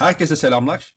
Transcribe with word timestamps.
Herkese 0.00 0.36
selamlar. 0.36 0.96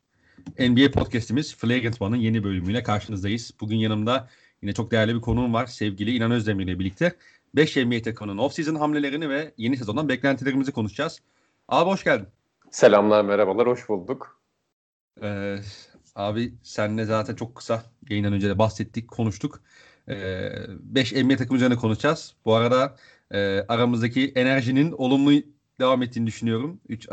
NBA 0.59 0.91
Podcast'imiz 0.91 1.55
Flagrant 1.55 2.01
One'ın 2.01 2.19
yeni 2.19 2.43
bölümüyle 2.43 2.83
karşınızdayız. 2.83 3.53
Bugün 3.61 3.77
yanımda 3.77 4.29
yine 4.61 4.73
çok 4.73 4.91
değerli 4.91 5.15
bir 5.15 5.21
konuğum 5.21 5.53
var. 5.53 5.65
Sevgili 5.65 6.15
İnan 6.15 6.31
Özdemir 6.31 6.63
ile 6.63 6.79
birlikte 6.79 7.15
5 7.55 7.75
NBA 7.75 8.01
takımının 8.01 8.37
off-season 8.37 8.77
hamlelerini 8.77 9.29
ve 9.29 9.53
yeni 9.57 9.77
sezondan 9.77 10.09
beklentilerimizi 10.09 10.71
konuşacağız. 10.71 11.21
Abi 11.67 11.89
hoş 11.89 12.03
geldin. 12.03 12.27
Selamlar, 12.71 13.25
merhabalar, 13.25 13.67
hoş 13.67 13.89
bulduk. 13.89 14.41
Ee, 15.23 15.57
abi 16.15 16.53
senle 16.63 17.05
zaten 17.05 17.35
çok 17.35 17.55
kısa 17.55 17.83
yayından 18.09 18.33
önce 18.33 18.49
de 18.49 18.59
bahsettik, 18.59 19.07
konuştuk. 19.07 19.61
5 20.07 21.13
ee, 21.13 21.23
NBA 21.23 21.35
takım 21.35 21.55
üzerine 21.55 21.75
konuşacağız. 21.75 22.33
Bu 22.45 22.55
arada 22.55 22.95
e, 23.31 23.65
aramızdaki 23.67 24.31
enerjinin 24.35 24.91
olumlu 24.91 25.31
devam 25.79 26.03
ettiğini 26.03 26.27
düşünüyorum. 26.27 26.79
Üç, 26.89 27.09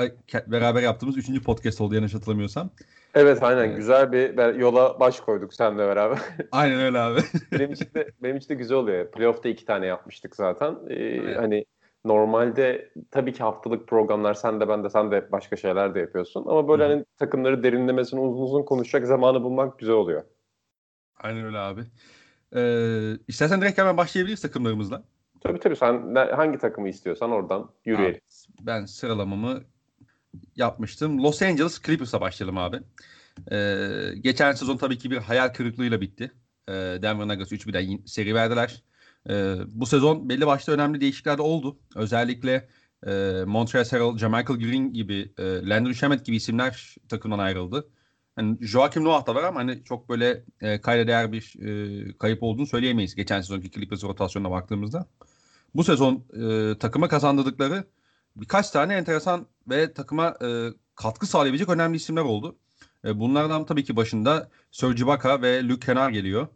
beraber 0.46 0.82
yaptığımız 0.82 1.16
üçüncü 1.16 1.42
podcast 1.42 1.80
oldu 1.80 1.94
yanlış 1.94 2.14
hatırlamıyorsam. 2.14 2.70
Evet 3.14 3.42
aynen 3.42 3.70
ee, 3.70 3.72
güzel 3.72 4.12
bir 4.12 4.54
yola 4.54 5.00
baş 5.00 5.20
koyduk 5.20 5.54
seninle 5.54 5.88
beraber. 5.88 6.18
aynen 6.52 6.80
öyle 6.80 6.98
abi. 6.98 7.20
benim 7.52 7.72
için 7.72 7.88
de 7.94 8.10
benim 8.22 8.36
için 8.36 8.48
de 8.48 8.54
güzel 8.54 8.76
oluyor. 8.76 9.10
Playoff'ta 9.10 9.48
iki 9.48 9.64
tane 9.64 9.86
yapmıştık 9.86 10.36
zaten. 10.36 10.76
Ee, 10.90 11.34
Hani 11.34 11.64
normalde 12.04 12.92
tabii 13.10 13.32
ki 13.32 13.42
haftalık 13.42 13.88
programlar 13.88 14.34
sen 14.34 14.60
de 14.60 14.68
ben 14.68 14.84
de 14.84 14.90
sen 14.90 15.10
de 15.10 15.32
başka 15.32 15.56
şeyler 15.56 15.94
de 15.94 16.00
yapıyorsun. 16.00 16.44
Ama 16.48 16.68
böyle 16.68 16.82
hani 16.84 17.04
takımları 17.18 17.62
derinlemesine 17.62 18.20
uzun 18.20 18.42
uzun 18.42 18.62
konuşacak 18.62 19.06
zamanı 19.06 19.42
bulmak 19.42 19.78
güzel 19.78 19.94
oluyor. 19.94 20.22
Aynen 21.16 21.44
öyle 21.44 21.58
abi. 21.58 21.80
Ee, 22.56 23.12
istersen 23.28 23.60
direkt 23.60 23.78
hemen 23.78 23.96
başlayabiliriz 23.96 24.40
takımlarımızla. 24.40 25.02
Tabii 25.40 25.58
tabii 25.58 25.76
sen 25.76 26.14
hangi 26.14 26.58
takımı 26.58 26.88
istiyorsan 26.88 27.30
oradan 27.30 27.70
yürüyelim. 27.84 28.20
Ben 28.60 28.84
sıralamamı 28.84 29.60
yapmıştım. 30.56 31.22
Los 31.22 31.42
Angeles 31.42 31.82
Clippers'a 31.82 32.20
başlayalım 32.20 32.58
abi. 32.58 32.80
Ee, 33.52 33.88
geçen 34.20 34.52
sezon 34.52 34.76
tabii 34.76 34.98
ki 34.98 35.10
bir 35.10 35.16
hayal 35.16 35.48
kırıklığıyla 35.48 36.00
bitti. 36.00 36.32
Ee, 36.68 36.72
Denver 36.72 37.28
Nuggets 37.28 37.52
3-1'den 37.52 38.04
seri 38.06 38.34
verdiler. 38.34 38.82
Ee, 39.28 39.54
bu 39.68 39.86
sezon 39.86 40.28
belli 40.28 40.46
başlı 40.46 40.72
önemli 40.72 41.00
değişiklikler 41.00 41.38
de 41.38 41.42
oldu. 41.42 41.78
Özellikle 41.96 42.68
e, 43.06 43.42
Montrezl 43.46 43.90
Harrell, 43.96 44.18
Jamichael 44.18 44.60
Green 44.60 44.92
gibi, 44.92 45.32
e, 45.38 45.68
Landry 45.68 45.94
Shamet 45.94 46.26
gibi 46.26 46.36
isimler 46.36 46.96
takımdan 47.08 47.38
ayrıldı. 47.38 47.88
Yani 48.38 48.58
Joakim 48.60 49.04
Noah 49.04 49.26
da 49.26 49.34
var 49.34 49.44
ama 49.44 49.60
hani 49.60 49.84
çok 49.84 50.08
böyle 50.08 50.44
e, 50.60 50.80
kayda 50.80 51.06
değer 51.06 51.32
bir 51.32 51.54
e, 51.60 52.12
kayıp 52.18 52.42
olduğunu 52.42 52.66
söyleyemeyiz 52.66 53.14
geçen 53.14 53.40
sezonki 53.40 53.70
Clippers 53.70 54.04
rotasyonuna 54.04 54.50
baktığımızda. 54.50 55.06
Bu 55.74 55.84
sezon 55.84 56.24
e, 56.32 56.78
takıma 56.78 57.08
kazandırdıkları 57.08 57.84
birkaç 58.36 58.70
tane 58.70 58.94
enteresan 58.94 59.46
ve 59.68 59.92
takıma 59.92 60.36
e, 60.42 60.68
katkı 60.94 61.26
sağlayabilecek 61.26 61.68
önemli 61.68 61.96
isimler 61.96 62.22
oldu. 62.22 62.56
E, 63.04 63.20
bunlardan 63.20 63.66
tabii 63.66 63.84
ki 63.84 63.96
başında 63.96 64.50
Serge 64.70 65.02
Ibaka 65.02 65.42
ve 65.42 65.68
Luke 65.68 65.86
Kenar 65.86 66.10
geliyor. 66.10 66.48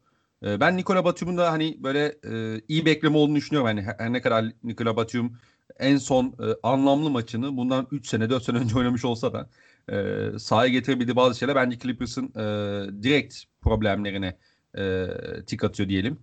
E, 0.42 0.60
ben 0.60 0.76
Nikola 0.76 1.04
Batum'un 1.04 1.38
da 1.38 1.52
hani 1.52 1.76
böyle 1.82 2.14
e, 2.30 2.60
iyi 2.68 2.86
bekleme 2.86 3.16
olduğunu 3.16 3.36
düşünüyorum. 3.36 3.68
Yani 3.68 3.82
her 3.98 4.12
ne 4.12 4.20
kadar 4.20 4.44
Nikola 4.64 4.96
Batum 4.96 5.38
en 5.78 5.96
son 5.96 6.26
e, 6.26 6.46
anlamlı 6.62 7.10
maçını 7.10 7.56
bundan 7.56 7.86
3 7.90 8.08
sene 8.08 8.30
4 8.30 8.42
sene 8.42 8.58
önce 8.58 8.78
oynamış 8.78 9.04
olsa 9.04 9.32
da 9.32 9.50
e, 9.92 10.38
sahaya 10.38 10.72
getirebildiği 10.72 11.16
bazı 11.16 11.38
şeyler 11.38 11.56
bence 11.56 11.78
Clippers'ın 11.78 12.26
e, 12.26 12.42
direkt 13.02 13.36
problemlerine 13.62 14.36
e, 14.78 15.06
tik 15.46 15.64
atıyor 15.64 15.88
diyelim. 15.88 16.18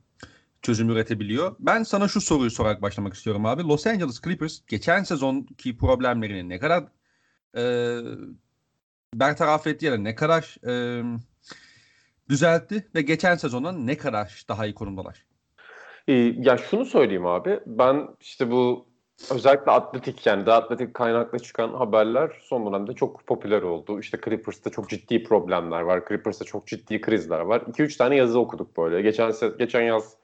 Çözüm 0.62 0.90
üretebiliyor. 0.90 1.56
Ben 1.60 1.84
sana 1.84 2.08
şu 2.08 2.22
soruyu 2.22 2.52
sorarak 2.52 2.82
başlamak 2.82 3.14
istiyorum 3.14 3.46
abi. 3.46 3.64
Los 3.64 3.88
Angeles 3.88 4.22
Clippers 4.22 4.60
geçen 4.68 5.04
sezonki 5.04 5.78
problemlerini 5.78 6.50
ne 6.50 6.60
kadar 6.60 6.84
e, 7.58 7.64
bertaraf 9.14 9.68
etti 9.68 9.86
ya 9.86 9.92
da 9.92 9.98
ne 9.98 10.16
kadar 10.16 10.58
e, 10.68 11.04
düzeltti 12.30 12.88
ve 12.96 13.02
geçen 13.02 13.36
sezondan 13.36 13.88
ne 13.88 13.98
kadar 13.98 14.46
daha 14.50 14.66
iyi 14.66 14.74
konumdalar? 14.74 15.26
Ee, 16.08 16.14
ya 16.38 16.58
şunu 16.58 16.86
söyleyeyim 16.86 17.26
abi. 17.26 17.60
Ben 17.66 18.08
işte 18.20 18.52
bu 18.52 18.86
özellikle 19.32 19.72
atletik 19.72 20.26
yani 20.26 20.46
da 20.46 20.56
atletik 20.56 20.94
kaynaklı 20.94 21.40
çıkan 21.40 21.74
haberler 21.74 22.32
son 22.42 22.66
dönemde 22.66 22.94
çok 22.94 23.28
popüler 23.28 23.62
oldu. 23.62 24.00
İşte 24.00 24.20
Clippers'ta 24.26 24.70
çok 24.70 24.90
ciddi 24.90 25.24
problemler 25.24 25.82
var. 25.82 26.04
Clippers'ta 26.08 26.46
çok 26.46 26.68
ciddi 26.68 27.02
krizler 27.02 27.40
var. 27.40 27.62
2-3 27.62 27.98
tane 27.98 28.16
yazı 28.16 28.40
okuduk 28.40 28.78
böyle. 28.78 29.02
Geçen 29.02 29.34
geçen 29.60 29.82
yaz 29.82 30.21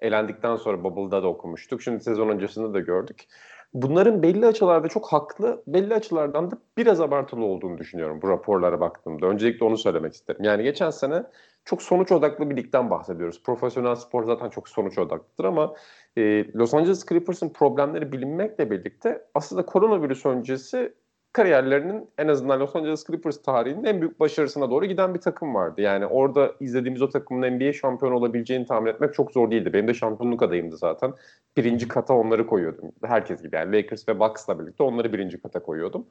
elendikten 0.00 0.56
sonra 0.56 0.84
Bubble'da 0.84 1.22
da 1.22 1.26
okumuştuk. 1.26 1.82
Şimdi 1.82 2.04
sezon 2.04 2.28
öncesinde 2.28 2.74
de 2.74 2.80
gördük. 2.80 3.26
Bunların 3.74 4.22
belli 4.22 4.46
açılarda 4.46 4.88
çok 4.88 5.12
haklı, 5.12 5.62
belli 5.66 5.94
açılardan 5.94 6.50
da 6.50 6.58
biraz 6.76 7.00
abartılı 7.00 7.44
olduğunu 7.44 7.78
düşünüyorum 7.78 8.22
bu 8.22 8.28
raporlara 8.28 8.80
baktığımda. 8.80 9.26
Öncelikle 9.26 9.66
onu 9.66 9.78
söylemek 9.78 10.14
isterim. 10.14 10.44
Yani 10.44 10.62
geçen 10.62 10.90
sene 10.90 11.22
çok 11.64 11.82
sonuç 11.82 12.12
odaklı 12.12 12.50
bir 12.50 12.56
ligden 12.56 12.90
bahsediyoruz. 12.90 13.42
Profesyonel 13.42 13.94
spor 13.94 14.24
zaten 14.24 14.50
çok 14.50 14.68
sonuç 14.68 14.98
odaklıdır 14.98 15.44
ama 15.44 15.74
e, 16.16 16.52
Los 16.52 16.74
Angeles 16.74 17.06
Clippers'ın 17.06 17.48
problemleri 17.48 18.12
bilinmekle 18.12 18.70
birlikte 18.70 19.24
aslında 19.34 19.66
koronavirüs 19.66 20.26
öncesi 20.26 20.94
kariyerlerinin 21.32 22.10
en 22.18 22.28
azından 22.28 22.60
Los 22.60 22.76
Angeles 22.76 23.06
Clippers 23.06 23.42
tarihinin 23.42 23.84
en 23.84 24.00
büyük 24.00 24.20
başarısına 24.20 24.70
doğru 24.70 24.86
giden 24.86 25.14
bir 25.14 25.20
takım 25.20 25.54
vardı. 25.54 25.80
Yani 25.80 26.06
orada 26.06 26.52
izlediğimiz 26.60 27.02
o 27.02 27.08
takımın 27.08 27.50
NBA 27.50 27.72
şampiyonu 27.72 28.16
olabileceğini 28.16 28.66
tahmin 28.66 28.90
etmek 28.90 29.14
çok 29.14 29.32
zor 29.32 29.50
değildi. 29.50 29.72
Benim 29.72 29.88
de 29.88 29.94
şampiyonluk 29.94 30.42
adayımdı 30.42 30.76
zaten. 30.76 31.14
Birinci 31.56 31.88
kata 31.88 32.14
onları 32.14 32.46
koyuyordum. 32.46 32.92
Herkes 33.04 33.42
gibi 33.42 33.56
yani 33.56 33.76
Lakers 33.76 34.08
ve 34.08 34.20
Bucks'la 34.20 34.58
birlikte 34.58 34.82
onları 34.82 35.12
birinci 35.12 35.42
kata 35.42 35.62
koyuyordum. 35.62 36.06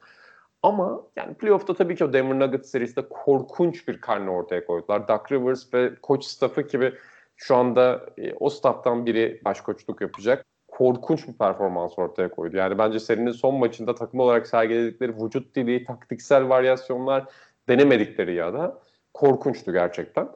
Ama 0.62 1.02
yani 1.16 1.34
playoff'ta 1.34 1.74
tabii 1.74 1.96
ki 1.96 2.04
o 2.04 2.12
Denver 2.12 2.38
Nuggets 2.38 2.70
serisinde 2.70 3.08
korkunç 3.08 3.88
bir 3.88 4.00
karne 4.00 4.30
ortaya 4.30 4.64
koydular. 4.64 5.08
Doug 5.08 5.32
Rivers 5.32 5.74
ve 5.74 5.94
koç 6.02 6.24
staffı 6.24 6.62
gibi 6.62 6.94
şu 7.36 7.56
anda 7.56 8.06
e, 8.18 8.34
o 8.34 8.50
stafftan 8.50 9.06
biri 9.06 9.40
baş 9.44 9.60
koçluk 9.60 10.00
yapacak. 10.00 10.46
Korkunç 10.80 11.28
bir 11.28 11.32
performans 11.32 11.98
ortaya 11.98 12.30
koydu. 12.30 12.56
Yani 12.56 12.78
bence 12.78 13.00
serinin 13.00 13.32
son 13.32 13.54
maçında 13.54 13.94
takım 13.94 14.20
olarak 14.20 14.46
sergiledikleri 14.46 15.12
vücut 15.16 15.54
dili, 15.56 15.84
taktiksel 15.84 16.48
varyasyonlar 16.48 17.24
denemedikleri 17.68 18.34
ya 18.34 18.52
da 18.52 18.78
korkunçtu 19.14 19.72
gerçekten. 19.72 20.28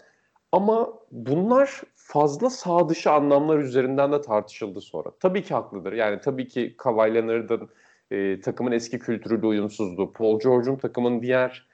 Ama 0.52 0.92
bunlar 1.10 1.82
fazla 1.96 2.50
sağ 2.50 2.88
dışı 2.88 3.10
anlamlar 3.10 3.58
üzerinden 3.58 4.12
de 4.12 4.20
tartışıldı 4.20 4.80
sonra. 4.80 5.10
Tabii 5.20 5.42
ki 5.42 5.54
haklıdır. 5.54 5.92
Yani 5.92 6.20
tabii 6.20 6.48
ki 6.48 6.74
Kawhi 6.78 7.14
Leonard'ın 7.14 7.68
e, 8.10 8.40
takımın 8.40 8.72
eski 8.72 8.98
kültürüyle 8.98 9.46
uyumsuzluğu, 9.46 10.12
Paul 10.12 10.40
George'un 10.40 10.76
takımın 10.76 11.22
diğer 11.22 11.66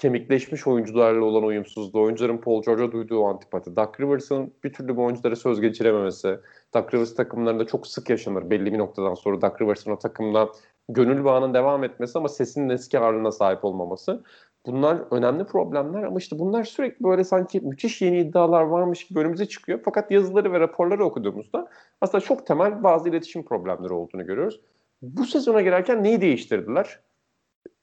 kemikleşmiş 0.00 0.66
oyuncularla 0.66 1.24
olan 1.24 1.42
uyumsuzluğu, 1.42 2.02
oyuncuların 2.02 2.38
Paul 2.38 2.62
George'a 2.62 2.92
duyduğu 2.92 3.24
antipati, 3.24 3.76
Doug 3.76 4.00
Rivers'ın 4.00 4.52
bir 4.64 4.72
türlü 4.72 4.96
bu 4.96 5.04
oyunculara 5.04 5.36
söz 5.36 5.60
geçirememesi, 5.60 6.38
Doug 6.74 6.94
Rivers 6.94 7.14
takımlarında 7.14 7.66
çok 7.66 7.86
sık 7.86 8.10
yaşanır 8.10 8.50
belli 8.50 8.72
bir 8.72 8.78
noktadan 8.78 9.14
sonra 9.14 9.42
Doug 9.42 9.62
Rivers'ın 9.62 9.90
o 9.90 9.98
takımda 9.98 10.48
gönül 10.88 11.24
bağının 11.24 11.54
devam 11.54 11.84
etmesi 11.84 12.18
ama 12.18 12.28
sesinin 12.28 12.68
eski 12.68 12.98
ağırlığına 12.98 13.32
sahip 13.32 13.64
olmaması. 13.64 14.22
Bunlar 14.66 14.98
önemli 15.10 15.44
problemler 15.44 16.02
ama 16.02 16.18
işte 16.18 16.38
bunlar 16.38 16.64
sürekli 16.64 17.04
böyle 17.04 17.24
sanki 17.24 17.60
müthiş 17.60 18.02
yeni 18.02 18.20
iddialar 18.20 18.62
varmış 18.62 19.06
gibi 19.06 19.18
önümüze 19.18 19.46
çıkıyor. 19.46 19.80
Fakat 19.84 20.10
yazıları 20.10 20.52
ve 20.52 20.60
raporları 20.60 21.04
okuduğumuzda 21.04 21.68
aslında 22.00 22.24
çok 22.24 22.46
temel 22.46 22.82
bazı 22.82 23.08
iletişim 23.08 23.44
problemleri 23.44 23.92
olduğunu 23.92 24.26
görüyoruz. 24.26 24.60
Bu 25.02 25.24
sezona 25.24 25.62
girerken 25.62 26.04
neyi 26.04 26.20
değiştirdiler? 26.20 27.00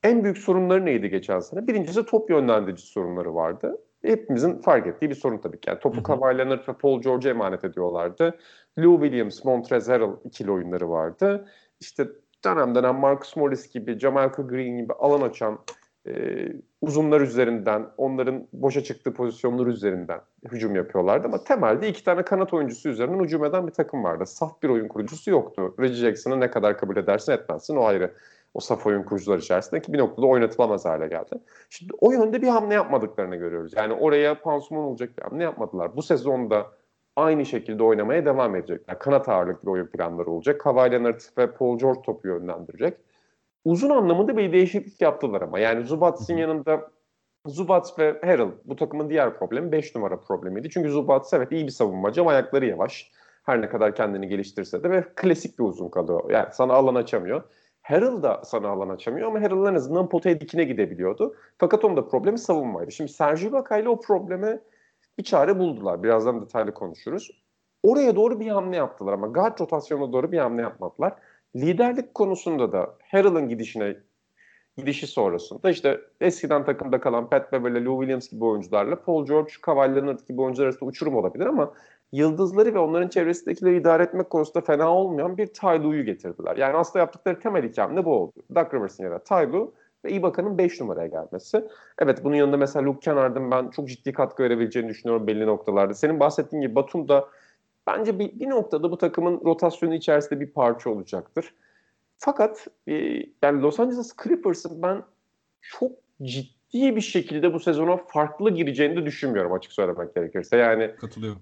En 0.04 0.24
büyük 0.24 0.38
sorunları 0.38 0.86
neydi 0.86 1.10
geçen 1.10 1.40
sene? 1.40 1.68
Birincisi 1.68 2.06
top 2.06 2.30
yönlendirici 2.30 2.88
sorunları 2.88 3.36
vardı. 3.36 3.78
Hepimizin 4.02 4.58
fark 4.58 4.88
ettiği 4.88 5.10
bir 5.10 5.16
sorun 5.16 5.38
tabii 5.38 5.60
ki. 5.60 5.70
Yani 5.70 5.80
topu 5.80 6.04
Kawhi 6.04 6.38
Leonard 6.38 6.68
ve 6.68 6.74
Paul 6.74 7.02
George'a 7.02 7.32
emanet 7.32 7.64
ediyorlardı. 7.64 8.38
Lou 8.80 9.02
Williams, 9.02 9.46
Montrezl 9.46 9.92
Harrell 9.92 10.16
ikili 10.26 10.52
oyunları 10.52 10.90
vardı. 10.90 11.48
İşte 11.80 12.08
dönem 12.46 12.76
dönem 12.76 12.96
Marcus 12.96 13.36
Morris 13.36 13.70
gibi, 13.74 14.00
Jamal 14.00 14.30
Green 14.30 14.78
gibi 14.78 14.94
alan 14.94 15.22
açan 15.22 15.60
e, 16.08 16.14
uzunlar 16.82 17.22
üzerinden, 17.22 17.86
onların 17.98 18.48
boşa 18.54 18.84
çıktığı 18.84 19.14
pozisyonlar 19.14 19.68
üzerinden 19.68 20.20
hücum 20.52 20.76
yapıyorlardı. 20.76 21.28
Ama 21.28 21.44
temelde 21.44 21.90
iki 21.90 22.04
tane 22.04 22.24
kanat 22.24 22.54
oyuncusu 22.54 22.90
üzerinden 22.90 23.24
hücum 23.24 23.46
eden 23.46 23.68
bir 23.68 23.72
takım 23.72 24.04
vardı. 24.04 24.26
Saf 24.26 24.64
bir 24.64 24.70
oyun 24.70 24.88
kurucusu 24.88 25.32
yoktu. 25.32 25.76
Reggie 25.80 25.96
Jackson'ı 25.98 26.40
ne 26.40 26.52
kadar 26.52 26.78
kabul 26.78 26.98
edersin 26.98 27.32
etmezsin 27.32 27.76
o 27.76 27.84
ayrı. 27.84 28.14
O 28.54 28.60
saf 28.60 28.86
oyun 28.86 29.04
kurucular 29.04 29.38
içerisinde 29.38 29.82
ki 29.82 29.94
bir 29.94 29.98
noktada 29.98 30.28
oynatılamaz 30.28 30.86
hale 30.86 31.08
geldi. 31.08 31.36
Şimdi 31.70 31.94
o 32.00 32.12
yönde 32.12 32.42
bir 32.42 32.48
hamle 32.48 32.74
yapmadıklarını 32.74 33.36
görüyoruz. 33.36 33.74
Yani 33.76 33.94
oraya 33.94 34.42
pansuman 34.42 34.84
olacak 34.84 35.18
bir 35.18 35.24
hamle 35.24 35.44
yapmadılar. 35.44 35.96
Bu 35.96 36.02
sezonda 36.02 36.68
aynı 37.16 37.46
şekilde 37.46 37.84
oynamaya 37.84 38.26
devam 38.26 38.56
edecekler. 38.56 39.00
Kanat 39.00 39.30
ağırlıklı 39.30 39.72
oyun 39.72 39.88
planları 39.88 40.30
olacak. 40.30 40.62
Kawhi 40.62 40.92
Leonard 40.92 41.22
ve 41.38 41.52
Paul 41.52 41.78
George 41.80 42.02
topu 42.02 42.28
yönlendirecek 42.28 42.98
uzun 43.66 43.90
anlamında 43.90 44.38
bir 44.38 44.54
değişiklik 44.54 45.02
yaptılar 45.02 45.42
ama. 45.42 45.60
Yani 45.60 45.86
Zubats'ın 45.86 46.38
yanında 46.38 46.92
Zubats 47.46 48.00
ve 48.00 48.20
Harrell 48.24 48.52
bu 48.66 48.76
takımın 48.76 49.10
diğer 49.10 49.38
problemi 49.38 49.72
5 49.72 49.96
numara 49.96 50.20
problemiydi. 50.20 50.70
Çünkü 50.70 50.90
Zubats 50.90 51.34
evet 51.34 51.52
iyi 51.52 51.66
bir 51.66 51.72
savunmacı 51.72 52.22
ama 52.22 52.32
ayakları 52.32 52.66
yavaş. 52.66 53.12
Her 53.44 53.62
ne 53.62 53.70
kadar 53.70 53.96
kendini 53.96 54.28
geliştirse 54.28 54.84
de 54.84 54.90
ve 54.90 55.04
klasik 55.16 55.60
bir 55.60 55.64
uzun 55.64 55.90
kalıyor. 55.90 56.32
Yani 56.32 56.48
sana 56.52 56.74
alan 56.74 56.96
açamıyor. 56.96 57.44
Harrell 57.84 58.24
da 58.24 58.42
sana 58.46 58.70
alan 58.70 58.90
açamıyor 58.90 59.28
ama 59.28 59.42
Harrell 59.42 59.72
en 59.72 59.76
azından 59.76 60.10
potaya 60.10 60.42
dikine 60.42 60.64
gidebiliyordu. 60.64 61.36
Fakat 61.58 61.86
onda 61.86 62.08
problemi 62.08 62.40
savunmaydı. 62.40 62.92
Şimdi 62.92 63.12
Sergi 63.12 63.48
Ibaka 63.48 63.78
ile 63.78 63.90
o 63.90 64.00
probleme 64.02 64.60
bir 65.18 65.24
çare 65.24 65.60
buldular. 65.60 66.04
Birazdan 66.04 66.42
detaylı 66.42 66.74
konuşuruz. 66.74 67.32
Oraya 67.84 68.16
doğru 68.16 68.40
bir 68.40 68.48
hamle 68.48 68.76
yaptılar 68.76 69.14
ama 69.14 69.28
guard 69.28 69.60
rotasyonuna 69.60 70.14
doğru 70.14 70.32
bir 70.32 70.38
hamle 70.38 70.62
yapmadılar. 70.62 71.14
Liderlik 71.56 72.14
konusunda 72.14 72.72
da 72.72 72.96
Harrell'ın 73.12 73.50
gidişine 73.50 73.96
gidişi 74.78 75.08
sonrasında 75.08 75.70
işte 75.70 76.02
eskiden 76.22 76.66
takımda 76.66 77.00
kalan 77.00 77.30
Pat 77.30 77.52
Beverly, 77.52 77.86
Lou 77.86 78.02
Williams 78.02 78.30
gibi 78.30 78.46
oyuncularla 78.46 79.04
Paul 79.04 79.26
George, 79.26 79.52
Kawhi 79.62 79.96
Leonard 79.96 80.20
gibi 80.28 80.42
oyuncular 80.42 80.66
arasında 80.66 80.86
uçurum 80.86 81.16
olabilir 81.16 81.46
ama 81.46 81.74
yıldızları 82.14 82.74
ve 82.74 82.80
onların 82.80 83.10
çevresindekileri 83.10 83.78
idare 83.78 84.04
etmek 84.04 84.30
konusunda 84.30 84.66
fena 84.66 84.96
olmayan 84.96 85.38
bir 85.38 85.48
Ty 85.48 85.66
Lue'yu 85.66 86.06
getirdiler. 86.06 86.58
Yani 86.58 86.78
aslında 86.78 87.00
yaptıkları 87.00 87.40
temel 87.40 87.64
iki 87.64 87.82
hamle 87.82 88.06
bu 88.06 88.14
oldu. 88.14 88.34
Doug 88.56 88.74
Rivers'ın 88.74 89.04
yerine 89.04 89.20
Ty 89.20 89.34
Lue 89.34 89.68
ve 90.06 90.12
Ibaka'nın 90.12 90.58
5 90.58 90.82
numaraya 90.82 91.08
gelmesi. 91.08 91.68
Evet 92.00 92.24
bunun 92.24 92.36
yanında 92.36 92.58
mesela 92.58 92.86
Luke 92.86 93.00
Kennard'ın 93.00 93.52
ben 93.52 93.70
çok 93.70 93.88
ciddi 93.88 94.14
katkı 94.14 94.44
verebileceğini 94.44 94.90
düşünüyorum 94.90 95.28
belli 95.28 95.46
noktalarda. 95.46 95.94
Senin 95.94 96.20
bahsettiğin 96.20 96.62
gibi 96.62 96.76
Batum 96.76 97.08
da 97.08 97.28
bence 97.88 98.20
bir, 98.20 98.40
bir 98.40 98.50
noktada 98.50 98.92
bu 98.92 98.98
takımın 98.98 99.42
rotasyonu 99.46 99.94
içerisinde 99.94 100.40
bir 100.40 100.52
parça 100.52 100.90
olacaktır. 100.90 101.54
Fakat 102.18 102.68
e, 102.88 102.94
yani 103.44 103.62
Los 103.62 103.80
Angeles 103.80 104.14
Clippers'ın 104.24 104.82
ben 104.82 105.04
çok 105.62 105.92
ciddi 106.22 106.96
bir 106.96 107.02
şekilde 107.02 107.54
bu 107.54 107.60
sezona 107.60 107.98
farklı 107.98 108.50
gireceğini 108.50 108.96
de 108.96 109.06
düşünmüyorum 109.06 109.54
açık 109.54 109.72
söylemek 109.72 110.16
gerekirse. 110.16 110.58
Yani 110.58 110.96
katılıyorum. 111.02 111.42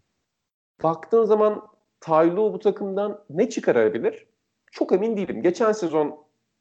Baktığın 0.84 1.24
zaman 1.24 1.62
Taylu 2.00 2.54
bu 2.54 2.60
takımdan 2.60 3.20
ne 3.30 3.50
çıkarabilir? 3.50 4.28
Çok 4.72 4.92
emin 4.92 5.18
değilim. 5.18 5.42
Geçen 5.42 5.72
sezon 5.72 6.16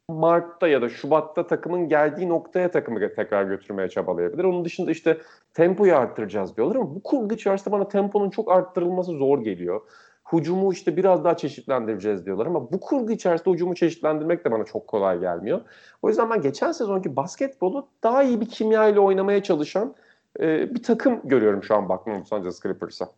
Mart'ta 0.09 0.67
ya 0.67 0.81
da 0.81 0.89
Şubat'ta 0.89 1.47
takımın 1.47 1.87
geldiği 1.87 2.29
noktaya 2.29 2.71
takımı 2.71 2.99
tekrar 3.15 3.43
götürmeye 3.43 3.89
çabalayabilir. 3.89 4.43
Onun 4.43 4.65
dışında 4.65 4.91
işte 4.91 5.17
tempoyu 5.53 5.95
arttıracağız 5.95 6.57
diyorlar 6.57 6.75
ama 6.75 6.95
bu 6.95 7.03
kurgu 7.03 7.33
içerisinde 7.33 7.71
bana 7.71 7.87
temponun 7.87 8.29
çok 8.29 8.51
arttırılması 8.51 9.11
zor 9.11 9.39
geliyor. 9.43 9.81
Hucumu 10.23 10.73
işte 10.73 10.97
biraz 10.97 11.23
daha 11.23 11.37
çeşitlendireceğiz 11.37 12.25
diyorlar 12.25 12.45
ama 12.45 12.71
bu 12.71 12.79
kurgu 12.79 13.11
içerisinde 13.11 13.49
hucumu 13.49 13.75
çeşitlendirmek 13.75 14.45
de 14.45 14.51
bana 14.51 14.63
çok 14.63 14.87
kolay 14.87 15.19
gelmiyor. 15.19 15.61
O 16.01 16.09
yüzden 16.09 16.29
ben 16.29 16.41
geçen 16.41 16.71
sezonki 16.71 17.15
basketbolu 17.15 17.87
daha 18.03 18.23
iyi 18.23 18.41
bir 18.41 18.49
kimya 18.49 18.87
ile 18.87 18.99
oynamaya 18.99 19.43
çalışan 19.43 19.95
e, 20.39 20.75
bir 20.75 20.83
takım 20.83 21.21
görüyorum 21.23 21.63
şu 21.63 21.75
an 21.75 21.89
baktığım 21.89 22.19
Los 22.19 22.33
Angeles 22.33 22.61
Clippers'a. 22.61 23.09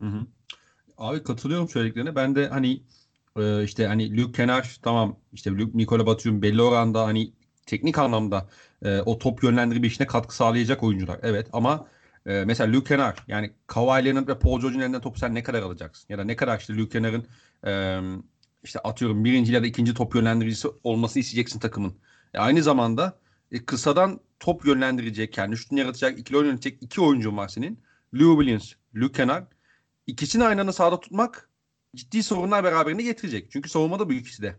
Hı 0.00 0.06
hı. 0.08 0.26
Abi 0.98 1.22
katılıyorum 1.22 1.68
söylediklerine. 1.68 2.16
Ben 2.16 2.36
de 2.36 2.48
hani 2.48 2.82
e, 3.38 3.64
işte 3.64 3.86
hani 3.86 4.16
Luke 4.16 4.32
Kenar 4.32 4.78
tamam 4.82 5.20
işte 5.32 5.50
Luke 5.50 5.78
Nikola 5.78 6.06
Batum 6.06 6.42
belli 6.42 6.62
oranda 6.62 7.04
hani 7.06 7.32
teknik 7.66 7.98
anlamda 7.98 8.48
e, 8.82 9.00
o 9.00 9.18
top 9.18 9.42
yönlendirme 9.44 9.86
işine 9.86 10.06
katkı 10.06 10.36
sağlayacak 10.36 10.82
oyuncular. 10.82 11.20
Evet 11.22 11.48
ama 11.52 11.88
e, 12.26 12.44
mesela 12.46 12.72
Luke 12.72 12.88
Kenar 12.88 13.16
yani 13.28 13.54
Kawhi 13.66 14.04
Leonard 14.04 14.28
ve 14.28 14.38
Paul 14.38 14.60
George'un 14.60 14.80
elinden 14.80 15.00
topu 15.00 15.18
sen 15.18 15.34
ne 15.34 15.42
kadar 15.42 15.62
alacaksın? 15.62 16.06
Ya 16.08 16.18
da 16.18 16.24
ne 16.24 16.36
kadar 16.36 16.58
işte 16.58 16.76
Luke 16.76 16.98
Kenar'ın 16.98 17.26
e, 17.66 18.00
işte 18.64 18.78
atıyorum 18.78 19.24
birinci 19.24 19.52
ya 19.52 19.62
da 19.62 19.66
ikinci 19.66 19.94
top 19.94 20.14
yönlendiricisi 20.14 20.68
olması 20.84 21.18
isteyeceksin 21.18 21.60
takımın. 21.60 21.94
E, 22.34 22.38
aynı 22.38 22.62
zamanda 22.62 23.18
e, 23.52 23.64
kısadan 23.64 24.20
top 24.40 24.66
yönlendirecek, 24.66 25.32
kendi 25.32 25.56
şutunu 25.56 25.78
yaratacak, 25.78 26.18
ikili 26.18 26.36
yönetecek 26.36 26.82
iki 26.82 27.00
oyuncu 27.00 27.36
var 27.36 27.48
senin. 27.48 27.80
Lou 28.14 28.40
Williams, 28.40 28.72
Luke 28.96 29.12
Kennard 29.12 29.46
ikisini 30.06 30.44
aynı 30.44 30.60
anda 30.60 30.72
sahada 30.72 31.00
tutmak 31.00 31.48
ciddi 31.96 32.22
sorunlar 32.22 32.64
beraberinde 32.64 33.02
getirecek. 33.02 33.50
Çünkü 33.50 33.68
savunmada 33.68 34.08
bu 34.08 34.12
ikisi 34.12 34.42
de 34.42 34.56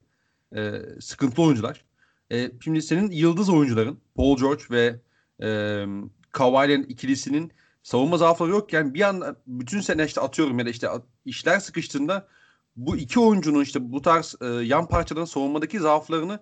e, 0.56 0.82
sıkıntılı 1.02 1.46
oyuncular. 1.46 1.86
E, 2.32 2.52
şimdi 2.64 2.82
senin 2.82 3.12
yıldız 3.12 3.50
oyuncuların 3.50 4.00
Paul 4.16 4.38
George 4.38 4.64
ve 4.72 5.00
e, 5.42 5.86
Kawhi'lerin 6.32 6.84
ikilisinin 6.84 7.52
savunma 7.84 8.18
zaafları 8.18 8.50
yokken 8.50 8.94
bir 8.94 9.02
anda 9.02 9.36
bütün 9.48 9.82
sene 9.82 10.06
işte 10.06 10.22
atıyorum 10.22 10.60
ya 10.60 10.66
da 10.66 10.70
işte 10.70 10.88
işler 11.26 11.60
sıkıştığında 11.60 12.28
bu 12.76 12.98
iki 12.98 13.20
oyuncunun 13.20 13.62
işte 13.64 13.92
bu 13.92 14.02
tarz 14.02 14.36
e, 14.42 14.46
yan 14.46 14.88
parçaların 14.88 15.26
savunmadaki 15.26 15.80
zaaflarını 15.80 16.40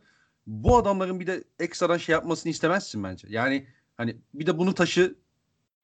bu 0.48 0.78
adamların 0.78 1.20
bir 1.20 1.28
de 1.28 1.44
ekstradan 1.60 1.98
şey 1.98 2.14
yapmasını 2.14 2.52
istemezsin 2.52 3.04
bence. 3.04 3.28
Yani 3.30 3.68
hani 3.98 4.18
bir 4.34 4.46
de 4.46 4.58
bunu 4.58 4.74
taşı 4.74 5.16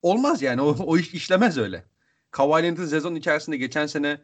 olmaz 0.02 0.42
yani 0.42 0.62
o, 0.62 0.76
o 0.86 0.98
iş 0.98 1.14
işlemez 1.14 1.58
öyle. 1.58 1.86
Kawhi 2.32 2.64
Leonard'ın 2.64 2.86
sezon 2.86 3.16
içerisinde 3.16 3.58
geçen 3.58 3.86
sene 3.86 4.22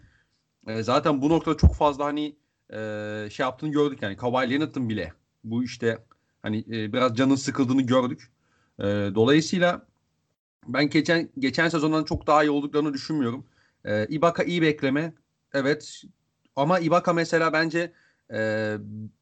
e, 0.67 0.83
zaten 0.83 1.21
bu 1.21 1.29
noktada 1.29 1.57
çok 1.57 1.75
fazla 1.75 2.05
hani 2.05 2.35
e, 2.73 3.27
şey 3.31 3.43
yaptığını 3.43 3.71
gördük 3.71 4.01
yani 4.01 4.17
Kawhi 4.17 4.49
Leonard'ın 4.51 4.89
bile 4.89 5.13
bu 5.43 5.63
işte 5.63 5.97
hani 6.41 6.59
e, 6.59 6.93
biraz 6.93 7.15
canın 7.15 7.35
sıkıldığını 7.35 7.81
gördük. 7.81 8.31
E, 8.79 8.83
dolayısıyla 9.15 9.85
ben 10.67 10.89
geçen 10.89 11.29
geçen 11.39 11.69
sezondan 11.69 12.03
çok 12.03 12.27
daha 12.27 12.43
iyi 12.43 12.49
olduklarını 12.49 12.93
düşünmüyorum. 12.93 13.45
E, 13.85 14.07
Ibaka 14.07 14.43
iyi 14.43 14.61
bekleme. 14.61 15.13
Evet. 15.53 16.01
Ama 16.55 16.79
Ibaka 16.79 17.13
mesela 17.13 17.53
bence 17.53 17.93
e, 18.33 18.73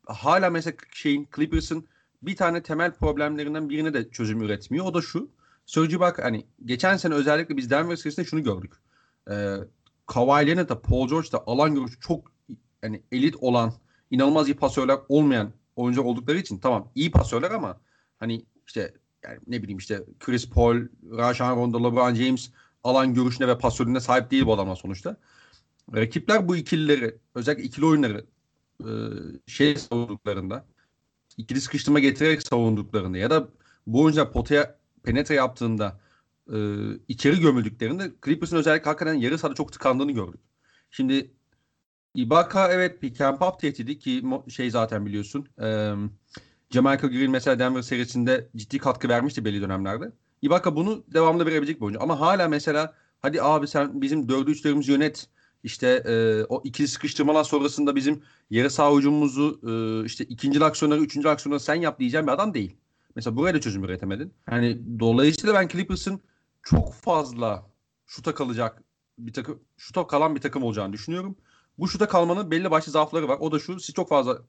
hala 0.05 0.49
mesela 0.49 0.77
şeyin 0.93 1.29
Clippers'ın 1.35 1.87
bir 2.23 2.35
tane 2.35 2.63
temel 2.63 2.93
problemlerinden 2.93 3.69
birine 3.69 3.93
de 3.93 4.09
çözüm 4.09 4.41
üretmiyor. 4.41 4.85
O 4.85 4.93
da 4.93 5.01
şu. 5.01 5.29
Serge 5.65 5.99
bak 5.99 6.23
hani 6.23 6.45
geçen 6.65 6.97
sene 6.97 7.13
özellikle 7.13 7.57
biz 7.57 7.69
Denver 7.69 7.95
serisinde 7.95 8.25
şunu 8.25 8.43
gördük. 8.43 8.73
Ee, 9.31 9.55
Kawhi 10.05 10.47
Leonard 10.47 10.69
da 10.69 10.81
Paul 10.81 11.09
George 11.09 11.31
da 11.31 11.43
alan 11.47 11.75
görüşü 11.75 11.99
çok 11.99 12.31
yani 12.83 13.03
elit 13.11 13.35
olan 13.35 13.73
inanılmaz 14.11 14.49
iyi 14.49 14.55
pasörler 14.55 14.97
olmayan 15.09 15.53
oyuncu 15.75 16.01
oldukları 16.01 16.37
için 16.37 16.57
tamam 16.59 16.91
iyi 16.95 17.11
pasörler 17.11 17.51
ama 17.51 17.81
hani 18.19 18.45
işte 18.67 18.93
yani 19.23 19.39
ne 19.47 19.61
bileyim 19.63 19.77
işte 19.77 20.03
Chris 20.19 20.49
Paul, 20.49 20.75
Rajon 21.17 21.55
Rondo, 21.55 21.83
LeBron 21.83 22.13
James 22.13 22.51
alan 22.83 23.13
görüşüne 23.13 23.47
ve 23.47 23.57
pasörüne 23.57 23.99
sahip 23.99 24.31
değil 24.31 24.45
bu 24.45 24.53
adamlar 24.53 24.75
sonuçta. 24.75 25.17
Rakipler 25.95 26.47
bu 26.47 26.55
ikilileri 26.55 27.17
özellikle 27.35 27.63
ikili 27.63 27.85
oyunları 27.85 28.25
e, 28.79 28.89
şey 29.47 29.75
savunduklarında 29.75 30.65
ikili 31.37 31.61
sıkıştırma 31.61 31.99
getirerek 31.99 32.47
savunduklarında 32.47 33.17
ya 33.17 33.29
da 33.29 33.47
bu 33.87 34.01
oyuncular 34.01 34.31
potaya 34.31 34.82
penetre 35.03 35.35
yaptığında 35.35 35.99
e, 36.53 36.57
içeri 37.07 37.39
gömüldüklerinde 37.39 38.11
Clippers'ın 38.25 38.57
özellikle 38.57 38.85
hakikaten 38.85 39.13
yarı 39.13 39.37
sahada 39.37 39.55
çok 39.55 39.73
tıkandığını 39.73 40.11
gördük. 40.11 40.41
Şimdi 40.91 41.31
Ibaka 42.15 42.71
evet 42.71 43.01
bir 43.01 43.13
camp 43.13 43.41
up 43.41 43.59
tehdidi 43.59 43.99
ki 43.99 44.23
şey 44.49 44.71
zaten 44.71 45.05
biliyorsun. 45.05 45.47
E, 45.61 45.93
Jamalco 46.69 47.09
Green 47.09 47.31
mesela 47.31 47.59
Denver 47.59 47.81
serisinde 47.81 48.49
ciddi 48.55 48.77
katkı 48.77 49.09
vermişti 49.09 49.45
belli 49.45 49.61
dönemlerde. 49.61 50.11
Ibaka 50.41 50.75
bunu 50.75 51.03
devamlı 51.13 51.45
verebilecek 51.45 51.77
bir 51.77 51.85
oyuncu. 51.85 52.03
Ama 52.03 52.19
hala 52.19 52.47
mesela 52.47 52.93
hadi 53.21 53.41
abi 53.41 53.67
sen 53.67 54.01
bizim 54.01 54.29
dördü 54.29 54.51
üçlerimizi 54.51 54.91
yönet. 54.91 55.27
İşte 55.63 55.87
e, 55.87 56.43
o 56.43 56.61
ikili 56.63 56.87
sıkıştırmalar 56.87 57.43
sonrasında 57.43 57.95
bizim 57.95 58.23
yarı 58.49 58.69
saha 58.69 58.95
hücumumuzu 58.95 59.59
e, 59.67 60.05
işte 60.05 60.23
ikinci 60.23 60.65
aksiyonları, 60.65 61.01
üçüncü 61.01 61.27
aksiyonları 61.27 61.59
sen 61.63 61.75
yap 61.75 61.99
diyeceğim 61.99 62.27
bir 62.27 62.31
adam 62.31 62.53
değil. 62.53 62.77
Mesela 63.15 63.35
buraya 63.35 63.53
da 63.53 63.61
çözüm 63.61 63.83
üretemedin. 63.83 64.33
Yani 64.51 64.99
dolayısıyla 64.99 65.53
ben 65.53 65.67
Clippers'ın 65.67 66.21
çok 66.63 66.93
fazla 66.93 67.65
şuta 68.07 68.35
kalacak 68.35 68.83
bir 69.17 69.33
takım 69.33 69.59
şuta 69.77 70.07
kalan 70.07 70.35
bir 70.35 70.41
takım 70.41 70.63
olacağını 70.63 70.93
düşünüyorum. 70.93 71.35
Bu 71.77 71.87
şuta 71.87 72.07
kalmanın 72.07 72.51
belli 72.51 72.71
başlı 72.71 72.91
zaafları 72.91 73.27
var. 73.27 73.37
O 73.39 73.51
da 73.51 73.59
şu 73.59 73.79
siz 73.79 73.95
çok 73.95 74.09
fazla 74.09 74.41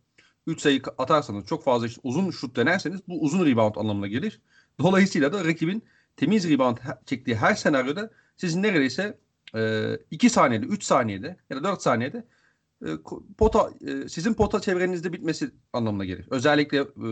3 0.47 0.61
sayı 0.61 0.83
atarsanız 0.99 1.47
çok 1.47 1.65
fazla 1.65 1.87
işte 1.87 2.01
uzun 2.05 2.31
şut 2.31 2.57
denerseniz 2.57 3.01
bu 3.09 3.21
uzun 3.23 3.47
rebound 3.47 3.77
anlamına 3.77 4.07
gelir. 4.07 4.41
Dolayısıyla 4.79 5.33
da 5.33 5.45
rakibin 5.45 5.83
temiz 6.17 6.51
rebound 6.51 6.77
çektiği 7.07 7.37
her 7.37 7.55
senaryoda 7.55 8.11
sizin 8.37 8.63
neredeyse 8.63 9.19
2 10.11 10.27
e, 10.27 10.31
saniyede, 10.31 10.67
3 10.67 10.85
saniyede 10.85 11.37
ya 11.51 11.57
da 11.57 11.65
4 11.65 11.83
saniyede 11.83 12.25
e, 12.87 12.89
pota 13.39 13.71
e, 13.87 14.09
sizin 14.09 14.35
pota 14.35 14.61
çevrenizde 14.61 15.13
bitmesi 15.13 15.51
anlamına 15.73 16.05
gelir. 16.05 16.27
Özellikle 16.31 16.79
e, 16.79 17.09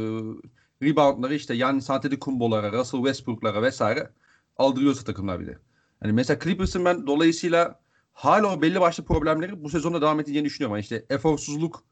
reboundları 0.82 1.34
işte 1.34 1.54
yani 1.54 1.82
Antetokounmpo'lara, 1.88 2.72
Russell 2.72 3.00
Westbrook'lara 3.00 3.62
vesaire 3.62 4.10
aldırıyorsa 4.56 5.04
takımlar 5.04 5.40
bile. 5.40 5.58
Yani 6.04 6.12
mesela 6.12 6.38
Clippers'ın 6.44 6.84
ben 6.84 7.06
dolayısıyla 7.06 7.80
hala 8.12 8.56
o 8.56 8.62
belli 8.62 8.80
başlı 8.80 9.04
problemleri 9.04 9.64
bu 9.64 9.70
sezonda 9.70 10.00
devam 10.00 10.20
edeceğini 10.20 10.44
düşünüyorum. 10.44 10.76
Yani 10.76 10.82
işte 10.82 11.06
eforsuzluk 11.10 11.84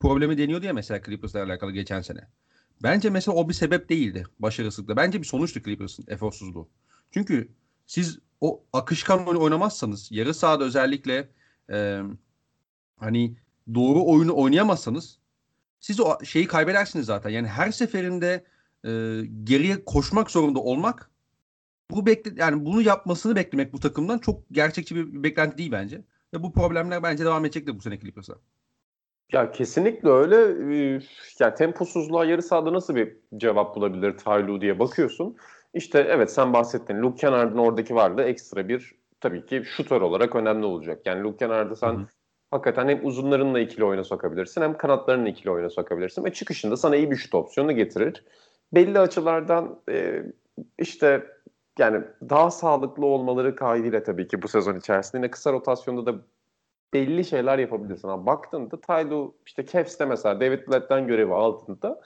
problemi 0.00 0.38
deniyordu 0.38 0.66
ya 0.66 0.72
mesela 0.72 1.02
Clippers'la 1.02 1.42
alakalı 1.42 1.72
geçen 1.72 2.00
sene. 2.00 2.20
Bence 2.82 3.10
mesela 3.10 3.36
o 3.36 3.48
bir 3.48 3.54
sebep 3.54 3.88
değildi 3.88 4.24
başarısızlıkta. 4.38 4.96
Bence 4.96 5.20
bir 5.20 5.26
sonuçtu 5.26 5.62
Clippers'ın 5.62 6.04
eforsuzluğu. 6.08 6.68
Çünkü 7.10 7.48
siz 7.86 8.18
o 8.40 8.64
akışkan 8.72 9.26
oyunu 9.26 9.42
oynamazsanız 9.42 10.12
yarı 10.12 10.34
sahada 10.34 10.64
özellikle 10.64 11.28
e, 11.70 12.02
hani 12.96 13.36
doğru 13.74 14.04
oyunu 14.06 14.36
oynayamazsanız 14.36 15.18
siz 15.80 16.00
o 16.00 16.24
şeyi 16.24 16.46
kaybedersiniz 16.46 17.06
zaten. 17.06 17.30
Yani 17.30 17.48
her 17.48 17.70
seferinde 17.70 18.44
e, 18.84 18.90
geriye 19.44 19.84
koşmak 19.84 20.30
zorunda 20.30 20.60
olmak 20.60 21.10
bu 21.90 22.06
bekle 22.06 22.30
yani 22.36 22.64
bunu 22.64 22.82
yapmasını 22.82 23.36
beklemek 23.36 23.72
bu 23.72 23.80
takımdan 23.80 24.18
çok 24.18 24.42
gerçekçi 24.52 24.96
bir, 24.96 25.12
bir 25.12 25.22
beklenti 25.22 25.58
değil 25.58 25.72
bence. 25.72 26.02
Ve 26.34 26.42
bu 26.42 26.52
problemler 26.52 27.02
bence 27.02 27.24
devam 27.24 27.44
edecek 27.44 27.66
de 27.66 27.76
bu 27.76 27.80
sene 27.80 28.00
Clippers'a. 28.00 28.34
Ya 29.32 29.52
kesinlikle 29.52 30.08
öyle. 30.08 30.36
Yani 31.40 31.54
temposuzluğa 31.54 32.24
yarı 32.24 32.42
sahada 32.42 32.72
nasıl 32.72 32.94
bir 32.94 33.16
cevap 33.36 33.76
bulabilir 33.76 34.16
Taylu 34.16 34.60
diye 34.60 34.78
bakıyorsun. 34.78 35.36
İşte 35.74 36.06
evet 36.10 36.32
sen 36.32 36.52
bahsettin. 36.52 37.02
Luke 37.02 37.20
Kennard'ın 37.20 37.58
oradaki 37.58 37.94
varlığı 37.94 38.22
ekstra 38.22 38.68
bir 38.68 38.94
tabii 39.20 39.46
ki 39.46 39.62
şutör 39.64 40.00
olarak 40.00 40.36
önemli 40.36 40.66
olacak. 40.66 41.02
Yani 41.06 41.22
Luke 41.22 41.36
Kennard'ı 41.36 41.76
sen 41.76 41.92
Hı-hı. 41.92 42.06
Hakikaten 42.56 42.88
hem 42.88 43.06
uzunlarınla 43.06 43.60
ikili 43.60 43.84
oyuna 43.84 44.04
sokabilirsin 44.04 44.62
hem 44.62 44.76
kanatlarınla 44.76 45.28
ikili 45.28 45.50
oyuna 45.50 45.70
sokabilirsin 45.70 46.24
ve 46.24 46.32
çıkışında 46.32 46.76
sana 46.76 46.96
iyi 46.96 47.10
bir 47.10 47.16
şut 47.16 47.34
opsiyonu 47.34 47.72
getirir. 47.72 48.24
Belli 48.72 48.98
açılardan 48.98 49.78
e, 49.90 50.22
işte 50.78 51.26
yani 51.78 52.04
daha 52.30 52.50
sağlıklı 52.50 53.06
olmaları 53.06 53.56
kaydıyla 53.56 54.02
tabii 54.02 54.28
ki 54.28 54.42
bu 54.42 54.48
sezon 54.48 54.76
içerisinde 54.76 55.16
yine 55.16 55.30
kısa 55.30 55.52
rotasyonda 55.52 56.06
da 56.06 56.18
belli 56.94 57.24
şeyler 57.24 57.58
yapabilirsin. 57.58 58.08
Ama 58.08 58.26
baktığında 58.26 58.80
Tylo 58.80 59.34
işte 59.46 59.66
Cavs'te 59.66 60.04
mesela 60.04 60.40
David 60.40 60.68
Blatt'tan 60.68 61.06
görevi 61.06 61.34
altında 61.34 62.00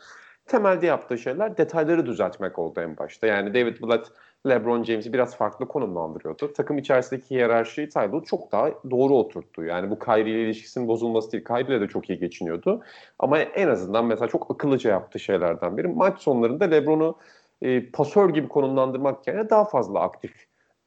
temelde 0.47 0.87
yaptığı 0.87 1.19
şeyler 1.19 1.57
detayları 1.57 2.07
düzeltmek 2.07 2.59
oldu 2.59 2.80
en 2.80 2.97
başta. 2.97 3.26
Yani 3.26 3.54
David 3.54 3.83
Blatt 3.83 4.12
LeBron 4.49 4.85
James'i 4.85 5.12
biraz 5.12 5.37
farklı 5.37 5.68
konumlandırıyordu. 5.68 6.52
Takım 6.52 6.78
içerisindeki 6.78 7.30
hiyerarşiyi 7.30 7.88
Tylo 7.88 8.23
çok 8.25 8.52
daha 8.52 8.70
doğru 8.90 9.16
oturttu. 9.16 9.64
Yani 9.64 9.90
bu 9.90 9.99
Kyrie 9.99 10.30
ile 10.30 10.44
ilişkisinin 10.44 10.88
bozulması 10.88 11.32
değil. 11.32 11.44
Kyrie 11.44 11.66
ile 11.66 11.80
de 11.80 11.88
çok 11.88 12.11
iyi 12.11 12.18
geçiniyordu. 12.18 12.82
Ama 13.18 13.38
en 13.38 13.68
azından 13.68 14.04
mesela 14.04 14.28
çok 14.28 14.50
akıllıca 14.50 14.90
yaptığı 14.90 15.18
şeylerden 15.18 15.76
biri. 15.76 15.88
Maç 15.88 16.20
sonlarında 16.20 16.64
LeBron'u 16.64 17.16
e, 17.62 17.90
pasör 17.90 18.30
gibi 18.30 18.49
konumlandırmak 18.49 19.26
yerine 19.26 19.50
daha 19.50 19.64
fazla 19.64 20.00
aktif, 20.00 20.32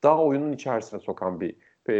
daha 0.03 0.23
oyunun 0.23 0.51
içerisine 0.51 0.99
sokan 0.99 1.41
bir 1.41 1.55
e, 1.89 1.93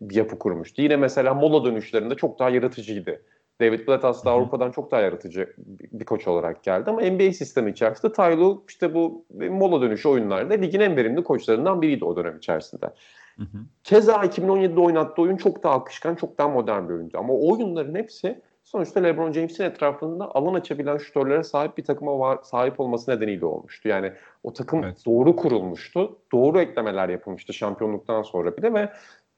bir 0.00 0.14
yapı 0.14 0.38
kurmuştu. 0.38 0.82
Yine 0.82 0.96
mesela 0.96 1.34
mola 1.34 1.64
dönüşlerinde 1.64 2.14
çok 2.14 2.38
daha 2.38 2.50
yaratıcıydı. 2.50 3.22
David 3.60 3.88
Blatt 3.88 4.04
aslında 4.04 4.30
Avrupa'dan 4.30 4.70
çok 4.70 4.90
daha 4.90 5.00
yaratıcı 5.00 5.54
bir 5.92 6.04
koç 6.04 6.28
olarak 6.28 6.62
geldi 6.62 6.90
ama 6.90 7.00
NBA 7.00 7.32
sistemi 7.32 7.70
içerisinde 7.70 8.12
Tylo 8.12 8.62
işte 8.68 8.94
bu 8.94 9.24
mola 9.50 9.80
dönüşü 9.80 10.08
oyunlarda 10.08 10.54
ligin 10.54 10.80
en 10.80 10.96
verimli 10.96 11.24
koçlarından 11.24 11.82
biriydi 11.82 12.04
o 12.04 12.16
dönem 12.16 12.36
içerisinde. 12.36 12.86
Hı 13.36 13.42
hı. 13.42 13.58
Keza 13.84 14.14
2017'de 14.14 14.80
oynattığı 14.80 15.22
oyun 15.22 15.36
çok 15.36 15.62
daha 15.62 15.74
akışkan, 15.74 16.14
çok 16.14 16.38
daha 16.38 16.48
modern 16.48 16.88
bir 16.88 16.94
oyundu. 16.94 17.18
Ama 17.18 17.32
o 17.32 17.52
oyunların 17.52 17.94
hepsi 17.94 18.40
sonuçta 18.64 19.00
LeBron 19.00 19.32
James'in 19.32 19.64
etrafında 19.64 20.34
alan 20.34 20.54
açabilen 20.54 20.98
şutörlere 20.98 21.44
sahip 21.44 21.78
bir 21.78 21.84
takıma 21.84 22.18
var, 22.18 22.38
sahip 22.42 22.80
olması 22.80 23.10
nedeniyle 23.10 23.46
olmuştu. 23.46 23.88
Yani 23.88 24.12
o 24.42 24.52
takım 24.52 24.84
evet. 24.84 25.06
doğru 25.06 25.36
kurulmuştu. 25.36 26.18
Doğru 26.32 26.60
eklemeler 26.60 27.08
yapılmıştı 27.08 27.52
şampiyonluktan 27.52 28.22
sonra 28.22 28.56
bile 28.56 28.74
ve 28.74 28.88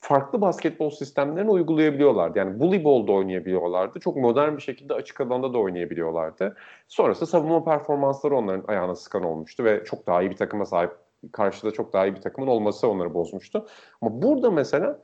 farklı 0.02 0.40
basketbol 0.40 0.90
sistemlerini 0.90 1.50
uygulayabiliyorlardı. 1.50 2.38
Yani 2.38 2.60
voleybolda 2.60 3.12
oynayabiliyorlardı. 3.12 4.00
Çok 4.00 4.16
modern 4.16 4.56
bir 4.56 4.62
şekilde 4.62 4.94
açık 4.94 5.20
alanda 5.20 5.52
da 5.52 5.58
oynayabiliyorlardı. 5.58 6.56
Sonrasında 6.88 7.26
savunma 7.26 7.64
performansları 7.64 8.36
onların 8.36 8.64
ayağına 8.68 8.94
sıkan 8.94 9.22
olmuştu 9.22 9.64
ve 9.64 9.84
çok 9.84 10.06
daha 10.06 10.22
iyi 10.22 10.30
bir 10.30 10.36
takıma 10.36 10.66
sahip 10.66 10.90
karşıda 11.32 11.70
çok 11.70 11.92
daha 11.92 12.06
iyi 12.06 12.14
bir 12.14 12.20
takımın 12.20 12.48
olması 12.48 12.88
onları 12.88 13.14
bozmuştu. 13.14 13.66
Ama 14.00 14.22
burada 14.22 14.50
mesela 14.50 14.98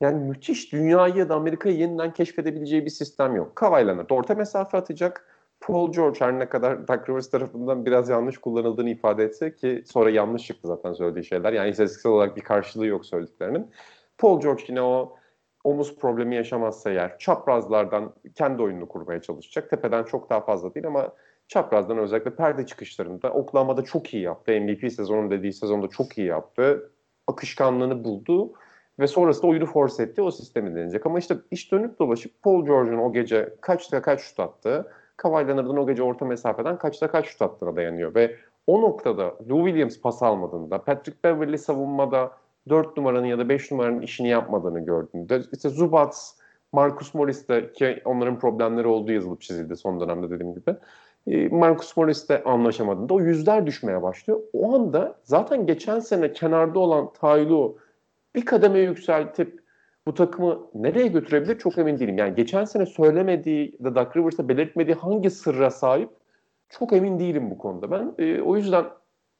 yani 0.00 0.24
müthiş 0.24 0.72
dünyayı 0.72 1.14
ya 1.14 1.28
da 1.28 1.34
Amerika'yı 1.34 1.76
yeniden 1.76 2.12
keşfedebileceği 2.12 2.84
bir 2.84 2.90
sistem 2.90 3.36
yok. 3.36 3.56
Kawhi 3.56 3.86
Leonard 3.86 4.10
orta 4.10 4.34
mesafe 4.34 4.78
atacak. 4.78 5.26
Paul 5.60 5.92
George 5.92 6.20
her 6.20 6.38
ne 6.38 6.48
kadar 6.48 6.88
Doug 6.88 7.08
Rivers 7.08 7.30
tarafından 7.30 7.86
biraz 7.86 8.08
yanlış 8.08 8.38
kullanıldığını 8.38 8.90
ifade 8.90 9.24
etse 9.24 9.54
ki 9.54 9.82
sonra 9.86 10.10
yanlış 10.10 10.46
çıktı 10.46 10.68
zaten 10.68 10.92
söylediği 10.92 11.24
şeyler. 11.24 11.52
Yani 11.52 11.70
istatistiksel 11.70 12.12
olarak 12.12 12.36
bir 12.36 12.42
karşılığı 12.42 12.86
yok 12.86 13.06
söylediklerinin. 13.06 13.70
Paul 14.18 14.40
George 14.40 14.64
yine 14.68 14.82
o 14.82 15.16
omuz 15.64 15.96
problemi 15.96 16.36
yaşamazsa 16.36 16.90
eğer 16.90 17.18
çaprazlardan 17.18 18.12
kendi 18.34 18.62
oyununu 18.62 18.88
kurmaya 18.88 19.22
çalışacak. 19.22 19.70
Tepeden 19.70 20.04
çok 20.04 20.30
daha 20.30 20.40
fazla 20.40 20.74
değil 20.74 20.86
ama 20.86 21.12
çaprazdan 21.48 21.98
özellikle 21.98 22.34
perde 22.34 22.66
çıkışlarında 22.66 23.30
Oklahoma'da 23.30 23.82
çok 23.82 24.14
iyi 24.14 24.22
yaptı. 24.22 24.60
MVP 24.60 24.92
sezonu 24.92 25.30
dediği 25.30 25.52
sezonda 25.52 25.88
çok 25.88 26.18
iyi 26.18 26.26
yaptı. 26.26 26.90
Akışkanlığını 27.26 28.04
buldu 28.04 28.52
ve 28.98 29.06
sonrasında 29.06 29.46
oyunu 29.46 29.66
force 29.66 30.02
etti. 30.02 30.22
O 30.22 30.30
sistemi 30.30 30.70
deneyecek. 30.74 31.06
Ama 31.06 31.18
işte 31.18 31.36
iş 31.50 31.72
dönüp 31.72 31.98
dolaşıp 31.98 32.42
Paul 32.42 32.66
George'un 32.66 32.98
o 32.98 33.12
gece 33.12 33.54
kaçta 33.60 34.02
kaç 34.02 34.20
şut 34.20 34.40
attığı, 34.40 34.92
Kawhi 35.16 35.52
o 35.52 35.86
gece 35.86 36.02
orta 36.02 36.24
mesafeden 36.24 36.78
kaçta 36.78 37.08
kaç 37.08 37.26
şut 37.26 37.42
attığına 37.42 37.76
dayanıyor. 37.76 38.14
Ve 38.14 38.36
o 38.66 38.82
noktada 38.82 39.34
Lou 39.48 39.66
Williams 39.66 40.00
pas 40.00 40.22
almadığında, 40.22 40.84
Patrick 40.84 41.18
Beverly 41.24 41.58
savunmada 41.58 42.32
4 42.68 42.96
numaranın 42.96 43.26
ya 43.26 43.38
da 43.38 43.48
5 43.48 43.70
numaranın 43.70 44.00
işini 44.00 44.28
yapmadığını 44.28 44.80
gördüğünde, 44.80 45.42
işte 45.52 45.68
Zubats, 45.68 46.32
Marcus 46.72 47.14
Morris 47.14 47.48
de 47.48 47.72
ki 47.72 48.02
onların 48.04 48.38
problemleri 48.38 48.86
olduğu 48.86 49.12
yazılıp 49.12 49.40
çizildi 49.40 49.76
son 49.76 50.00
dönemde 50.00 50.30
dediğim 50.30 50.54
gibi. 50.54 50.76
E, 51.26 51.48
Marcus 51.48 51.96
Morris 51.96 52.28
de 52.28 52.44
anlaşamadığında 52.44 53.14
o 53.14 53.20
yüzler 53.20 53.66
düşmeye 53.66 54.02
başlıyor. 54.02 54.40
O 54.52 54.74
anda 54.74 55.16
zaten 55.22 55.66
geçen 55.66 56.00
sene 56.00 56.32
kenarda 56.32 56.78
olan 56.78 57.12
Taylu 57.12 57.78
bir 58.34 58.44
kademe 58.44 58.78
yükseltip 58.78 59.64
bu 60.06 60.14
takımı 60.14 60.66
nereye 60.74 61.06
götürebilir 61.06 61.58
çok 61.58 61.78
emin 61.78 61.98
değilim. 61.98 62.18
Yani 62.18 62.34
geçen 62.34 62.64
sene 62.64 62.86
söylemediği 62.86 63.78
da 63.84 64.10
Rivers'a 64.16 64.48
belirtmediği 64.48 64.94
hangi 64.94 65.30
sırra 65.30 65.70
sahip 65.70 66.10
çok 66.68 66.92
emin 66.92 67.18
değilim 67.18 67.50
bu 67.50 67.58
konuda. 67.58 67.90
Ben 67.90 68.14
e, 68.18 68.40
o 68.42 68.56
yüzden 68.56 68.84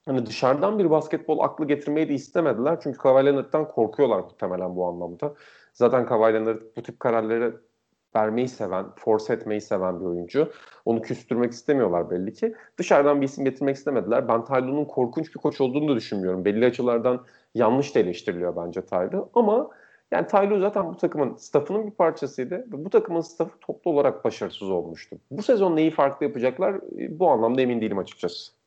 hani 0.07 0.27
dışarıdan 0.27 0.79
bir 0.79 0.91
basketbol 0.91 1.39
aklı 1.39 1.67
getirmeyi 1.67 2.09
de 2.09 2.15
istemediler. 2.15 2.79
Çünkü 2.83 2.99
Kawhi 2.99 3.27
Leonard'dan 3.27 3.69
korkuyorlar 3.69 4.21
muhtemelen 4.21 4.77
bu 4.77 4.87
anlamda. 4.87 5.35
Zaten 5.73 6.07
Kawhi 6.07 6.35
Leonard 6.35 6.61
bu 6.77 6.83
tip 6.83 7.01
kararları 7.01 7.61
vermeyi 8.17 8.49
seven, 8.49 8.87
force 8.97 9.33
etmeyi 9.33 9.61
seven 9.61 10.01
bir 10.01 10.05
oyuncu. 10.05 10.53
Onu 10.85 11.03
küstürmek 11.03 11.53
istemiyorlar 11.53 12.11
belli 12.11 12.33
ki. 12.33 12.55
Dışarıdan 12.79 13.21
bir 13.21 13.27
isim 13.27 13.45
getirmek 13.45 13.77
istemediler. 13.77 14.29
Ben 14.29 14.45
Tyler'ın 14.45 14.85
korkunç 14.85 15.35
bir 15.35 15.41
koç 15.41 15.61
olduğunu 15.61 15.89
da 15.89 15.97
düşünmüyorum. 15.97 16.45
Belli 16.45 16.67
açılardan 16.67 17.25
yanlış 17.55 17.95
da 17.95 17.99
eleştiriliyor 17.99 18.57
bence 18.57 18.83
Tyler. 18.83 19.21
Ama 19.35 19.71
yani 20.11 20.27
Tyler 20.27 20.61
zaten 20.61 20.89
bu 20.89 20.97
takımın 20.97 21.37
staffının 21.37 21.87
bir 21.87 21.91
parçasıydı. 21.91 22.55
Ve 22.55 22.85
bu 22.85 22.91
takımın 22.91 23.21
staffı 23.21 23.59
toplu 23.61 23.91
olarak 23.91 24.25
başarısız 24.25 24.71
olmuştu. 24.71 25.17
Bu 25.31 25.43
sezon 25.43 25.77
neyi 25.77 25.91
farklı 25.91 26.27
yapacaklar 26.27 26.81
bu 27.09 27.31
anlamda 27.31 27.61
emin 27.61 27.81
değilim 27.81 27.99
açıkçası. 27.99 28.64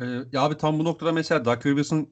Ee, 0.00 0.04
ya 0.32 0.42
abi 0.42 0.56
tam 0.56 0.78
bu 0.78 0.84
noktada 0.84 1.12
mesela 1.12 1.44
Doug 1.44 1.66
Rivers'ın 1.66 2.08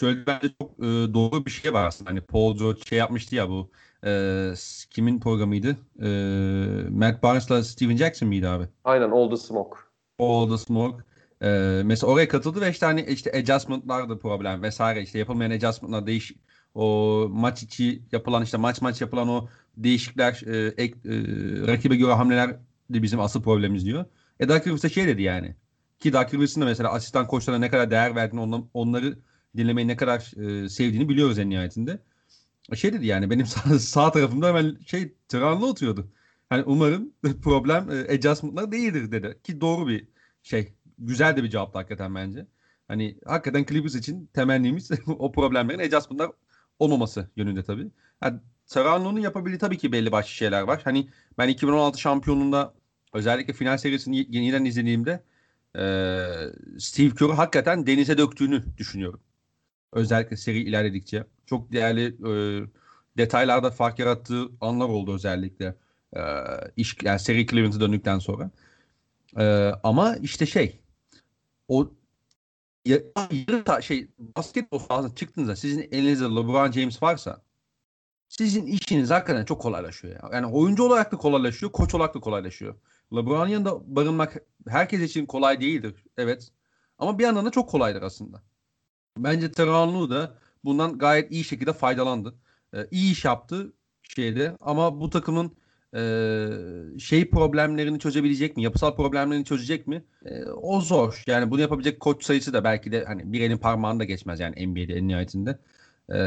söylediği 0.00 0.26
bence 0.26 0.48
çok 0.60 0.70
e, 0.78 0.82
doğru 1.14 1.46
bir 1.46 1.50
şey 1.50 1.72
var 1.72 1.86
aslında. 1.86 2.10
Hani 2.10 2.20
Paul 2.20 2.56
George 2.56 2.80
şey 2.88 2.98
yapmıştı 2.98 3.34
ya 3.34 3.48
bu 3.48 3.70
e, 4.04 4.52
kimin 4.90 5.20
programıydı? 5.20 5.76
E, 6.02 6.08
Matt 6.90 7.22
Barnes'la 7.22 7.64
Steven 7.64 7.96
Jackson 7.96 8.28
mıydı 8.28 8.50
abi? 8.50 8.68
Aynen 8.84 9.10
All 9.10 9.30
the 9.30 9.36
Smoke. 9.36 9.78
All 10.18 10.50
the 10.50 10.58
Smoke. 10.58 11.04
E, 11.42 11.48
mesela 11.84 12.12
oraya 12.12 12.28
katıldı 12.28 12.60
ve 12.60 12.70
işte 12.70 12.86
hani 12.86 13.02
işte 13.02 13.32
adjustment'lar 13.32 14.08
da 14.08 14.18
problem 14.18 14.62
vesaire 14.62 15.02
işte 15.02 15.18
yapılmayan 15.18 15.50
adjustment'lar 15.50 16.06
değiş 16.06 16.32
o 16.74 17.26
maç 17.30 17.62
içi 17.62 18.02
yapılan 18.12 18.42
işte 18.42 18.56
maç 18.56 18.80
maç 18.80 19.00
yapılan 19.00 19.28
o 19.28 19.48
değişikler 19.76 20.42
e, 20.46 20.74
ek, 20.76 20.94
e, 21.04 21.12
rakibe 21.66 21.96
göre 21.96 22.12
hamleler 22.12 22.50
de 22.90 23.02
bizim 23.02 23.20
asıl 23.20 23.42
problemimiz 23.42 23.84
diyor. 23.86 24.04
E 24.40 24.48
Dark 24.48 24.66
Rivers'a 24.66 24.88
şey 24.88 25.06
dedi 25.06 25.22
yani. 25.22 25.56
Ki 26.02 26.12
Dark 26.12 26.34
Rivers'ın 26.34 26.60
da 26.60 26.64
mesela 26.64 26.90
asistan 26.90 27.26
koçlarına 27.26 27.60
ne 27.60 27.70
kadar 27.70 27.90
değer 27.90 28.16
verdiğini 28.16 28.64
onları, 28.74 29.18
dinlemeyi 29.56 29.88
ne 29.88 29.96
kadar 29.96 30.18
e, 30.64 30.68
sevdiğini 30.68 31.08
biliyoruz 31.08 31.38
en 31.38 31.50
nihayetinde. 31.50 31.98
Şey 32.74 32.92
dedi 32.92 33.06
yani 33.06 33.30
benim 33.30 33.46
sağ, 33.46 33.78
sağ 33.78 34.12
tarafımda 34.12 34.48
hemen 34.48 34.78
şey 34.86 35.14
Tranlı 35.28 35.66
oturuyordu. 35.66 36.12
Hani 36.48 36.62
umarım 36.62 37.12
problem 37.42 37.90
e, 37.90 38.14
adjustment'lar 38.14 38.72
değildir 38.72 39.12
dedi. 39.12 39.38
Ki 39.44 39.60
doğru 39.60 39.88
bir 39.88 40.08
şey. 40.42 40.74
Güzel 40.98 41.36
de 41.36 41.42
bir 41.42 41.50
cevap 41.50 41.74
hakikaten 41.74 42.14
bence. 42.14 42.46
Hani 42.88 43.18
hakikaten 43.24 43.64
Clippers 43.64 43.94
için 43.94 44.30
temennimiz 44.34 44.90
o 45.06 45.32
problemlerin 45.32 45.78
adjustment'lar 45.78 46.30
olmaması 46.78 47.30
yönünde 47.36 47.62
tabii. 47.62 47.90
Yani 48.22 48.40
Serrano'nun 48.66 49.20
yapabildiği 49.20 49.58
tabii 49.58 49.78
ki 49.78 49.92
belli 49.92 50.12
başlı 50.12 50.30
şeyler 50.30 50.62
var. 50.62 50.80
Hani 50.84 51.08
ben 51.38 51.48
2016 51.48 52.00
şampiyonluğunda 52.00 52.74
özellikle 53.12 53.52
final 53.52 53.78
serisini 53.78 54.26
yeniden 54.30 54.64
izlediğimde 54.64 55.22
e, 55.76 55.82
Steve 56.78 57.14
Kerr'ı 57.14 57.32
hakikaten 57.32 57.86
denize 57.86 58.18
döktüğünü 58.18 58.64
düşünüyorum. 58.78 59.20
Özellikle 59.92 60.36
seri 60.36 60.58
ilerledikçe. 60.58 61.24
Çok 61.46 61.72
değerli 61.72 62.06
e, 62.06 62.32
detaylarda 63.16 63.70
fark 63.70 63.98
yarattığı 63.98 64.48
anlar 64.60 64.88
oldu 64.88 65.14
özellikle. 65.14 65.74
E, 66.16 66.20
iş, 66.76 66.96
yani 67.02 67.18
seri 67.18 67.46
Cleveland'a 67.46 67.80
döndükten 67.80 68.18
sonra. 68.18 68.50
E, 69.38 69.72
ama 69.82 70.16
işte 70.16 70.46
şey 70.46 70.80
o 71.68 71.90
ya, 72.84 72.98
yarı 73.48 73.82
şey 73.82 74.08
basketbol 74.18 74.78
sahasına 74.78 75.14
çıktığınızda 75.14 75.56
sizin 75.56 75.88
elinizde 75.92 76.24
LeBron 76.24 76.72
James 76.72 77.02
varsa 77.02 77.42
sizin 78.28 78.66
işiniz 78.66 79.10
hakikaten 79.10 79.44
çok 79.44 79.62
kolaylaşıyor. 79.62 80.14
Ya. 80.14 80.30
Yani 80.32 80.46
oyuncu 80.46 80.84
olarak 80.84 81.12
da 81.12 81.16
kolaylaşıyor, 81.16 81.72
koç 81.72 81.94
olarak 81.94 82.14
da 82.14 82.20
kolaylaşıyor. 82.20 82.74
LeBron'un 83.16 83.48
yanında 83.48 83.96
barınmak 83.96 84.42
herkes 84.68 85.00
için 85.00 85.26
kolay 85.26 85.60
değildir. 85.60 86.04
Evet. 86.16 86.48
Ama 86.98 87.18
bir 87.18 87.24
yandan 87.24 87.46
da 87.46 87.50
çok 87.50 87.68
kolaydır 87.70 88.02
aslında. 88.02 88.42
Bence 89.18 89.52
Teranlu 89.52 90.10
da 90.10 90.38
bundan 90.64 90.98
gayet 90.98 91.32
iyi 91.32 91.44
şekilde 91.44 91.72
faydalandı. 91.72 92.34
Ee, 92.74 92.86
iyi 92.90 93.12
iş 93.12 93.24
yaptı 93.24 93.72
şeyde 94.02 94.56
ama 94.60 95.00
bu 95.00 95.10
takımın 95.10 95.52
şey 96.98 97.30
problemlerini 97.30 97.98
çözebilecek 97.98 98.56
mi? 98.56 98.62
Yapısal 98.62 98.96
problemlerini 98.96 99.44
çözecek 99.44 99.86
mi? 99.86 100.04
E, 100.24 100.44
o 100.44 100.80
zor. 100.80 101.22
Yani 101.26 101.50
bunu 101.50 101.60
yapabilecek 101.60 102.00
koç 102.00 102.24
sayısı 102.24 102.52
da 102.52 102.64
belki 102.64 102.92
de 102.92 103.04
hani 103.04 103.32
bir 103.32 103.40
elin 103.40 103.58
parmağında 103.58 104.04
geçmez 104.04 104.40
yani 104.40 104.66
NBA'de 104.66 104.94
en 104.94 105.08
nihayetinde. 105.08 105.58
E, 106.14 106.18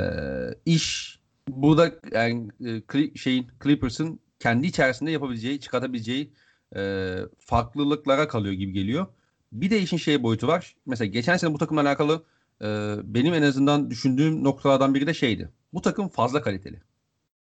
iş 0.65 1.20
burada 1.48 1.92
yani 2.12 2.50
e, 2.94 3.18
şeyin 3.18 3.48
Clippers'ın 3.63 4.20
kendi 4.39 4.68
içerisinde 4.68 5.12
yapabileceği, 5.12 5.60
çıkartabileceği 5.60 6.32
e, 6.75 7.15
farklılıklara 7.39 8.27
kalıyor 8.27 8.53
gibi 8.53 8.72
geliyor. 8.72 9.08
Bir 9.51 9.70
de 9.70 9.79
işin 9.82 9.98
şey 9.98 10.24
boyutu 10.24 10.48
var. 10.48 10.75
Mesela 10.86 11.08
geçen 11.08 11.38
sene 11.38 11.53
bu 11.53 11.58
takımla 11.58 11.82
alakalı 11.82 12.24
e, 12.62 12.65
benim 13.03 13.34
en 13.34 13.41
azından 13.41 13.89
düşündüğüm 13.89 14.44
noktalardan 14.44 14.96
biri 14.96 15.08
de 15.08 15.13
şeydi. 15.13 15.50
Bu 15.74 15.82
takım 15.82 16.08
fazla 16.08 16.41
kaliteli. 16.41 16.82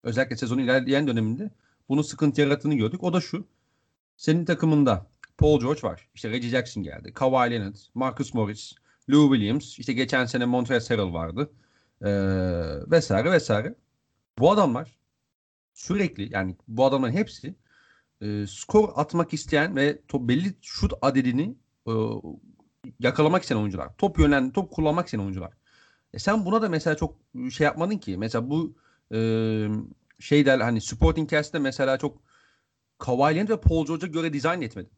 Özellikle 0.03 0.37
sezonun 0.37 0.61
ilerleyen 0.61 1.07
döneminde 1.07 1.51
bunun 1.89 2.01
sıkıntı 2.01 2.41
yarattığını 2.41 2.75
gördük. 2.75 3.03
O 3.03 3.13
da 3.13 3.21
şu. 3.21 3.47
Senin 4.17 4.45
takımında 4.45 5.07
Paul 5.37 5.59
George 5.59 5.81
var. 5.83 6.07
İşte 6.15 6.29
Reggie 6.29 6.49
Jackson 6.49 6.83
geldi. 6.83 7.13
Kawhi 7.13 7.51
Leonard, 7.51 7.75
Marcus 7.93 8.33
Morris, 8.33 8.73
Lou 9.09 9.33
Williams. 9.33 9.79
İşte 9.79 9.93
geçen 9.93 10.25
sene 10.25 10.45
Montrezl 10.45 10.89
Harrell 10.89 11.13
vardı. 11.13 11.49
Ee, 12.01 12.11
vesaire 12.91 13.31
vesaire. 13.31 13.75
Bu 14.39 14.51
adamlar 14.51 14.97
sürekli 15.73 16.33
yani 16.33 16.55
bu 16.67 16.85
adamların 16.85 17.13
hepsi 17.13 17.55
e, 18.23 18.47
skor 18.47 18.89
atmak 18.95 19.33
isteyen 19.33 19.75
ve 19.75 20.01
top, 20.07 20.27
belli 20.27 20.53
şut 20.61 20.93
adedini 21.01 21.55
e, 21.87 21.93
yakalamak 22.99 23.41
isteyen 23.41 23.59
oyuncular. 23.59 23.89
Top 23.97 24.19
yönlen, 24.19 24.51
top 24.51 24.71
kullanmak 24.71 25.05
isteyen 25.05 25.21
oyuncular. 25.21 25.53
E 26.13 26.19
sen 26.19 26.45
buna 26.45 26.61
da 26.61 26.69
mesela 26.69 26.97
çok 26.97 27.15
şey 27.51 27.65
yapmadın 27.65 27.97
ki. 27.97 28.17
Mesela 28.17 28.49
bu 28.49 28.75
e, 29.13 29.19
şey 30.19 30.45
der 30.45 30.59
hani 30.59 30.81
Sporting 30.81 31.31
Cast'te 31.31 31.59
mesela 31.59 31.97
çok 31.97 32.17
Kawhi 32.99 33.49
ve 33.49 33.61
Paul 33.61 33.85
George'a 33.85 34.07
göre 34.07 34.33
dizayn 34.33 34.61
etmedi. 34.61 34.89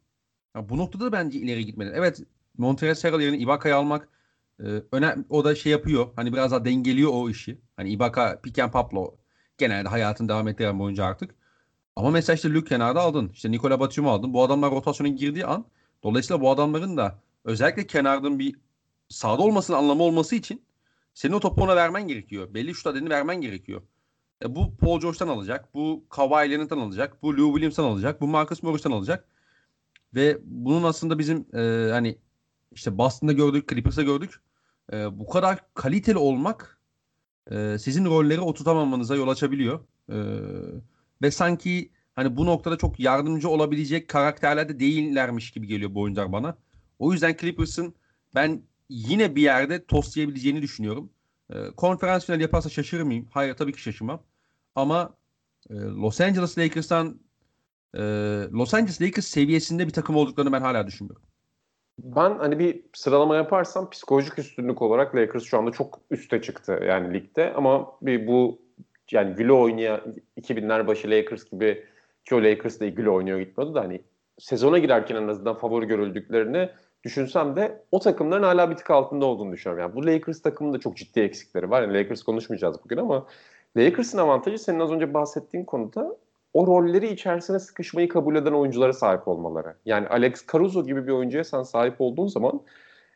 Yani 0.56 0.68
bu 0.68 0.78
noktada 0.78 1.04
da 1.04 1.12
bence 1.12 1.38
ileri 1.38 1.66
gitmedi. 1.66 1.92
Evet 1.94 2.22
Montrezl 2.58 3.08
Harrell 3.08 3.20
yerine 3.20 3.38
Ibaka'yı 3.38 3.76
almak 3.76 4.08
e, 4.60 4.64
önem, 4.92 5.24
o 5.28 5.44
da 5.44 5.54
şey 5.54 5.72
yapıyor. 5.72 6.08
Hani 6.16 6.32
biraz 6.32 6.50
daha 6.50 6.64
dengeliyor 6.64 7.10
o 7.14 7.30
işi. 7.30 7.60
Hani 7.76 7.90
Ibaka, 7.90 8.40
pick 8.42 8.58
and 8.58 8.72
pop'la 8.72 9.00
genelde 9.58 9.88
hayatını 9.88 10.28
devam 10.28 10.48
ettiren 10.48 10.78
boyunca 10.78 11.04
artık. 11.04 11.34
Ama 11.96 12.10
mesela 12.10 12.34
işte 12.34 12.52
Luke 12.52 12.68
kenarda 12.68 13.00
aldın. 13.00 13.28
İşte 13.28 13.50
Nikola 13.50 13.80
Batum'u 13.80 14.10
aldın. 14.10 14.32
Bu 14.34 14.44
adamlar 14.44 14.70
rotasyona 14.70 15.08
girdiği 15.08 15.46
an 15.46 15.66
dolayısıyla 16.02 16.40
bu 16.40 16.50
adamların 16.50 16.96
da 16.96 17.18
özellikle 17.44 17.86
kenardan 17.86 18.38
bir 18.38 18.56
sağda 19.08 19.42
olmasının 19.42 19.78
anlamı 19.78 20.02
olması 20.02 20.36
için 20.36 20.62
senin 21.14 21.32
o 21.32 21.40
topu 21.40 21.62
ona 21.62 21.76
vermen 21.76 22.08
gerekiyor. 22.08 22.54
Belli 22.54 22.74
şut 22.74 22.86
adedini 22.86 23.10
vermen 23.10 23.40
gerekiyor. 23.40 23.82
E, 24.44 24.54
bu 24.54 24.76
Paul 24.76 25.00
George'dan 25.00 25.28
alacak. 25.28 25.74
Bu 25.74 26.04
Kawhi 26.10 26.50
Leonard'dan 26.50 26.78
alacak. 26.78 27.22
Bu 27.22 27.36
Lou 27.36 27.52
Williams'tan 27.52 27.84
alacak. 27.84 28.20
Bu 28.20 28.26
Marcus 28.26 28.62
Morris'tan 28.62 28.92
alacak. 28.92 29.28
Ve 30.14 30.38
bunun 30.44 30.82
aslında 30.82 31.18
bizim 31.18 31.46
e, 31.54 31.90
hani 31.92 32.18
işte 32.72 32.98
Boston'da 32.98 33.32
gördük, 33.32 33.68
Clippers'da 33.68 34.02
gördük. 34.02 34.40
E, 34.92 35.18
bu 35.18 35.26
kadar 35.26 35.58
kaliteli 35.74 36.18
olmak 36.18 36.78
e, 37.50 37.78
sizin 37.78 38.04
rolleri 38.04 38.40
oturtamamanıza 38.40 39.16
yol 39.16 39.28
açabiliyor. 39.28 39.80
E, 40.12 40.16
ve 41.22 41.30
sanki 41.30 41.90
hani 42.14 42.36
bu 42.36 42.46
noktada 42.46 42.78
çok 42.78 43.00
yardımcı 43.00 43.48
olabilecek 43.48 44.08
karakterler 44.08 44.68
de 44.68 44.80
değillermiş 44.80 45.50
gibi 45.50 45.66
geliyor 45.66 45.94
bu 45.94 46.00
oyuncular 46.00 46.32
bana. 46.32 46.56
O 46.98 47.12
yüzden 47.12 47.36
Clippers'ın 47.40 47.94
ben 48.34 48.62
yine 48.88 49.36
bir 49.36 49.42
yerde 49.42 49.84
toslayabileceğini 49.84 50.62
düşünüyorum. 50.62 51.10
E, 51.50 51.70
konferans 51.76 52.26
finali 52.26 52.42
yaparsa 52.42 52.68
şaşırır 52.68 53.02
mıyım? 53.02 53.28
Hayır 53.30 53.54
tabii 53.54 53.72
ki 53.72 53.82
şaşırmam. 53.82 54.22
Ama 54.74 55.14
e, 55.70 55.74
Los 55.74 56.20
Angeles 56.20 56.58
Lakers'tan 56.58 57.20
e, 57.94 58.00
Los 58.52 58.74
Angeles 58.74 59.02
Lakers 59.02 59.26
seviyesinde 59.26 59.86
bir 59.86 59.92
takım 59.92 60.16
olduklarını 60.16 60.52
ben 60.52 60.60
hala 60.60 60.86
düşünmüyorum. 60.86 61.22
Ben 61.98 62.38
hani 62.38 62.58
bir 62.58 62.82
sıralama 62.94 63.36
yaparsam 63.36 63.90
psikolojik 63.90 64.38
üstünlük 64.38 64.82
olarak 64.82 65.14
Lakers 65.14 65.44
şu 65.44 65.58
anda 65.58 65.70
çok 65.70 66.00
üste 66.10 66.42
çıktı 66.42 66.80
yani 66.88 67.14
ligde 67.14 67.52
ama 67.54 67.92
bir 68.02 68.26
bu 68.26 68.65
yani 69.12 69.34
güle 69.34 69.52
oynayan 69.52 70.00
2000'ler 70.40 70.86
başı 70.86 71.10
Lakers 71.10 71.44
gibi 71.50 71.84
ki 72.24 72.34
o 72.34 72.42
Lakers 72.42 72.80
da 72.80 72.86
güle 72.86 73.10
oynuyor 73.10 73.38
gitmedi 73.38 73.74
de 73.74 73.78
hani 73.78 74.02
sezona 74.38 74.78
girerken 74.78 75.16
en 75.16 75.28
azından 75.28 75.54
favori 75.54 75.86
görüldüklerini 75.86 76.70
düşünsem 77.04 77.56
de 77.56 77.82
o 77.92 77.98
takımların 77.98 78.42
hala 78.42 78.70
bir 78.70 78.76
tık 78.76 78.90
altında 78.90 79.26
olduğunu 79.26 79.52
düşünüyorum. 79.52 79.82
Yani 79.82 79.94
bu 79.94 80.06
Lakers 80.06 80.42
takımının 80.42 80.74
da 80.74 80.80
çok 80.80 80.96
ciddi 80.96 81.20
eksikleri 81.20 81.70
var. 81.70 81.82
Yani 81.82 81.94
Lakers 81.94 82.22
konuşmayacağız 82.22 82.76
bugün 82.84 82.96
ama 82.96 83.26
Lakers'ın 83.76 84.18
avantajı 84.18 84.58
senin 84.58 84.80
az 84.80 84.92
önce 84.92 85.14
bahsettiğin 85.14 85.64
konuda 85.64 86.16
o 86.54 86.66
rolleri 86.66 87.08
içerisine 87.08 87.58
sıkışmayı 87.58 88.08
kabul 88.08 88.36
eden 88.36 88.52
oyunculara 88.52 88.92
sahip 88.92 89.28
olmaları. 89.28 89.74
Yani 89.84 90.08
Alex 90.08 90.46
Caruso 90.52 90.86
gibi 90.86 91.06
bir 91.06 91.12
oyuncuya 91.12 91.44
sen 91.44 91.62
sahip 91.62 91.94
olduğun 91.98 92.26
zaman 92.26 92.60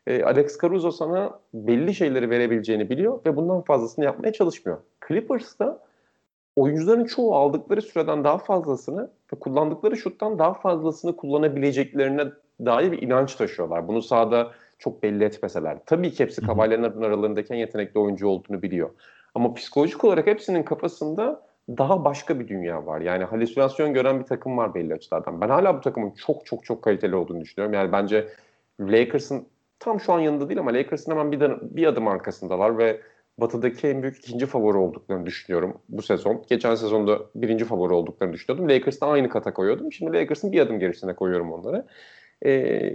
e, 0.07 0.23
Alex 0.23 0.57
Caruso 0.61 0.91
sana 0.91 1.39
belli 1.53 1.95
şeyleri 1.95 2.29
verebileceğini 2.29 2.89
biliyor 2.89 3.19
ve 3.25 3.35
bundan 3.35 3.61
fazlasını 3.61 4.05
yapmaya 4.05 4.33
çalışmıyor. 4.33 4.77
Clippers'ta 5.07 5.79
oyuncuların 6.55 7.05
çoğu 7.05 7.35
aldıkları 7.35 7.81
süreden 7.81 8.23
daha 8.23 8.37
fazlasını 8.37 9.09
ve 9.33 9.39
kullandıkları 9.39 9.97
şuttan 9.97 10.39
daha 10.39 10.53
fazlasını 10.53 11.15
kullanabileceklerine 11.15 12.25
dair 12.65 12.91
bir 12.91 13.01
inanç 13.01 13.35
taşıyorlar. 13.35 13.87
Bunu 13.87 14.01
sahada 14.01 14.51
çok 14.79 15.03
belli 15.03 15.23
etmeseler. 15.23 15.77
Tabii 15.85 16.11
ki 16.11 16.23
hepsi 16.23 16.47
Cavalier'in 16.47 16.83
aralarındaki 16.83 17.53
en 17.53 17.57
yetenekli 17.57 17.99
oyuncu 17.99 18.27
olduğunu 18.27 18.61
biliyor. 18.61 18.89
Ama 19.35 19.53
psikolojik 19.53 20.03
olarak 20.03 20.27
hepsinin 20.27 20.63
kafasında 20.63 21.41
daha 21.69 22.05
başka 22.05 22.39
bir 22.39 22.47
dünya 22.47 22.85
var. 22.85 23.01
Yani 23.01 23.23
halüsinasyon 23.23 23.93
gören 23.93 24.19
bir 24.19 24.25
takım 24.25 24.57
var 24.57 24.73
belli 24.73 24.93
açılardan. 24.93 25.41
Ben 25.41 25.49
hala 25.49 25.77
bu 25.77 25.81
takımın 25.81 26.11
çok 26.11 26.45
çok 26.45 26.65
çok 26.65 26.81
kaliteli 26.81 27.15
olduğunu 27.15 27.41
düşünüyorum. 27.41 27.73
Yani 27.73 27.91
bence 27.91 28.27
Lakers'ın 28.79 29.47
tam 29.81 29.99
şu 29.99 30.13
an 30.13 30.19
yanında 30.19 30.49
değil 30.49 30.59
ama 30.59 30.73
Lakers'ın 30.73 31.11
hemen 31.11 31.31
bir, 31.31 31.41
bir 31.61 31.87
adım 31.87 32.07
arkasındalar 32.07 32.77
ve 32.77 33.01
Batı'daki 33.37 33.87
en 33.87 34.01
büyük 34.01 34.17
ikinci 34.17 34.45
favori 34.45 34.77
olduklarını 34.77 35.25
düşünüyorum 35.25 35.77
bu 35.89 36.01
sezon. 36.01 36.45
Geçen 36.49 36.75
sezonda 36.75 37.19
birinci 37.35 37.65
favori 37.65 37.93
olduklarını 37.93 38.33
düşünüyordum. 38.33 38.69
Lakers'ta 38.69 39.07
aynı 39.07 39.29
kata 39.29 39.53
koyuyordum. 39.53 39.91
Şimdi 39.91 40.17
Lakers'ın 40.17 40.51
bir 40.51 40.59
adım 40.59 40.79
gerisine 40.79 41.15
koyuyorum 41.15 41.51
onları. 41.51 41.85
Ee, 42.45 42.93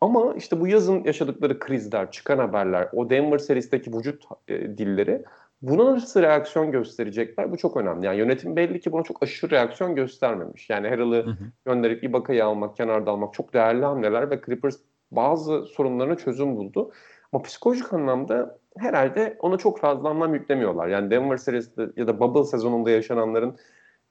ama 0.00 0.34
işte 0.36 0.60
bu 0.60 0.68
yazın 0.68 1.04
yaşadıkları 1.04 1.58
krizler, 1.58 2.10
çıkan 2.10 2.38
haberler, 2.38 2.88
o 2.92 3.10
Denver 3.10 3.38
seristeki 3.38 3.92
vücut 3.92 4.24
e, 4.48 4.78
dilleri 4.78 5.24
buna 5.62 5.94
nasıl 5.94 6.22
reaksiyon 6.22 6.72
gösterecekler? 6.72 7.52
Bu 7.52 7.56
çok 7.56 7.76
önemli. 7.76 8.06
Yani 8.06 8.18
yönetim 8.18 8.56
belli 8.56 8.80
ki 8.80 8.92
buna 8.92 9.02
çok 9.02 9.22
aşırı 9.22 9.50
reaksiyon 9.50 9.94
göstermemiş. 9.94 10.70
Yani 10.70 10.88
Harrell'ı 10.88 11.36
gönderip 11.64 12.04
Ibaka'yı 12.04 12.44
almak, 12.44 12.76
kenarda 12.76 13.10
almak 13.10 13.34
çok 13.34 13.54
değerli 13.54 13.84
hamleler 13.84 14.30
ve 14.30 14.40
Clippers 14.46 14.76
bazı 15.16 15.66
sorunlarına 15.66 16.16
çözüm 16.16 16.56
buldu. 16.56 16.90
Ama 17.32 17.42
psikolojik 17.42 17.92
anlamda 17.92 18.58
herhalde 18.78 19.36
ona 19.40 19.56
çok 19.56 19.78
fazla 19.78 20.08
anlam 20.08 20.34
yüklemiyorlar. 20.34 20.88
Yani 20.88 21.10
Denver 21.10 21.36
serisinde 21.36 21.90
ya 21.96 22.06
da 22.06 22.20
Bubble 22.20 22.44
sezonunda 22.44 22.90
yaşananların 22.90 23.56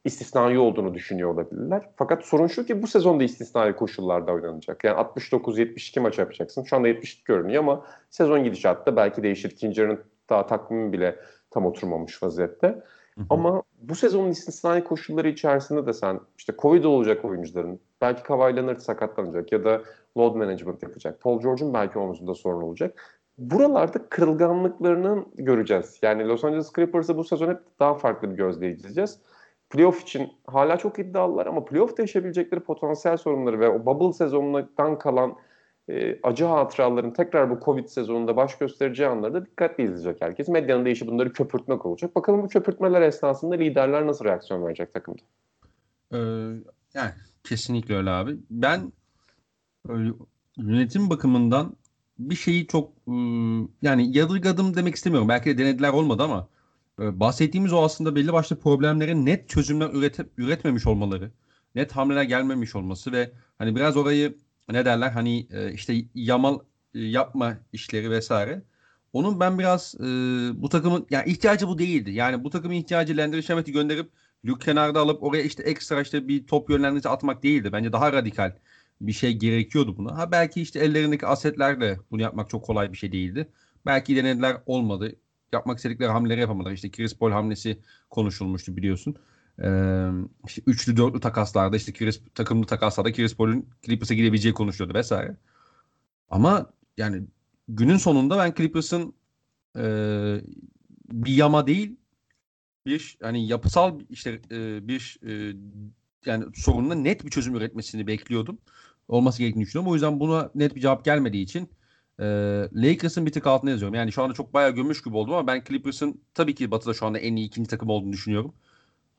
istisnai 0.06 0.60
olduğunu 0.60 0.94
düşünüyor 0.94 1.34
olabilirler. 1.34 1.90
Fakat 1.96 2.26
sorun 2.26 2.48
şu 2.48 2.66
ki 2.66 2.82
bu 2.82 2.88
sezonda 2.88 3.24
istisnai 3.24 3.76
koşullarda 3.76 4.32
oynanacak. 4.32 4.84
Yani 4.84 5.00
69-72 5.00 6.00
maç 6.00 6.20
yapacaksın. 6.20 6.64
Şu 6.64 6.76
anda 6.76 6.88
70 6.88 7.24
görünüyor 7.24 7.64
ama 7.64 7.86
sezon 8.10 8.44
gidişatta 8.44 8.96
belki 8.96 9.24
değişir. 9.24 9.52
İkinci 9.52 9.82
yarının 9.82 10.00
daha 10.30 10.48
takvimi 10.48 10.94
bile 10.94 11.16
tam 11.50 11.66
oturmamış 11.66 12.24
vaziyette. 12.24 12.68
Hı 12.68 13.22
hı. 13.22 13.26
Ama 13.30 13.64
bu 13.82 13.96
sezonun 13.96 14.30
istisnai 14.30 14.84
koşulları 14.84 15.30
içerisinde 15.30 15.86
de 15.86 15.94
sen 15.94 16.20
işte 16.38 16.54
Covid 16.60 16.84
olacak 16.84 17.26
oyuncuların 17.26 17.80
belki 18.02 18.24
Kawhi 18.24 18.56
Leonard 18.56 18.80
sakatlanacak 18.80 19.52
ya 19.52 19.64
da 19.64 19.82
load 20.18 20.36
management 20.36 20.84
yapacak. 20.84 21.22
Paul 21.22 21.42
George'un 21.42 21.74
belki 21.74 22.00
omuzunda 22.00 22.36
sorun 22.36 22.62
olacak. 22.62 23.20
Buralarda 23.38 24.10
kırılganlıklarını 24.10 25.26
göreceğiz. 25.36 26.00
Yani 26.02 26.28
Los 26.28 26.44
Angeles 26.44 26.74
Clippers'ı 26.76 27.18
bu 27.18 27.24
sezon 27.24 27.50
hep 27.50 27.60
daha 27.80 27.94
farklı 27.94 28.32
bir 28.32 28.36
gözle 28.36 28.72
izleyeceğiz. 28.72 29.20
Playoff 29.70 30.02
için 30.02 30.30
hala 30.48 30.78
çok 30.78 31.00
iddialılar 31.00 31.46
ama 31.46 31.66
playoff'ta 31.66 32.04
yaşayabilecekleri 32.04 32.60
potansiyel 32.60 33.18
sorunları 33.18 33.60
ve 33.60 33.70
o 33.70 33.86
bubble 33.86 34.14
sezonundan 34.14 35.00
kalan 35.00 35.36
e, 35.90 36.20
acı 36.24 36.46
hatıraların 36.46 37.14
tekrar 37.14 37.50
bu 37.50 37.60
Covid 37.66 37.88
sezonunda 37.88 38.36
baş 38.36 38.58
göstereceği 38.58 39.10
anları 39.10 39.34
da 39.34 39.46
dikkatli 39.46 39.84
izleyecek 39.84 40.22
herkes. 40.22 40.48
Medyanın 40.48 40.86
da 40.86 40.90
işi 40.90 41.08
bunları 41.08 41.34
köpürtmek 41.34 41.86
olacak. 41.86 42.16
Bakalım 42.16 42.44
bu 42.44 42.48
köpürtmeler 42.48 43.02
esnasında 43.02 43.56
liderler 43.56 44.08
nasıl 44.08 44.26
reaksiyon 44.26 44.66
verecek 44.66 44.94
takımda? 44.94 45.22
Ee, 46.14 46.18
yani 46.94 47.12
kesinlikle 47.44 47.96
öyle 47.96 48.10
abi. 48.10 48.38
Ben 48.50 48.92
öyle, 49.90 50.14
yönetim 50.58 51.10
bakımından 51.10 51.76
bir 52.20 52.36
şeyi 52.36 52.68
çok 52.68 52.94
ıı, 53.08 53.68
yani 53.82 54.18
yadırgadım 54.18 54.76
demek 54.76 54.96
istemiyorum. 54.96 55.30
Belki 55.30 55.50
de 55.50 55.58
denediler 55.58 55.90
olmadı 55.90 56.24
ama 56.24 56.48
e, 57.00 57.20
bahsettiğimiz 57.20 57.74
o 57.74 57.84
aslında 57.84 58.16
belli 58.16 58.34
başlı 58.34 58.60
problemlerin 58.60 59.26
net 59.26 59.50
çözümler 59.50 59.90
ürete, 59.94 60.26
üretmemiş 60.38 60.88
olmaları, 60.88 61.32
net 61.76 61.92
hamleler 61.92 62.24
gelmemiş 62.24 62.76
olması 62.76 63.12
ve 63.12 63.32
hani 63.58 63.76
biraz 63.76 63.98
orayı 63.98 64.38
ne 64.72 64.86
derler 64.86 65.12
hani 65.12 65.48
e, 65.52 65.74
işte 65.74 65.96
yamal 66.16 66.60
e, 66.96 67.00
yapma 67.00 67.58
işleri 67.74 68.12
vesaire. 68.12 68.62
Onun 69.14 69.40
ben 69.40 69.60
biraz 69.60 69.96
bu 70.56 70.70
takımın 70.70 71.08
yani 71.10 71.30
ihtiyacı 71.30 71.68
bu 71.68 71.78
değildi. 71.80 72.12
Yani 72.12 72.44
bu 72.44 72.50
takımın 72.50 72.76
ihtiyacı 72.76 73.18
Landry 73.18 73.44
Shamet'i 73.44 73.72
gönderip 73.72 74.10
Luke 74.46 74.66
kenarda 74.66 75.00
alıp 75.00 75.24
oraya 75.24 75.44
işte 75.44 75.64
ekstra 75.64 76.02
işte 76.02 76.28
bir 76.28 76.48
top 76.48 76.70
yönlendirici 76.70 77.10
atmak 77.10 77.44
değildi. 77.44 77.70
Bence 77.74 77.94
daha 77.94 78.14
radikal 78.14 78.54
bir 79.08 79.12
şey 79.12 79.34
gerekiyordu 79.38 79.98
buna. 79.98 80.18
Ha 80.18 80.32
belki 80.32 80.62
işte 80.62 80.80
ellerindeki 80.80 81.28
asetlerle 81.28 82.00
bunu 82.12 82.22
yapmak 82.22 82.50
çok 82.50 82.66
kolay 82.66 82.92
bir 82.92 82.98
şey 82.98 83.12
değildi. 83.12 83.50
Belki 83.86 84.16
denediler 84.16 84.58
olmadı. 84.66 85.16
Yapmak 85.54 85.78
istedikleri 85.78 86.12
hamleleri 86.12 86.40
yapamadılar. 86.40 86.72
İşte 86.72 86.92
Chris 86.92 87.18
Paul 87.18 87.32
hamlesi 87.32 87.80
konuşulmuştu 88.10 88.78
biliyorsun. 88.78 89.16
Ee, 89.64 90.10
işte 90.48 90.62
üçlü 90.66 90.98
dörtlü 90.98 91.20
takaslarda 91.20 91.78
işte 91.78 91.94
Chris, 91.94 92.22
takımlı 92.36 92.66
takaslarda 92.66 93.12
Chris 93.12 93.36
Paul'un 93.36 93.66
Clippers'a 93.86 94.14
gidebileceği 94.14 94.54
konuşuluyordu 94.54 94.98
vesaire. 94.98 95.38
Ama 96.30 96.74
yani 96.98 97.24
günün 97.68 97.98
sonunda 97.98 98.38
ben 98.38 98.54
Clippers'ın 98.58 99.14
e, 99.78 99.84
bir 101.12 101.34
yama 101.34 101.68
değil 101.68 101.98
bir 102.86 103.18
hani 103.22 103.48
yapısal 103.48 104.00
işte 104.10 104.42
e, 104.52 104.88
bir 104.88 105.20
e, 105.28 105.56
yani 106.26 106.46
sorununa 106.56 106.96
net 106.96 107.26
bir 107.26 107.30
çözüm 107.30 107.56
üretmesini 107.56 108.08
bekliyordum. 108.08 108.58
Olması 109.08 109.40
gerektiğini 109.40 109.66
düşünüyorum. 109.66 109.92
O 109.92 109.94
yüzden 109.94 110.20
buna 110.20 110.52
net 110.56 110.76
bir 110.76 110.82
cevap 110.82 111.06
gelmediği 111.06 111.44
için 111.44 111.70
e, 112.20 112.26
Lakers'ın 112.74 113.26
bir 113.26 113.32
tık 113.32 113.48
altına 113.48 113.70
yazıyorum. 113.70 113.96
Yani 113.96 114.12
şu 114.12 114.24
anda 114.24 114.34
çok 114.34 114.54
bayağı 114.54 114.72
gömmüş 114.72 115.04
gibi 115.04 115.18
oldum 115.18 115.34
ama 115.34 115.48
ben 115.48 115.64
Clippers'ın 115.68 116.22
tabii 116.34 116.56
ki 116.56 116.72
Batı'da 116.72 116.94
şu 116.94 117.06
anda 117.06 117.20
en 117.20 117.36
iyi 117.36 117.48
ikinci 117.48 117.70
takım 117.70 117.90
olduğunu 117.90 118.14
düşünüyorum. 118.14 118.54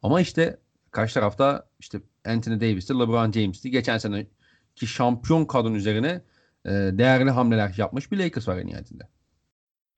Ama 0.02 0.20
işte 0.20 0.58
karşı 0.90 1.14
tarafta 1.14 1.68
işte 1.80 2.00
Anthony 2.26 2.60
Davis'ti, 2.60 2.94
LeBron 2.94 3.32
James'ti. 3.32 3.70
Geçen 3.70 3.98
seneki 3.98 4.86
şampiyon 4.86 5.44
kadın 5.44 5.74
üzerine 5.74 6.20
e, 6.64 6.70
değerli 6.70 7.30
hamleler 7.30 7.74
yapmış 7.76 8.12
bir 8.12 8.18
Lakers 8.18 8.48
var 8.48 8.58
en 8.58 8.66
nihayetinde. 8.66 9.04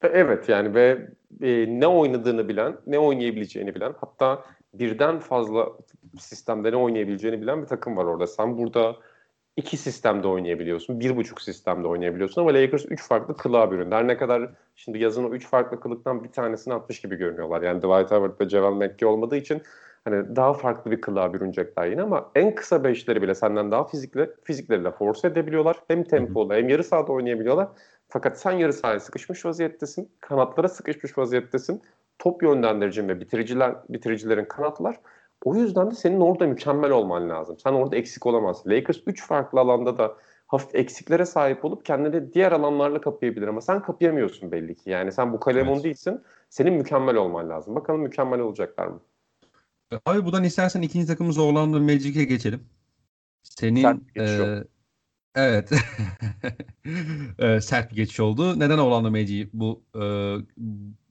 E, 0.02 0.06
evet 0.06 0.48
yani 0.48 0.74
ve 0.74 1.10
e, 1.40 1.80
ne 1.80 1.86
oynadığını 1.86 2.48
bilen, 2.48 2.76
ne 2.86 2.98
oynayabileceğini 2.98 3.74
bilen, 3.74 3.94
hatta 4.00 4.44
birden 4.74 5.18
fazla 5.18 5.68
sistemde 6.18 6.72
ne 6.72 6.76
oynayabileceğini 6.76 7.42
bilen 7.42 7.62
bir 7.62 7.66
takım 7.66 7.96
var 7.96 8.04
orada. 8.04 8.26
Sen 8.26 8.58
burada 8.58 8.96
iki 9.56 9.76
sistemde 9.76 10.28
oynayabiliyorsun, 10.28 11.00
bir 11.00 11.16
buçuk 11.16 11.42
sistemde 11.42 11.88
oynayabiliyorsun 11.88 12.40
ama 12.40 12.54
Lakers 12.54 12.84
üç 12.88 13.02
farklı 13.02 13.36
kılığa 13.36 13.70
büründü. 13.70 13.94
Her 13.94 14.08
ne 14.08 14.16
kadar 14.16 14.50
şimdi 14.76 14.98
yazın 14.98 15.24
o 15.24 15.28
üç 15.28 15.46
farklı 15.46 15.80
kılıktan 15.80 16.24
bir 16.24 16.32
tanesini 16.32 16.74
atmış 16.74 17.00
gibi 17.00 17.16
görünüyorlar. 17.16 17.62
Yani 17.62 17.78
Dwight 17.78 18.10
Howard 18.10 18.40
ve 18.40 18.48
Javel 18.48 18.86
McGee 18.86 19.06
olmadığı 19.06 19.36
için 19.36 19.62
hani 20.04 20.36
daha 20.36 20.52
farklı 20.52 20.90
bir 20.90 21.00
kılığa 21.00 21.34
bürünecekler 21.34 21.86
yine 21.86 22.02
ama 22.02 22.30
en 22.34 22.54
kısa 22.54 22.84
beşleri 22.84 23.22
bile 23.22 23.34
senden 23.34 23.70
daha 23.70 23.84
fizikli, 23.84 24.30
fizikleriyle 24.44 24.90
force 24.90 25.28
edebiliyorlar. 25.28 25.76
Hem 25.88 26.04
tempolu 26.04 26.54
hem 26.54 26.68
yarı 26.68 26.84
sahada 26.84 27.12
oynayabiliyorlar. 27.12 27.68
Fakat 28.08 28.40
sen 28.40 28.52
yarı 28.52 28.72
sahaya 28.72 29.00
sıkışmış 29.00 29.44
vaziyettesin, 29.44 30.10
kanatlara 30.20 30.68
sıkışmış 30.68 31.18
vaziyettesin. 31.18 31.82
Top 32.18 32.42
yönlendiricin 32.42 33.08
ve 33.08 33.20
bitiriciler, 33.20 33.74
bitiricilerin 33.88 34.44
kanatlar. 34.44 34.96
O 35.44 35.56
yüzden 35.56 35.90
de 35.90 35.94
senin 35.94 36.20
orada 36.20 36.46
mükemmel 36.46 36.90
olman 36.90 37.28
lazım. 37.28 37.58
Sen 37.58 37.72
orada 37.72 37.96
eksik 37.96 38.26
olamazsın. 38.26 38.70
Lakers 38.70 38.98
3 39.06 39.26
farklı 39.26 39.60
alanda 39.60 39.98
da 39.98 40.16
hafif 40.46 40.74
eksiklere 40.74 41.26
sahip 41.26 41.64
olup 41.64 41.84
kendini 41.84 42.32
diğer 42.32 42.52
alanlarla 42.52 43.00
kapayabilir 43.00 43.48
ama 43.48 43.60
sen 43.60 43.82
kapayamıyorsun 43.82 44.52
belli 44.52 44.74
ki. 44.74 44.90
Yani 44.90 45.12
sen 45.12 45.32
bu 45.32 45.40
kalemon 45.40 45.74
evet. 45.74 45.84
değilsin. 45.84 46.20
Senin 46.50 46.74
mükemmel 46.74 47.16
olman 47.16 47.50
lazım. 47.50 47.74
Bakalım 47.74 48.00
mükemmel 48.00 48.40
olacaklar 48.40 48.86
mı? 48.86 49.00
Abi 50.06 50.24
buradan 50.24 50.44
istersen 50.44 50.82
ikinci 50.82 51.06
takımımız 51.06 51.38
Orlando 51.38 51.80
Magic'e 51.80 52.24
geçelim. 52.24 52.60
Senin 53.42 54.06
e, 54.18 54.64
evet 55.34 55.70
e, 57.38 57.60
sert 57.60 57.90
bir 57.90 57.96
geçiş 57.96 58.20
oldu. 58.20 58.60
Neden 58.60 58.78
Orlando 58.78 59.10
Magic'i 59.10 59.50
bu 59.52 59.82
e, 59.94 60.04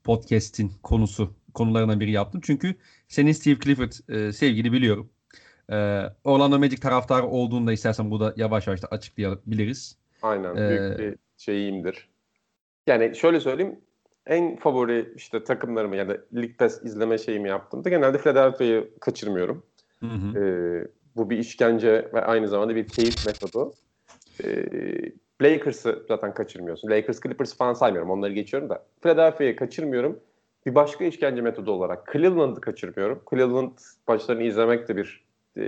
podcast'in 0.03 0.71
konusu 0.83 1.33
konularından 1.53 1.99
biri 1.99 2.11
yaptım? 2.11 2.41
Çünkü 2.43 2.75
senin 3.07 3.31
Steve 3.31 3.59
Clifford 3.59 3.91
e, 4.09 4.33
sevgili 4.33 4.71
biliyorum. 4.71 5.09
E, 5.71 6.03
Orlando 6.23 6.59
Magic 6.59 6.77
taraftarı 6.77 7.25
olduğunda 7.25 7.73
istersen 7.73 8.11
burada 8.11 8.33
yavaş 8.37 8.67
yavaş 8.67 8.83
da 8.83 8.87
açıklayabiliriz. 8.87 9.97
Aynen. 10.21 10.55
Ee, 10.55 10.69
büyük 10.69 10.99
bir 10.99 11.17
şeyimdir. 11.37 12.09
Yani 12.87 13.15
şöyle 13.15 13.39
söyleyeyim 13.39 13.79
en 14.27 14.55
favori 14.55 15.13
işte 15.15 15.43
takımlarımı 15.43 15.95
ya 15.95 16.09
da 16.09 16.17
League 16.35 16.55
Pass 16.57 16.83
izleme 16.83 17.17
şeyimi 17.17 17.49
yaptığımda 17.49 17.89
genelde 17.89 18.17
Philadelphia'yı 18.17 18.89
kaçırmıyorum. 18.99 19.63
Hı 19.99 20.05
hı. 20.05 20.39
Ee, 20.39 20.87
bu 21.15 21.29
bir 21.29 21.37
işkence 21.37 22.09
ve 22.13 22.21
aynı 22.21 22.47
zamanda 22.47 22.75
bir 22.75 22.87
keyif 22.87 23.25
metodu. 23.25 23.73
Ee, 24.43 24.65
Lakers'ı 25.41 26.05
zaten 26.07 26.33
kaçırmıyorsun. 26.33 26.89
Lakers 26.89 27.21
Clippers 27.21 27.57
falan 27.57 27.73
saymıyorum. 27.73 28.09
Onları 28.09 28.33
geçiyorum 28.33 28.69
da. 28.69 28.85
Philadelphia'yı 29.01 29.55
kaçırmıyorum. 29.55 30.19
Bir 30.65 30.75
başka 30.75 31.05
işkence 31.05 31.41
metodu 31.41 31.71
olarak 31.71 32.09
Cleveland'ı 32.13 32.61
kaçırmıyorum. 32.61 33.21
Cleveland 33.29 33.71
maçlarını 34.07 34.43
izlemek 34.43 34.87
de 34.87 34.97
bir 34.97 35.23
e, 35.57 35.63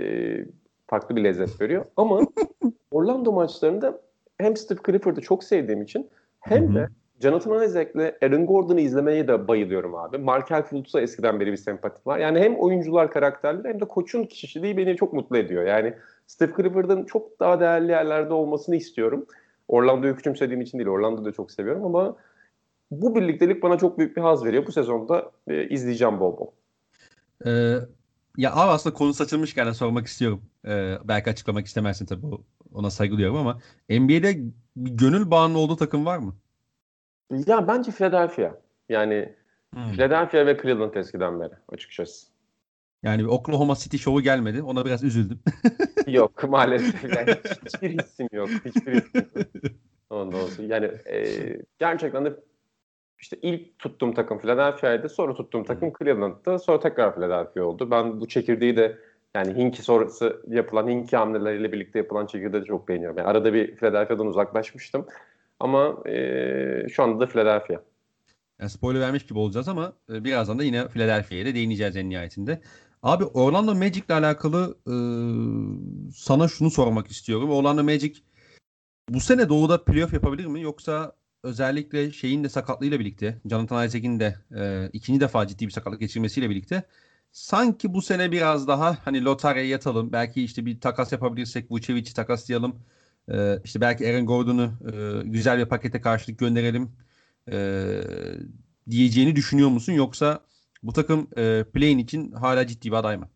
farklı 0.86 1.16
bir 1.16 1.24
lezzet 1.24 1.60
veriyor. 1.60 1.84
Ama 1.96 2.20
Orlando 2.90 3.32
maçlarında 3.32 4.00
hem 4.38 4.56
Steve 4.56 4.78
Clifford'ı 4.86 5.20
çok 5.20 5.44
sevdiğim 5.44 5.82
için 5.82 6.10
hem 6.40 6.74
de 6.74 6.88
Jonathan 7.20 7.62
Isaac'le 7.62 8.14
Aaron 8.22 8.46
Gordon'u 8.46 8.80
izlemeye 8.80 9.28
de 9.28 9.48
bayılıyorum 9.48 9.94
abi. 9.94 10.18
Markel 10.18 10.62
Fultz'a 10.62 11.00
eskiden 11.00 11.40
beri 11.40 11.52
bir 11.52 11.56
sempatim 11.56 12.02
var. 12.06 12.18
Yani 12.18 12.38
hem 12.38 12.56
oyuncular 12.56 13.10
karakterleri 13.10 13.68
hem 13.68 13.80
de 13.80 13.84
koçun 13.84 14.24
kişiliği 14.24 14.76
beni 14.76 14.96
çok 14.96 15.12
mutlu 15.12 15.36
ediyor. 15.36 15.66
Yani 15.66 15.94
Steve 16.26 16.52
Clifford'ın 16.56 17.04
çok 17.04 17.40
daha 17.40 17.60
değerli 17.60 17.90
yerlerde 17.90 18.32
olmasını 18.32 18.76
istiyorum. 18.76 19.26
Orlando'yu 19.68 20.16
küçümsediğim 20.16 20.60
için 20.60 20.78
değil. 20.78 20.88
Orlando'yu 20.88 21.24
da 21.24 21.32
çok 21.32 21.50
seviyorum 21.50 21.84
ama 21.84 22.16
bu 22.90 23.14
birliktelik 23.14 23.62
bana 23.62 23.78
çok 23.78 23.98
büyük 23.98 24.16
bir 24.16 24.22
haz 24.22 24.44
veriyor. 24.44 24.66
Bu 24.66 24.72
sezonda 24.72 25.32
e, 25.48 25.68
izleyeceğim 25.68 26.20
bol 26.20 26.38
bol. 26.38 26.50
Ee, 27.46 27.78
ya 28.36 28.52
abi 28.52 28.70
aslında 28.70 28.94
konu 28.94 29.14
saçılmışken 29.14 29.72
sormak 29.72 30.06
istiyorum. 30.06 30.42
Ee, 30.66 30.94
belki 31.04 31.30
açıklamak 31.30 31.66
istemezsin 31.66 32.06
tabii 32.06 32.26
ona 32.74 32.90
saygı 32.90 33.16
duyuyorum 33.16 33.36
ama 33.36 33.60
NBA'de 33.90 34.38
bir 34.76 34.90
gönül 34.90 35.30
bağının 35.30 35.54
olduğu 35.54 35.76
takım 35.76 36.06
var 36.06 36.18
mı? 36.18 36.36
Ya 37.46 37.68
bence 37.68 37.90
Philadelphia. 37.90 38.54
Yani 38.88 39.34
hmm. 39.74 39.92
Philadelphia 39.92 40.46
ve 40.46 40.58
Cleveland 40.62 40.94
eskiden 40.94 41.40
beri 41.40 41.52
açıkçası. 41.68 42.26
Yani 43.02 43.22
bir 43.22 43.28
Oklahoma 43.28 43.74
City 43.74 43.96
şovu 43.96 44.20
gelmedi. 44.20 44.62
Ona 44.62 44.84
biraz 44.84 45.04
üzüldüm. 45.04 45.40
yok 46.06 46.48
maalesef. 46.48 47.16
Yani 47.16 47.36
hiçbir 47.66 47.98
hissim 47.98 48.28
yok. 48.32 48.48
Hiçbir 48.48 48.94
hissim 48.94 49.22
yok. 49.24 49.32
Ondan 50.10 50.40
olsun. 50.40 50.64
Yani 50.64 50.86
e, 50.86 51.38
gerçekten 51.78 52.24
de 52.24 52.36
işte 53.18 53.38
ilk 53.42 53.78
tuttuğum 53.78 54.14
takım 54.14 54.38
Philadelphia'ydı. 54.38 55.08
Sonra 55.08 55.34
tuttuğum 55.34 55.64
takım 55.64 55.92
Cleveland'dı. 55.98 56.58
Sonra 56.58 56.80
tekrar 56.80 57.14
Philadelphia 57.14 57.62
oldu. 57.62 57.90
Ben 57.90 58.20
bu 58.20 58.28
çekirdeği 58.28 58.76
de 58.76 58.98
yani 59.34 59.56
Hinki 59.56 59.82
sonrası 59.82 60.42
yapılan 60.48 60.88
Hinki 60.88 61.16
hamleleriyle 61.16 61.72
birlikte 61.72 61.98
yapılan 61.98 62.26
çekirdeği 62.26 62.62
de 62.62 62.66
çok 62.66 62.88
beğeniyorum. 62.88 63.18
Yani 63.18 63.28
arada 63.28 63.54
bir 63.54 63.76
Philadelphia'dan 63.76 64.26
uzaklaşmıştım. 64.26 65.06
Ama 65.60 65.96
e, 66.06 66.88
şu 66.88 67.02
anda 67.02 67.20
da 67.20 67.26
Philadelphia. 67.26 67.80
Yani 68.60 68.70
spoiler 68.70 69.00
vermiş 69.00 69.26
gibi 69.26 69.38
olacağız 69.38 69.68
ama 69.68 69.92
e, 70.12 70.24
birazdan 70.24 70.58
da 70.58 70.64
yine 70.64 70.88
Philadelphia'ya 70.88 71.46
da 71.46 71.54
değineceğiz 71.54 71.96
en 71.96 72.10
nihayetinde. 72.10 72.60
Abi 73.02 73.24
Orlando 73.24 73.74
Magic 73.74 74.02
ile 74.08 74.14
alakalı 74.14 74.76
e, 74.86 74.94
sana 76.14 76.48
şunu 76.48 76.70
sormak 76.70 77.06
istiyorum. 77.06 77.50
Orlando 77.50 77.84
Magic 77.84 78.14
bu 79.08 79.20
sene 79.20 79.48
doğuda 79.48 79.84
playoff 79.84 80.12
yapabilir 80.12 80.46
mi? 80.46 80.62
Yoksa 80.62 81.12
özellikle 81.42 82.12
şeyin 82.12 82.44
de 82.44 82.48
sakatlığıyla 82.48 83.00
birlikte, 83.00 83.40
Jonathan 83.50 83.86
Isaac'in 83.86 84.20
de 84.20 84.36
e, 84.56 84.90
ikinci 84.92 85.20
defa 85.20 85.46
ciddi 85.46 85.66
bir 85.66 85.72
sakatlık 85.72 86.00
geçirmesiyle 86.00 86.50
birlikte 86.50 86.84
sanki 87.32 87.94
bu 87.94 88.02
sene 88.02 88.32
biraz 88.32 88.68
daha 88.68 88.98
hani 89.04 89.24
lotaryaya 89.24 89.68
yatalım. 89.68 90.12
Belki 90.12 90.44
işte 90.44 90.66
bir 90.66 90.80
takas 90.80 91.12
yapabilirsek 91.12 91.70
Vucevic'i 91.70 92.14
takaslayalım. 92.14 92.76
E, 93.28 93.60
işte 93.64 93.80
belki 93.80 94.08
Aaron 94.08 94.26
Gordon'u 94.26 94.72
e, 94.92 95.28
güzel 95.28 95.58
bir 95.58 95.66
pakete 95.66 96.00
karşılık 96.00 96.38
gönderelim 96.38 96.92
e, 97.52 97.56
diyeceğini 98.90 99.36
düşünüyor 99.36 99.68
musun? 99.68 99.92
Yoksa 99.92 100.40
bu 100.82 100.92
takım 100.92 101.28
e, 101.36 101.64
play'in 101.74 101.98
için 101.98 102.32
hala 102.32 102.66
ciddi 102.66 102.88
bir 102.88 102.96
aday 102.96 103.16
mı? 103.16 103.28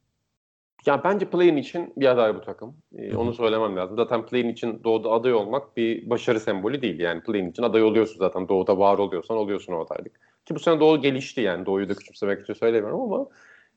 Ya 0.87 1.05
bence 1.05 1.27
play'in 1.27 1.57
için 1.57 1.93
bir 1.97 2.07
aday 2.07 2.35
bu 2.35 2.41
takım. 2.41 2.77
Ee, 2.97 3.17
onu 3.17 3.35
söylemem 3.35 3.77
lazım. 3.77 3.97
Zaten 3.97 4.27
play'in 4.27 4.49
için 4.49 4.81
doğuda 4.85 5.11
aday 5.11 5.35
olmak 5.35 5.77
bir 5.77 6.11
başarı 6.11 6.41
sembolü 6.41 6.83
değil. 6.83 7.01
Yani 7.01 7.23
play'in 7.23 7.51
için 7.51 7.63
aday 7.63 7.83
oluyorsun 7.83 8.19
zaten. 8.19 8.49
Doğuda 8.49 8.79
var 8.79 8.99
oluyorsan 8.99 9.37
oluyorsun 9.37 9.73
o 9.73 9.85
adaylık. 9.85 10.21
Ki 10.47 10.55
bu 10.55 10.59
sene 10.59 10.81
doğu 10.81 11.01
gelişti 11.01 11.41
yani. 11.41 11.67
Doğuyu 11.67 11.89
da 11.89 11.95
küçümsemek 11.95 12.43
için 12.43 12.55
söylemiyorum 12.55 13.01
ama 13.01 13.27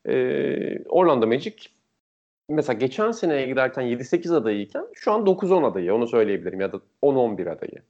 e, 0.06 0.84
Orlando 0.90 1.28
Magic 1.28 1.56
mesela 2.50 2.80
geçen 2.80 3.12
seneye 3.12 3.48
giderken 3.48 3.84
7-8 3.84 4.36
adayıyken 4.36 4.86
şu 4.94 5.12
an 5.12 5.26
9-10 5.26 5.66
adayı 5.66 5.94
onu 5.94 6.08
söyleyebilirim 6.08 6.62
ya 6.62 6.72
da 6.72 6.80
10-11 7.02 7.50
adayı. 7.50 7.82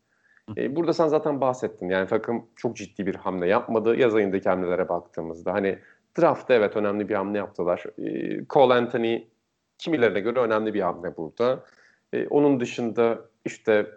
E, 0.57 0.75
burada 0.75 0.93
sen 0.93 1.07
zaten 1.07 1.41
bahsettin 1.41 1.89
yani 1.89 2.07
takım 2.07 2.45
çok 2.55 2.75
ciddi 2.75 3.05
bir 3.05 3.15
hamle 3.15 3.47
yapmadı. 3.47 3.95
Yaz 3.95 4.15
ayındaki 4.15 4.49
hamlelere 4.49 4.89
baktığımızda 4.89 5.53
hani 5.53 5.79
Draft'ta 6.19 6.53
evet 6.53 6.75
önemli 6.75 7.09
bir 7.09 7.15
hamle 7.15 7.37
yaptılar. 7.37 7.83
E, 7.97 8.45
Cole 8.49 8.73
Anthony 8.73 9.23
kimilerine 9.77 10.19
göre 10.19 10.39
önemli 10.39 10.73
bir 10.73 10.81
hamle 10.81 11.17
burada. 11.17 11.63
E, 12.13 12.27
onun 12.27 12.59
dışında 12.59 13.21
işte 13.45 13.87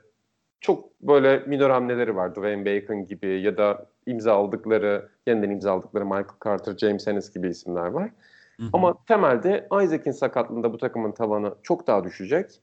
çok 0.60 1.00
böyle 1.00 1.38
minor 1.46 1.70
hamleleri 1.70 2.16
var. 2.16 2.34
Dwayne 2.34 2.64
Bacon 2.64 3.06
gibi 3.06 3.40
ya 3.40 3.56
da 3.56 3.86
imza 4.06 4.34
aldıkları, 4.34 5.08
yeniden 5.26 5.50
imza 5.50 5.72
aldıkları 5.72 6.04
Michael 6.04 6.26
Carter, 6.44 6.76
James 6.76 7.08
Ennis 7.08 7.34
gibi 7.34 7.48
isimler 7.48 7.86
var. 7.86 8.10
Hı 8.56 8.62
hı. 8.62 8.70
Ama 8.72 9.04
temelde 9.08 9.68
Isaac'in 9.82 10.10
sakatlığında 10.10 10.72
bu 10.72 10.78
takımın 10.78 11.12
tavanı 11.12 11.54
çok 11.62 11.86
daha 11.86 12.04
düşecek. 12.04 12.60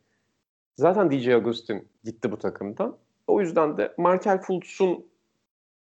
Zaten 0.76 1.12
DJ 1.12 1.28
Augustin 1.28 1.88
gitti 2.04 2.32
bu 2.32 2.38
takımdan. 2.38 2.98
O 3.28 3.42
yüzden 3.42 3.78
de 3.78 3.94
Markel 3.98 4.42
Fultz'un 4.42 5.06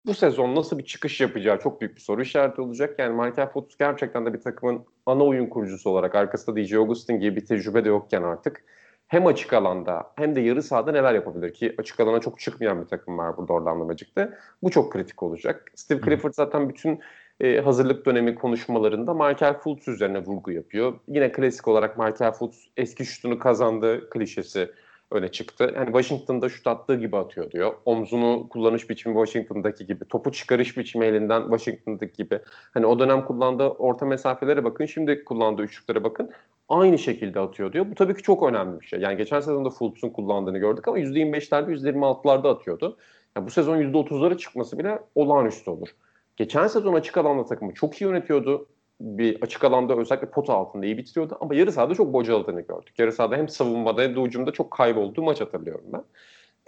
bu 0.07 0.15
sezon 0.15 0.55
nasıl 0.55 0.79
bir 0.79 0.85
çıkış 0.85 1.21
yapacağı 1.21 1.59
çok 1.59 1.81
büyük 1.81 1.97
bir 1.97 2.01
soru 2.01 2.23
işareti 2.23 2.61
olacak. 2.61 2.99
Yani 2.99 3.15
Markel 3.15 3.51
Fultz 3.51 3.77
gerçekten 3.77 4.27
de 4.27 4.33
bir 4.33 4.41
takımın 4.41 4.85
ana 5.07 5.25
oyun 5.25 5.47
kurucusu 5.47 5.91
olarak 5.91 6.15
arkasında 6.15 6.57
DJ 6.57 6.75
Augustin 6.75 7.21
gibi 7.21 7.37
bir 7.37 7.47
tecrübe 7.47 7.85
de 7.85 7.89
yokken 7.89 8.23
artık 8.23 8.65
hem 9.09 9.27
açık 9.27 9.53
alanda 9.53 10.13
hem 10.17 10.37
de 10.37 10.41
yarı 10.41 10.63
sahada 10.63 10.93
neler 10.93 11.15
yapabilir 11.15 11.55
ki 11.55 11.75
açık 11.79 12.01
alana 12.01 12.21
çok 12.21 12.41
çıkmayan 12.41 12.83
bir 12.83 12.87
takım 12.87 13.19
var 13.19 13.37
burada 13.37 13.53
Orlando 13.53 13.85
Magic'te. 13.85 14.31
Bu 14.63 14.71
çok 14.71 14.93
kritik 14.93 15.23
olacak. 15.23 15.73
Steve 15.75 16.01
Clifford 16.01 16.33
zaten 16.33 16.69
bütün 16.69 17.01
e, 17.41 17.61
hazırlık 17.61 18.07
dönemi 18.07 18.35
konuşmalarında 18.35 19.15
Markel 19.15 19.59
Fultz 19.59 19.89
üzerine 19.89 20.19
vurgu 20.19 20.53
yapıyor. 20.53 21.01
Yine 21.09 21.33
klasik 21.33 21.69
olarak 21.69 21.99
Markel 21.99 22.33
Fultz 22.33 22.69
eski 22.77 23.05
şutunu 23.05 23.39
kazandı 23.39 24.11
klişesi 24.11 24.71
öne 25.15 25.29
çıktı. 25.29 25.73
Hani 25.77 25.87
Washington'da 25.87 26.49
şut 26.49 26.67
attığı 26.67 26.95
gibi 26.95 27.17
atıyor 27.17 27.51
diyor. 27.51 27.75
Omzunu 27.85 28.47
kullanış 28.51 28.91
biçimi 28.91 29.15
Washington'daki 29.27 29.87
gibi. 29.87 30.05
Topu 30.05 30.33
çıkarış 30.33 30.77
biçimi 30.77 31.07
elinden 31.07 31.43
Washington'daki 31.43 32.17
gibi. 32.17 32.41
Hani 32.75 32.87
o 32.87 32.99
dönem 32.99 33.25
kullandığı 33.25 33.69
orta 33.69 34.07
mesafelere 34.07 34.65
bakın. 34.65 34.87
Şimdi 34.87 35.25
kullandığı 35.25 35.63
üçlüklere 35.63 36.05
bakın. 36.05 36.31
Aynı 36.69 36.99
şekilde 36.99 37.41
atıyor 37.41 37.73
diyor. 37.73 37.87
Bu 37.91 37.95
tabii 37.95 38.15
ki 38.15 38.23
çok 38.23 38.43
önemli 38.43 38.81
bir 38.81 38.87
şey. 38.87 39.01
Yani 39.01 39.17
geçen 39.17 39.41
sezonda 39.41 39.71
Fultz'un 39.71 40.11
kullandığını 40.11 40.59
gördük 40.59 40.89
ama 40.89 40.99
%25'lerde 40.99 41.71
%26'larda 41.71 42.49
atıyordu. 42.49 42.97
Yani 43.37 43.47
bu 43.47 43.51
sezon 43.51 43.79
%30'lara 43.79 44.37
çıkması 44.37 44.79
bile 44.79 44.99
olağanüstü 45.15 45.71
olur. 45.71 45.89
Geçen 46.37 46.67
sezon 46.67 46.95
açık 46.95 47.17
alanda 47.17 47.45
takımı 47.45 47.75
çok 47.75 48.01
iyi 48.01 48.05
yönetiyordu 48.05 48.67
bir 49.01 49.43
açık 49.43 49.65
alanda 49.65 49.97
özellikle 49.97 50.31
pota 50.31 50.55
altında 50.55 50.87
iyi 50.87 50.99
bitiriyordu 50.99 51.39
ama 51.41 51.55
yarı 51.55 51.73
sahada 51.73 51.95
çok 51.95 52.13
bocaladığını 52.13 52.61
gördük. 52.61 52.99
Yarı 52.99 53.13
sahada 53.13 53.37
hem 53.37 53.49
savunmada 53.49 54.03
hem 54.03 54.15
de 54.15 54.21
ucumda 54.21 54.53
çok 54.53 54.71
kaybolduğu 54.71 55.23
maç 55.23 55.41
hatırlıyorum 55.41 55.85
ben. 55.93 56.05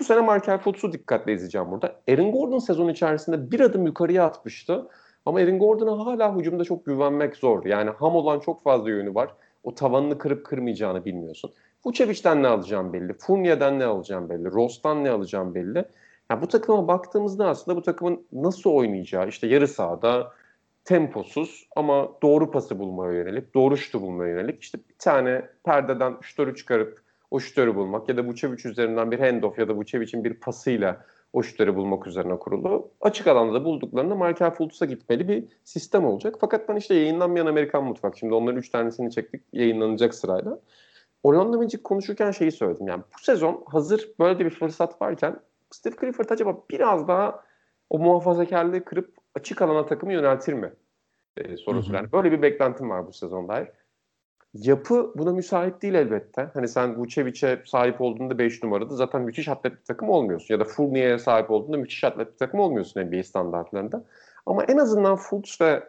Bu 0.01 0.05
sene 0.05 0.21
Markel 0.21 0.59
Fultz'u 0.59 0.93
dikkatle 0.93 1.33
izleyeceğim 1.33 1.71
burada. 1.71 2.01
Aaron 2.09 2.33
Gordon 2.33 2.59
sezon 2.59 2.89
içerisinde 2.89 3.51
bir 3.51 3.61
adım 3.61 3.87
yukarıya 3.87 4.25
atmıştı. 4.25 4.89
Ama 5.27 5.39
Aaron 5.39 5.59
Gordon'a 5.59 6.07
hala 6.07 6.37
hücumda 6.37 6.65
çok 6.65 6.87
güvenmek 6.87 7.37
zor. 7.37 7.65
Yani 7.65 7.91
ham 7.91 8.17
olan 8.17 8.41
çok 8.41 8.63
fazla 8.63 8.91
yönü 8.91 9.15
var. 9.15 9.31
O 9.65 9.75
tavanını 9.75 10.19
kırıp 10.19 10.47
kırmayacağını 10.47 11.05
bilmiyorsun. 11.05 11.53
Vucevic'den 11.87 12.43
ne 12.43 12.49
alacağım 12.49 12.93
belli. 12.93 13.13
Fournier'den 13.13 13.79
ne 13.79 13.85
alacağım 13.85 14.29
belli. 14.29 14.53
Ross'tan 14.53 15.05
ne 15.05 15.11
alacağım 15.11 15.55
belli. 15.55 15.85
Yani 16.31 16.43
bu 16.43 16.49
takıma 16.49 16.89
baktığımızda 16.89 17.49
aslında 17.49 17.77
bu 17.77 17.83
takımın 17.83 18.27
nasıl 18.33 18.71
oynayacağı 18.71 19.29
işte 19.29 19.47
yarı 19.47 19.69
sahada 19.69 20.33
temposuz 20.87 21.69
ama 21.77 22.09
doğru 22.23 22.51
pası 22.51 22.79
bulmaya 22.79 23.13
yönelik, 23.13 23.55
doğru 23.55 23.77
şutu 23.77 24.03
bulmaya 24.03 24.31
yönelik 24.31 24.63
işte 24.63 24.79
bir 24.89 24.95
tane 24.99 25.49
perdeden 25.65 26.17
şutörü 26.21 26.57
çıkarıp 26.57 27.01
o 27.31 27.41
şutörü 27.41 27.75
bulmak 27.75 28.09
ya 28.09 28.17
da 28.17 28.25
Vucevic 28.25 28.69
üzerinden 28.69 29.11
bir 29.11 29.19
handoff 29.19 29.59
ya 29.59 29.69
da 29.69 29.75
Vucevic'in 29.75 30.25
bir 30.25 30.35
pasıyla 30.35 31.05
o 31.33 31.43
şutörü 31.43 31.77
bulmak 31.77 32.07
üzerine 32.07 32.39
kurulu. 32.39 32.91
Açık 33.01 33.27
alanda 33.27 33.55
da 33.55 33.65
bulduklarında 33.65 34.15
Michael 34.15 34.51
Fultz'a 34.51 34.87
gitmeli 34.87 35.29
bir 35.29 35.45
sistem 35.65 36.05
olacak. 36.05 36.37
Fakat 36.41 36.69
ben 36.69 36.77
işte 36.77 36.95
yayınlanmayan 36.95 37.47
Amerikan 37.47 37.85
Mutfak. 37.85 38.19
Şimdi 38.19 38.35
onların 38.35 38.59
üç 38.59 38.71
tanesini 38.71 39.11
çektik 39.11 39.43
yayınlanacak 39.53 40.15
sırayla. 40.15 40.59
Orlando 41.23 41.59
Magic 41.59 41.83
konuşurken 41.83 42.31
şeyi 42.31 42.53
söyledim. 42.53 42.89
Yani 42.89 43.03
bu 43.15 43.23
sezon 43.23 43.65
hazır 43.67 44.09
böyle 44.19 44.39
bir 44.45 44.51
fırsat 44.51 45.03
varken 45.03 45.41
Steve 45.71 45.95
Clifford 46.01 46.31
acaba 46.31 46.57
biraz 46.71 47.09
daha 47.09 47.45
o 47.91 47.99
muhafazakarlığı 47.99 48.85
kırıp 48.85 49.15
açık 49.37 49.63
alana 49.63 49.87
takımı 49.87 50.13
yöneltir 50.13 50.53
mi? 50.53 50.73
Ee, 51.37 51.57
sorusu. 51.57 51.95
Yani 51.95 52.13
böyle 52.13 52.33
bir 52.33 52.43
beklentim 52.43 52.91
var 52.91 53.07
bu 53.07 53.13
sezon 53.13 53.49
dair. 53.49 53.69
Yapı 54.55 55.13
buna 55.15 55.33
müsait 55.33 55.83
değil 55.83 55.95
elbette. 55.95 56.51
Hani 56.55 56.69
sen 56.69 56.97
Vucevic'e 56.97 57.63
sahip 57.67 58.01
olduğunda 58.01 58.39
5 58.39 58.63
numarada 58.63 58.95
zaten 58.95 59.23
müthiş 59.23 59.49
atlet 59.49 59.73
bir 59.73 59.85
takım 59.85 60.09
olmuyorsun. 60.09 60.55
Ya 60.55 60.61
da 60.61 60.65
Fournier'e 60.65 61.19
sahip 61.19 61.51
olduğunda 61.51 61.77
müthiş 61.77 62.05
atlet 62.05 62.33
bir 62.33 62.37
takım 62.37 62.61
olmuyorsun 62.61 63.01
NBA 63.01 63.23
standartlarında. 63.23 64.05
Ama 64.47 64.65
en 64.65 64.77
azından 64.77 65.17
Fultz 65.17 65.61
ve 65.61 65.83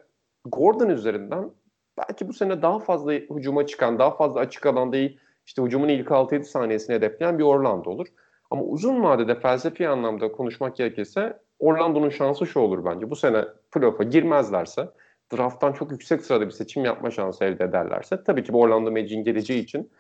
Gordon 0.46 0.90
üzerinden 0.90 1.52
belki 1.98 2.28
bu 2.28 2.34
sene 2.34 2.62
daha 2.62 2.80
fazla 2.80 3.14
hücuma 3.14 3.66
çıkan, 3.68 4.00
daha 4.00 4.16
fazla 4.16 4.40
açık 4.40 4.66
alanda 4.66 4.98
iyi, 4.98 5.20
işte 5.46 5.64
hücumun 5.64 5.88
ilk 5.88 6.08
6-7 6.08 6.44
saniyesini 6.44 6.96
hedefleyen 6.96 7.40
bir 7.40 7.44
Orlando 7.44 7.90
olur. 7.90 8.08
Ama 8.52 8.64
uzun 8.64 9.04
vadede 9.04 9.40
felsefi 9.40 9.90
anlamda 9.90 10.32
konuşmak 10.32 10.76
gerekirse 10.76 11.40
Orlando'nun 11.60 12.10
şansı 12.10 12.48
şu 12.48 12.60
olur 12.60 12.86
bence. 12.86 13.10
Bu 13.10 13.16
sene 13.16 13.46
playoff'a 13.72 14.04
girmezlerse 14.04 14.90
drafttan 15.34 15.74
çok 15.74 15.92
yüksek 15.92 16.22
sırada 16.22 16.46
bir 16.46 16.52
seçim 16.52 16.86
yapma 16.86 17.12
şansı 17.12 17.46
elde 17.46 17.64
ederlerse 17.64 18.24
tabii 18.24 18.44
ki 18.44 18.54
bu 18.54 18.62
Orlando 18.62 18.92
Magic'in 18.92 19.24
geleceği 19.24 19.64
için 19.64 19.92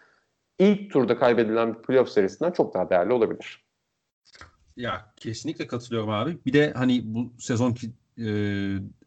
ilk 0.59 0.91
turda 0.91 1.17
kaybedilen 1.17 1.73
bir 1.73 1.79
playoff 1.79 2.09
serisinden 2.09 2.51
çok 2.51 2.73
daha 2.73 2.89
değerli 2.89 3.13
olabilir. 3.13 3.63
Ya 4.77 5.13
kesinlikle 5.15 5.67
katılıyorum 5.67 6.09
abi. 6.09 6.37
Bir 6.45 6.53
de 6.53 6.73
hani 6.75 7.01
bu 7.05 7.33
sezonki 7.39 7.87
e, 8.17 8.25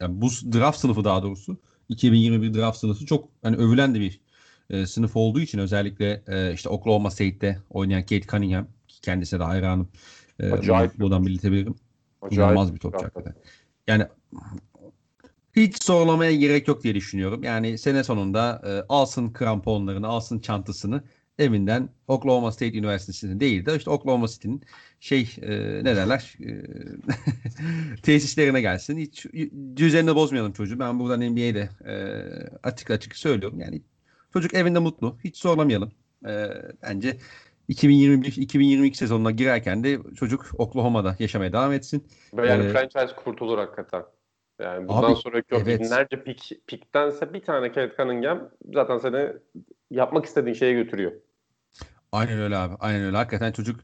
yani 0.01 0.21
bu 0.21 0.29
draft 0.53 0.79
sınıfı 0.79 1.05
daha 1.05 1.23
doğrusu 1.23 1.57
2021 1.89 2.55
draft 2.55 2.79
sınıfı 2.79 3.07
çok 3.07 3.29
hani 3.43 3.57
övülen 3.57 3.95
de 3.95 4.01
bir 4.01 4.21
e, 4.71 4.87
sınıf 4.87 5.17
olduğu 5.17 5.41
için 5.41 5.59
özellikle 5.59 6.23
e, 6.29 6.53
işte 6.53 6.69
Oklahoma 6.69 7.11
State'te 7.11 7.59
oynayan 7.71 8.03
Kate 8.03 8.21
Cunningham 8.21 8.67
kendisine 9.03 9.41
de 9.41 9.45
hayranım. 9.45 9.89
E, 10.41 10.53
Acayip. 10.53 10.99
Buradan 10.99 11.27
belirtebilirim. 11.27 11.75
Acayip. 12.23 12.39
İnanılmaz 12.39 12.75
bir 12.75 12.79
topçu 12.79 13.05
hakikaten. 13.05 13.35
Yani 13.87 14.07
hiç 15.57 15.85
zorlamaya 15.85 16.33
gerek 16.33 16.69
yok 16.69 16.83
diye 16.83 16.95
düşünüyorum. 16.95 17.43
Yani 17.43 17.79
sene 17.79 18.05
sonunda 18.05 18.63
e, 18.67 18.87
alsın 18.89 19.33
kramponlarını, 19.33 20.07
alsın 20.07 20.39
çantasını 20.39 21.03
evinden 21.39 21.89
Oklahoma 22.09 22.53
State 22.53 22.79
Üniversitesi'nin 22.79 23.41
değil 23.41 23.67
de 23.67 23.77
işte 23.77 23.91
Oklahoma 23.91 24.29
City'nin 24.29 24.63
şey 25.01 25.37
e, 25.43 25.51
ne 25.85 25.97
derler 25.97 26.37
e, 26.41 26.63
tesislerine 28.03 28.61
gelsin. 28.61 28.99
Hiç 28.99 29.27
düzenini 29.77 30.15
bozmayalım 30.15 30.53
çocuğu. 30.53 30.79
Ben 30.79 30.99
buradan 30.99 31.21
NBA'de 31.21 31.69
e, 31.87 31.95
açık 32.63 32.91
açık 32.91 33.17
söylüyorum. 33.17 33.61
Yani 33.61 33.83
çocuk 34.33 34.55
evinde 34.55 34.79
mutlu. 34.79 35.19
Hiç 35.25 35.37
zorlamayalım. 35.37 35.93
E, 36.27 36.49
bence 36.83 37.17
2021-2022 37.71 38.95
sezonuna 38.95 39.31
girerken 39.31 39.85
de 39.85 39.99
çocuk 40.17 40.47
Oklahoma'da 40.59 41.17
yaşamaya 41.19 41.53
devam 41.53 41.73
etsin. 41.73 42.09
Ve 42.35 42.49
yani 42.49 42.65
ee, 42.65 42.69
franchise 42.69 43.17
kurtulur 43.17 43.59
hakikaten. 43.59 44.03
Yani 44.61 44.89
bundan 44.89 45.13
Abi, 45.13 45.17
sonraki 45.17 45.55
yok. 45.55 45.63
Evet. 45.65 45.81
Binlerce 45.81 46.25
pik, 46.25 46.53
piktense 46.67 47.33
bir 47.33 47.41
tane 47.41 47.73
Kate 47.73 47.95
Cunningham 47.97 48.51
zaten 48.75 48.99
seni 48.99 49.33
yapmak 49.91 50.27
istediğin 50.27 50.55
şeye 50.55 50.73
götürüyor. 50.73 51.13
Aynen 52.13 52.39
öyle 52.39 52.57
abi. 52.57 52.75
Aynen 52.81 53.03
öyle. 53.03 53.17
Hakikaten 53.17 53.53
çocuk 53.53 53.81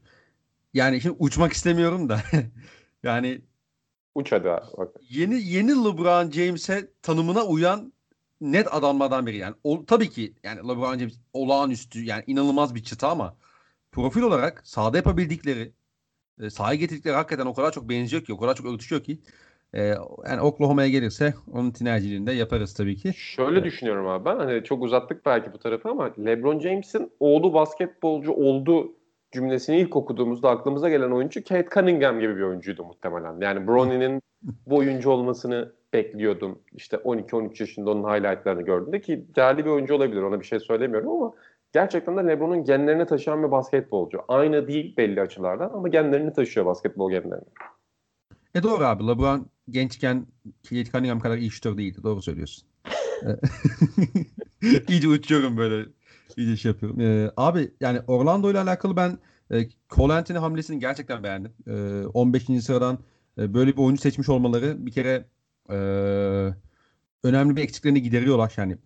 yani 0.73 1.01
şimdi 1.01 1.15
uçmak 1.19 1.53
istemiyorum 1.53 2.09
da 2.09 2.19
yani 3.03 3.41
uç 4.15 4.31
hadi 4.31 4.49
abi. 4.49 4.65
Bak. 4.77 4.89
Yeni 5.09 5.41
yeni 5.41 5.71
LeBron 5.71 6.31
James'e 6.31 6.91
tanımına 7.01 7.43
uyan 7.45 7.93
net 8.41 8.73
adamlardan 8.73 9.27
biri 9.27 9.37
yani. 9.37 9.55
O, 9.63 9.85
tabii 9.85 10.09
ki 10.09 10.33
yani 10.43 10.59
LeBron 10.59 10.97
James 10.97 11.19
olağanüstü 11.33 12.03
yani 12.03 12.23
inanılmaz 12.27 12.75
bir 12.75 12.83
çıta 12.83 13.09
ama 13.09 13.35
profil 13.97 14.21
olarak 14.21 14.61
sahada 14.63 14.97
yapabildikleri 14.97 15.71
e, 16.41 16.49
sahaya 16.49 16.75
getirdikleri 16.75 17.15
hakikaten 17.15 17.45
o 17.45 17.53
kadar 17.53 17.71
çok 17.71 17.89
benziyor 17.89 18.23
ki 18.23 18.33
o 18.33 18.37
kadar 18.37 18.55
çok 18.55 18.65
örtüşüyor 18.65 19.03
ki 19.03 19.19
e, 19.73 19.83
yani 20.29 20.41
Oklahoma'ya 20.41 20.89
gelirse 20.89 21.33
onun 21.53 21.71
tinerciliğini 21.71 22.27
de 22.27 22.31
yaparız 22.31 22.73
tabii 22.73 22.95
ki. 22.95 23.13
Şöyle 23.13 23.59
evet. 23.59 23.65
düşünüyorum 23.65 24.07
abi 24.07 24.25
ben 24.25 24.35
hani 24.35 24.63
çok 24.63 24.83
uzattık 24.83 25.25
belki 25.25 25.53
bu 25.53 25.59
tarafı 25.59 25.89
ama 25.89 26.11
LeBron 26.25 26.59
James'in 26.59 27.11
oğlu 27.19 27.53
basketbolcu 27.53 28.31
oldu 28.31 28.93
cümlesini 29.31 29.79
ilk 29.79 29.95
okuduğumuzda 29.95 30.49
aklımıza 30.49 30.89
gelen 30.89 31.11
oyuncu 31.11 31.43
Kate 31.43 31.69
Cunningham 31.73 32.19
gibi 32.19 32.37
bir 32.37 32.41
oyuncuydu 32.41 32.83
muhtemelen. 32.83 33.41
Yani 33.41 33.67
Bronny'nin 33.67 34.21
bu 34.67 34.75
oyuncu 34.75 35.09
olmasını 35.09 35.71
bekliyordum. 35.93 36.59
İşte 36.73 36.97
12-13 36.97 37.61
yaşında 37.61 37.91
onun 37.91 38.03
highlightlarını 38.03 38.61
gördüğümde 38.61 39.01
ki 39.01 39.25
değerli 39.35 39.65
bir 39.65 39.69
oyuncu 39.69 39.95
olabilir 39.95 40.21
ona 40.21 40.39
bir 40.39 40.45
şey 40.45 40.59
söylemiyorum 40.59 41.09
ama 41.09 41.33
gerçekten 41.73 42.17
de 42.17 42.27
LeBron'un 42.27 42.63
genlerini 42.63 43.05
taşıyan 43.05 43.43
bir 43.43 43.51
basketbolcu. 43.51 44.19
Aynı 44.27 44.67
değil 44.67 44.97
belli 44.97 45.21
açılardan 45.21 45.69
ama 45.73 45.87
genlerini 45.87 46.33
taşıyor 46.33 46.65
basketbol 46.65 47.11
genlerini. 47.11 47.47
E 48.55 48.63
doğru 48.63 48.83
abi. 48.83 49.07
LeBron 49.07 49.47
gençken 49.69 50.25
Kate 50.69 50.85
Cunningham 50.85 51.19
kadar 51.19 51.37
iyi 51.37 51.51
şutör 51.51 51.77
değildi. 51.77 52.03
Doğru 52.03 52.21
söylüyorsun. 52.21 52.67
E, 53.23 53.29
İyice 54.87 55.07
uçuyorum 55.07 55.57
böyle. 55.57 55.89
İyice 56.37 56.57
şey 56.57 56.71
yapıyorum. 56.71 56.99
Ee, 56.99 57.31
abi 57.37 57.71
yani 57.79 57.99
Orlando 58.07 58.51
ile 58.51 58.59
alakalı 58.59 58.95
ben 58.95 59.17
e, 59.51 59.69
Cole 59.89 60.13
Anthony 60.13 60.37
hamlesini 60.37 60.79
gerçekten 60.79 61.23
beğendim. 61.23 61.51
E, 61.67 62.05
15. 62.05 62.63
sıradan 62.63 62.99
e, 63.37 63.53
böyle 63.53 63.71
bir 63.71 63.81
oyuncu 63.81 64.01
seçmiş 64.01 64.29
olmaları 64.29 64.85
bir 64.85 64.91
kere 64.91 65.25
e, 65.69 65.75
önemli 67.23 67.55
bir 67.55 67.63
eksiklerini 67.63 68.01
gideriyorlar. 68.01 68.53
Yani 68.57 68.77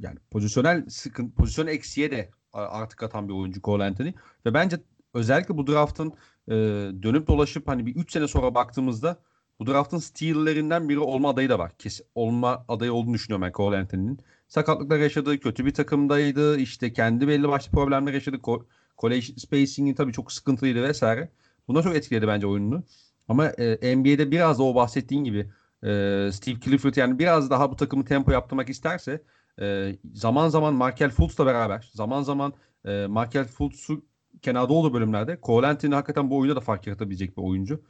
yani 0.00 0.18
pozisyonel 0.30 0.88
sıkıntı, 0.88 1.34
pozisyon 1.34 1.66
eksiğe 1.66 2.10
de 2.10 2.30
artık 2.52 3.02
atan 3.02 3.28
bir 3.28 3.34
oyuncu 3.34 3.60
Cole 3.62 3.84
Anthony. 3.84 4.12
Ve 4.46 4.54
bence 4.54 4.76
özellikle 5.14 5.56
bu 5.56 5.66
draftın 5.66 6.12
e, 6.48 6.54
dönüp 7.02 7.28
dolaşıp 7.28 7.68
hani 7.68 7.86
bir 7.86 7.96
3 7.96 8.12
sene 8.12 8.28
sonra 8.28 8.54
baktığımızda 8.54 9.20
bu 9.60 9.66
draftın 9.66 9.98
steal'lerinden 9.98 10.88
biri 10.88 10.98
olma 10.98 11.28
adayı 11.30 11.48
da 11.48 11.58
var. 11.58 11.72
Kes, 11.78 12.00
olma 12.14 12.64
adayı 12.68 12.92
olduğunu 12.92 13.14
düşünüyorum 13.14 13.46
ben 13.46 13.52
Cole 13.52 13.76
Anthony'nin. 13.76 14.18
Sakatlıklar 14.48 14.98
yaşadı, 14.98 15.40
kötü 15.40 15.66
bir 15.66 15.74
takımdaydı. 15.74 16.58
işte 16.58 16.92
kendi 16.92 17.28
belli 17.28 17.48
başlı 17.48 17.72
problemler 17.72 18.12
yaşadı. 18.12 18.36
Ko- 18.36 18.64
college 18.98 19.26
spacing'i 19.36 19.94
tabii 19.94 20.12
çok 20.12 20.32
sıkıntılıydı 20.32 20.82
vesaire. 20.82 21.28
Bunlar 21.68 21.82
çok 21.82 21.96
etkiledi 21.96 22.28
bence 22.28 22.46
oyununu. 22.46 22.84
Ama 23.28 23.46
e, 23.46 23.96
NBA'de 23.96 24.30
biraz 24.30 24.58
da 24.58 24.62
o 24.62 24.74
bahsettiğin 24.74 25.24
gibi 25.24 25.38
e, 25.82 25.88
Steve 26.32 26.60
Clifford 26.60 26.94
yani 26.96 27.18
biraz 27.18 27.50
daha 27.50 27.70
bu 27.70 27.76
takımı 27.76 28.04
tempo 28.04 28.32
yaptırmak 28.32 28.70
isterse 28.70 29.22
e, 29.60 29.96
zaman 30.14 30.48
zaman 30.48 30.74
Markel 30.74 31.10
Fultz'la 31.10 31.46
beraber 31.46 31.90
zaman 31.94 32.22
zaman 32.22 32.52
e, 32.84 33.06
Markel 33.06 33.44
Fultz'u 33.44 34.04
kenarda 34.42 34.72
olduğu 34.72 34.94
bölümlerde 34.94 35.38
Cole 35.42 35.66
Anthony 35.66 35.94
hakikaten 35.94 36.30
bu 36.30 36.38
oyunda 36.38 36.56
da 36.56 36.60
fark 36.60 36.86
yaratabilecek 36.86 37.36
bir 37.36 37.42
oyuncu 37.42 37.82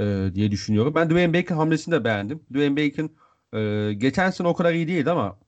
e, 0.00 0.30
diye 0.34 0.50
düşünüyorum. 0.50 0.94
Ben 0.94 1.10
Dwayne 1.10 1.34
Bacon 1.34 1.56
hamlesini 1.56 1.94
de 1.94 2.04
beğendim. 2.04 2.40
Dwayne 2.52 2.76
Bacon 2.76 3.10
e, 3.54 3.92
geçen 3.92 4.30
sene 4.30 4.48
o 4.48 4.54
kadar 4.54 4.72
iyi 4.72 4.88
değildi 4.88 5.10
ama 5.10 5.38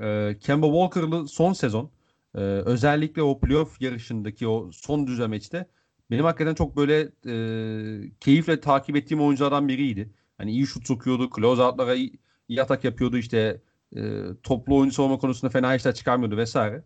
e, 0.00 0.36
Kemba 0.40 0.66
Walker'lı 0.66 1.28
son 1.28 1.52
sezon 1.52 1.90
e, 2.34 2.38
özellikle 2.40 3.22
o 3.22 3.40
playoff 3.40 3.82
yarışındaki 3.82 4.48
o 4.48 4.72
son 4.72 5.06
düzemeçte 5.06 5.66
benim 6.10 6.24
hakikaten 6.24 6.54
çok 6.54 6.76
böyle 6.76 7.00
e, 7.26 8.10
keyifle 8.20 8.60
takip 8.60 8.96
ettiğim 8.96 9.20
oyunculardan 9.20 9.68
biriydi. 9.68 10.10
Hani 10.38 10.50
iyi 10.50 10.66
şut 10.66 10.86
sokuyordu, 10.86 11.30
close 11.36 11.62
out'lara 11.62 11.94
iyi, 11.94 12.12
iyi 12.48 12.62
atak 12.62 12.84
yapıyordu 12.84 13.18
işte 13.18 13.60
e, 13.96 14.22
toplu 14.42 14.76
oyuncu 14.76 15.02
olma 15.02 15.18
konusunda 15.18 15.50
fena 15.50 15.74
işler 15.74 15.94
çıkarmıyordu 15.94 16.36
vesaire. 16.36 16.84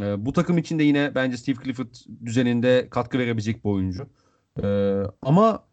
E, 0.00 0.26
bu 0.26 0.32
takım 0.32 0.58
için 0.58 0.78
de 0.78 0.82
yine 0.82 1.14
bence 1.14 1.36
Steve 1.36 1.56
Clifford 1.64 1.94
düzeninde 2.24 2.88
katkı 2.90 3.18
verebilecek 3.18 3.64
bir 3.64 3.70
oyuncu. 3.70 4.08
E, 4.62 4.66
ama 5.22 5.64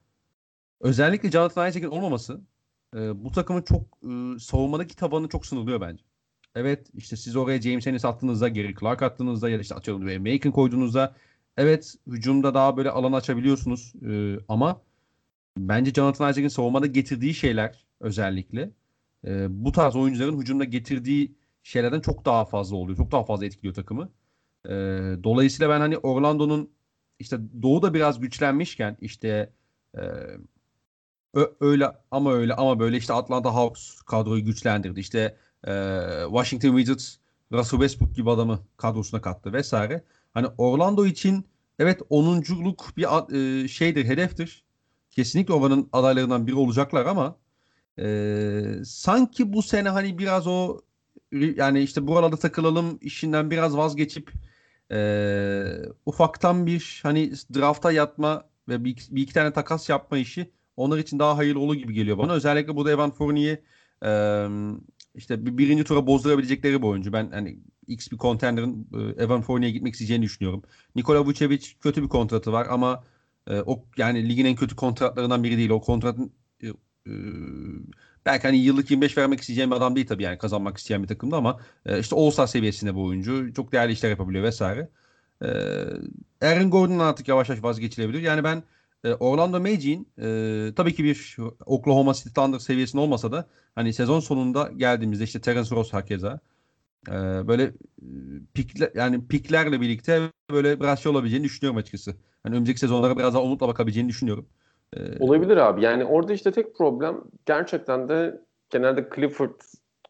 özellikle 0.82 1.32
Jonathan 1.32 1.70
Isaac'in 1.70 1.88
olmaması 1.88 2.42
e, 2.96 3.24
bu 3.24 3.32
takımın 3.32 3.62
çok 3.62 3.82
e, 4.04 4.40
savunmadaki 4.40 4.96
tabanını 4.96 5.30
çok 5.30 5.46
sınırlıyor 5.46 5.82
bence. 5.82 6.04
Evet 6.56 6.88
işte 6.94 7.16
siz 7.16 7.36
oraya 7.36 7.62
James 7.62 7.88
Ennis 7.88 8.06
attığınızda, 8.06 8.50
Gary 8.50 8.76
Clark 8.80 9.02
attığınızda 9.02 9.50
ya 9.50 9.58
da 9.58 9.62
işte 9.62 9.76
atıyorum 9.76 10.08
ve 10.08 10.18
Macon 10.20 10.52
koyduğunuzda 10.52 11.16
evet 11.58 11.96
hücumda 12.08 12.54
daha 12.54 12.78
böyle 12.78 12.90
alan 12.90 13.14
açabiliyorsunuz 13.14 13.94
e, 14.10 14.40
ama 14.48 14.82
bence 15.58 15.92
Jonathan 15.94 16.32
Isaac'in 16.32 16.48
savunmada 16.48 16.86
getirdiği 16.88 17.34
şeyler 17.34 17.86
özellikle 18.00 18.72
e, 19.28 19.48
bu 19.66 19.72
tarz 19.72 19.96
oyuncuların 19.96 20.40
hücumda 20.42 20.64
getirdiği 20.64 21.36
şeylerden 21.64 22.02
çok 22.02 22.26
daha 22.26 22.46
fazla 22.46 22.76
oluyor. 22.76 22.98
Çok 22.98 23.12
daha 23.12 23.24
fazla 23.24 23.46
etkiliyor 23.46 23.74
takımı. 23.74 24.10
E, 24.66 24.72
dolayısıyla 25.24 25.70
ben 25.70 25.80
hani 25.80 25.98
Orlando'nun 25.98 26.72
işte 27.20 27.38
doğuda 27.62 27.94
biraz 27.94 28.20
güçlenmişken 28.20 28.98
işte 29.02 29.54
e, 29.98 30.02
öyle 31.60 31.92
ama 32.12 32.34
öyle 32.34 32.54
ama 32.54 32.80
böyle 32.80 32.98
işte 32.98 33.14
Atlanta 33.14 33.54
Hawks 33.56 34.02
kadroyu 34.02 34.46
güçlendirdi. 34.46 35.00
İşte 35.00 35.38
e, 35.68 35.72
Washington 36.28 36.78
Wizards 36.78 37.18
Russell 37.52 37.80
Westbrook 37.80 38.16
gibi 38.16 38.30
adamı 38.30 38.60
kadrosuna 38.78 39.22
kattı 39.22 39.54
vesaire. 39.54 40.04
Hani 40.34 40.48
Orlando 40.58 41.06
için 41.06 41.46
evet 41.80 42.02
onunculuk 42.10 42.94
bir 42.98 43.06
e, 43.64 43.68
şeydir, 43.68 44.06
hedeftir. 44.06 44.64
Kesinlikle 45.10 45.54
oranın 45.54 45.90
adaylarından 45.94 46.48
biri 46.48 46.56
olacaklar 46.56 47.06
ama 47.06 47.36
e, 48.00 48.64
sanki 48.86 49.54
bu 49.54 49.62
sene 49.62 49.90
hani 49.90 50.18
biraz 50.18 50.48
o 50.48 50.82
yani 51.32 51.82
işte 51.82 52.08
buralarda 52.08 52.38
takılalım 52.38 52.98
işinden 53.02 53.52
biraz 53.52 53.78
vazgeçip 53.78 54.32
e, 54.92 55.64
ufaktan 56.06 56.66
bir 56.66 57.00
hani 57.04 57.32
drafta 57.56 57.92
yatma 57.92 58.44
ve 58.70 58.84
bir, 58.84 59.08
bir 59.12 59.22
iki 59.22 59.34
tane 59.34 59.54
takas 59.54 59.90
yapma 59.90 60.18
işi 60.18 60.52
onlar 60.78 60.98
için 60.98 61.20
daha 61.20 61.38
hayırlı 61.38 61.60
olur 61.60 61.76
gibi 61.76 61.94
geliyor 61.94 62.18
bana. 62.18 62.34
Özellikle 62.34 62.76
burada 62.76 62.92
Evan 62.92 63.12
Fournier 63.12 63.60
e, 64.06 64.12
işte 65.16 65.46
bir, 65.46 65.58
birinci 65.58 65.84
tura 65.84 66.08
bozdurabilecekleri 66.08 66.82
bir 66.82 66.88
oyuncu. 66.88 67.14
Ben 67.14 67.32
hani 67.32 67.60
X 67.88 68.12
bir 68.12 68.18
contender'ın 68.18 68.88
Evan 69.18 69.42
Fournier'e 69.42 69.72
gitmek 69.72 69.94
isteyeceğini 69.94 70.24
düşünüyorum. 70.24 70.64
Nikola 70.96 71.26
Vucevic 71.26 71.68
kötü 71.82 72.04
bir 72.04 72.10
kontratı 72.10 72.52
var 72.52 72.68
ama 72.70 73.04
e, 73.48 73.62
o 73.62 73.86
yani 73.98 74.30
ligin 74.30 74.46
en 74.46 74.56
kötü 74.56 74.76
kontratlarından 74.76 75.44
biri 75.44 75.58
değil. 75.58 75.70
O 75.70 75.82
kontratın 75.82 76.34
e, 76.64 76.68
e, 77.08 77.12
belki 78.26 78.48
hani 78.48 78.58
yıllık 78.58 78.92
25 78.92 79.18
vermek 79.18 79.40
isteyeceğim 79.42 79.72
bir 79.72 79.76
adam 79.76 79.96
değil 79.96 80.08
tabii 80.08 80.24
yani 80.24 80.38
kazanmak 80.38 80.78
isteyen 80.78 81.04
bir 81.04 81.08
takımda 81.08 81.38
ama 81.38 81.60
e, 81.86 82.00
işte 82.00 82.16
All-Star 82.16 82.48
seviyesinde 82.48 82.96
bu 82.96 83.06
oyuncu. 83.06 83.54
Çok 83.54 83.72
değerli 83.72 83.94
işler 83.94 84.10
yapabiliyor 84.10 84.44
vesaire. 84.44 84.90
E, 85.42 85.48
Aaron 86.42 86.70
Gordon 86.72 87.00
artık 87.00 87.28
yavaş 87.28 87.50
yavaş 87.50 87.64
vazgeçilebilir. 87.64 88.22
Yani 88.22 88.44
ben 88.44 88.64
e, 89.04 89.14
Orlando 89.14 89.60
Magic'in 89.60 90.08
e, 90.22 90.74
tabii 90.76 90.96
ki 90.96 91.04
bir 91.04 91.38
Oklahoma 91.66 92.14
City 92.14 92.30
Thunder 92.30 92.60
seviyesinde 92.60 93.02
olmasa 93.02 93.32
da 93.32 93.48
hani 93.76 93.94
sezon 93.94 94.20
sonunda 94.20 94.72
geldiğimizde 94.78 95.24
işte 95.24 95.42
Terence 95.42 95.76
Ross 95.76 95.94
hakeza 95.94 96.40
e, 97.08 97.12
böyle 97.48 97.64
e, 97.64 97.74
pikler 98.54 98.92
yani 98.96 99.28
piklerle 99.28 99.82
birlikte 99.82 100.32
böyle 100.52 100.80
biraz 100.80 101.00
şey 101.04 101.12
olabileceğini 101.12 101.46
düşünüyorum 101.46 101.78
açıkçası. 101.78 102.16
Hani 102.44 102.54
önümüzdeki 102.54 102.80
sezonlara 102.80 103.18
biraz 103.18 103.34
daha 103.34 103.44
umutla 103.44 103.68
bakabileceğini 103.68 104.10
düşünüyorum. 104.10 104.48
E, 104.98 105.00
Olabilir 105.20 105.58
abi. 105.58 105.84
Yani 105.84 106.06
orada 106.06 106.34
işte 106.34 106.52
tek 106.52 106.76
problem 106.76 107.22
gerçekten 107.46 108.10
de 108.10 108.42
genelde 108.70 109.10
Clifford 109.16 109.62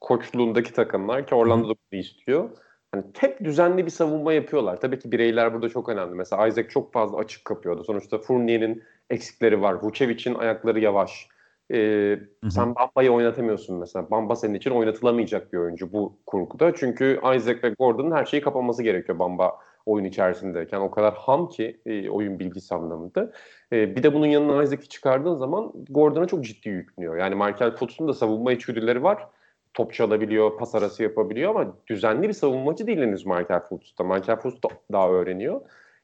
koçluğundaki 0.01 0.73
takımlar 0.73 1.27
ki 1.27 1.35
Orlando'da 1.35 1.73
bunu 1.91 1.99
istiyor 1.99 2.49
hani 2.91 3.03
tek 3.13 3.43
düzenli 3.43 3.85
bir 3.85 3.91
savunma 3.91 4.33
yapıyorlar. 4.33 4.79
Tabii 4.79 4.99
ki 4.99 5.11
bireyler 5.11 5.53
burada 5.53 5.69
çok 5.69 5.89
önemli. 5.89 6.15
Mesela 6.15 6.47
Isaac 6.47 6.69
çok 6.69 6.93
fazla 6.93 7.17
açık 7.17 7.45
kapıyordu. 7.45 7.83
Sonuçta 7.83 8.17
Fournier'in 8.17 8.83
eksikleri 9.09 9.61
var. 9.61 9.73
Vucevic'in 9.73 10.35
ayakları 10.35 10.79
yavaş. 10.79 11.27
Ee, 11.73 12.19
sen 12.49 12.75
Bamba'yı 12.75 13.11
oynatamıyorsun 13.11 13.79
mesela. 13.79 14.11
Bamba 14.11 14.35
senin 14.35 14.53
için 14.53 14.71
oynatılamayacak 14.71 15.53
bir 15.53 15.57
oyuncu 15.57 15.93
bu 15.93 16.17
kurguda. 16.25 16.73
Çünkü 16.75 17.19
Isaac 17.35 17.63
ve 17.63 17.69
Gordon'un 17.79 18.11
her 18.11 18.25
şeyi 18.25 18.41
kapaması 18.41 18.83
gerekiyor 18.83 19.19
Bamba 19.19 19.59
oyun 19.85 20.05
içerisindeyken. 20.05 20.79
O 20.79 20.91
kadar 20.91 21.13
ham 21.13 21.49
ki 21.49 21.81
e, 21.85 22.09
oyun 22.09 22.39
bilgisi 22.39 22.75
anlamında. 22.75 23.31
E, 23.73 23.95
bir 23.95 24.03
de 24.03 24.13
bunun 24.13 24.25
yanına 24.25 24.63
Isaac'i 24.63 24.89
çıkardığın 24.89 25.35
zaman 25.35 25.71
Gordon'a 25.89 26.27
çok 26.27 26.43
ciddi 26.43 26.69
yükleniyor. 26.69 27.17
Yani 27.17 27.35
Michael 27.35 27.75
Fultz'un 27.75 28.07
da 28.07 28.13
savunma 28.13 28.51
içgüdüleri 28.51 29.03
var 29.03 29.27
top 29.73 29.93
çalabiliyor, 29.93 30.57
pas 30.57 30.75
arası 30.75 31.03
yapabiliyor 31.03 31.49
ama 31.55 31.77
düzenli 31.87 32.27
bir 32.27 32.33
savunmacı 32.33 32.87
değil 32.87 32.97
henüz 32.97 33.25
Michael 33.25 33.59
Fultz'ta. 33.59 34.03
Michael 34.03 34.39
Fultz 34.39 34.63
da 34.63 34.67
daha 34.91 35.09
öğreniyor. 35.09 35.61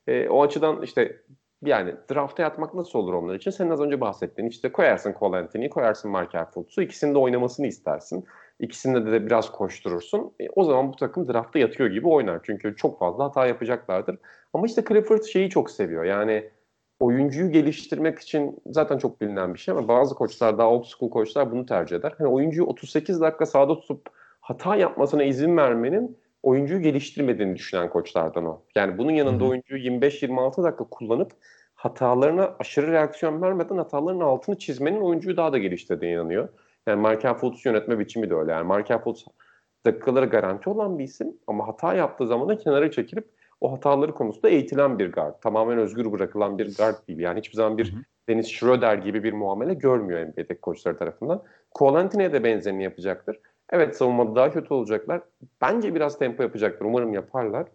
E, 0.08 0.30
o 0.30 0.44
açıdan 0.44 0.82
işte 0.82 1.22
yani 1.66 1.96
drafta 2.12 2.44
yatmak 2.44 2.74
nasıl 2.74 3.00
olur 3.00 3.14
onlar 3.14 3.36
için? 3.36 3.52
Senin 3.52 3.70
az 3.70 3.82
önce 3.82 4.02
bahsettiğin 4.02 4.50
işte 4.50 4.72
koyarsın 4.72 5.16
Cole 5.20 5.38
Anthony'yi, 5.38 5.70
koyarsın 5.70 6.12
Michael 6.12 6.46
Fultz'u. 6.46 6.82
İkisinin 6.82 7.14
de 7.14 7.18
oynamasını 7.18 7.68
istersin. 7.68 8.26
İkisinde 8.60 9.06
de, 9.06 9.12
de 9.12 9.26
biraz 9.26 9.52
koşturursun. 9.52 10.34
E, 10.40 10.50
o 10.56 10.64
zaman 10.64 10.92
bu 10.92 10.96
takım 10.96 11.28
drafta 11.28 11.60
yatıyor 11.60 11.90
gibi 11.90 12.08
oynar. 12.08 12.40
Çünkü 12.44 12.76
çok 12.76 13.00
fazla 13.00 13.24
hata 13.24 13.48
yapacaklardır. 13.48 14.18
Ama 14.54 14.66
işte 14.66 14.84
Clifford 14.88 15.24
şeyi 15.24 15.50
çok 15.50 15.72
seviyor. 15.72 16.04
Yani 16.04 16.50
oyuncuyu 17.00 17.52
geliştirmek 17.52 18.20
için 18.20 18.60
zaten 18.66 18.98
çok 18.98 19.22
bilinen 19.22 19.54
bir 19.54 19.60
şey 19.60 19.72
ama 19.72 19.88
bazı 19.88 20.16
koçlar 20.16 20.58
daha 20.58 20.70
old 20.70 20.86
school 20.86 21.12
koçlar 21.12 21.52
bunu 21.52 21.66
tercih 21.66 21.96
eder. 21.96 22.14
Hani 22.18 22.28
oyuncuyu 22.28 22.68
38 22.68 23.22
dakika 23.22 23.46
sahada 23.46 23.80
tutup 23.80 24.10
hata 24.42 24.76
yapmasına 24.76 25.24
izin 25.24 25.58
vermenin 25.58 26.18
oyuncuyu 26.44 26.82
geliştirmediğini 26.82 27.56
düşünen 27.56 27.90
koçlardan 27.90 28.46
o. 28.46 28.62
Yani 28.76 28.98
bunun 28.98 29.12
yanında 29.12 29.46
oyuncuyu 29.46 29.84
25-26 29.84 30.64
dakika 30.64 30.84
kullanıp 30.84 31.32
hatalarına 31.76 32.56
aşırı 32.60 32.92
reaksiyon 32.92 33.42
vermeden 33.42 33.78
hataların 33.78 34.20
altını 34.20 34.58
çizmenin 34.58 35.02
oyuncuyu 35.02 35.38
daha 35.38 35.54
da 35.54 35.58
geliştirdiğine 35.58 36.16
inanıyor. 36.16 36.50
Yani 36.88 37.02
Markel 37.02 37.34
Fultz 37.34 37.66
yönetme 37.66 38.00
biçimi 38.00 38.30
de 38.30 38.36
öyle. 38.36 38.52
Yani 38.52 38.68
Markel 38.68 39.00
Fultz 39.00 39.26
dakikaları 39.86 40.26
garanti 40.26 40.70
olan 40.70 41.00
bir 41.00 41.04
isim 41.04 41.38
ama 41.48 41.68
hata 41.68 41.94
yaptığı 41.94 42.28
zaman 42.28 42.50
da 42.50 42.58
kenara 42.58 42.92
çekilip 42.92 43.37
o 43.62 43.74
hataları 43.74 44.14
konusunda 44.14 44.50
eğitilen 44.50 45.00
bir 45.00 45.12
guard. 45.12 45.42
Tamamen 45.42 45.78
özgür 45.78 46.12
bırakılan 46.12 46.58
bir 46.58 46.76
guard 46.76 47.08
değil. 47.08 47.20
Yani 47.20 47.40
hiçbir 47.40 47.56
zaman 47.56 47.78
bir 47.78 47.94
Dennis 48.30 48.48
Schroeder 48.48 48.98
gibi 48.98 49.24
bir 49.24 49.34
muamele 49.34 49.74
görmüyor 49.74 50.28
NBA'deki 50.28 50.62
koçları 50.62 50.98
tarafından. 50.98 51.44
Cole 51.76 51.98
Anthony'ye 51.98 52.34
de 52.34 52.44
benzerini 52.44 52.84
yapacaktır. 52.84 53.40
Evet 53.70 53.98
savunmada 53.98 54.36
daha 54.36 54.54
kötü 54.54 54.74
olacaklar. 54.74 55.22
Bence 55.62 55.96
biraz 55.96 56.20
tempo 56.20 56.44
yapacaktır. 56.44 56.86
Umarım 56.86 57.14
yaparlar. 57.14 57.68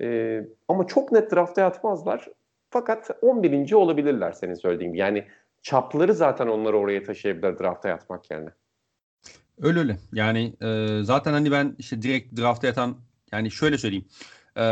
Ee, 0.00 0.44
ama 0.68 0.86
çok 0.86 1.12
net 1.12 1.32
drafta 1.32 1.60
yatmazlar. 1.60 2.28
Fakat 2.70 3.10
11. 3.22 3.72
olabilirler 3.72 4.32
senin 4.32 4.54
söylediğin 4.54 4.90
gibi. 4.90 5.00
Yani 5.00 5.24
çapları 5.62 6.14
zaten 6.14 6.46
onları 6.46 6.78
oraya 6.78 7.02
taşıyabilir 7.02 7.58
drafta 7.58 7.88
yatmak 7.88 8.30
yerine. 8.30 8.50
Öyle 9.62 9.78
öyle. 9.78 9.96
Yani 10.12 10.54
e, 10.62 10.98
zaten 11.02 11.32
hani 11.32 11.50
ben 11.50 11.74
işte 11.78 12.02
direkt 12.02 12.40
drafta 12.40 12.66
yatan 12.66 12.96
yani 13.32 13.50
şöyle 13.50 13.78
söyleyeyim 13.78 14.04
e, 14.56 14.62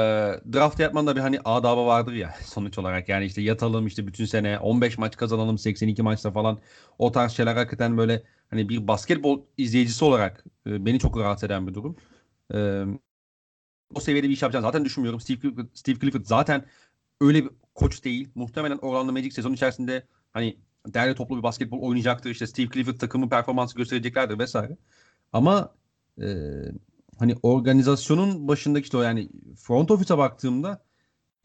draft 0.53 0.81
yapmanın 0.81 1.17
bir 1.17 1.21
hani 1.21 1.41
adabı 1.45 1.87
vardır 1.87 2.13
ya 2.13 2.35
sonuç 2.45 2.79
olarak. 2.79 3.09
Yani 3.09 3.25
işte 3.25 3.43
yatalım 3.43 3.87
işte 3.87 4.07
bütün 4.07 4.25
sene 4.25 4.59
15 4.59 4.99
maç 4.99 5.17
kazanalım 5.17 5.59
82 5.59 6.03
maçta 6.03 6.33
falan. 6.33 6.61
O 6.99 7.13
tarz 7.13 7.33
şeyler 7.33 7.57
hakikaten 7.57 7.99
böyle 7.99 8.23
hani 8.51 8.69
bir 8.69 8.89
basketbol 8.89 9.43
izleyicisi 9.59 10.05
olarak 10.05 10.45
e, 10.67 10.87
beni 10.87 10.99
çok 10.99 11.19
rahatsız 11.19 11.45
eden 11.45 11.67
bir 11.67 11.75
durum. 11.75 11.97
E, 12.55 12.85
o 13.95 14.01
seviyede 14.01 14.29
bir 14.29 14.33
iş 14.33 14.43
yapacağını 14.43 14.67
zaten 14.67 14.85
düşünmüyorum. 14.85 15.21
Steve 15.21 15.41
Clifford, 15.41 15.67
Steve 15.75 15.99
Clifford 15.99 16.25
zaten 16.25 16.65
öyle 17.21 17.45
bir 17.45 17.51
koç 17.75 18.05
değil. 18.05 18.29
Muhtemelen 18.35 18.79
Orlando 18.79 19.13
Magic 19.13 19.31
sezon 19.31 19.53
içerisinde 19.53 20.07
hani 20.33 20.59
değerli 20.87 21.15
toplu 21.15 21.39
bir 21.39 21.43
basketbol 21.43 21.81
oynayacaktır. 21.81 22.31
İşte 22.31 22.47
Steve 22.47 22.69
Clifford 22.69 22.99
takımı 22.99 23.29
performansı 23.29 23.77
göstereceklerdir 23.77 24.39
vesaire. 24.39 24.77
Ama 25.33 25.75
hani 27.21 27.37
organizasyonun 27.43 28.49
başındaki 28.49 28.85
işte 28.85 28.97
o 28.97 29.03
yani 29.03 29.29
front 29.57 29.91
office'a 29.91 30.19
baktığımda 30.19 30.85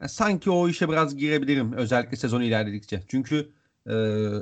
yani 0.00 0.08
sanki 0.08 0.50
o 0.50 0.68
işe 0.68 0.88
biraz 0.88 1.16
girebilirim 1.16 1.72
özellikle 1.72 2.16
sezonu 2.16 2.44
ilerledikçe. 2.44 3.02
Çünkü 3.08 3.52
e, 3.86 3.94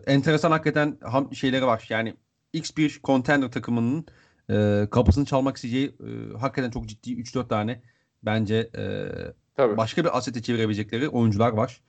enteresan 0.07 0.51
hakikaten 0.51 0.99
ham 1.03 1.35
şeyleri 1.35 1.66
var. 1.66 1.87
Yani 1.89 2.14
X 2.53 2.76
bir 2.76 3.01
contender 3.05 3.51
takımının 3.51 4.07
e, 4.51 4.89
kapısını 4.91 5.24
çalmak 5.24 5.57
isteyeceği 5.57 5.89
e, 5.89 6.39
hakikaten 6.39 6.70
çok 6.70 6.87
ciddi 6.87 7.11
3-4 7.11 7.49
tane 7.49 7.82
bence 8.22 8.70
e, 8.76 9.09
Tabii. 9.55 9.76
başka 9.76 10.05
bir 10.05 10.18
asete 10.18 10.43
çevirebilecekleri 10.43 11.09
oyuncular 11.09 11.51
var. 11.51 11.80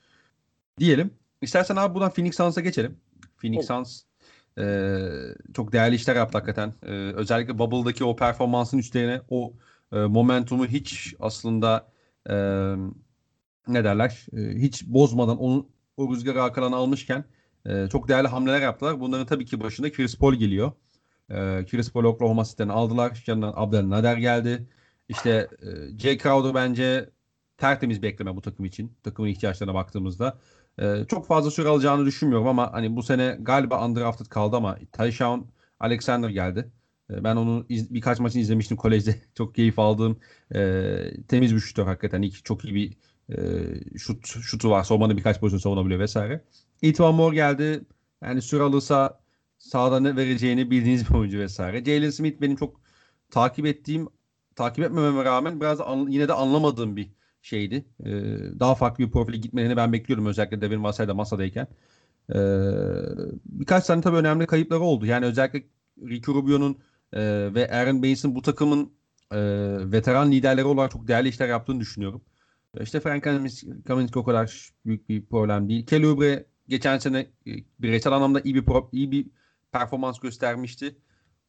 Diyelim. 0.79 1.11
İstersen 1.41 1.75
abi 1.75 1.95
buradan 1.95 2.11
Phoenix 2.11 2.35
Suns'a 2.35 2.61
geçelim. 2.61 2.97
Phoenix 3.37 3.67
Suns 3.67 4.01
e, 4.57 4.99
çok 5.53 5.73
değerli 5.73 5.95
işler 5.95 6.15
yaptı 6.15 6.37
hakikaten. 6.37 6.73
E, 6.83 6.91
özellikle 6.91 7.59
Bubble'daki 7.59 8.03
o 8.03 8.15
performansın 8.15 8.77
üstlerine 8.77 9.21
o 9.29 9.53
e, 9.91 9.97
momentumu 9.97 10.65
hiç 10.65 11.15
aslında 11.19 11.87
e, 12.29 12.35
ne 13.67 13.83
derler 13.83 14.25
e, 14.37 14.59
hiç 14.61 14.87
bozmadan 14.87 15.37
onu 15.37 15.69
o 15.97 16.13
rüzgarı 16.13 16.43
arkadan 16.43 16.71
almışken 16.71 17.25
e, 17.65 17.87
çok 17.91 18.07
değerli 18.07 18.27
hamleler 18.27 18.61
yaptılar. 18.61 18.99
Bunların 18.99 19.25
tabii 19.25 19.45
ki 19.45 19.59
başında 19.59 19.91
Chris 19.91 20.17
Paul 20.17 20.33
geliyor. 20.33 20.71
E, 21.29 21.35
Chris 21.65 21.91
Paul 21.91 22.03
Oklahoma 22.03 22.43
City'den 22.43 22.69
aldılar. 22.69 23.23
Yanından 23.27 23.53
Abdel 23.55 23.89
Nader 23.89 24.17
geldi. 24.17 24.67
İşte 25.09 25.47
e, 25.61 25.99
Jay 25.99 26.17
Crowder 26.17 26.53
bence 26.53 27.09
tertemiz 27.57 28.01
bekleme 28.01 28.35
bu 28.35 28.41
takım 28.41 28.65
için. 28.65 28.97
Takımın 29.03 29.29
ihtiyaçlarına 29.29 29.73
baktığımızda. 29.73 30.37
E, 30.79 31.05
çok 31.07 31.27
fazla 31.27 31.51
süre 31.51 31.67
alacağını 31.67 32.05
düşünmüyorum 32.05 32.47
ama 32.47 32.73
hani 32.73 32.95
bu 32.95 33.03
sene 33.03 33.37
galiba 33.41 33.85
undrafted 33.85 34.25
kaldı 34.25 34.55
ama 34.55 34.77
Tyshawn 34.91 35.41
Alexander 35.79 36.29
geldi. 36.29 36.71
E, 37.09 37.23
ben 37.23 37.35
onu 37.35 37.65
iz, 37.69 37.93
birkaç 37.93 38.19
maçını 38.19 38.41
izlemiştim 38.41 38.77
kolejde. 38.77 39.15
çok 39.35 39.55
keyif 39.55 39.79
aldığım 39.79 40.19
e, 40.55 41.23
temiz 41.27 41.55
bir 41.55 41.59
şutör 41.59 41.85
hakikaten. 41.85 42.21
İki, 42.21 42.43
çok 42.43 42.65
iyi 42.65 42.75
bir 42.75 42.97
e, 43.37 43.97
şut, 43.97 44.27
şutu 44.27 44.69
var. 44.69 44.83
Savunmanı 44.83 45.17
birkaç 45.17 45.39
pozisyon 45.39 45.59
savunabiliyor 45.59 45.99
vesaire. 45.99 46.45
Etwan 46.81 47.15
Moore 47.15 47.35
geldi. 47.35 47.85
Yani 48.23 48.41
süre 48.41 48.63
alırsa 48.63 49.19
sağda 49.57 49.99
ne 49.99 50.15
vereceğini 50.15 50.71
bildiğiniz 50.71 51.09
bir 51.09 51.15
oyuncu 51.15 51.39
vesaire. 51.39 51.85
Jalen 51.85 52.09
Smith 52.09 52.41
benim 52.41 52.55
çok 52.55 52.81
takip 53.31 53.65
ettiğim 53.65 54.07
takip 54.55 54.85
etmememe 54.85 55.25
rağmen 55.25 55.61
biraz 55.61 55.81
an, 55.81 56.07
yine 56.09 56.27
de 56.27 56.33
anlamadığım 56.33 56.95
bir 56.95 57.09
şeydi. 57.45 57.85
Ee, 58.05 58.11
daha 58.59 58.75
farklı 58.75 59.03
bir 59.03 59.11
profile 59.11 59.37
gitmelerini 59.37 59.77
ben 59.77 59.93
bekliyordum 59.93 60.25
özellikle 60.25 60.61
Devin 60.61 60.83
Vassay'da 60.83 61.13
masadayken. 61.13 61.67
Ee, 62.29 62.35
birkaç 63.45 63.85
tane 63.85 64.01
tabii 64.01 64.17
önemli 64.17 64.47
kayıpları 64.47 64.79
oldu. 64.79 65.05
Yani 65.05 65.25
özellikle 65.25 65.63
Ricky 66.01 66.37
Rubio'nun 66.37 66.77
e, 67.13 67.21
ve 67.53 67.71
Aaron 67.71 68.03
Baines'in 68.03 68.35
bu 68.35 68.41
takımın 68.41 68.93
e, 69.31 69.39
veteran 69.91 70.31
liderleri 70.31 70.65
olarak 70.65 70.91
çok 70.91 71.07
değerli 71.07 71.29
işler 71.29 71.47
yaptığını 71.49 71.79
düşünüyorum. 71.79 72.21
İşte 72.81 72.99
Frank 72.99 73.23
Kaminsky 73.23 74.19
o 74.19 74.23
kadar 74.23 74.69
büyük 74.85 75.09
bir 75.09 75.25
problem 75.25 75.69
değil. 75.69 75.85
Kelly 75.85 76.07
Oubre 76.07 76.45
geçen 76.67 76.97
sene 76.97 77.19
e, 77.19 77.51
bireysel 77.79 78.13
anlamda 78.13 78.41
iyi 78.41 78.55
bir 78.55 78.65
pro, 78.65 78.89
iyi 78.91 79.11
bir 79.11 79.27
performans 79.71 80.19
göstermişti. 80.19 80.95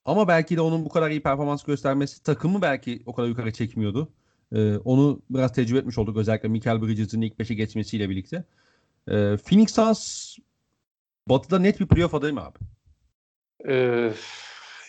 Ama 0.05 0.29
belki 0.29 0.57
de 0.57 0.61
onun 0.61 0.85
bu 0.85 0.89
kadar 0.89 1.11
iyi 1.11 1.23
performans 1.23 1.65
göstermesi 1.65 2.23
takımı 2.23 2.63
belki 2.63 3.03
o 3.07 3.15
kadar 3.15 3.29
yukarı 3.29 3.53
çekmiyordu. 3.53 4.13
Ee, 4.53 4.77
onu 4.77 5.23
biraz 5.31 5.53
tecrübe 5.53 5.79
etmiş 5.79 5.99
olduk 5.99 6.17
özellikle 6.17 6.49
Michael 6.49 6.83
Bridges'in 6.83 7.21
ilk 7.21 7.39
5'e 7.39 7.55
geçmesiyle 7.55 8.11
birlikte. 8.11 8.45
Ee, 9.09 9.37
Phoenix 9.37 9.75
Suns 9.75 10.37
Batı'da 11.29 11.59
net 11.59 11.81
bir 11.81 11.87
playoff 11.87 12.15
adayı 12.15 12.35
mı 12.35 12.41
abi? 12.41 12.59
Ee, 13.69 14.13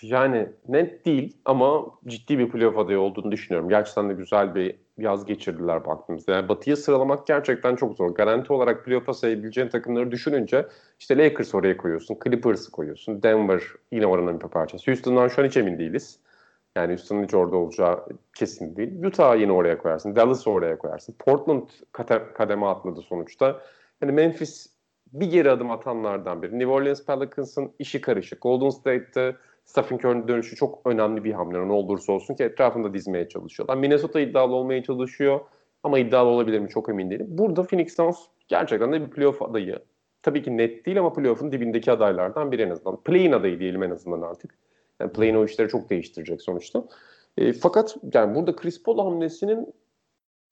yani 0.01 0.49
net 0.67 1.05
değil 1.05 1.37
ama 1.45 1.85
ciddi 2.07 2.39
bir 2.39 2.49
playoff 2.49 2.77
adayı 2.77 2.99
olduğunu 2.99 3.31
düşünüyorum. 3.31 3.69
Gerçekten 3.69 4.09
de 4.09 4.13
güzel 4.13 4.55
bir 4.55 4.75
yaz 4.97 5.25
geçirdiler 5.25 5.85
baktığımızda. 5.85 6.31
Yani 6.31 6.49
Batı'ya 6.49 6.75
sıralamak 6.75 7.27
gerçekten 7.27 7.75
çok 7.75 7.97
zor. 7.97 8.09
Garanti 8.09 8.53
olarak 8.53 8.85
playoff'a 8.85 9.13
sayabileceğin 9.13 9.69
takımları 9.69 10.11
düşününce 10.11 10.67
işte 10.99 11.17
Lakers 11.17 11.55
oraya 11.55 11.77
koyuyorsun, 11.77 12.17
Clippers'ı 12.23 12.71
koyuyorsun, 12.71 13.23
Denver 13.23 13.63
yine 13.91 14.05
oranın 14.05 14.41
bir 14.41 14.47
parçası. 14.47 14.91
Houston'dan 14.91 15.27
şu 15.27 15.41
an 15.41 15.47
hiç 15.47 15.57
emin 15.57 15.79
değiliz. 15.79 16.19
Yani 16.77 16.89
Houston'ın 16.89 17.23
hiç 17.23 17.33
orada 17.33 17.57
olacağı 17.57 18.05
kesin 18.35 18.75
değil. 18.75 19.03
Utah 19.03 19.39
yine 19.39 19.51
oraya 19.51 19.77
koyarsın, 19.77 20.15
Dallas 20.15 20.47
oraya 20.47 20.77
koyarsın. 20.77 21.15
Portland 21.19 21.67
kademe 22.33 22.65
atladı 22.65 23.01
sonuçta. 23.01 23.61
Yani 24.01 24.11
Memphis 24.11 24.67
bir 25.13 25.31
geri 25.31 25.51
adım 25.51 25.71
atanlardan 25.71 26.41
biri. 26.41 26.59
New 26.59 26.71
Orleans 26.71 27.05
Pelicans'ın 27.05 27.71
işi 27.79 28.01
karışık. 28.01 28.41
Golden 28.41 28.69
State'te 28.69 29.35
Stephen 29.65 29.97
Curry'nin 29.97 30.27
dönüşü 30.27 30.55
çok 30.55 30.81
önemli 30.85 31.23
bir 31.23 31.33
hamle. 31.33 31.67
Ne 31.67 31.71
olursa 31.71 32.13
olsun 32.13 32.35
ki 32.35 32.43
etrafında 32.43 32.93
dizmeye 32.93 33.29
çalışıyorlar. 33.29 33.77
Minnesota 33.77 34.19
iddialı 34.19 34.55
olmaya 34.55 34.83
çalışıyor 34.83 35.39
ama 35.83 35.99
iddialı 35.99 36.29
olabilir 36.29 36.59
mi 36.59 36.69
çok 36.69 36.89
emin 36.89 37.09
değilim. 37.09 37.27
Burada 37.29 37.63
Phoenix 37.63 37.95
Suns 37.95 38.17
gerçekten 38.47 38.93
de 38.93 39.01
bir 39.01 39.09
playoff 39.09 39.41
adayı. 39.41 39.79
Tabii 40.21 40.43
ki 40.43 40.57
net 40.57 40.85
değil 40.85 40.99
ama 40.99 41.13
playoff'un 41.13 41.51
dibindeki 41.51 41.91
adaylardan 41.91 42.51
biri 42.51 42.61
en 42.61 42.69
azından. 42.69 43.03
Play'in 43.03 43.31
adayı 43.31 43.59
diyelim 43.59 43.83
en 43.83 43.89
azından 43.89 44.21
artık. 44.21 44.53
Yani 45.01 45.11
play'in 45.11 45.35
o 45.35 45.45
işleri 45.45 45.69
çok 45.69 45.89
değiştirecek 45.89 46.41
sonuçta. 46.41 46.83
E, 47.37 47.53
fakat 47.53 47.97
yani 48.13 48.35
burada 48.35 48.55
Chris 48.55 48.83
Paul 48.83 48.97
hamlesinin 48.97 49.73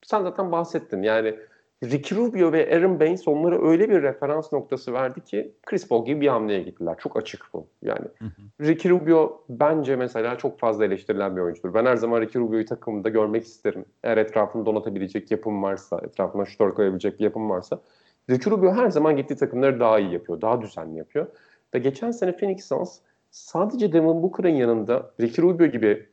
sen 0.04 0.24
zaten 0.24 0.52
bahsettin. 0.52 1.04
Yani 1.04 1.36
Ricky 1.84 2.22
Rubio 2.22 2.52
ve 2.52 2.76
Aaron 2.76 3.00
Baines 3.00 3.28
onlara 3.28 3.68
öyle 3.68 3.90
bir 3.90 4.02
referans 4.02 4.54
noktası 4.54 4.94
verdi 4.94 5.22
ki 5.22 5.54
Chris 5.66 5.88
Paul 5.88 6.06
gibi 6.06 6.22
bir 6.22 6.28
hamleye 6.28 6.62
gittiler. 6.62 6.96
Çok 6.98 7.18
açık 7.18 7.46
bu. 7.54 7.68
Yani 7.82 8.06
hı 8.20 8.26
hı. 8.26 8.68
Ricky 8.68 8.94
Rubio 8.94 9.44
bence 9.50 9.96
mesela 9.96 10.38
çok 10.38 10.60
fazla 10.60 10.86
eleştirilen 10.86 11.36
bir 11.36 11.42
oyuncudur. 11.42 11.74
Ben 11.74 11.86
her 11.86 11.96
zaman 11.96 12.22
Ricky 12.22 12.46
Rubio'yu 12.46 12.66
takımında 12.66 13.10
görmek 13.10 13.44
isterim. 13.44 13.86
Eğer 14.04 14.18
etrafını 14.18 14.66
donatabilecek 14.66 15.32
yapım 15.32 15.64
varsa, 15.64 16.00
etrafına 16.04 16.46
şutör 16.46 16.74
koyabilecek 16.74 17.20
bir 17.20 17.24
yapım 17.24 17.50
varsa. 17.50 17.82
Ricky 18.30 18.56
Rubio 18.56 18.74
her 18.74 18.90
zaman 18.90 19.18
gittiği 19.18 19.36
takımları 19.36 19.80
daha 19.80 20.00
iyi 20.00 20.14
yapıyor, 20.14 20.42
daha 20.42 20.62
düzenli 20.62 20.98
yapıyor. 20.98 21.28
Ve 21.74 21.80
geçen 21.80 22.12
sene 22.12 22.38
Phoenix 22.38 22.66
Suns 22.66 23.00
sadece 23.36 23.94
Devin 23.94 24.24
Booker'ın 24.24 24.56
yanında 24.56 25.12
Ricky 25.22 25.48
Rubio 25.48 25.66
gibi 25.66 26.10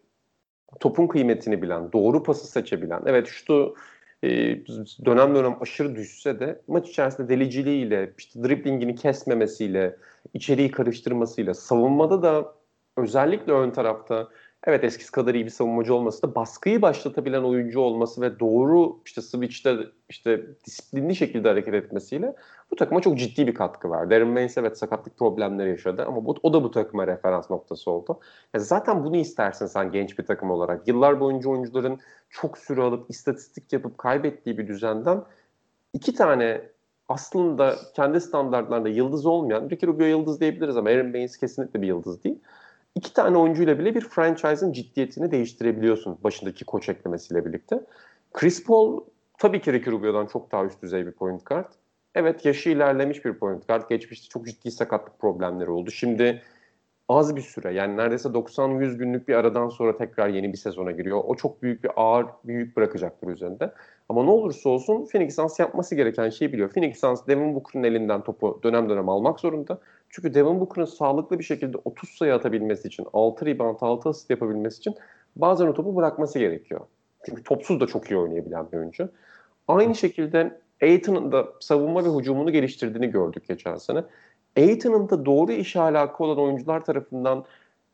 topun 0.81 1.07
kıymetini 1.07 1.63
bilen, 1.63 1.93
doğru 1.93 2.23
pası 2.23 2.47
seçebilen, 2.47 3.03
evet 3.07 3.27
şutu 3.27 3.75
e, 4.23 4.29
dönem 5.05 5.35
dönem 5.35 5.57
aşırı 5.61 5.97
düşse 5.97 6.41
de 6.41 6.63
maç 6.69 6.89
içerisinde 6.89 7.29
deliciliğiyle, 7.29 8.13
işte 8.19 8.43
driblingini 8.43 8.95
kesmemesiyle, 8.95 9.97
içeriği 10.35 10.71
karıştırmasıyla, 10.71 11.55
savunmada 11.55 12.23
da 12.23 12.55
özellikle 12.97 13.53
ön 13.53 13.71
tarafta 13.71 14.29
evet 14.67 14.85
eskisi 14.85 15.13
kadar 15.13 15.35
iyi 15.35 15.45
bir 15.45 15.51
savunmacı 15.51 15.95
olması 15.95 16.23
da 16.23 16.35
baskıyı 16.35 16.83
başlatabilen 16.83 17.43
oyuncu 17.43 17.81
olması 17.81 18.21
ve 18.21 18.41
doğru 18.41 19.01
işte 19.07 19.23
switch'te 19.23 19.77
işte 20.09 20.47
disiplinli 20.67 21.17
şekilde 21.17 21.49
hareket 21.49 21.75
etmesiyle 21.75 22.35
bu 22.71 22.77
takıma 22.77 23.01
çok 23.01 23.19
ciddi 23.19 23.47
bir 23.47 23.55
katkı 23.55 23.91
var. 23.91 24.11
Darren 24.11 24.37
Baines 24.37 24.59
evet 24.59 24.79
sakatlık 24.79 25.19
problemleri 25.19 25.71
yaşadı 25.71 26.05
ama 26.07 26.25
bu, 26.25 26.37
o 26.43 26.53
da 26.53 26.63
bu 26.63 26.71
takıma 26.71 27.07
referans 27.07 27.51
noktası 27.51 27.91
oldu. 27.91 28.21
Yani 28.55 28.65
zaten 28.65 29.05
bunu 29.05 29.17
istersin 29.17 29.67
sen 29.67 29.93
genç 29.93 30.19
bir 30.19 30.27
takım 30.27 30.51
olarak. 30.51 30.89
Yıllar 30.89 31.21
boyunca 31.21 31.51
oyuncuların 31.51 32.01
çok 32.31 32.59
süre 32.59 32.83
alıp 32.83 33.11
istatistik 33.11 33.73
yapıp 33.73 33.99
kaybettiği 33.99 34.59
bir 34.59 34.67
düzenden 34.67 35.23
iki 35.93 36.15
tane 36.15 36.61
aslında 37.09 37.77
kendi 37.95 38.21
standartlarında 38.21 38.89
yıldız 38.89 39.27
olmayan, 39.27 39.71
Ricky 39.71 39.93
Rubio 39.93 40.07
yıldız 40.07 40.41
diyebiliriz 40.41 40.77
ama 40.77 40.91
Aaron 40.91 41.15
Baines 41.15 41.37
kesinlikle 41.37 41.83
bir 41.83 41.87
yıldız 41.87 42.25
değil 42.25 42.39
iki 42.95 43.13
tane 43.13 43.39
oyuncuyla 43.39 43.79
bile 43.79 43.95
bir 43.95 44.01
franchise'ın 44.01 44.73
ciddiyetini 44.73 45.31
değiştirebiliyorsun 45.31 46.19
başındaki 46.25 46.65
koç 46.65 46.89
eklemesiyle 46.89 47.47
birlikte. 47.47 47.81
Chris 48.33 48.65
Paul 48.65 49.01
tabii 49.39 49.61
ki 49.61 49.73
Ricky 49.73 49.97
Rubio'dan 49.97 50.27
çok 50.27 50.53
daha 50.53 50.65
üst 50.65 50.83
düzey 50.83 51.07
bir 51.07 51.13
point 51.13 51.47
guard. 51.47 51.73
Evet 52.15 52.45
yaşı 52.45 52.71
ilerlemiş 52.71 53.25
bir 53.25 53.35
point 53.35 53.69
guard. 53.69 53.89
Geçmişte 53.89 54.29
çok 54.29 54.47
ciddi 54.47 54.71
sakatlık 54.71 55.19
problemleri 55.19 55.71
oldu. 55.71 55.91
Şimdi 55.91 56.43
az 57.09 57.37
bir 57.37 57.41
süre 57.41 57.75
yani 57.75 57.97
neredeyse 57.97 58.29
90-100 58.29 58.97
günlük 58.97 59.29
bir 59.29 59.35
aradan 59.35 59.69
sonra 59.69 59.97
tekrar 59.97 60.29
yeni 60.29 60.53
bir 60.53 60.59
sezona 60.59 60.91
giriyor. 60.91 61.21
O 61.27 61.35
çok 61.35 61.63
büyük 61.63 61.85
bir 61.85 61.91
ağır 61.97 62.27
bir 62.45 62.55
yük 62.55 62.77
bırakacaktır 62.77 63.29
üzerinde. 63.29 63.73
Ama 64.09 64.25
ne 64.25 64.31
olursa 64.31 64.69
olsun 64.69 65.07
Phoenix 65.07 65.35
Suns 65.35 65.61
yapması 65.61 65.95
gereken 65.95 66.31
şeyi 66.31 66.53
biliyor. 66.53 66.71
Phoenix 66.71 67.01
Suns 67.01 67.27
Devin 67.27 67.55
Booker'ın 67.55 67.85
elinden 67.85 68.23
topu 68.25 68.61
dönem 68.63 68.89
dönem 68.89 69.09
almak 69.09 69.41
zorunda. 69.41 69.79
Çünkü 70.13 70.35
Devin 70.35 70.61
Booker'ın 70.61 70.87
sağlıklı 70.87 71.39
bir 71.39 71.45
şekilde 71.45 71.77
30 71.85 72.11
sayı 72.11 72.35
atabilmesi 72.35 72.89
için, 72.89 73.07
6 73.13 73.47
rebound, 73.47 73.79
6 73.81 74.09
asist 74.09 74.31
yapabilmesi 74.31 74.79
için 74.79 74.95
bazen 75.37 75.67
o 75.67 75.75
topu 75.75 75.97
bırakması 75.97 76.39
gerekiyor. 76.39 76.81
Çünkü 77.27 77.43
topsuz 77.43 77.81
da 77.81 77.87
çok 77.87 78.11
iyi 78.11 78.17
oynayabilen 78.17 78.73
bir 78.73 78.79
oyuncu. 78.79 79.09
Aynı 79.69 79.95
şekilde 79.95 80.61
Aiton'un 80.83 81.33
da 81.33 81.49
savunma 81.61 82.05
ve 82.05 82.19
hücumunu 82.19 82.51
geliştirdiğini 82.53 83.11
gördük 83.11 83.49
geçen 83.49 83.77
sene. 83.77 84.05
Aiton'un 84.57 85.11
da 85.11 85.27
doğru 85.27 85.53
işe 85.53 85.81
alaka 85.81 86.25
olan 86.25 86.39
oyuncular 86.39 86.85
tarafından 86.85 87.45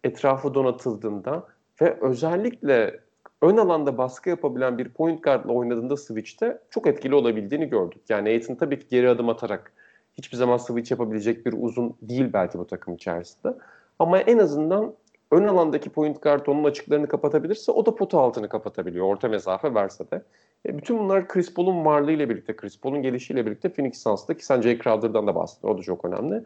etrafı 0.04 0.54
donatıldığında 0.54 1.46
ve 1.82 1.98
özellikle 2.00 3.00
ön 3.42 3.56
alanda 3.56 3.98
baskı 3.98 4.30
yapabilen 4.30 4.78
bir 4.78 4.88
point 4.88 5.22
guardla 5.22 5.52
oynadığında 5.52 5.96
switch'te 5.96 6.58
çok 6.70 6.86
etkili 6.86 7.14
olabildiğini 7.14 7.68
gördük. 7.68 8.02
Yani 8.08 8.28
Aiton 8.28 8.54
tabii 8.54 8.78
ki 8.78 8.86
geri 8.90 9.08
adım 9.08 9.28
atarak 9.28 9.72
hiçbir 10.18 10.36
zaman 10.36 10.56
switch 10.56 10.90
yapabilecek 10.90 11.46
bir 11.46 11.54
uzun 11.58 11.94
değil 12.02 12.32
belki 12.32 12.58
bu 12.58 12.66
takım 12.66 12.94
içerisinde. 12.94 13.54
Ama 13.98 14.18
en 14.18 14.38
azından 14.38 14.94
ön 15.30 15.44
alandaki 15.44 15.90
point 15.90 16.22
guard 16.22 16.46
onun 16.46 16.64
açıklarını 16.64 17.08
kapatabilirse 17.08 17.72
o 17.72 17.86
da 17.86 17.94
potu 17.94 18.18
altını 18.18 18.48
kapatabiliyor 18.48 19.06
orta 19.06 19.28
mesafe 19.28 19.74
verse 19.74 20.10
de. 20.10 20.22
E, 20.66 20.78
bütün 20.78 20.98
bunlar 20.98 21.28
Chris 21.28 21.54
Paul'un 21.54 21.84
varlığıyla 21.84 22.28
birlikte, 22.28 22.56
Chris 22.56 22.80
Paul'un 22.80 23.02
gelişiyle 23.02 23.46
birlikte 23.46 23.68
Phoenix 23.68 24.02
Suns'ta 24.02 24.34
ki 24.34 24.44
sen 24.44 24.60
Jay 24.60 24.78
Crowder'dan 24.78 25.26
da 25.26 25.34
bahsettin. 25.34 25.68
O 25.68 25.78
da 25.78 25.82
çok 25.82 26.04
önemli. 26.04 26.42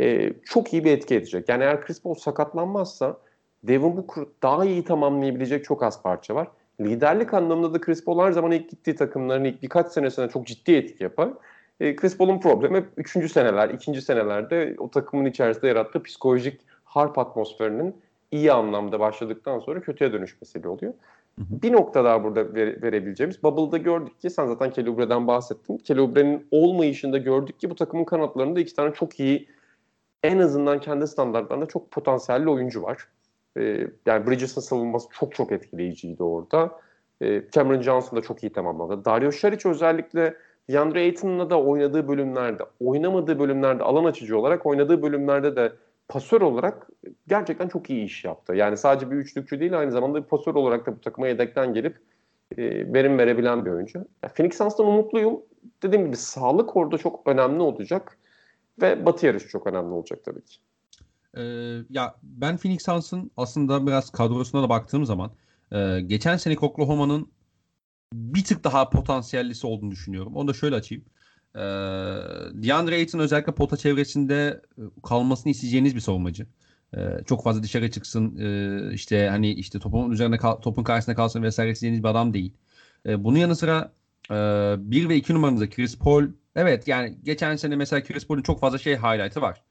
E, 0.00 0.32
çok 0.44 0.72
iyi 0.72 0.84
bir 0.84 0.92
etki 0.92 1.14
edecek. 1.14 1.48
Yani 1.48 1.62
eğer 1.62 1.80
Chris 1.80 2.02
Paul 2.02 2.14
sakatlanmazsa 2.14 3.16
Devin 3.64 3.96
Booker 3.96 4.24
daha 4.42 4.64
iyi 4.64 4.84
tamamlayabilecek 4.84 5.64
çok 5.64 5.82
az 5.82 6.02
parça 6.02 6.34
var. 6.34 6.48
Liderlik 6.80 7.34
anlamında 7.34 7.74
da 7.74 7.80
Chris 7.80 8.04
Paul 8.04 8.20
her 8.20 8.32
zaman 8.32 8.52
ilk 8.52 8.70
gittiği 8.70 8.94
takımların 8.94 9.44
ilk 9.44 9.62
birkaç 9.62 9.92
senesine 9.92 10.28
çok 10.28 10.46
ciddi 10.46 10.72
etki 10.72 11.04
yapar. 11.04 11.30
E, 11.82 11.96
Chris 11.96 12.16
Paul'un 12.16 12.40
problemi 12.40 12.76
hep 12.76 12.86
üçüncü 12.96 13.28
seneler, 13.28 13.68
ikinci 13.68 14.02
senelerde 14.02 14.74
o 14.78 14.90
takımın 14.90 15.24
içerisinde 15.24 15.66
yarattığı 15.66 16.02
psikolojik 16.02 16.60
harp 16.84 17.18
atmosferinin 17.18 17.96
iyi 18.30 18.52
anlamda 18.52 19.00
başladıktan 19.00 19.58
sonra 19.58 19.80
kötüye 19.80 20.12
dönüşmesiyle 20.12 20.68
oluyor. 20.68 20.94
Bir 21.38 21.72
nokta 21.72 22.04
daha 22.04 22.24
burada 22.24 22.54
vere, 22.54 22.82
verebileceğimiz. 22.82 23.42
Bubble'da 23.42 23.78
gördük 23.78 24.20
ki 24.20 24.30
sen 24.30 24.46
zaten 24.46 24.70
Kelubre'den 24.70 25.26
bahsettin. 25.26 25.78
Kelubre'nin 25.78 26.46
olmayışında 26.50 27.18
gördük 27.18 27.60
ki 27.60 27.70
bu 27.70 27.74
takımın 27.74 28.04
kanatlarında 28.04 28.60
iki 28.60 28.74
tane 28.74 28.94
çok 28.94 29.20
iyi 29.20 29.48
en 30.22 30.38
azından 30.38 30.80
kendi 30.80 31.06
standartlarında 31.06 31.66
çok 31.66 31.90
potansiyelli 31.90 32.48
oyuncu 32.48 32.82
var. 32.82 33.08
Ee, 33.56 33.86
yani 34.06 34.26
Bridges'in 34.26 34.60
savunması 34.60 35.08
çok 35.12 35.34
çok 35.34 35.52
etkileyiciydi 35.52 36.22
orada. 36.22 36.80
Ee, 37.22 37.42
Cameron 37.52 37.82
Johnson 37.82 38.18
da 38.18 38.22
çok 38.22 38.42
iyi 38.42 38.52
tamamladı. 38.52 39.04
Dario 39.04 39.30
Saric 39.30 39.68
özellikle 39.68 40.34
DeAndre 40.70 41.00
Ayton'la 41.00 41.50
da 41.50 41.60
oynadığı 41.60 42.08
bölümlerde, 42.08 42.62
oynamadığı 42.80 43.38
bölümlerde 43.38 43.82
alan 43.82 44.04
açıcı 44.04 44.38
olarak 44.38 44.66
oynadığı 44.66 45.02
bölümlerde 45.02 45.56
de 45.56 45.72
pasör 46.08 46.40
olarak 46.40 46.88
gerçekten 47.28 47.68
çok 47.68 47.90
iyi 47.90 48.04
iş 48.04 48.24
yaptı. 48.24 48.54
Yani 48.54 48.76
sadece 48.76 49.10
bir 49.10 49.16
üçlükçü 49.16 49.60
değil 49.60 49.78
aynı 49.78 49.92
zamanda 49.92 50.22
bir 50.22 50.28
pasör 50.28 50.54
olarak 50.54 50.86
da 50.86 50.96
bu 50.96 51.00
takıma 51.00 51.28
yedekten 51.28 51.74
gelip 51.74 51.96
e, 52.56 52.92
verim 52.92 53.18
verebilen 53.18 53.64
bir 53.64 53.70
oyuncu. 53.70 53.98
Ya 54.22 54.28
Phoenix 54.28 54.58
Suns'tan 54.58 54.86
umutluyum. 54.86 55.40
Dediğim 55.82 56.06
gibi 56.06 56.16
sağlık 56.16 56.76
orada 56.76 56.98
çok 56.98 57.26
önemli 57.26 57.62
olacak 57.62 58.18
ve 58.82 59.06
batı 59.06 59.26
yarışı 59.26 59.48
çok 59.48 59.66
önemli 59.66 59.92
olacak 59.94 60.18
tabii 60.24 60.44
ki. 60.44 60.56
Ee, 61.36 61.42
ya 61.90 62.14
ben 62.22 62.56
Phoenix 62.56 62.84
Suns'ın 62.84 63.30
aslında 63.36 63.86
biraz 63.86 64.10
kadrosuna 64.10 64.62
da 64.62 64.68
baktığım 64.68 65.04
zaman 65.04 65.30
e, 65.72 66.00
geçen 66.00 66.36
sene 66.36 66.56
Oklahoma'nın 66.60 67.28
bir 68.12 68.44
tık 68.44 68.64
daha 68.64 68.90
potansiyellisi 68.90 69.66
olduğunu 69.66 69.90
düşünüyorum. 69.90 70.36
Onu 70.36 70.48
da 70.48 70.52
şöyle 70.52 70.76
açayım. 70.76 71.04
Ee, 71.54 71.60
DeAndre 72.62 72.94
Ayton 72.94 73.18
özellikle 73.18 73.54
pota 73.54 73.76
çevresinde 73.76 74.62
e, 74.78 74.82
kalmasını 75.02 75.50
isteyeceğiniz 75.50 75.94
bir 75.94 76.00
savunmacı. 76.00 76.46
Ee, 76.96 77.00
çok 77.26 77.44
fazla 77.44 77.62
dışarı 77.62 77.90
çıksın 77.90 78.36
e, 78.38 78.94
işte 78.94 79.28
hani 79.28 79.52
işte 79.52 79.78
topun 79.78 80.10
üzerine 80.10 80.38
kal, 80.38 80.56
topun 80.56 80.84
karşısında 80.84 81.16
kalsın 81.16 81.42
vesaire 81.42 81.70
isteyeceğiniz 81.70 82.04
bir 82.04 82.08
adam 82.08 82.34
değil. 82.34 82.54
Ee, 83.06 83.24
bunun 83.24 83.38
yanı 83.38 83.56
sıra 83.56 83.92
e, 84.30 84.34
1 84.78 85.08
ve 85.08 85.16
2 85.16 85.34
numaranızda 85.34 85.70
Chris 85.70 85.98
Paul 85.98 86.24
evet 86.56 86.88
yani 86.88 87.18
geçen 87.22 87.56
sene 87.56 87.76
mesela 87.76 88.02
Chris 88.02 88.26
Paul'un 88.26 88.42
çok 88.42 88.60
fazla 88.60 88.78
şey 88.78 88.96
highlight'ı 88.96 89.40
var. 89.40 89.62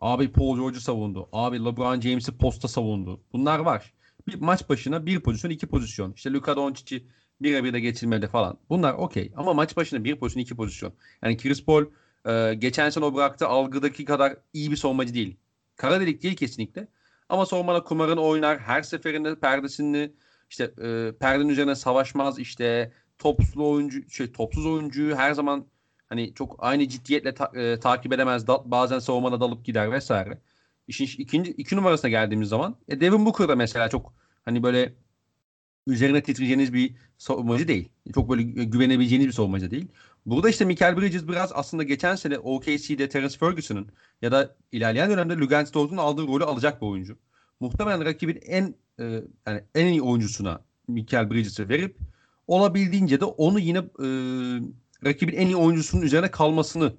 Abi 0.00 0.32
Paul 0.32 0.56
George'u 0.56 0.80
savundu. 0.80 1.28
Abi 1.32 1.64
LeBron 1.64 2.00
James'i 2.00 2.38
posta 2.38 2.68
savundu. 2.68 3.20
Bunlar 3.32 3.58
var. 3.58 3.92
Bir 4.26 4.40
maç 4.40 4.68
başına 4.68 5.06
bir 5.06 5.20
pozisyon, 5.20 5.50
iki 5.50 5.66
pozisyon. 5.66 6.12
İşte 6.12 6.32
Luka 6.32 6.56
Doncic'i 6.56 7.06
birebir 7.40 7.72
de 7.72 7.80
geçirmedi 7.80 8.28
falan. 8.28 8.58
Bunlar 8.70 8.94
okey. 8.94 9.32
Ama 9.36 9.54
maç 9.54 9.76
başına 9.76 10.04
bir 10.04 10.16
pozisyon, 10.16 10.42
iki 10.42 10.56
pozisyon. 10.56 10.92
Yani 11.22 11.36
Chris 11.36 11.64
Paul 11.64 11.84
e, 12.28 12.54
geçen 12.54 12.90
sene 12.90 13.04
o 13.04 13.14
bıraktığı 13.14 13.46
algıdaki 13.46 14.04
kadar 14.04 14.36
iyi 14.52 14.70
bir 14.70 14.76
savunmacı 14.76 15.14
değil. 15.14 15.36
Kara 15.76 16.00
delik 16.00 16.22
değil 16.22 16.36
kesinlikle. 16.36 16.88
Ama 17.28 17.46
savunmada 17.46 17.84
kumarını 17.84 18.20
oynar. 18.20 18.58
Her 18.58 18.82
seferinde 18.82 19.34
perdesini 19.40 20.12
işte 20.50 20.64
e, 20.64 21.12
perdenin 21.20 21.48
üzerine 21.48 21.74
savaşmaz. 21.74 22.38
işte 22.38 22.92
topsuz 23.18 23.56
oyuncu, 23.56 24.10
şey 24.10 24.32
topsuz 24.32 24.66
oyuncuyu 24.66 25.16
her 25.16 25.32
zaman 25.32 25.66
hani 26.08 26.34
çok 26.34 26.56
aynı 26.58 26.88
ciddiyetle 26.88 27.34
ta, 27.34 27.52
e, 27.54 27.80
takip 27.80 28.12
edemez. 28.12 28.46
Da, 28.46 28.70
bazen 28.70 28.98
savunmada 28.98 29.40
dalıp 29.40 29.64
gider 29.64 29.92
vesaire. 29.92 30.38
İşin 30.88 31.04
ikinci 31.22 31.50
iki 31.50 31.76
numarasına 31.76 32.10
geldiğimiz 32.10 32.48
zaman 32.48 32.76
e, 32.88 33.00
Devin 33.00 33.26
Booker 33.26 33.48
da 33.48 33.56
mesela 33.56 33.88
çok 33.88 34.14
hani 34.44 34.62
böyle 34.62 34.94
üzerine 35.86 36.22
titreyeceğiniz 36.22 36.72
bir 36.72 36.94
savunmacı 37.18 37.68
değil. 37.68 37.88
Çok 38.14 38.30
böyle 38.30 38.42
güvenebileceğiniz 38.42 39.26
bir 39.26 39.32
savunmacı 39.32 39.70
değil. 39.70 39.88
Burada 40.26 40.48
işte 40.48 40.64
Michael 40.64 40.96
Bridges 40.96 41.28
biraz 41.28 41.52
aslında 41.54 41.82
geçen 41.82 42.14
sene 42.14 42.38
OKC'de 42.38 43.08
Terence 43.08 43.38
Ferguson'ın 43.38 43.88
ya 44.22 44.32
da 44.32 44.56
ilerleyen 44.72 45.10
dönemde 45.10 45.36
Luguentz 45.36 45.74
Dort'un 45.74 45.96
aldığı 45.96 46.26
rolü 46.26 46.44
alacak 46.44 46.82
bir 46.82 46.86
oyuncu. 46.86 47.18
Muhtemelen 47.60 48.04
rakibin 48.04 48.38
en 48.46 48.74
e, 49.00 49.22
yani 49.46 49.64
en 49.74 49.86
iyi 49.86 50.02
oyuncusuna 50.02 50.60
Michael 50.88 51.30
Bridges'i 51.30 51.68
verip 51.68 51.96
olabildiğince 52.46 53.20
de 53.20 53.24
onu 53.24 53.58
yine 53.58 53.78
e, 53.78 54.06
rakibin 55.04 55.36
en 55.36 55.46
iyi 55.46 55.56
oyuncusunun 55.56 56.02
üzerine 56.02 56.30
kalmasını 56.30 56.94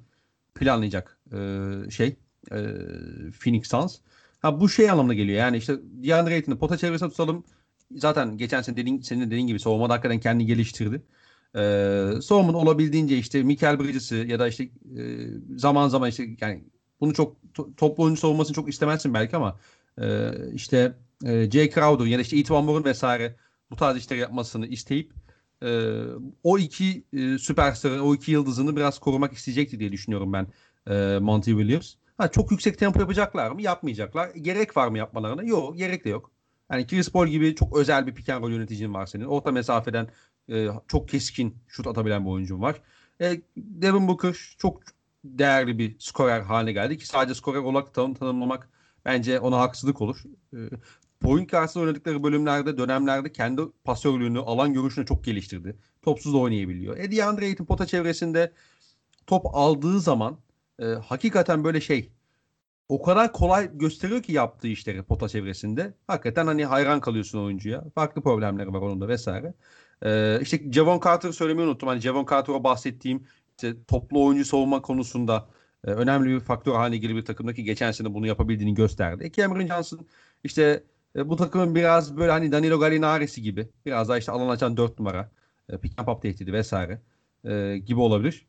planlayacak 0.55 1.17
e, 1.33 1.89
şey 1.89 2.15
e, 2.51 2.57
Phoenix 3.39 3.67
Suns. 3.67 3.99
Ha 4.39 4.59
bu 4.59 4.69
şey 4.69 4.89
anlamına 4.89 5.13
geliyor. 5.13 5.37
Yani 5.39 5.57
işte 5.57 5.75
DeAndre 6.03 6.33
Ayton'u 6.33 6.57
pota 6.57 6.77
çevresine 6.77 7.09
tutalım 7.09 7.43
zaten 7.95 8.37
geçen 8.37 8.61
sene 8.61 8.77
dediğin, 8.77 9.01
senin 9.01 9.25
dediğin 9.27 9.47
gibi 9.47 9.59
savunmada 9.59 9.93
hakikaten 9.93 10.19
kendini 10.19 10.47
geliştirdi. 10.47 11.01
Ee, 11.55 12.21
savunmanın 12.21 12.57
olabildiğince 12.57 13.17
işte 13.17 13.43
Michael 13.43 13.79
Bridges'i 13.79 14.15
ya 14.15 14.39
da 14.39 14.47
işte 14.47 14.63
e, 14.63 14.69
zaman 15.57 15.87
zaman 15.87 16.09
işte 16.09 16.27
yani 16.41 16.63
bunu 17.01 17.13
çok 17.13 17.53
to, 17.53 17.75
toplu 17.77 18.03
oyuncu 18.03 18.21
savunmasını 18.21 18.55
çok 18.55 18.69
istemezsin 18.69 19.13
belki 19.13 19.35
ama 19.35 19.59
e, 20.01 20.31
işte 20.53 20.93
e, 21.25 21.51
Jay 21.51 21.69
Crowder 21.69 22.05
ya 22.05 22.17
da 22.17 22.21
işte 22.21 22.39
Etwan 22.39 22.63
Moore'un 22.63 22.85
vesaire 22.85 23.35
bu 23.71 23.75
tarz 23.75 23.97
işleri 23.97 24.19
yapmasını 24.19 24.67
isteyip 24.67 25.13
e, 25.63 25.91
o 26.43 26.57
iki 26.57 27.03
e, 27.13 27.37
süperstarı, 27.37 28.03
o 28.03 28.15
iki 28.15 28.31
yıldızını 28.31 28.75
biraz 28.75 28.99
korumak 28.99 29.33
isteyecekti 29.33 29.79
diye 29.79 29.91
düşünüyorum 29.91 30.33
ben 30.33 30.47
e, 30.87 31.19
Monty 31.19 31.51
Williams. 31.51 31.93
Ha, 32.17 32.31
çok 32.31 32.51
yüksek 32.51 32.77
tempo 32.77 32.99
yapacaklar 32.99 33.51
mı? 33.51 33.61
Yapmayacaklar. 33.61 34.29
Gerek 34.29 34.77
var 34.77 34.87
mı 34.87 34.97
yapmalarına? 34.97 35.43
Yok, 35.43 35.77
gerek 35.77 36.05
de 36.05 36.09
yok. 36.09 36.31
Yani 36.71 36.85
Paul 37.13 37.27
gibi 37.27 37.55
çok 37.55 37.77
özel 37.77 38.07
bir 38.07 38.13
pick 38.13 38.29
and 38.29 38.43
roll 38.43 38.51
yöneticin 38.51 38.93
var 38.93 39.05
senin. 39.05 39.25
Orta 39.25 39.51
mesafeden 39.51 40.07
e, 40.49 40.67
çok 40.87 41.09
keskin 41.09 41.57
şut 41.67 41.87
atabilen 41.87 42.25
bir 42.25 42.29
oyuncun 42.29 42.61
var. 42.61 42.81
E, 43.21 43.41
Devin 43.57 44.07
Booker 44.07 44.55
çok 44.57 44.81
değerli 45.23 45.77
bir 45.77 45.95
skorer 45.99 46.41
haline 46.41 46.71
geldi 46.71 46.97
ki 46.97 47.07
sadece 47.07 47.35
skorer 47.35 47.59
olarak 47.59 47.93
tanım, 47.93 48.13
tanımlamak 48.13 48.69
bence 49.05 49.39
ona 49.39 49.59
haksızlık 49.59 50.01
olur. 50.01 50.23
E, 50.53 50.57
point 51.19 51.51
karşısında 51.51 51.83
oynadıkları 51.83 52.23
bölümlerde, 52.23 52.77
dönemlerde 52.77 53.31
kendi 53.31 53.61
pasörlüğünü, 53.83 54.39
alan 54.39 54.73
görüşünü 54.73 55.05
çok 55.05 55.23
geliştirdi. 55.23 55.77
Topsuz 56.01 56.33
da 56.33 56.37
oynayabiliyor. 56.37 56.97
E 56.97 57.11
DeAndre 57.11 57.45
Ayton 57.45 57.65
pota 57.65 57.85
çevresinde 57.85 58.51
top 59.27 59.45
aldığı 59.55 59.99
zaman 59.99 60.37
e, 60.79 60.85
hakikaten 60.85 61.63
böyle 61.63 61.81
şey 61.81 62.11
o 62.91 63.01
kadar 63.01 63.31
kolay 63.33 63.77
gösteriyor 63.77 64.23
ki 64.23 64.33
yaptığı 64.33 64.67
işleri 64.67 65.03
pota 65.03 65.29
çevresinde. 65.29 65.93
Hakikaten 66.07 66.47
hani 66.47 66.65
hayran 66.65 67.01
kalıyorsun 67.01 67.39
oyuncuya. 67.39 67.83
Farklı 67.95 68.21
problemleri 68.21 68.73
var 68.73 68.81
onun 68.81 69.01
da 69.01 69.07
vesaire. 69.07 69.53
Ee, 70.05 70.39
işte 70.41 70.71
Javon 70.71 70.99
Carter'ı 71.05 71.33
söylemeyi 71.33 71.67
unuttum. 71.67 71.89
Hani 71.89 72.01
Javon 72.01 72.25
Carter'a 72.29 72.63
bahsettiğim 72.63 73.27
işte 73.57 73.83
toplu 73.87 74.25
oyuncu 74.25 74.45
savunma 74.45 74.81
konusunda 74.81 75.49
e, 75.87 75.91
önemli 75.91 76.29
bir 76.29 76.39
faktör 76.39 76.75
haline 76.75 76.97
geliyor 76.97 77.19
bir 77.19 77.25
takımdaki 77.25 77.63
geçen 77.63 77.91
sene 77.91 78.13
bunu 78.13 78.27
yapabildiğini 78.27 78.73
gösterdi. 78.73 79.31
Cameron 79.31 79.67
Johnson 79.67 80.07
işte 80.43 80.83
e, 81.15 81.29
bu 81.29 81.35
takımın 81.35 81.75
biraz 81.75 82.17
böyle 82.17 82.31
hani 82.31 82.51
Danilo 82.51 82.79
Gallinari'si 82.79 83.41
gibi 83.41 83.69
biraz 83.85 84.09
daha 84.09 84.17
işte 84.17 84.31
alan 84.31 84.49
açan 84.49 84.77
4 84.77 84.99
numara 84.99 85.31
e, 85.69 85.77
pick 85.77 85.99
and 85.99 86.05
pop 86.05 86.21
tehdidi 86.21 86.53
vesaire 86.53 87.01
e, 87.45 87.77
gibi 87.77 87.99
olabilir. 87.99 88.45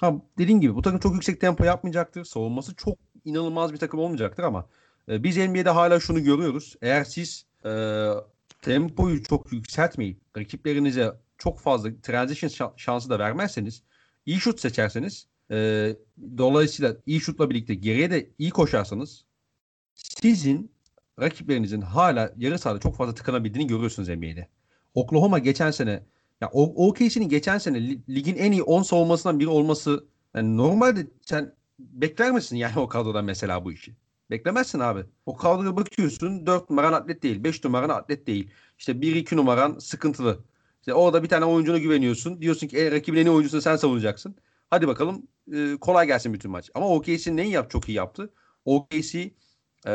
Ha, 0.00 0.14
dediğim 0.38 0.60
gibi 0.60 0.74
bu 0.74 0.82
takım 0.82 1.00
çok 1.00 1.14
yüksek 1.14 1.40
tempo 1.40 1.64
yapmayacaktır. 1.64 2.24
Savunması 2.24 2.74
çok 2.74 2.98
inanılmaz 3.24 3.72
bir 3.72 3.78
takım 3.78 4.00
olmayacaktır 4.00 4.42
ama 4.42 4.68
e, 5.08 5.22
biz 5.22 5.36
NBA'de 5.36 5.70
hala 5.70 6.00
şunu 6.00 6.24
görüyoruz. 6.24 6.76
Eğer 6.82 7.04
siz 7.04 7.46
e, 7.64 7.70
tempoyu 8.62 9.22
çok 9.22 9.52
yükseltmeyip 9.52 10.18
rakiplerinize 10.36 11.12
çok 11.38 11.60
fazla 11.60 11.90
transition 12.02 12.72
şansı 12.76 13.10
da 13.10 13.18
vermezseniz 13.18 13.82
iyi 14.26 14.40
şut 14.40 14.60
seçerseniz 14.60 15.26
e, 15.50 15.90
dolayısıyla 16.38 16.96
iyi 17.06 17.20
şutla 17.20 17.50
birlikte 17.50 17.74
geriye 17.74 18.10
de 18.10 18.30
iyi 18.38 18.50
koşarsanız 18.50 19.24
sizin 19.94 20.72
rakiplerinizin 21.20 21.80
hala 21.80 22.32
yarı 22.36 22.58
sahada 22.58 22.80
çok 22.80 22.96
fazla 22.96 23.14
tıkanabildiğini 23.14 23.68
görüyorsunuz 23.68 24.08
NBA'de. 24.08 24.48
Oklahoma 24.94 25.38
geçen 25.38 25.70
sene 25.70 26.02
ya 26.40 26.50
OKC'nin 26.52 27.28
geçen 27.28 27.58
sene 27.58 27.88
ligin 27.88 28.36
en 28.36 28.52
iyi 28.52 28.62
10 28.62 28.82
savunmasından 28.82 29.40
biri 29.40 29.48
olması 29.48 30.04
yani 30.34 30.56
normalde 30.56 31.06
sen 31.22 31.54
bekler 31.78 32.32
misin 32.32 32.56
yani 32.56 32.78
o 32.78 32.88
kadrodan 32.88 33.24
mesela 33.24 33.64
bu 33.64 33.72
işi? 33.72 33.94
Beklemezsin 34.30 34.78
abi. 34.78 35.04
O 35.26 35.36
kadroya 35.36 35.76
bakıyorsun 35.76 36.46
4 36.46 36.70
numaran 36.70 36.92
atlet 36.92 37.22
değil. 37.22 37.44
5 37.44 37.64
numaran 37.64 37.88
atlet 37.88 38.26
değil. 38.26 38.50
İşte 38.78 38.92
1-2 38.92 39.36
numaran 39.36 39.78
sıkıntılı. 39.78 40.44
İşte 40.80 40.94
orada 40.94 41.22
bir 41.22 41.28
tane 41.28 41.44
oyuncuna 41.44 41.78
güveniyorsun. 41.78 42.40
Diyorsun 42.42 42.66
ki 42.68 42.78
e, 42.78 42.90
rakibin 42.90 43.18
en 43.18 43.26
iyi 43.26 43.30
oyuncusunu 43.30 43.62
sen 43.62 43.76
savunacaksın. 43.76 44.36
Hadi 44.70 44.88
bakalım 44.88 45.26
e, 45.52 45.76
kolay 45.80 46.06
gelsin 46.06 46.34
bütün 46.34 46.50
maç. 46.50 46.70
Ama 46.74 46.88
OKC 46.88 47.36
neyi 47.36 47.50
yap 47.50 47.70
çok 47.70 47.88
iyi 47.88 47.92
yaptı? 47.92 48.30
OKC 48.64 49.30
e, 49.86 49.90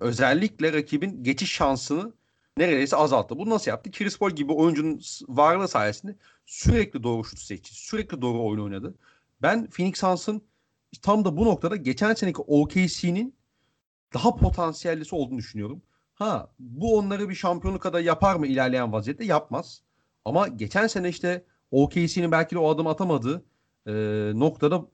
özellikle 0.00 0.72
rakibin 0.72 1.24
geçiş 1.24 1.52
şansını 1.52 2.12
neredeyse 2.58 2.96
azalttı. 2.96 3.38
Bu 3.38 3.50
nasıl 3.50 3.70
yaptı? 3.70 3.90
Chris 3.90 4.18
Paul 4.18 4.30
gibi 4.30 4.52
oyuncunun 4.52 5.00
varlığı 5.28 5.68
sayesinde 5.68 6.16
sürekli 6.46 7.02
doğru 7.02 7.24
şut 7.24 7.38
seçti. 7.38 7.74
Sürekli 7.74 8.22
doğru 8.22 8.44
oyun 8.44 8.60
oynadı. 8.60 8.94
Ben 9.42 9.70
Phoenix 9.70 9.98
Suns'ın 9.98 10.42
tam 11.02 11.24
da 11.24 11.36
bu 11.36 11.44
noktada 11.44 11.76
geçen 11.76 12.14
seneki 12.14 12.42
OKC'nin 12.42 13.36
daha 14.14 14.36
potansiyellisi 14.36 15.14
olduğunu 15.14 15.38
düşünüyorum. 15.38 15.82
Ha 16.14 16.50
bu 16.58 16.98
onları 16.98 17.28
bir 17.28 17.34
şampiyonluk 17.34 17.82
kadar 17.82 18.00
yapar 18.00 18.36
mı 18.36 18.46
ilerleyen 18.46 18.92
vaziyette? 18.92 19.24
Yapmaz. 19.24 19.82
Ama 20.24 20.48
geçen 20.48 20.86
sene 20.86 21.08
işte 21.08 21.44
OKC'nin 21.70 22.32
belki 22.32 22.54
de 22.54 22.58
o 22.58 22.68
adım 22.70 22.86
atamadığı 22.86 23.44
e, 23.86 23.92
noktada 24.34 24.86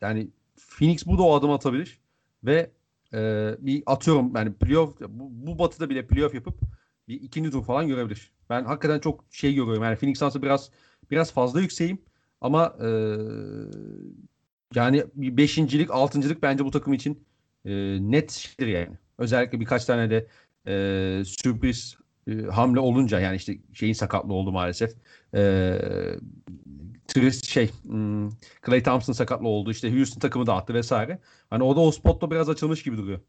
yani 0.00 0.30
Phoenix 0.56 1.06
bu 1.06 1.18
da 1.18 1.22
o 1.22 1.34
adım 1.34 1.50
atabilir 1.50 2.00
ve 2.44 2.70
e, 3.14 3.50
bir 3.58 3.82
atıyorum 3.86 4.36
yani 4.36 4.52
playoff 4.54 5.00
bu, 5.00 5.46
bu 5.46 5.58
batıda 5.58 5.90
bile 5.90 6.06
playoff 6.06 6.34
yapıp 6.34 6.60
bir 7.08 7.20
ikinci 7.20 7.50
tur 7.50 7.64
falan 7.64 7.88
görebilir. 7.88 8.32
Ben 8.50 8.64
hakikaten 8.64 8.98
çok 9.00 9.24
şey 9.30 9.54
görüyorum. 9.54 9.82
Yani 9.82 9.96
Phoenix 9.96 10.18
Suns'ı 10.18 10.42
biraz 10.42 10.70
biraz 11.10 11.32
fazla 11.32 11.60
yükseğim 11.60 11.98
ama 12.40 12.76
e, 12.80 12.88
yani 14.74 15.04
beşincilik, 15.14 15.90
altıncılık 15.90 16.42
bence 16.42 16.64
bu 16.64 16.70
takım 16.70 16.92
için 16.92 17.24
e, 17.64 17.72
net 18.00 18.30
şeydir 18.30 18.66
yani. 18.66 18.96
Özellikle 19.18 19.60
birkaç 19.60 19.84
tane 19.84 20.10
de 20.10 20.26
e, 20.66 21.24
sürpriz 21.24 21.96
e, 22.28 22.42
hamle 22.42 22.80
olunca 22.80 23.20
yani 23.20 23.36
işte 23.36 23.58
şeyin 23.72 23.92
sakatlığı 23.92 24.34
oldu 24.34 24.52
maalesef. 24.52 24.94
E, 25.34 25.78
Trist 27.08 27.46
şey 27.46 27.70
hmm, 27.82 28.28
Clay 28.66 28.82
Thompson 28.82 29.12
sakatlı 29.12 29.48
oldu. 29.48 29.70
İşte 29.70 29.96
Houston 29.96 30.20
takımı 30.20 30.46
dağıttı 30.46 30.74
vesaire. 30.74 31.18
Hani 31.50 31.62
o 31.62 31.76
da 31.76 31.80
o 31.80 31.90
spotta 31.92 32.30
biraz 32.30 32.48
açılmış 32.48 32.82
gibi 32.82 32.96
duruyor. 32.96 33.20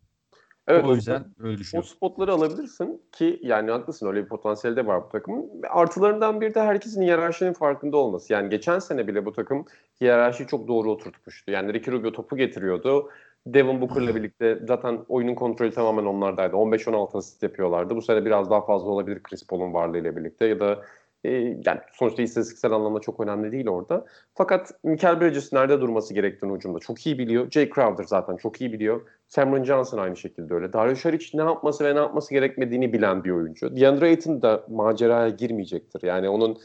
Evet, 0.69 0.85
o 0.85 0.95
yüzden 0.95 1.19
o, 1.19 1.47
öyle 1.47 1.57
düşünüyorum. 1.57 1.89
O 1.91 1.95
spotları 1.95 2.33
alabilirsin 2.33 3.01
ki 3.11 3.39
yani 3.43 3.71
haklısın 3.71 4.07
öyle 4.07 4.23
bir 4.23 4.29
potansiyeli 4.29 4.77
de 4.77 4.85
var 4.85 5.03
bu 5.03 5.09
takımın. 5.09 5.49
Artılarından 5.69 6.41
bir 6.41 6.53
de 6.53 6.61
herkesin 6.61 7.01
hiyerarşinin 7.01 7.53
farkında 7.53 7.97
olması. 7.97 8.33
Yani 8.33 8.49
geçen 8.49 8.79
sene 8.79 9.07
bile 9.07 9.25
bu 9.25 9.33
takım 9.33 9.65
hiyerarşiyi 10.01 10.47
çok 10.47 10.67
doğru 10.67 10.91
oturtmuştu. 10.91 11.51
Yani 11.51 11.73
Ricky 11.73 11.97
Rubio 11.97 12.11
topu 12.11 12.37
getiriyordu. 12.37 13.09
Devin 13.45 13.81
Booker'la 13.81 14.15
birlikte 14.15 14.59
zaten 14.67 14.99
oyunun 15.09 15.35
kontrolü 15.35 15.71
tamamen 15.71 16.05
onlardaydı. 16.05 16.55
15-16 16.55 17.17
asist 17.17 17.43
yapıyorlardı. 17.43 17.95
Bu 17.95 18.01
sene 18.01 18.25
biraz 18.25 18.49
daha 18.49 18.61
fazla 18.61 18.89
olabilir 18.89 19.23
Chris 19.23 19.47
Paul'un 19.47 19.73
varlığıyla 19.73 20.15
birlikte 20.15 20.45
ya 20.45 20.59
da 20.59 20.81
e, 21.23 21.31
yani 21.65 21.79
sonuçta 21.93 22.21
istatistiksel 22.21 22.71
anlamda 22.71 22.99
çok 22.99 23.19
önemli 23.19 23.51
değil 23.51 23.67
orada. 23.67 24.05
Fakat 24.35 24.71
Michael 24.83 25.21
Bridges 25.21 25.53
nerede 25.53 25.81
durması 25.81 26.13
gerektiğini 26.13 26.51
ucunda 26.51 26.79
çok 26.79 27.07
iyi 27.07 27.17
biliyor. 27.17 27.51
Jay 27.51 27.69
Crowder 27.69 28.03
zaten 28.03 28.37
çok 28.37 28.61
iyi 28.61 28.73
biliyor. 28.73 29.01
Cameron 29.29 29.63
Johnson 29.63 29.97
aynı 29.97 30.15
şekilde 30.15 30.53
öyle. 30.53 30.73
Dario 30.73 30.95
Saric 30.95 31.37
ne 31.37 31.43
yapması 31.43 31.83
ve 31.83 31.95
ne 31.95 31.99
yapması 31.99 32.33
gerekmediğini 32.33 32.93
bilen 32.93 33.23
bir 33.23 33.31
oyuncu. 33.31 33.75
DeAndre 33.75 34.05
Ayton 34.05 34.41
da 34.41 34.65
maceraya 34.69 35.29
girmeyecektir. 35.29 36.01
Yani 36.03 36.29
onun 36.29 36.57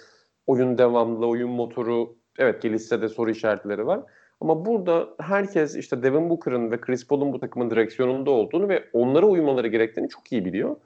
oyun 0.47 0.79
devamlı, 0.79 1.27
oyun 1.27 1.51
motoru 1.51 2.17
evet 2.39 2.63
gelişse 2.63 3.03
de 3.03 3.09
soru 3.09 3.31
işaretleri 3.31 3.87
var. 3.87 4.01
Ama 4.41 4.65
burada 4.67 5.09
herkes 5.21 5.77
işte 5.77 6.03
Devin 6.03 6.31
Booker'ın 6.31 6.71
ve 6.71 6.81
Chris 6.81 7.07
Paul'un 7.09 7.33
bu 7.33 7.41
takımın 7.41 7.71
direksiyonunda 7.71 8.31
olduğunu 8.31 8.69
ve 8.69 8.85
onlara 8.93 9.27
uymaları 9.27 9.69
gerektiğini 9.69 10.09
çok 10.09 10.33
iyi 10.33 10.45
biliyor. 10.45 10.77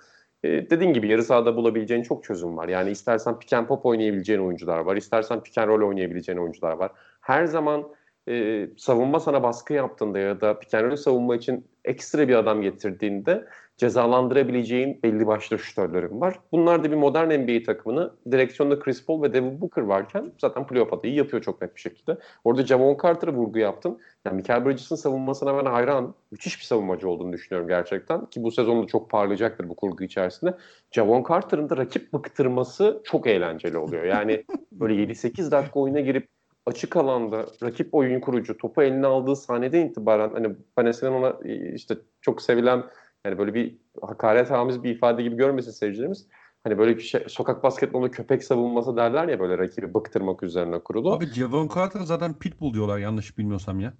E, 0.45 0.70
dediğin 0.70 0.93
gibi 0.93 1.09
yarı 1.09 1.22
sahada 1.22 1.57
bulabileceğin 1.57 2.03
çok 2.03 2.24
çözüm 2.24 2.57
var. 2.57 2.68
Yani 2.68 2.91
istersen 2.91 3.39
pick 3.39 3.53
and 3.53 3.66
pop 3.66 3.86
oynayabileceğin 3.86 4.41
oyuncular 4.41 4.78
var. 4.78 4.97
istersen 4.97 5.43
pick 5.43 5.59
and 5.59 5.68
roll 5.68 5.89
oynayabileceğin 5.89 6.39
oyuncular 6.39 6.72
var. 6.72 6.91
Her 7.20 7.45
zaman 7.45 7.89
e, 8.28 8.66
savunma 8.76 9.20
sana 9.20 9.43
baskı 9.43 9.72
yaptığında 9.72 10.18
ya 10.18 10.41
da 10.41 10.59
pick 10.59 10.74
and 10.74 10.84
roll 10.84 10.97
savunma 10.97 11.36
için 11.36 11.66
ekstra 11.84 12.28
bir 12.28 12.34
adam 12.34 12.62
getirdiğinde 12.62 13.45
cezalandırabileceğin 13.79 15.03
belli 15.03 15.26
başlı 15.26 15.59
şutörlerin 15.59 16.20
var. 16.20 16.41
Bunlar 16.53 16.85
da 16.85 16.91
bir 16.91 16.97
modern 16.97 17.43
NBA 17.43 17.62
takımını 17.62 18.12
direksiyonda 18.31 18.79
Chris 18.79 19.07
Paul 19.07 19.22
ve 19.22 19.33
Devin 19.33 19.61
Booker 19.61 19.83
varken 19.83 20.33
zaten 20.39 20.66
playoff 20.66 20.93
adayı 20.93 21.14
yapıyor 21.14 21.43
çok 21.43 21.62
net 21.62 21.76
bir 21.76 21.81
şekilde. 21.81 22.18
Orada 22.45 22.66
Javon 22.66 22.99
Carter'a 23.03 23.33
vurgu 23.33 23.59
yaptın. 23.59 23.99
Yani 24.24 24.37
Michael 24.37 24.64
Bridges'in 24.64 24.97
savunmasına 24.97 25.59
ben 25.59 25.70
hayran. 25.70 26.14
Müthiş 26.31 26.59
bir 26.59 26.64
savunmacı 26.64 27.09
olduğunu 27.09 27.33
düşünüyorum 27.33 27.68
gerçekten. 27.68 28.26
Ki 28.26 28.43
bu 28.43 28.51
sezonda 28.51 28.87
çok 28.87 29.11
parlayacaktır 29.11 29.68
bu 29.68 29.76
kurgu 29.76 30.05
içerisinde. 30.05 30.57
Javon 30.91 31.24
Carter'ın 31.29 31.70
da 31.70 31.76
rakip 31.76 32.12
bıktırması 32.12 33.03
çok 33.05 33.26
eğlenceli 33.26 33.79
oluyor. 33.79 34.05
Yani 34.05 34.45
böyle 34.72 34.95
7-8 35.12 35.51
dakika 35.51 35.81
oyuna 35.81 36.01
girip 36.01 36.29
açık 36.66 36.97
alanda 36.97 37.47
rakip 37.62 37.95
oyun 37.95 38.20
kurucu 38.20 38.57
topu 38.57 38.83
eline 38.83 39.07
aldığı 39.07 39.37
sahneden 39.37 39.87
itibaren 39.87 40.31
hani 40.31 40.89
eskiden 40.89 41.12
ona 41.12 41.37
işte 41.74 41.95
çok 42.20 42.43
sevilen 42.43 42.85
yani 43.25 43.39
böyle 43.39 43.55
bir 43.55 43.77
hakaret 44.03 44.51
hamiz 44.51 44.83
bir 44.83 44.91
ifade 44.91 45.23
gibi 45.23 45.37
görmesin 45.37 45.71
seyircilerimiz. 45.71 46.27
Hani 46.64 46.79
böyle 46.79 46.97
bir 46.97 47.03
şey, 47.03 47.25
sokak 47.29 47.62
basketbolunda 47.62 48.11
köpek 48.11 48.45
savunması 48.45 48.97
derler 48.97 49.29
ya 49.29 49.41
böyle 49.41 49.59
rakibi 49.59 49.95
bıktırmak 49.95 50.43
üzerine 50.43 50.79
kurulu. 50.79 51.12
Abi 51.12 51.27
Javon 51.27 51.69
Carter 51.75 52.01
zaten 52.01 52.35
pitbull 52.35 52.75
diyorlar 52.75 52.99
yanlış 52.99 53.39
bilmiyorsam 53.39 53.81
ya. 53.81 53.95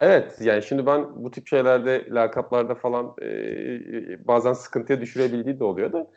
Evet 0.00 0.36
yani 0.40 0.62
şimdi 0.62 0.86
ben 0.86 1.24
bu 1.24 1.30
tip 1.30 1.48
şeylerde 1.48 2.06
lakaplarda 2.10 2.74
falan 2.74 3.14
e, 3.22 3.28
bazen 4.28 4.52
sıkıntıya 4.52 5.00
düşürebildiği 5.00 5.60
de 5.60 5.64
oluyor 5.64 5.92
da 5.92 6.10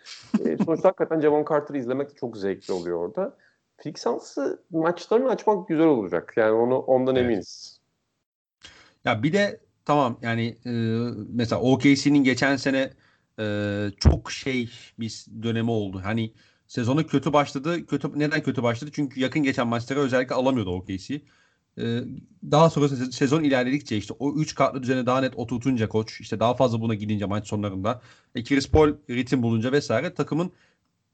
e, 0.45 0.57
sonuçta 0.65 0.89
hakikaten 0.89 1.21
Javon 1.21 1.45
Carter'ı 1.49 1.77
izlemek 1.77 2.09
de 2.09 2.15
çok 2.15 2.37
zevkli 2.37 2.73
oluyor 2.73 2.97
orada. 2.97 3.37
Fixans'ı 3.77 4.63
maçlarını 4.71 5.29
açmak 5.29 5.67
güzel 5.67 5.85
olacak. 5.85 6.33
Yani 6.35 6.51
onu 6.51 6.77
ondan 6.77 7.15
evet. 7.15 7.25
eminiz. 7.25 7.81
Ya 9.05 9.23
bir 9.23 9.33
de 9.33 9.59
tamam 9.87 10.19
yani 10.21 10.57
e, 10.65 10.71
mesela 11.29 11.61
OKC'nin 11.61 12.23
geçen 12.23 12.55
sene 12.57 12.93
e, 13.39 13.91
çok 13.99 14.31
şey 14.31 14.69
bir 14.99 15.25
dönemi 15.43 15.71
oldu. 15.71 16.01
Hani 16.03 16.33
sezonu 16.67 17.07
kötü 17.07 17.33
başladı. 17.33 17.85
Kötü 17.85 18.19
neden 18.19 18.43
kötü 18.43 18.63
başladı? 18.63 18.91
Çünkü 18.93 19.19
yakın 19.19 19.43
geçen 19.43 19.67
maçları 19.67 19.99
özellikle 19.99 20.35
alamıyordu 20.35 20.71
OKC. 20.71 21.21
E, 21.79 22.01
daha 22.51 22.69
sonra 22.69 22.87
sezon 22.89 23.43
ilerledikçe 23.43 23.97
işte 23.97 24.13
o 24.19 24.35
3 24.35 24.55
kartlı 24.55 24.83
düzeni 24.83 25.05
daha 25.05 25.21
net 25.21 25.35
oturtunca 25.35 25.89
koç 25.89 26.21
işte 26.21 26.39
daha 26.39 26.55
fazla 26.55 26.81
buna 26.81 26.93
gidince 26.95 27.25
maç 27.25 27.47
sonlarında 27.47 28.01
e, 28.35 28.43
Chris 28.43 28.69
Paul 28.71 28.93
ritim 29.09 29.43
bulunca 29.43 29.71
vesaire 29.71 30.13
takımın 30.13 30.51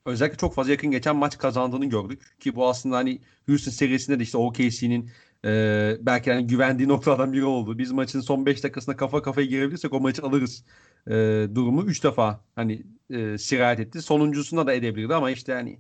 özellikle 0.05 0.37
çok 0.37 0.53
fazla 0.53 0.71
yakın 0.71 0.91
geçen 0.91 1.15
maç 1.15 1.37
kazandığını 1.37 1.85
gördük. 1.85 2.39
Ki 2.39 2.55
bu 2.55 2.69
aslında 2.69 2.95
hani 2.97 3.21
Houston 3.47 3.71
serisinde 3.71 4.19
de 4.19 4.23
işte 4.23 4.37
OKC'nin 4.37 5.09
e, 5.45 5.97
belki 6.01 6.31
hani 6.31 6.47
güvendiği 6.47 6.89
noktalardan 6.89 7.33
biri 7.33 7.45
oldu. 7.45 7.77
Biz 7.77 7.91
maçın 7.91 8.21
son 8.21 8.45
5 8.45 8.63
dakikasında 8.63 8.97
kafa 8.97 9.21
kafaya 9.21 9.47
girebilirsek 9.47 9.93
o 9.93 9.99
maçı 9.99 10.23
alırız 10.23 10.65
e, 11.07 11.11
durumu 11.55 11.83
3 11.83 12.03
defa 12.03 12.41
hani 12.55 12.83
e, 13.09 13.37
sirayet 13.37 13.79
etti. 13.79 14.01
Sonuncusunda 14.01 14.67
da 14.67 14.73
edebilirdi 14.73 15.15
ama 15.15 15.31
işte 15.31 15.53
hani 15.53 15.79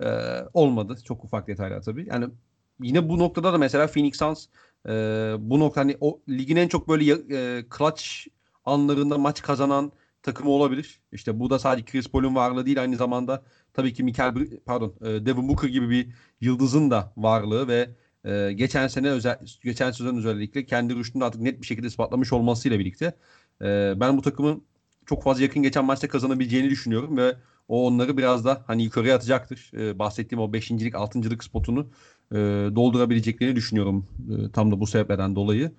e, 0.00 0.06
olmadı. 0.54 0.96
Çok 1.04 1.24
ufak 1.24 1.46
detaylar 1.48 1.82
tabii. 1.82 2.06
Yani 2.08 2.26
yine 2.82 3.08
bu 3.08 3.18
noktada 3.18 3.52
da 3.52 3.58
mesela 3.58 3.86
Phoenix 3.86 4.18
Suns 4.18 4.46
e, 4.88 4.90
bu 5.38 5.60
nokta 5.60 5.80
hani 5.80 5.96
o 6.00 6.20
ligin 6.28 6.56
en 6.56 6.68
çok 6.68 6.88
böyle 6.88 7.12
e, 7.12 7.64
clutch 7.78 8.04
anlarında 8.64 9.18
maç 9.18 9.42
kazanan 9.42 9.92
takımı 10.22 10.50
olabilir. 10.50 11.00
İşte 11.12 11.40
bu 11.40 11.50
da 11.50 11.58
sadece 11.58 11.84
Chris 11.84 12.08
Paul'un 12.08 12.34
varlığı 12.34 12.66
değil 12.66 12.80
aynı 12.80 12.96
zamanda 12.96 13.42
tabii 13.74 13.92
ki 13.92 14.04
Michael 14.04 14.34
pardon 14.66 14.94
e, 15.00 15.26
Devin 15.26 15.48
Booker 15.48 15.68
gibi 15.68 15.90
bir 15.90 16.08
yıldızın 16.40 16.90
da 16.90 17.12
varlığı 17.16 17.68
ve 17.68 17.90
e, 18.24 18.52
geçen 18.52 18.88
sene 18.88 19.10
özel 19.10 19.38
geçen 19.64 19.90
sezon 19.90 20.16
özellikle 20.16 20.66
kendi 20.66 20.96
rüştünü 20.96 21.24
artık 21.24 21.40
net 21.40 21.60
bir 21.60 21.66
şekilde 21.66 21.86
ispatlamış 21.86 22.32
olmasıyla 22.32 22.78
birlikte 22.78 23.16
e, 23.62 23.94
ben 23.96 24.16
bu 24.16 24.22
takımın 24.22 24.64
çok 25.06 25.22
fazla 25.22 25.42
yakın 25.42 25.62
geçen 25.62 25.84
maçta 25.84 26.08
kazanabileceğini 26.08 26.70
düşünüyorum 26.70 27.16
ve 27.16 27.36
o 27.68 27.86
onları 27.86 28.16
biraz 28.16 28.44
da 28.44 28.64
hani 28.66 28.82
yukarıya 28.84 29.16
atacaktır. 29.16 29.70
E, 29.74 29.98
bahsettiğim 29.98 30.42
o 30.42 30.52
beşincilik, 30.52 30.94
altıncılık 30.94 31.44
spotunu 31.44 31.86
e, 32.32 32.36
doldurabileceklerini 32.74 33.56
düşünüyorum 33.56 34.06
e, 34.30 34.52
tam 34.52 34.72
da 34.72 34.80
bu 34.80 34.86
sebeplerden 34.86 35.36
dolayı. 35.36 35.72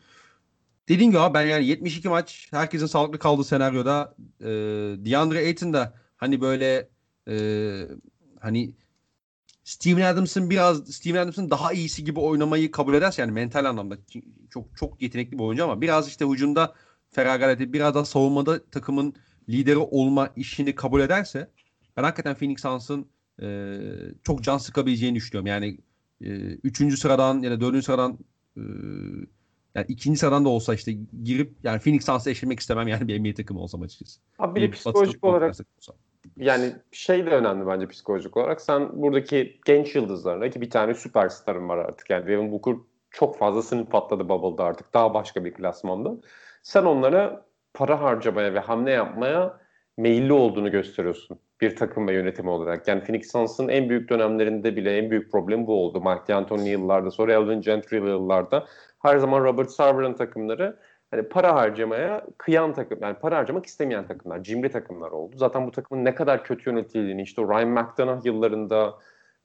Dediğim 0.90 1.12
gibi 1.12 1.20
abi 1.20 1.34
ben 1.34 1.46
yani 1.48 1.66
72 1.66 2.10
maç 2.10 2.48
herkesin 2.52 2.86
sağlıklı 2.86 3.20
kaldığı 3.20 3.44
senaryoda 3.44 4.16
e, 4.40 4.46
DeAndre 5.06 5.38
Ayton 5.38 5.74
da 5.74 5.94
hani 6.18 6.42
böyle 6.42 6.90
e, 7.28 7.36
hani 8.40 8.76
Steven 9.64 10.14
Adams'ın 10.14 10.50
biraz 10.50 10.96
Steven 10.96 11.22
Adams'ın 11.22 11.50
daha 11.50 11.74
iyisi 11.74 12.04
gibi 12.04 12.20
oynamayı 12.20 12.72
kabul 12.72 12.94
ederse 12.94 13.22
yani 13.22 13.32
mental 13.32 13.66
anlamda 13.66 13.98
çok 14.50 14.78
çok 14.78 15.02
yetenekli 15.02 15.40
bir 15.40 15.44
oyuncu 15.44 15.64
ama 15.64 15.82
biraz 15.82 16.08
işte 16.08 16.26
hücumda 16.26 16.76
feragat 17.12 17.50
edip 17.50 17.74
biraz 17.74 17.96
daha 17.96 18.06
savunmada 18.06 18.70
takımın 18.70 19.14
lideri 19.50 19.78
olma 19.78 20.30
işini 20.36 20.76
kabul 20.76 21.02
ederse 21.02 21.52
ben 21.98 22.04
hakikaten 22.04 22.36
Phoenix 22.36 22.62
Suns'ın 22.62 23.08
e, 23.42 23.80
çok 24.24 24.44
can 24.44 24.58
sıkabileceğini 24.58 25.16
düşünüyorum. 25.16 25.48
Yani 25.48 25.78
e, 26.22 26.30
üçüncü 26.64 26.98
sıradan 26.98 27.42
ya 27.42 27.52
da 27.52 27.62
dördüncü 27.62 27.86
sıradan 27.86 28.20
e, 28.58 28.62
yani 29.76 29.86
ikinci 29.90 30.20
sıradan 30.20 30.46
da 30.46 30.50
olsa 30.50 30.74
işte 30.74 30.92
girip 31.24 31.54
yani 31.64 31.80
Phoenix 31.80 32.06
Suns'ı 32.06 32.30
eşlemek 32.30 32.60
istemem 32.60 32.88
yani 32.88 33.08
bir 33.08 33.20
NBA 33.20 33.34
takımı 33.34 33.60
olsam 33.60 33.82
açıkçası. 33.82 34.20
Abi 34.40 34.62
bir 34.62 34.68
de 34.68 34.72
psikolojik 34.72 35.24
olarak 35.24 35.56
yani 36.38 36.76
şey 36.92 37.26
de 37.26 37.30
önemli 37.30 37.68
bence 37.68 37.88
psikolojik 37.88 38.38
olarak. 38.38 38.62
Sen 38.62 39.02
buradaki 39.02 39.60
genç 39.66 39.96
yıldızlarına 39.96 40.50
ki 40.50 40.62
bir 40.62 40.70
tane 40.70 40.94
süperstarın 40.94 41.70
var 41.70 41.78
artık. 41.78 42.10
Yani 42.10 42.28
Devin 42.28 42.52
Booker 42.52 42.76
çok 43.12 43.38
fazla 43.38 43.62
sınıf 43.62 43.92
patladı 43.92 44.30
Bubble'da 44.30 44.64
artık. 44.64 44.94
Daha 44.94 45.14
başka 45.14 45.46
bir 45.46 45.54
klasmanda. 45.54 46.16
Sen 46.64 46.84
onlara 46.84 47.46
para 47.74 48.02
harcamaya 48.02 48.54
ve 48.54 48.60
hamle 48.60 48.92
yapmaya 48.92 49.60
meyilli 49.98 50.34
olduğunu 50.34 50.72
gösteriyorsun 50.72 51.40
bir 51.62 51.76
takım 51.76 52.08
ve 52.08 52.14
yönetimi 52.14 52.50
olarak. 52.50 52.88
Yani 52.88 53.04
Phoenix 53.04 53.32
Suns'ın 53.32 53.68
en 53.68 53.90
büyük 53.90 54.10
dönemlerinde 54.10 54.76
bile 54.76 54.98
en 54.98 55.12
büyük 55.12 55.32
problemi 55.32 55.68
bu 55.68 55.86
oldu. 55.86 56.02
Mark 56.02 56.28
D'Antoni 56.28 56.70
yıllarda, 56.70 57.12
sonra 57.12 57.34
Elvin 57.34 57.62
Gentry 57.62 57.96
yıllarda 57.96 58.66
her 59.00 59.18
zaman 59.18 59.44
Robert 59.44 59.70
Sarver'ın 59.70 60.14
takımları 60.14 60.78
hani 61.12 61.24
para 61.24 61.56
harcamaya 61.56 62.26
kıyan 62.38 62.74
takım, 62.74 63.00
yani 63.02 63.16
para 63.16 63.38
harcamak 63.38 63.66
istemeyen 63.66 64.08
takımlar, 64.08 64.44
cimri 64.44 64.72
takımlar 64.72 65.12
oldu. 65.12 65.36
Zaten 65.38 65.68
bu 65.68 65.72
takımın 65.72 66.06
ne 66.06 66.16
kadar 66.16 66.44
kötü 66.44 66.70
yönetildiğini, 66.70 67.22
işte 67.22 67.42
Ryan 67.42 67.70
McDonough 67.70 68.26
yıllarında 68.26 68.94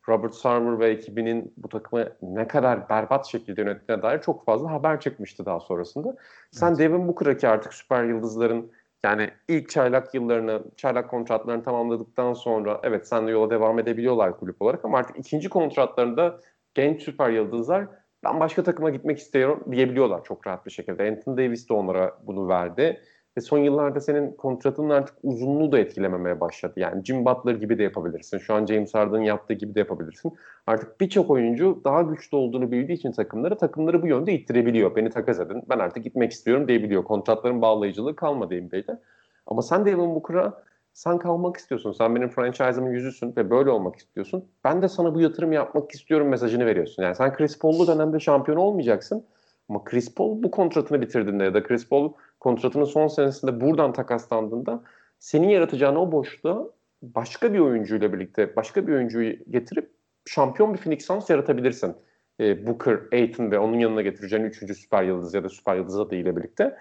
Robert 0.09 0.35
Sarver 0.35 0.79
ve 0.79 0.89
ekibinin 0.89 1.55
bu 1.57 1.69
takımı 1.69 2.09
ne 2.23 2.49
kadar 2.49 2.89
berbat 2.89 3.27
şekilde 3.27 3.61
yönettiğine 3.61 4.03
dair 4.03 4.21
çok 4.21 4.45
fazla 4.45 4.71
haber 4.71 5.01
çıkmıştı 5.01 5.47
daha 5.47 5.61
sonrasında. 5.61 6.17
Sen 6.51 6.69
evet. 6.69 6.79
Devin 6.79 7.09
Booker'a 7.09 7.37
ki 7.37 7.49
artık 7.49 7.75
süper 7.75 8.05
yıldızların 8.05 8.73
yani 9.05 9.30
ilk 9.49 9.70
çaylak 9.70 10.14
yıllarını, 10.14 10.62
çaylak 10.76 11.11
kontratlarını 11.11 11.62
tamamladıktan 11.62 12.32
sonra 12.32 12.80
evet 12.82 13.09
sen 13.09 13.26
de 13.26 13.30
yola 13.30 13.51
devam 13.51 13.78
edebiliyorlar 13.78 14.38
kulüp 14.38 14.62
olarak 14.62 14.84
ama 14.84 14.99
artık 14.99 15.18
ikinci 15.18 15.49
kontratlarında 15.49 16.40
genç 16.74 17.03
süper 17.03 17.30
yıldızlar 17.30 17.86
ben 18.24 18.40
başka 18.40 18.62
takıma 18.62 18.90
gitmek 18.90 19.18
istiyorum 19.18 19.64
diyebiliyorlar 19.70 20.24
çok 20.24 20.47
rahat 20.47 20.66
bir 20.66 20.70
şekilde. 20.70 21.09
Anthony 21.09 21.36
Davis 21.36 21.68
de 21.68 21.74
onlara 21.74 22.18
bunu 22.26 22.49
verdi. 22.49 23.03
Ve 23.37 23.41
son 23.41 23.59
yıllarda 23.59 24.01
senin 24.01 24.32
kontratının 24.32 24.91
artık 24.91 25.14
uzunluğu 25.22 25.72
da 25.72 25.78
etkilememeye 25.78 26.41
başladı. 26.41 26.72
Yani 26.76 27.05
Jim 27.05 27.24
Butler 27.24 27.55
gibi 27.55 27.78
de 27.78 27.82
yapabilirsin. 27.82 28.39
Şu 28.39 28.55
an 28.55 28.66
James 28.66 28.95
Harden'ın 28.95 29.22
yaptığı 29.22 29.55
gibi 29.55 29.74
de 29.74 29.78
yapabilirsin. 29.78 30.32
Artık 30.66 31.01
birçok 31.01 31.30
oyuncu 31.30 31.80
daha 31.84 32.03
güçlü 32.03 32.37
olduğunu 32.37 32.72
bildiği 32.72 32.93
için 32.93 33.12
takımları 33.12 33.59
takımları 33.59 34.03
bu 34.03 34.07
yönde 34.07 34.32
ittirebiliyor. 34.32 34.97
Beni 34.97 35.11
takas 35.11 35.41
edin. 35.41 35.62
Ben 35.68 35.78
artık 35.78 36.05
gitmek 36.05 36.32
istiyorum 36.32 36.68
diyebiliyor. 36.68 37.05
Kontratların 37.05 37.62
bağlayıcılığı 37.62 38.16
kalmadı 38.16 38.55
NBA'de. 38.62 39.01
Ama 39.47 39.62
sen 39.62 39.87
Devin 39.87 40.14
Booker'a 40.14 40.62
sen 40.93 41.18
kalmak 41.18 41.57
istiyorsun. 41.57 41.93
Sen 41.93 42.14
benim 42.14 42.28
franchise'ımın 42.28 42.91
yüzüsün 42.91 43.34
ve 43.37 43.51
böyle 43.51 43.70
olmak 43.70 43.97
istiyorsun. 43.97 44.45
Ben 44.64 44.82
de 44.82 44.89
sana 44.89 45.14
bu 45.14 45.20
yatırım 45.20 45.53
yapmak 45.53 45.93
istiyorum 45.93 46.28
mesajını 46.28 46.66
veriyorsun. 46.66 47.03
Yani 47.03 47.14
sen 47.14 47.32
Chris 47.32 47.59
Paul'lu 47.59 47.87
dönemde 47.87 48.20
şampiyon 48.20 48.59
olmayacaksın. 48.59 49.24
Ama 49.68 49.84
Chris 49.84 50.14
Paul 50.14 50.43
bu 50.43 50.51
kontratını 50.51 51.01
bitirdiğinde 51.01 51.45
ya 51.45 51.55
da 51.55 51.62
Chris 51.62 51.89
Paul 51.89 52.12
kontratının 52.47 52.84
son 52.84 53.09
senesinde 53.09 53.61
buradan 53.61 53.92
takaslandığında 53.92 54.82
senin 55.18 55.49
yaratacağın 55.49 55.97
o 55.97 56.12
boşluğa 56.12 56.66
başka 57.03 57.53
bir 57.53 57.59
oyuncuyla 57.59 58.12
birlikte 58.12 58.57
başka 58.57 58.86
bir 58.86 58.92
oyuncuyu 58.92 59.36
getirip 59.51 59.90
şampiyon 60.26 60.74
bir 60.74 60.78
Phoenix 60.78 61.07
Suns 61.07 61.30
yaratabilirsin. 61.30 61.97
Ee, 62.40 62.66
Booker, 62.66 63.01
Aiton 63.12 63.51
ve 63.51 63.59
onun 63.59 63.78
yanına 63.78 64.03
getireceğin 64.03 64.44
üçüncü 64.44 64.74
süper 64.74 65.03
yıldız 65.03 65.34
ya 65.34 65.44
da 65.44 65.49
süper 65.49 65.76
yıldız 65.76 65.99
adıyla 66.01 66.36
birlikte. 66.36 66.76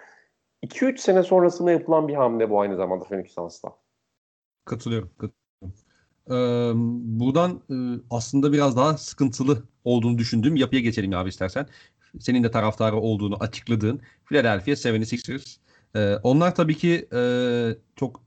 2-3 0.64 0.98
sene 0.98 1.24
sonrasında 1.24 1.72
yapılan 1.72 2.08
bir 2.08 2.16
hamle 2.16 2.50
bu 2.50 2.62
aynı 2.62 2.76
zamanda 2.76 3.04
Phoenix 3.04 3.32
Suns'ta. 3.32 3.70
Katılıyorum. 4.66 5.10
katılıyorum. 5.18 5.36
Ee, 6.30 6.34
buradan 7.20 7.62
e, 7.70 7.76
aslında 8.10 8.54
biraz 8.54 8.78
daha 8.78 8.98
sıkıntılı 8.98 9.64
olduğunu 9.84 10.18
düşündüğüm 10.18 10.56
yapıya 10.56 10.82
geçelim 10.82 11.14
abi 11.14 11.30
istersen. 11.30 11.68
Senin 12.20 12.44
de 12.44 12.52
taraftarı 12.52 12.96
olduğunu 12.96 13.38
açıkladığın 13.40 14.02
Philadelphia 14.26 14.72
76ers. 14.72 15.58
Ee, 15.96 16.16
onlar 16.24 16.56
tabii 16.56 16.78
ki 16.78 17.08
e, 17.14 17.22
çok 17.96 18.24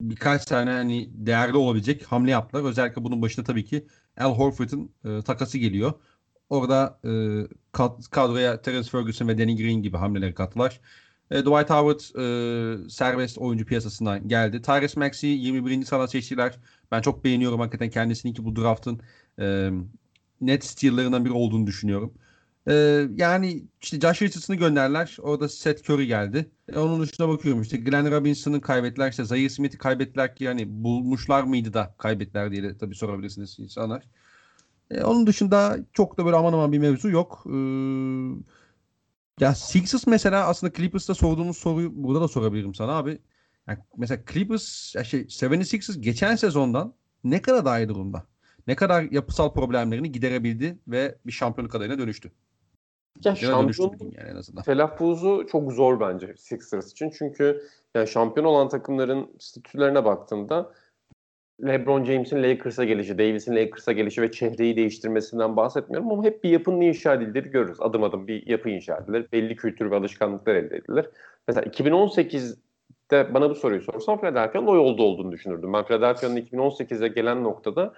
birkaç 0.00 0.44
tane 0.44 0.70
hani 0.70 1.10
değerli 1.14 1.56
olabilecek 1.56 2.04
hamle 2.04 2.30
yaptılar. 2.30 2.64
Özellikle 2.64 3.04
bunun 3.04 3.22
başında 3.22 3.46
tabii 3.46 3.64
ki 3.64 3.86
Al 4.20 4.34
Horford'un 4.34 4.92
e, 5.04 5.22
takası 5.22 5.58
geliyor. 5.58 5.92
Orada 6.50 7.00
e, 7.04 7.10
kadroya 8.10 8.62
Terence 8.62 8.90
Ferguson 8.90 9.28
ve 9.28 9.38
Danny 9.38 9.56
Green 9.56 9.82
gibi 9.82 9.96
hamleleri 9.96 10.34
kattılar. 10.34 10.80
E, 11.30 11.40
Dwight 11.40 11.70
Howard 11.70 12.00
e, 12.84 12.88
serbest 12.90 13.38
oyuncu 13.38 13.66
piyasasından 13.66 14.28
geldi. 14.28 14.62
Tyrese 14.62 15.00
Maxey 15.00 15.30
21. 15.30 15.84
sırada 15.84 16.08
seçtiler. 16.08 16.58
Ben 16.90 17.00
çok 17.00 17.24
beğeniyorum 17.24 17.60
hakikaten 17.60 17.90
kendisini 17.90 18.34
ki 18.34 18.44
bu 18.44 18.56
draftın 18.56 19.00
e, 19.40 19.70
net 20.40 20.64
steal'larından 20.64 21.24
biri 21.24 21.32
olduğunu 21.32 21.66
düşünüyorum. 21.66 22.14
E, 22.68 23.06
yani 23.14 23.64
işte 23.82 24.00
Josh 24.00 24.22
Richardson'ı 24.22 24.56
gönderler. 24.56 25.16
Orada 25.20 25.48
Seth 25.48 25.90
Curry 25.90 26.06
geldi. 26.06 26.50
E, 26.68 26.78
onun 26.78 27.02
dışına 27.02 27.28
bakıyorum 27.28 27.62
işte 27.62 27.76
Glenn 27.76 28.10
Robinson'ı 28.10 28.60
kaybettiler. 28.60 29.10
İşte 29.10 29.24
Zaire 29.24 29.48
Smith'i 29.48 29.78
kaybettiler 29.78 30.36
ki 30.36 30.44
yani 30.44 30.64
bulmuşlar 30.84 31.42
mıydı 31.42 31.72
da 31.72 31.94
kaybettiler 31.98 32.50
diye 32.52 32.62
de 32.62 32.78
tabii 32.78 32.94
sorabilirsiniz 32.94 33.56
insanlar. 33.58 34.04
E, 34.90 35.02
onun 35.02 35.26
dışında 35.26 35.78
çok 35.92 36.18
da 36.18 36.24
böyle 36.24 36.36
aman 36.36 36.52
aman 36.52 36.72
bir 36.72 36.78
mevzu 36.78 37.10
yok. 37.10 37.42
Eee 37.46 38.42
ya 39.40 39.54
Sixers 39.54 40.06
mesela 40.06 40.46
aslında 40.46 40.72
Clippers'ta 40.72 41.14
sorduğumuz 41.14 41.58
soruyu 41.58 41.90
burada 42.04 42.20
da 42.20 42.28
sorabilirim 42.28 42.74
sana 42.74 42.92
abi. 42.92 43.18
Yani 43.68 43.78
mesela 43.96 44.22
Clippers, 44.32 44.94
şey 45.04 45.28
76ers 45.28 46.00
geçen 46.00 46.36
sezondan 46.36 46.94
ne 47.24 47.42
kadar 47.42 47.64
daha 47.64 47.78
iyi 47.80 47.88
durumda? 47.88 48.26
Ne 48.66 48.76
kadar 48.76 49.02
yapısal 49.02 49.52
problemlerini 49.54 50.12
giderebildi 50.12 50.78
ve 50.88 51.18
bir 51.26 51.32
şampiyonluk 51.32 51.74
adayına 51.74 51.98
dönüştü? 51.98 52.32
Ya, 53.24 53.34
şampiyon 53.34 53.96
yani 54.00 54.30
en 54.30 54.36
azından. 54.36 54.62
telaffuzu 54.62 55.46
çok 55.52 55.72
zor 55.72 56.00
bence 56.00 56.34
Sixers 56.36 56.92
için. 56.92 57.10
Çünkü 57.10 57.62
yani 57.94 58.08
şampiyon 58.08 58.46
olan 58.46 58.68
takımların 58.68 59.30
statülerine 59.38 60.04
baktığımda 60.04 60.72
LeBron 61.66 62.04
James'in 62.04 62.42
Lakers'a 62.42 62.84
gelişi, 62.84 63.18
Davis'in 63.18 63.56
Lakers'a 63.56 63.92
gelişi 63.92 64.22
ve 64.22 64.30
çehreyi 64.30 64.76
değiştirmesinden 64.76 65.56
bahsetmiyorum 65.56 66.10
ama 66.10 66.24
hep 66.24 66.44
bir 66.44 66.50
yapının 66.50 66.80
inşa 66.80 67.14
edildiğini 67.14 67.50
görürüz. 67.50 67.80
Adım 67.80 68.02
adım 68.02 68.26
bir 68.26 68.46
yapı 68.46 68.70
inşa 68.70 68.96
edilir. 68.96 69.26
Belli 69.32 69.56
kültür 69.56 69.90
ve 69.90 69.96
alışkanlıklar 69.96 70.54
elde 70.54 70.76
edilir. 70.76 71.06
Mesela 71.48 71.66
2018'de 71.66 73.34
bana 73.34 73.50
bu 73.50 73.54
soruyu 73.54 73.80
sorsan 73.80 74.20
Philadelphia'nın 74.20 74.66
o 74.66 74.76
yolda 74.76 75.02
olduğunu 75.02 75.32
düşünürdüm. 75.32 75.72
Ben 75.72 75.84
Philadelphia'nın 75.84 76.36
2018'e 76.36 77.08
gelen 77.08 77.44
noktada 77.44 77.92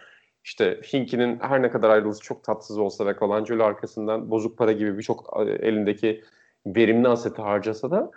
işte 0.45 0.81
Hinki'nin 0.93 1.39
her 1.41 1.63
ne 1.63 1.71
kadar 1.71 1.91
ayrılısı 1.91 2.23
çok 2.23 2.45
tatsız 2.45 2.79
olsa 2.79 3.07
ve 3.07 3.15
Colangelo 3.19 3.65
arkasından 3.65 4.31
bozuk 4.31 4.59
para 4.59 4.73
gibi 4.73 4.99
birçok 4.99 5.41
e, 5.41 5.43
elindeki 5.43 6.25
verimli 6.67 7.09
aseti 7.09 7.43
harcasa 7.43 7.91
da 7.91 8.11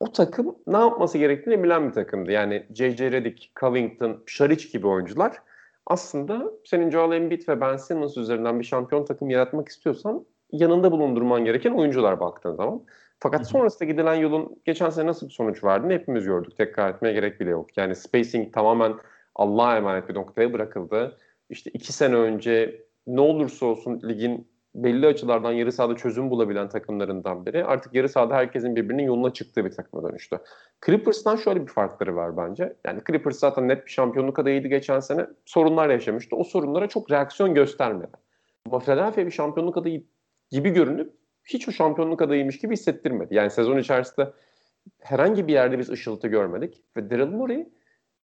o 0.00 0.12
takım 0.12 0.56
ne 0.66 0.76
yapması 0.76 1.18
gerektiğini 1.18 1.62
bilen 1.62 1.88
bir 1.88 1.92
takımdı. 1.92 2.30
Yani 2.32 2.66
J.J. 2.74 3.12
Redick, 3.12 3.56
Covington, 3.60 4.22
Şaric 4.26 4.68
gibi 4.68 4.86
oyuncular 4.86 5.38
aslında 5.86 6.52
senin 6.64 6.90
Joel 6.90 7.16
Embiid 7.16 7.48
ve 7.48 7.60
Ben 7.60 7.76
Simmons 7.76 8.16
üzerinden 8.16 8.60
bir 8.60 8.64
şampiyon 8.64 9.04
takım 9.04 9.30
yaratmak 9.30 9.68
istiyorsan 9.68 10.26
yanında 10.52 10.92
bulundurman 10.92 11.44
gereken 11.44 11.72
oyuncular 11.72 12.20
baktığın 12.20 12.54
zaman. 12.54 12.82
Fakat 13.18 13.48
sonrasında 13.48 13.84
gidilen 13.84 14.14
yolun 14.14 14.56
geçen 14.64 14.90
sene 14.90 15.06
nasıl 15.06 15.28
bir 15.28 15.32
sonuç 15.32 15.64
verdiğini 15.64 15.94
hepimiz 15.94 16.24
gördük. 16.24 16.56
Tekrar 16.56 16.94
etmeye 16.94 17.12
gerek 17.12 17.40
bile 17.40 17.50
yok. 17.50 17.76
Yani 17.76 17.96
spacing 17.96 18.54
tamamen 18.54 18.94
Allah'a 19.34 19.76
emanet 19.76 20.08
bir 20.08 20.14
noktaya 20.14 20.52
bırakıldı. 20.52 21.16
İşte 21.52 21.70
iki 21.74 21.92
sene 21.92 22.16
önce 22.16 22.84
ne 23.06 23.20
olursa 23.20 23.66
olsun 23.66 24.00
ligin 24.08 24.48
belli 24.74 25.06
açılardan 25.06 25.52
yarı 25.52 25.72
sahada 25.72 25.96
çözüm 25.96 26.30
bulabilen 26.30 26.68
takımlarından 26.68 27.46
biri. 27.46 27.64
Artık 27.64 27.94
yarı 27.94 28.08
sahada 28.08 28.34
herkesin 28.34 28.76
birbirinin 28.76 29.02
yoluna 29.02 29.32
çıktığı 29.32 29.64
bir 29.64 29.70
takıma 29.70 30.08
dönüştü. 30.08 30.38
Clippers'tan 30.86 31.36
şöyle 31.36 31.62
bir 31.62 31.66
farkları 31.66 32.16
var 32.16 32.36
bence. 32.36 32.76
Yani 32.86 33.00
Clippers 33.06 33.38
zaten 33.38 33.68
net 33.68 33.86
bir 33.86 33.90
şampiyonluk 33.90 34.38
adayıydı 34.38 34.68
geçen 34.68 35.00
sene. 35.00 35.26
Sorunlar 35.44 35.90
yaşamıştı. 35.90 36.36
O 36.36 36.44
sorunlara 36.44 36.88
çok 36.88 37.10
reaksiyon 37.10 37.54
göstermedi. 37.54 38.12
Ama 38.66 38.78
Philadelphia 38.78 39.26
bir 39.26 39.30
şampiyonluk 39.30 39.76
adayı 39.76 40.04
gibi 40.50 40.70
görünüp 40.70 41.12
hiç 41.44 41.68
o 41.68 41.72
şampiyonluk 41.72 42.22
adayıymış 42.22 42.58
gibi 42.58 42.72
hissettirmedi. 42.72 43.34
Yani 43.34 43.50
sezon 43.50 43.78
içerisinde 43.78 44.32
herhangi 45.00 45.48
bir 45.48 45.52
yerde 45.52 45.78
biz 45.78 45.90
ışıltı 45.90 46.28
görmedik. 46.28 46.82
Ve 46.96 47.10
Daryl 47.10 47.26
Morey 47.26 47.68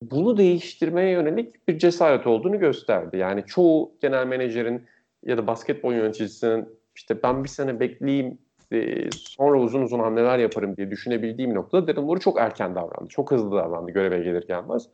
bunu 0.03 0.37
değiştirmeye 0.37 1.11
yönelik 1.11 1.69
bir 1.69 1.79
cesaret 1.79 2.27
olduğunu 2.27 2.59
gösterdi. 2.59 3.17
Yani 3.17 3.45
çoğu 3.47 3.93
genel 4.01 4.27
menajerin 4.27 4.85
ya 5.23 5.39
da 5.39 5.47
basketbol 5.47 5.93
yöneticisinin 5.93 6.69
işte 6.95 7.23
ben 7.23 7.45
bir 7.45 7.49
sene 7.49 7.81
bekleyeyim 7.81 8.39
e, 8.73 9.11
sonra 9.11 9.61
uzun 9.61 9.83
uzun 9.83 9.99
hamleler 9.99 10.39
yaparım 10.39 10.77
diye 10.77 10.91
düşünebildiğim 10.91 11.55
noktada 11.55 11.87
Daryl 11.87 12.01
Morey 12.01 12.21
çok 12.21 12.41
erken 12.41 12.75
davrandı. 12.75 13.09
Çok 13.09 13.31
hızlı 13.31 13.51
davrandı 13.51 13.91
göreve 13.91 14.19
gelir 14.19 14.47
gelmez. 14.47 14.89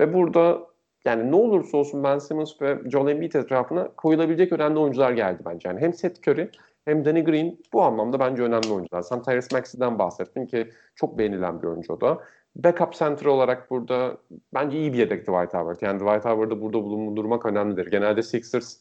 Ve 0.00 0.14
burada 0.14 0.58
yani 1.04 1.30
ne 1.30 1.36
olursa 1.36 1.76
olsun 1.76 2.04
Ben 2.04 2.18
Simmons 2.18 2.62
ve 2.62 2.78
Joel 2.90 3.10
Embiid 3.10 3.32
etrafına 3.32 3.88
koyulabilecek 3.96 4.52
önemli 4.52 4.78
oyuncular 4.78 5.12
geldi 5.12 5.42
bence. 5.46 5.68
Yani 5.68 5.80
hem 5.80 5.94
Seth 5.94 6.28
Curry 6.28 6.50
hem 6.90 7.04
Danny 7.04 7.24
Green 7.24 7.58
bu 7.72 7.82
anlamda 7.82 8.20
bence 8.20 8.42
önemli 8.42 8.72
oyuncular. 8.72 9.02
Sen 9.02 9.22
Tyrese 9.22 9.56
Maxey'den 9.56 9.98
bahsettin 9.98 10.46
ki 10.46 10.70
çok 10.94 11.18
beğenilen 11.18 11.62
bir 11.62 11.66
oyuncu 11.66 11.92
o 11.92 12.00
da. 12.00 12.18
Backup 12.56 12.92
center 12.92 13.26
olarak 13.26 13.70
burada 13.70 14.16
bence 14.54 14.78
iyi 14.78 14.92
bir 14.92 14.98
yedekti 14.98 15.32
Dwight 15.32 15.54
Howard. 15.54 15.80
Yani 15.80 16.00
Dwight 16.00 16.24
Howard'ı 16.24 16.62
burada 16.62 16.82
bulundurmak 16.82 17.46
önemlidir. 17.46 17.90
Genelde 17.90 18.22
Sixers 18.22 18.76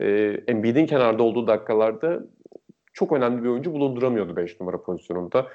e, 0.00 0.06
Embiid'in 0.46 0.86
kenarda 0.86 1.22
olduğu 1.22 1.46
dakikalarda 1.46 2.20
çok 2.92 3.12
önemli 3.12 3.42
bir 3.42 3.48
oyuncu 3.48 3.72
bulunduramıyordu 3.72 4.36
5 4.36 4.60
numara 4.60 4.82
pozisyonunda. 4.82 5.46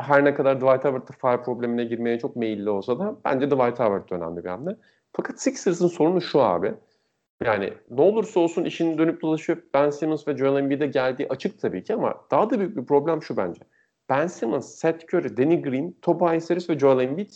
Her 0.00 0.24
ne 0.24 0.34
kadar 0.34 0.56
Dwight 0.56 0.84
Howard 0.84 1.08
da 1.08 1.12
fire 1.20 1.42
problemine 1.42 1.84
girmeye 1.84 2.18
çok 2.18 2.36
meyilli 2.36 2.70
olsa 2.70 2.98
da 2.98 3.16
bence 3.24 3.46
Dwight 3.46 3.80
Howard 3.80 4.10
önemli 4.10 4.44
bir 4.44 4.48
hamle. 4.48 4.76
Fakat 5.12 5.40
Sixers'ın 5.40 5.88
sorunu 5.88 6.20
şu 6.20 6.40
abi. 6.40 6.74
Yani 7.44 7.72
ne 7.90 8.00
olursa 8.00 8.40
olsun 8.40 8.64
işin 8.64 8.98
dönüp 8.98 9.22
dolaşıp 9.22 9.74
Ben 9.74 9.90
Simmons 9.90 10.28
ve 10.28 10.36
Joel 10.36 10.58
Embiid'e 10.58 10.86
geldiği 10.86 11.28
açık 11.28 11.60
tabii 11.60 11.84
ki 11.84 11.94
ama 11.94 12.14
daha 12.30 12.50
da 12.50 12.58
büyük 12.58 12.76
bir 12.76 12.86
problem 12.86 13.22
şu 13.22 13.36
bence. 13.36 13.60
Ben 14.08 14.26
Simmons, 14.26 14.74
Seth 14.74 15.14
Curry, 15.14 15.36
Danny 15.36 15.62
Green, 15.62 15.94
Tobias 16.02 16.50
Harris 16.50 16.70
ve 16.70 16.78
Joel 16.78 17.04
Embiid 17.04 17.30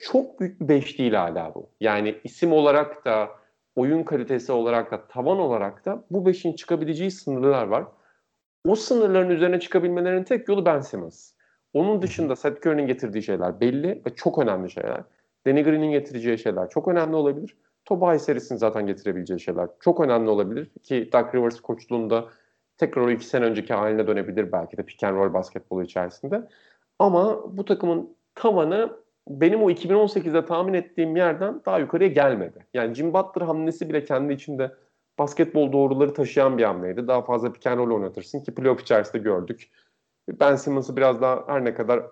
çok 0.00 0.40
büyük 0.40 0.60
bir 0.60 0.68
beş 0.68 0.98
değil 0.98 1.12
hala 1.12 1.54
bu. 1.54 1.70
Yani 1.80 2.20
isim 2.24 2.52
olarak 2.52 3.04
da, 3.04 3.30
oyun 3.76 4.02
kalitesi 4.02 4.52
olarak 4.52 4.90
da, 4.90 5.06
tavan 5.06 5.38
olarak 5.38 5.84
da 5.84 6.04
bu 6.10 6.26
beşin 6.26 6.52
çıkabileceği 6.52 7.10
sınırlar 7.10 7.66
var. 7.66 7.84
O 8.66 8.74
sınırların 8.74 9.30
üzerine 9.30 9.60
çıkabilmelerinin 9.60 10.24
tek 10.24 10.48
yolu 10.48 10.66
Ben 10.66 10.80
Simmons. 10.80 11.32
Onun 11.72 12.02
dışında 12.02 12.36
Seth 12.36 12.66
Curry'nin 12.66 12.86
getirdiği 12.86 13.22
şeyler 13.22 13.60
belli 13.60 14.02
ve 14.06 14.14
çok 14.16 14.38
önemli 14.38 14.70
şeyler. 14.70 15.02
Danny 15.46 15.62
Green'in 15.62 15.90
getireceği 15.90 16.38
şeyler 16.38 16.68
çok 16.68 16.88
önemli 16.88 17.16
olabilir. 17.16 17.56
Tobias 17.84 18.28
Harris'in 18.28 18.56
zaten 18.56 18.86
getirebileceği 18.86 19.40
şeyler 19.40 19.68
çok 19.80 20.00
önemli 20.00 20.30
olabilir. 20.30 20.70
Ki 20.82 21.10
Doug 21.12 21.34
Rivers 21.34 21.60
koçluğunda 21.60 22.28
tekrar 22.78 23.02
o 23.02 23.10
iki 23.10 23.26
sene 23.26 23.44
önceki 23.44 23.74
haline 23.74 24.06
dönebilir 24.06 24.52
belki 24.52 24.76
de 24.76 24.82
pick 24.82 25.04
and 25.04 25.16
roll 25.16 25.34
basketbolu 25.34 25.82
içerisinde. 25.82 26.48
Ama 26.98 27.56
bu 27.56 27.64
takımın 27.64 28.16
tavanı 28.34 28.96
benim 29.28 29.62
o 29.62 29.70
2018'de 29.70 30.44
tahmin 30.44 30.74
ettiğim 30.74 31.16
yerden 31.16 31.60
daha 31.66 31.78
yukarıya 31.78 32.08
gelmedi. 32.08 32.66
Yani 32.74 32.94
Jim 32.94 33.14
Butler 33.14 33.46
hamlesi 33.46 33.88
bile 33.88 34.04
kendi 34.04 34.32
içinde 34.32 34.74
basketbol 35.18 35.72
doğruları 35.72 36.14
taşıyan 36.14 36.58
bir 36.58 36.64
hamleydi. 36.64 37.08
Daha 37.08 37.22
fazla 37.22 37.52
pick 37.52 37.66
and 37.66 37.78
roll 37.78 37.90
oynatırsın 37.94 38.40
ki 38.40 38.54
playoff 38.54 38.80
içerisinde 38.80 39.22
gördük. 39.22 39.70
Ben 40.28 40.56
Simmons'ı 40.56 40.96
biraz 40.96 41.22
daha 41.22 41.44
her 41.46 41.64
ne 41.64 41.74
kadar 41.74 42.02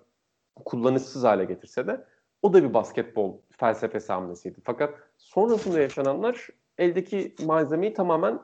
kullanışsız 0.65 1.25
hale 1.25 1.45
getirse 1.45 1.87
de 1.87 2.05
o 2.43 2.53
da 2.53 2.63
bir 2.63 2.75
basketbol 2.75 3.39
felsefesi 3.63 4.13
hamlesiydi. 4.13 4.59
Fakat 4.65 4.95
sonrasında 5.19 5.81
yaşananlar 5.81 6.49
eldeki 6.79 7.35
malzemeyi 7.45 7.95
tamamen 7.95 8.39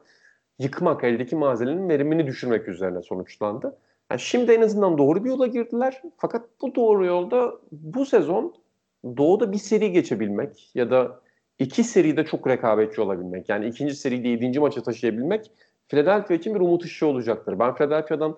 yıkmak, 0.58 1.04
eldeki 1.04 1.36
malzemenin 1.36 1.88
verimini 1.88 2.26
düşürmek 2.26 2.68
üzerine 2.68 3.02
sonuçlandı. 3.02 3.76
Yani 4.10 4.20
şimdi 4.20 4.52
en 4.52 4.62
azından 4.62 4.98
doğru 4.98 5.24
bir 5.24 5.28
yola 5.28 5.46
girdiler. 5.46 6.02
Fakat 6.16 6.42
bu 6.62 6.74
doğru 6.74 7.06
yolda 7.06 7.54
bu 7.72 8.06
sezon 8.06 8.54
doğuda 9.16 9.52
bir 9.52 9.58
seri 9.58 9.92
geçebilmek 9.92 10.70
ya 10.74 10.90
da 10.90 11.20
iki 11.58 11.84
seride 11.84 12.24
çok 12.24 12.46
rekabetçi 12.46 13.00
olabilmek. 13.00 13.48
Yani 13.48 13.66
ikinci 13.66 13.94
seride 13.94 14.28
yedinci 14.28 14.60
maça 14.60 14.82
taşıyabilmek 14.82 15.50
Philadelphia 15.88 16.34
için 16.34 16.54
bir 16.54 16.60
umut 16.60 16.84
ışığı 16.84 17.06
olacaktır. 17.06 17.58
Ben 17.58 17.74
Philadelphia'dan 17.74 18.36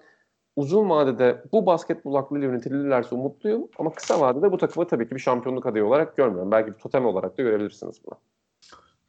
uzun 0.57 0.91
vadede 0.91 1.45
bu 1.53 1.67
basketbol 1.67 2.15
aklıyla 2.15 2.49
yönetilirlerse 2.49 3.15
umutluyum. 3.15 3.69
Ama 3.79 3.93
kısa 3.93 4.21
vadede 4.21 4.53
bu 4.53 4.59
takımı 4.59 4.87
tabii 4.87 5.09
ki 5.09 5.15
bir 5.15 5.21
şampiyonluk 5.21 5.67
adayı 5.67 5.85
olarak 5.85 6.17
görmüyorum. 6.17 6.51
Belki 6.51 6.73
bir 6.73 6.79
totem 6.79 7.07
olarak 7.07 7.39
da 7.39 7.43
görebilirsiniz 7.43 7.97
bunu. 8.07 8.19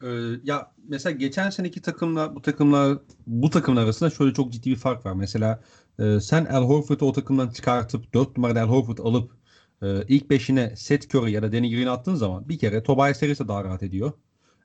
Ee, 0.04 0.40
ya 0.44 0.72
mesela 0.88 1.16
geçen 1.18 1.50
seneki 1.50 1.82
takımla 1.82 2.36
bu 2.36 2.42
takımlar 2.42 2.98
bu 3.28 3.50
takımlar 3.50 3.84
arasında 3.84 4.10
şöyle 4.10 4.34
çok 4.34 4.52
ciddi 4.52 4.70
bir 4.70 4.76
fark 4.76 5.06
var. 5.06 5.14
Mesela 5.14 5.62
e, 6.00 6.20
sen 6.20 6.46
El 6.46 6.64
Horford'u 6.64 7.06
o 7.06 7.12
takımdan 7.14 7.50
çıkartıp 7.50 8.14
4 8.14 8.38
numarada 8.38 8.60
El 8.60 8.66
Horford 8.66 8.98
alıp 8.98 9.32
e, 9.82 10.04
ilk 10.08 10.30
beşine 10.30 10.76
Seth 10.76 11.16
Curry 11.16 11.32
ya 11.32 11.42
da 11.42 11.52
Danny 11.52 11.76
Green 11.76 11.88
attığın 11.88 12.16
zaman 12.16 12.50
bir 12.50 12.60
kere 12.60 12.84
Tobias 12.84 13.22
Harris 13.22 13.40
daha 13.40 13.64
rahat 13.64 13.84
ediyor. 13.84 14.12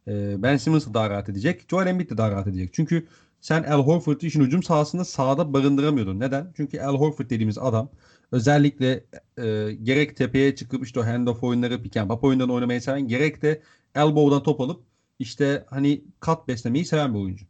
E, 0.09 0.43
ben 0.43 0.57
Simmons 0.57 0.89
da 0.89 0.95
daha 0.95 1.11
rahat 1.11 1.29
edecek. 1.29 1.64
Joel 1.70 1.87
Embiid 1.87 2.11
de 2.11 2.18
daha 2.18 2.31
rahat 2.31 2.47
edecek. 2.47 2.70
Çünkü 2.72 3.07
sen 3.47 3.62
El 3.62 3.78
Horford'u 3.78 4.26
işin 4.26 4.40
hücum 4.40 4.62
sahasında 4.62 5.05
sağda 5.05 5.53
barındıramıyordun. 5.53 6.20
Neden? 6.20 6.53
Çünkü 6.57 6.76
El 6.76 6.86
Horford 6.86 7.30
dediğimiz 7.30 7.59
adam 7.59 7.90
özellikle 8.32 9.05
e, 9.38 9.72
gerek 9.82 10.16
tepeye 10.16 10.55
çıkıp 10.55 10.84
işte 10.84 11.01
o 11.01 11.07
handoff 11.07 11.42
oyunları, 11.42 11.82
pick 11.82 11.97
and 11.97 12.09
pop 12.09 12.24
oyunlarını 12.24 12.53
oynamayı 12.53 12.80
seven 12.80 13.09
gerek 13.09 13.42
de 13.42 13.62
elbow'dan 13.94 14.42
top 14.42 14.61
alıp 14.61 14.82
işte 15.18 15.64
hani 15.70 16.05
kat 16.20 16.49
beslemeyi 16.49 16.84
seven 16.84 17.14
bir 17.14 17.18
oyuncu. 17.18 17.47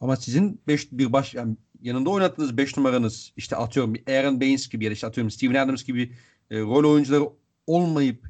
Ama 0.00 0.16
sizin 0.16 0.60
beş, 0.68 0.92
bir 0.92 1.12
baş 1.12 1.34
yani 1.34 1.56
yanında 1.82 2.10
oynattığınız 2.10 2.56
5 2.56 2.76
numaranız 2.76 3.32
işte 3.36 3.56
atıyorum 3.56 3.94
Aaron 4.08 4.40
Baines 4.40 4.68
gibi 4.68 4.84
ya 4.84 4.90
da 4.90 4.94
işte 4.94 5.06
atıyorum 5.06 5.30
Steven 5.30 5.54
Adams 5.54 5.84
gibi 5.84 6.12
e, 6.50 6.60
rol 6.60 6.92
oyuncuları 6.92 7.24
olmayıp 7.66 8.28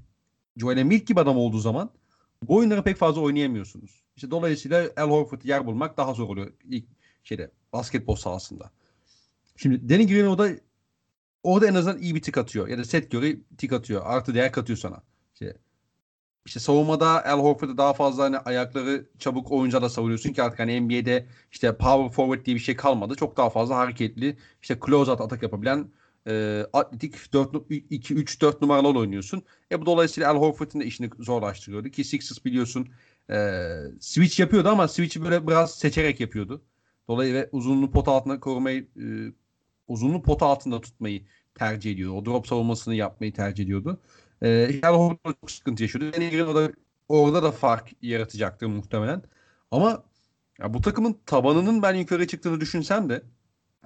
Joel 0.57 0.77
Embiid 0.77 1.09
gibi 1.09 1.21
adam 1.21 1.37
olduğu 1.37 1.59
zaman 1.59 1.91
bu 2.43 2.57
oyunları 2.57 2.83
pek 2.83 2.97
fazla 2.97 3.21
oynayamıyorsunuz. 3.21 4.03
İşte 4.17 4.31
dolayısıyla 4.31 4.83
El 4.97 5.05
Horford 5.05 5.43
yer 5.45 5.67
bulmak 5.67 5.97
daha 5.97 6.15
zor 6.15 6.29
oluyor 6.29 6.53
ilk 6.65 7.00
şeyde 7.25 7.51
basketbol 7.73 8.17
sahasında. 8.17 8.71
Şimdi 9.57 9.89
Danny 9.89 10.07
Green 10.07 10.27
o 10.27 10.39
da 10.39 10.51
orada 11.43 11.67
en 11.69 11.75
azından 11.75 11.99
iyi 11.99 12.15
bir 12.15 12.23
tik 12.23 12.39
atıyor. 12.39 12.69
Ya 12.69 12.79
da 12.79 12.85
set 12.85 13.11
göre 13.11 13.37
tik 13.59 13.73
atıyor. 13.73 14.03
Artı 14.05 14.35
değer 14.35 14.53
katıyor 14.53 14.79
sana. 14.79 15.03
İşte, 15.35 15.57
işte 16.47 16.61
savunmada 16.61 17.23
El 17.27 17.39
Horford'da 17.39 17.77
daha 17.77 17.93
fazla 17.93 18.25
hani 18.25 18.39
ayakları 18.39 19.07
çabuk 19.19 19.53
oyuncuda 19.53 19.89
savunuyorsun 19.89 20.33
ki 20.33 20.43
artık 20.43 20.59
hani 20.59 20.81
NBA'de 20.81 21.27
işte 21.53 21.77
power 21.77 22.17
forward 22.17 22.47
diye 22.47 22.57
bir 22.57 22.61
şey 22.61 22.77
kalmadı. 22.77 23.15
Çok 23.15 23.37
daha 23.37 23.51
fazla 23.51 23.77
hareketli 23.77 24.37
işte 24.63 24.79
close 24.87 25.11
out 25.11 25.21
atak 25.21 25.43
yapabilen 25.43 25.91
e, 26.27 26.67
atletik 26.73 27.33
4 27.33 27.57
2 27.91 28.15
3 28.15 28.41
4 28.41 28.63
numaralı 28.63 28.99
oynuyorsun. 28.99 29.43
E 29.73 29.81
bu 29.81 29.87
dolayısıyla 29.87 30.31
El 30.33 30.37
Horford'un 30.37 30.81
da 30.81 30.85
işini 30.85 31.11
zorlaştırıyordu 31.19 31.89
ki 31.89 32.05
Sixers 32.05 32.45
biliyorsun 32.45 32.89
e, 33.31 33.67
switch 34.01 34.41
yapıyordu 34.41 34.69
ama 34.69 34.89
switch'i 34.89 35.23
böyle 35.25 35.47
biraz 35.47 35.79
seçerek 35.79 36.21
yapıyordu. 36.21 36.63
Dolayısıyla 37.11 37.49
uzunluğu 37.53 37.91
pot 37.91 38.09
altında 38.09 38.41
korumayı 38.41 38.89
e, 38.97 39.05
uzunluğu 39.89 40.23
pot 40.23 40.43
altında 40.43 40.81
tutmayı 40.81 41.23
tercih 41.55 41.93
ediyordu. 41.93 42.17
O 42.17 42.27
drop 42.27 42.47
savunmasını 42.47 42.95
yapmayı 42.95 43.35
tercih 43.35 43.65
ediyordu. 43.65 44.01
E, 44.43 44.81
Horford 44.85 45.35
çok 45.41 45.51
sıkıntı 45.51 45.83
yaşıyordu. 45.83 46.13
Danny 46.17 46.43
o 46.43 46.55
da 46.55 46.73
orada 47.09 47.43
da 47.43 47.53
fark 47.53 47.91
yaratacaktır 48.03 48.67
muhtemelen. 48.67 49.23
Ama 49.71 50.05
ya 50.59 50.75
bu 50.75 50.81
takımın 50.81 51.21
tabanının 51.27 51.83
ben 51.83 51.95
yukarı 51.95 52.27
çıktığını 52.27 52.61
düşünsem 52.61 53.09
de 53.09 53.23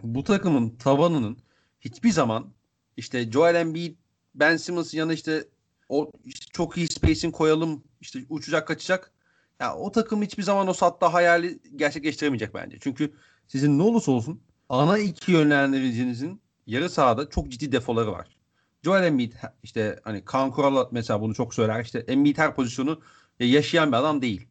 bu 0.02 0.24
takımın 0.24 0.76
tabanının 0.76 1.38
hiçbir 1.80 2.10
zaman 2.10 2.52
işte 2.96 3.30
Joel 3.30 3.54
Embiid, 3.54 3.96
Ben 4.34 4.56
Simmons 4.56 4.94
yanı 4.94 5.14
işte 5.14 5.44
o 5.88 6.12
işte 6.24 6.46
çok 6.52 6.76
iyi 6.76 6.86
spacing 6.88 7.34
koyalım 7.34 7.84
işte 8.00 8.18
uçacak 8.28 8.68
kaçacak. 8.68 9.13
Ya 9.60 9.76
o 9.76 9.92
takım 9.92 10.22
hiçbir 10.22 10.42
zaman 10.42 10.68
o 10.68 10.72
satta 10.72 11.12
hayali 11.12 11.58
gerçekleştiremeyecek 11.76 12.54
bence. 12.54 12.78
Çünkü 12.80 13.12
sizin 13.48 13.78
ne 13.78 13.82
olursa 13.82 14.12
olsun 14.12 14.40
ana 14.68 14.98
iki 14.98 15.32
yönlendiricinizin 15.32 16.40
yarı 16.66 16.90
sahada 16.90 17.30
çok 17.30 17.48
ciddi 17.48 17.72
defoları 17.72 18.12
var. 18.12 18.36
Joel 18.82 19.04
Embiid 19.04 19.32
işte 19.62 20.00
hani 20.04 20.24
Kaan 20.24 20.50
Kural 20.50 20.88
mesela 20.90 21.20
bunu 21.20 21.34
çok 21.34 21.54
söyler. 21.54 21.84
İşte 21.84 21.98
Embiid 21.98 22.38
her 22.38 22.54
pozisyonu 22.54 23.00
yaşayan 23.40 23.92
bir 23.92 23.96
adam 23.96 24.22
değil. 24.22 24.46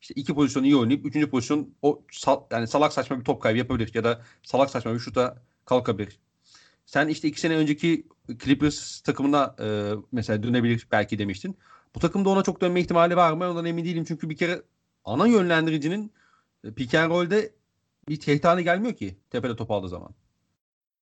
İşte 0.00 0.14
iki 0.14 0.34
pozisyonu 0.34 0.66
iyi 0.66 0.76
oynayıp 0.76 1.06
üçüncü 1.06 1.30
pozisyon 1.30 1.74
o 1.82 2.02
sal, 2.12 2.42
yani 2.50 2.68
salak 2.68 2.92
saçma 2.92 3.20
bir 3.20 3.24
top 3.24 3.42
kaybı 3.42 3.58
yapabilir 3.58 3.90
ya 3.94 4.04
da 4.04 4.22
salak 4.42 4.70
saçma 4.70 4.94
bir 4.94 4.98
şuta 4.98 5.42
kalkabilir. 5.64 6.18
Sen 6.86 7.08
işte 7.08 7.28
iki 7.28 7.40
sene 7.40 7.56
önceki 7.56 8.06
Clippers 8.44 9.00
takımına 9.00 9.56
e, 9.60 9.94
mesela 10.12 10.42
dönebilir 10.42 10.88
belki 10.92 11.18
demiştin. 11.18 11.56
Bu 11.98 12.00
takımda 12.00 12.28
ona 12.28 12.42
çok 12.42 12.60
dönme 12.60 12.80
ihtimali 12.80 13.16
var 13.16 13.32
mı? 13.32 13.50
Ondan 13.50 13.64
emin 13.64 13.84
değilim. 13.84 14.04
Çünkü 14.08 14.30
bir 14.30 14.36
kere 14.36 14.62
ana 15.04 15.26
yönlendiricinin 15.26 16.12
e, 16.64 16.72
pick 16.72 16.94
and 16.94 17.10
roll'de 17.10 17.52
bir 18.08 18.20
tehdit 18.20 18.64
gelmiyor 18.64 18.94
ki 18.94 19.18
tepede 19.30 19.56
top 19.56 19.70
aldığı 19.70 19.88
zaman. 19.88 20.14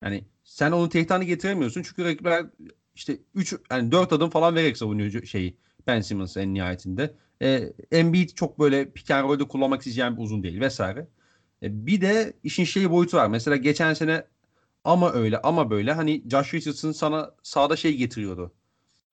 Yani 0.04 0.26
sen 0.44 0.72
onun 0.72 0.90
tehdit 0.90 1.28
getiremiyorsun. 1.28 1.84
Çünkü 1.84 2.06
rakipler 2.06 2.46
işte 2.96 3.18
3 3.36 3.56
yani 3.72 3.92
4 3.92 4.14
adım 4.14 4.30
falan 4.30 4.56
vererek 4.56 4.78
savunuyor 4.78 5.26
şeyi 5.26 5.58
Ben 5.88 6.02
Simmons 6.02 6.38
en 6.38 6.54
nihayetinde. 6.54 7.16
E, 7.42 7.74
Embiid 7.92 8.30
çok 8.30 8.60
böyle 8.60 8.92
pick 8.92 9.12
and 9.12 9.24
roll'de 9.30 9.48
kullanmak 9.48 9.80
isteyeceğim 9.80 10.18
bir 10.18 10.22
uzun 10.22 10.44
değil 10.44 10.60
vesaire. 10.60 11.08
E, 11.64 11.86
bir 11.86 12.02
de 12.02 12.34
işin 12.44 12.64
şeyi 12.64 12.92
boyutu 12.92 13.18
var. 13.18 13.28
Mesela 13.28 13.56
geçen 13.56 13.94
sene 13.94 14.26
ama 14.84 15.14
öyle 15.14 15.42
ama 15.42 15.70
böyle 15.70 15.94
hani 15.94 16.24
Josh 16.32 16.54
Richardson 16.54 16.92
sana 16.92 17.32
sağda 17.44 17.76
şey 17.76 17.98
getiriyordu. 17.98 18.54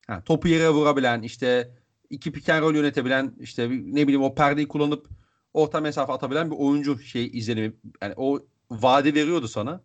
Ha, 0.07 0.23
topu 0.25 0.49
yere 0.49 0.69
vurabilen 0.71 1.23
işte 1.23 1.71
iki 2.11 2.33
pick 2.33 2.49
and 2.49 2.75
yönetebilen 2.75 3.35
işte 3.41 3.71
ne 3.71 4.03
bileyim 4.07 4.23
o 4.23 4.35
perdeyi 4.35 4.69
kullanıp 4.69 5.07
orta 5.55 5.81
mesafe 5.81 6.13
atabilen 6.13 6.51
bir 6.51 6.57
oyuncu 6.57 6.99
şey 6.99 7.27
izlenimi 7.27 7.73
yani 8.03 8.15
o 8.17 8.41
vaadi 8.71 9.15
veriyordu 9.15 9.49
sana. 9.49 9.83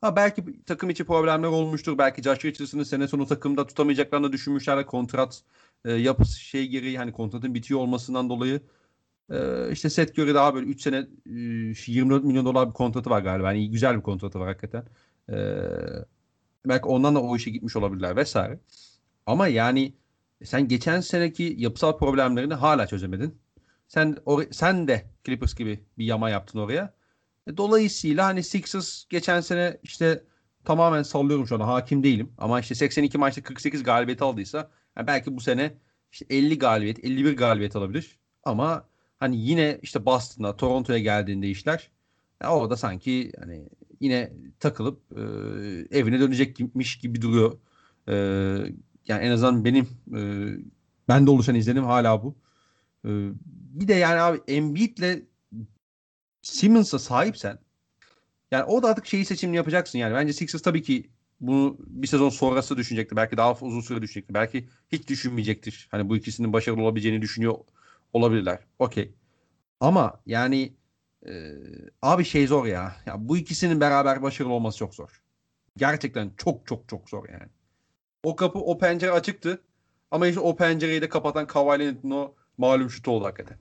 Ha 0.00 0.16
belki 0.16 0.64
takım 0.66 0.90
içi 0.90 1.04
problemler 1.04 1.48
olmuştur. 1.48 1.98
Belki 1.98 2.22
Josh 2.22 2.44
Richardson'ı 2.44 2.84
sene 2.84 3.08
sonu 3.08 3.26
takımda 3.26 3.66
tutamayacaklarını 3.66 4.32
düşünmüşler. 4.32 4.86
Kontrat 4.86 5.42
e, 5.84 5.92
yapısı 5.92 6.40
şey 6.40 6.68
gereği 6.68 6.98
hani 6.98 7.12
kontratın 7.12 7.54
bitiyor 7.54 7.80
olmasından 7.80 8.28
dolayı 8.30 8.60
e, 9.30 9.70
işte 9.72 9.90
set 9.90 10.16
göre 10.16 10.34
daha 10.34 10.54
böyle 10.54 10.66
3 10.66 10.82
sene 10.82 10.96
e, 11.26 11.32
24 11.86 12.24
milyon 12.24 12.46
dolar 12.46 12.68
bir 12.68 12.74
kontratı 12.74 13.10
var 13.10 13.22
galiba. 13.22 13.52
Yani 13.52 13.70
güzel 13.70 13.96
bir 13.96 14.02
kontratı 14.02 14.40
var 14.40 14.48
hakikaten. 14.48 14.84
E, 15.30 15.36
belki 16.66 16.86
ondan 16.86 17.14
da 17.14 17.22
o 17.22 17.36
işe 17.36 17.50
gitmiş 17.50 17.76
olabilirler 17.76 18.16
vesaire. 18.16 18.58
Ama 19.26 19.48
yani 19.48 19.94
sen 20.44 20.68
geçen 20.68 21.00
seneki 21.00 21.54
yapısal 21.58 21.98
problemlerini 21.98 22.54
hala 22.54 22.86
çözemedin. 22.86 23.38
Sen 23.88 24.16
or- 24.26 24.52
sen 24.52 24.88
de 24.88 25.10
Clippers 25.24 25.54
gibi 25.54 25.84
bir 25.98 26.04
yama 26.04 26.30
yaptın 26.30 26.58
oraya. 26.58 26.94
E, 27.46 27.56
dolayısıyla 27.56 28.26
hani 28.26 28.42
Sixers 28.42 29.04
geçen 29.08 29.40
sene 29.40 29.78
işte 29.82 30.24
tamamen 30.64 31.02
sallıyorum 31.02 31.46
şu 31.46 31.54
an 31.54 31.60
hakim 31.60 32.02
değilim. 32.02 32.32
Ama 32.38 32.60
işte 32.60 32.74
82 32.74 33.18
maçta 33.18 33.42
48 33.42 33.82
galibiyet 33.82 34.22
aldıysa 34.22 34.70
yani 34.96 35.06
belki 35.06 35.36
bu 35.36 35.40
sene 35.40 35.74
işte 36.12 36.26
50 36.30 36.58
galibiyet, 36.58 37.04
51 37.04 37.36
galibiyet 37.36 37.76
alabilir. 37.76 38.18
Ama 38.44 38.88
hani 39.18 39.36
yine 39.36 39.78
işte 39.82 40.06
Boston'a, 40.06 40.56
Toronto'ya 40.56 40.98
geldiğinde 40.98 41.48
işler 41.50 41.90
ya 42.42 42.50
orada 42.56 42.76
sanki 42.76 43.32
hani 43.40 43.68
yine 44.00 44.32
takılıp 44.60 45.02
e, 45.12 45.20
evine 45.98 46.20
dönecekmiş 46.20 46.98
gibi 46.98 47.22
duruyor. 47.22 47.58
E, 48.08 48.14
yani 49.08 49.24
en 49.24 49.30
azından 49.30 49.64
benim 49.64 49.88
e, 50.16 50.20
bende 51.08 51.30
oluşan 51.30 51.54
izlenim 51.54 51.84
hala 51.84 52.22
bu. 52.22 52.34
E, 53.04 53.10
bir 53.80 53.88
de 53.88 53.94
yani 53.94 54.20
abi 54.20 54.40
Embiid'le 54.48 55.22
Simmons'a 56.42 56.98
sahipsen 56.98 57.58
yani 58.50 58.64
o 58.64 58.82
da 58.82 58.88
artık 58.88 59.06
şeyi 59.06 59.24
seçimini 59.24 59.56
yapacaksın 59.56 59.98
yani. 59.98 60.14
Bence 60.14 60.32
Sixers 60.32 60.62
tabii 60.62 60.82
ki 60.82 61.10
bunu 61.40 61.76
bir 61.78 62.06
sezon 62.06 62.28
sonrası 62.28 62.76
düşünecektir. 62.76 63.16
Belki 63.16 63.36
daha 63.36 63.52
uzun 63.60 63.80
süre 63.80 64.02
düşünecektir. 64.02 64.34
Belki 64.34 64.68
hiç 64.92 65.08
düşünmeyecektir. 65.08 65.88
Hani 65.90 66.08
bu 66.08 66.16
ikisinin 66.16 66.52
başarılı 66.52 66.82
olabileceğini 66.82 67.22
düşünüyor 67.22 67.54
olabilirler. 68.12 68.58
Okey. 68.78 69.14
Ama 69.80 70.20
yani 70.26 70.74
e, 71.26 71.52
abi 72.02 72.24
şey 72.24 72.46
zor 72.46 72.66
ya. 72.66 72.96
ya. 73.06 73.28
Bu 73.28 73.36
ikisinin 73.36 73.80
beraber 73.80 74.22
başarılı 74.22 74.52
olması 74.52 74.78
çok 74.78 74.94
zor. 74.94 75.22
Gerçekten 75.76 76.30
çok 76.36 76.66
çok 76.66 76.88
çok 76.88 77.10
zor 77.10 77.28
yani. 77.28 77.50
O 78.24 78.36
kapı, 78.36 78.58
o 78.58 78.78
pencere 78.78 79.10
açıktı. 79.10 79.58
Ama 80.10 80.26
işte 80.26 80.40
o 80.40 80.56
pencereyi 80.56 81.02
de 81.02 81.08
kapatan 81.08 81.46
Kavali'nin 81.46 82.10
o 82.10 82.34
malum 82.58 82.90
şutu 82.90 83.10
oldu 83.10 83.24
hakikaten. 83.24 83.56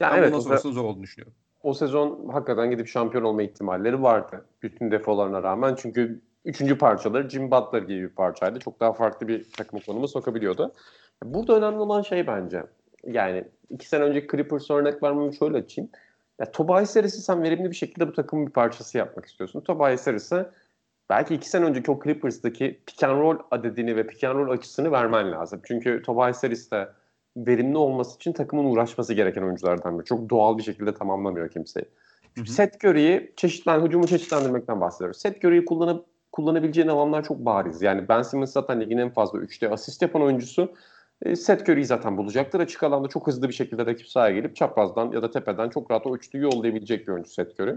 Ya 0.00 0.10
ben 0.12 0.18
evet, 0.18 0.28
bundan 0.28 0.40
sonrasının 0.40 0.72
zor 0.72 0.84
olduğunu 0.84 1.02
düşünüyorum. 1.02 1.34
O 1.62 1.74
sezon 1.74 2.28
hakikaten 2.28 2.70
gidip 2.70 2.88
şampiyon 2.88 3.24
olma 3.24 3.42
ihtimalleri 3.42 4.02
vardı. 4.02 4.44
Bütün 4.62 4.90
defolarına 4.90 5.42
rağmen. 5.42 5.74
Çünkü 5.78 6.20
üçüncü 6.44 6.78
parçaları 6.78 7.30
Jim 7.30 7.50
Butler 7.50 7.82
gibi 7.82 8.02
bir 8.02 8.08
parçaydı. 8.08 8.58
Çok 8.58 8.80
daha 8.80 8.92
farklı 8.92 9.28
bir 9.28 9.52
takım 9.52 9.80
konumu 9.80 10.08
sokabiliyordu. 10.08 10.72
Burada 11.24 11.56
önemli 11.56 11.78
olan 11.78 12.02
şey 12.02 12.26
bence. 12.26 12.62
Yani 13.04 13.44
iki 13.70 13.88
sene 13.88 14.04
önce 14.04 14.26
Clippers 14.30 14.70
örnek 14.70 15.02
vermemi 15.02 15.36
şöyle 15.36 15.56
açayım. 15.56 15.90
Ya 16.38 16.50
Tobias 16.50 16.96
Harris'i 16.96 17.22
sen 17.22 17.42
verimli 17.42 17.70
bir 17.70 17.76
şekilde 17.76 18.08
bu 18.08 18.12
takımın 18.12 18.46
bir 18.46 18.52
parçası 18.52 18.98
yapmak 18.98 19.26
istiyorsun. 19.26 19.60
Tobias 19.60 20.06
Harris'e 20.06 20.50
belki 21.10 21.34
iki 21.34 21.50
sene 21.50 21.64
önceki 21.64 21.90
o 21.90 22.00
Clippers'daki 22.04 22.80
pick 22.86 23.02
and 23.02 23.20
roll 23.20 23.38
adedini 23.50 23.96
ve 23.96 24.06
pick 24.06 24.24
and 24.24 24.34
roll 24.34 24.50
açısını 24.50 24.92
vermen 24.92 25.32
lazım. 25.32 25.60
Çünkü 25.64 26.02
Tobias 26.02 26.42
Harris 26.42 26.70
de 26.70 26.88
verimli 27.36 27.76
olması 27.76 28.16
için 28.16 28.32
takımın 28.32 28.64
uğraşması 28.64 29.14
gereken 29.14 29.42
oyunculardan 29.42 29.98
biri. 29.98 30.04
Çok 30.04 30.30
doğal 30.30 30.58
bir 30.58 30.62
şekilde 30.62 30.94
tamamlamıyor 30.94 31.48
kimseyi. 31.48 31.84
Hı 32.38 32.46
Set 32.46 32.84
Curry'i 32.84 33.32
çeşitlen, 33.36 33.80
hücumu 33.80 34.06
çeşitlendirmekten 34.06 34.80
bahsediyoruz. 34.80 35.20
Set 35.20 35.44
Curry'i 35.44 35.64
kullanıp 35.64 36.06
kullanabileceğin 36.32 36.88
alanlar 36.88 37.24
çok 37.24 37.38
bariz. 37.38 37.82
Yani 37.82 38.08
Ben 38.08 38.22
Simmons 38.22 38.52
zaten 38.52 38.80
ligin 38.80 38.98
en 38.98 39.10
fazla 39.10 39.38
3'te 39.38 39.70
asist 39.70 40.02
yapan 40.02 40.22
oyuncusu. 40.22 40.74
E, 41.22 41.36
Seth 41.36 41.62
Curry'i 41.68 41.84
zaten 41.84 42.16
bulacaktır. 42.16 42.60
Açık 42.60 42.82
alanda 42.82 43.08
çok 43.08 43.26
hızlı 43.26 43.48
bir 43.48 43.54
şekilde 43.54 43.86
rakip 43.86 44.08
sahaya 44.08 44.34
gelip 44.34 44.56
çaprazdan 44.56 45.12
ya 45.12 45.22
da 45.22 45.30
tepeden 45.30 45.68
çok 45.68 45.90
rahat 45.90 46.06
o 46.06 46.16
üçlüyü 46.16 46.44
yollayabilecek 46.44 47.08
bir 47.08 47.12
oyuncu 47.12 47.30
Seth 47.30 47.60
Curry. 47.60 47.76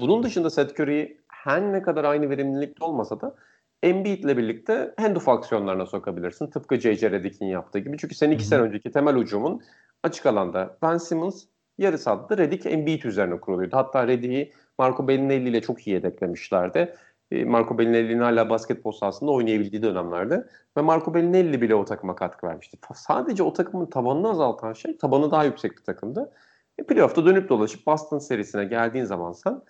Bunun 0.00 0.22
dışında 0.22 0.50
Seth 0.50 0.80
Curry'i 0.80 1.20
her 1.48 1.72
ne 1.72 1.82
kadar 1.82 2.04
aynı 2.04 2.30
verimlilikte 2.30 2.84
olmasa 2.84 3.20
da 3.20 3.34
Embiid 3.82 4.24
ile 4.24 4.36
birlikte 4.36 4.94
handoff 5.00 5.28
aksiyonlarına 5.28 5.86
sokabilirsin. 5.86 6.46
Tıpkı 6.46 6.76
J.J. 6.80 7.10
Redick'in 7.10 7.46
yaptığı 7.46 7.78
gibi. 7.78 7.98
Çünkü 7.98 8.14
sen 8.14 8.30
iki 8.30 8.44
sene 8.44 8.60
önceki 8.62 8.90
temel 8.90 9.16
ucumun 9.16 9.62
açık 10.02 10.26
alanda 10.26 10.78
Ben 10.82 10.98
Simmons 10.98 11.44
yarı 11.78 11.98
sahada 11.98 12.38
Redick 12.38 12.66
Embiid 12.66 13.02
üzerine 13.02 13.40
kuruluyordu. 13.40 13.76
Hatta 13.76 14.06
Redick'i 14.06 14.52
Marco 14.78 15.08
Bellinelli 15.08 15.48
ile 15.48 15.60
çok 15.60 15.86
iyi 15.86 15.90
yedeklemişlerdi. 15.90 16.94
E, 17.30 17.44
Marco 17.44 17.78
Bellinelli'nin 17.78 18.20
hala 18.20 18.50
basketbol 18.50 18.92
sahasında 18.92 19.30
oynayabildiği 19.30 19.82
dönemlerde 19.82 20.46
ve 20.76 20.80
Marco 20.80 21.14
Bellinelli 21.14 21.60
bile 21.60 21.74
o 21.74 21.84
takıma 21.84 22.16
katkı 22.16 22.46
vermişti. 22.46 22.78
Sadece 22.94 23.42
o 23.42 23.52
takımın 23.52 23.86
tabanını 23.86 24.30
azaltan 24.30 24.72
şey 24.72 24.98
tabanı 24.98 25.30
daha 25.30 25.44
yüksek 25.44 25.76
bir 25.76 25.84
takımdı. 25.84 26.32
E, 26.78 26.82
playoff'ta 26.82 27.26
dönüp 27.26 27.48
dolaşıp 27.48 27.86
Boston 27.86 28.18
serisine 28.18 28.64
geldiğin 28.64 29.04
zaman 29.04 29.32
sen 29.32 29.62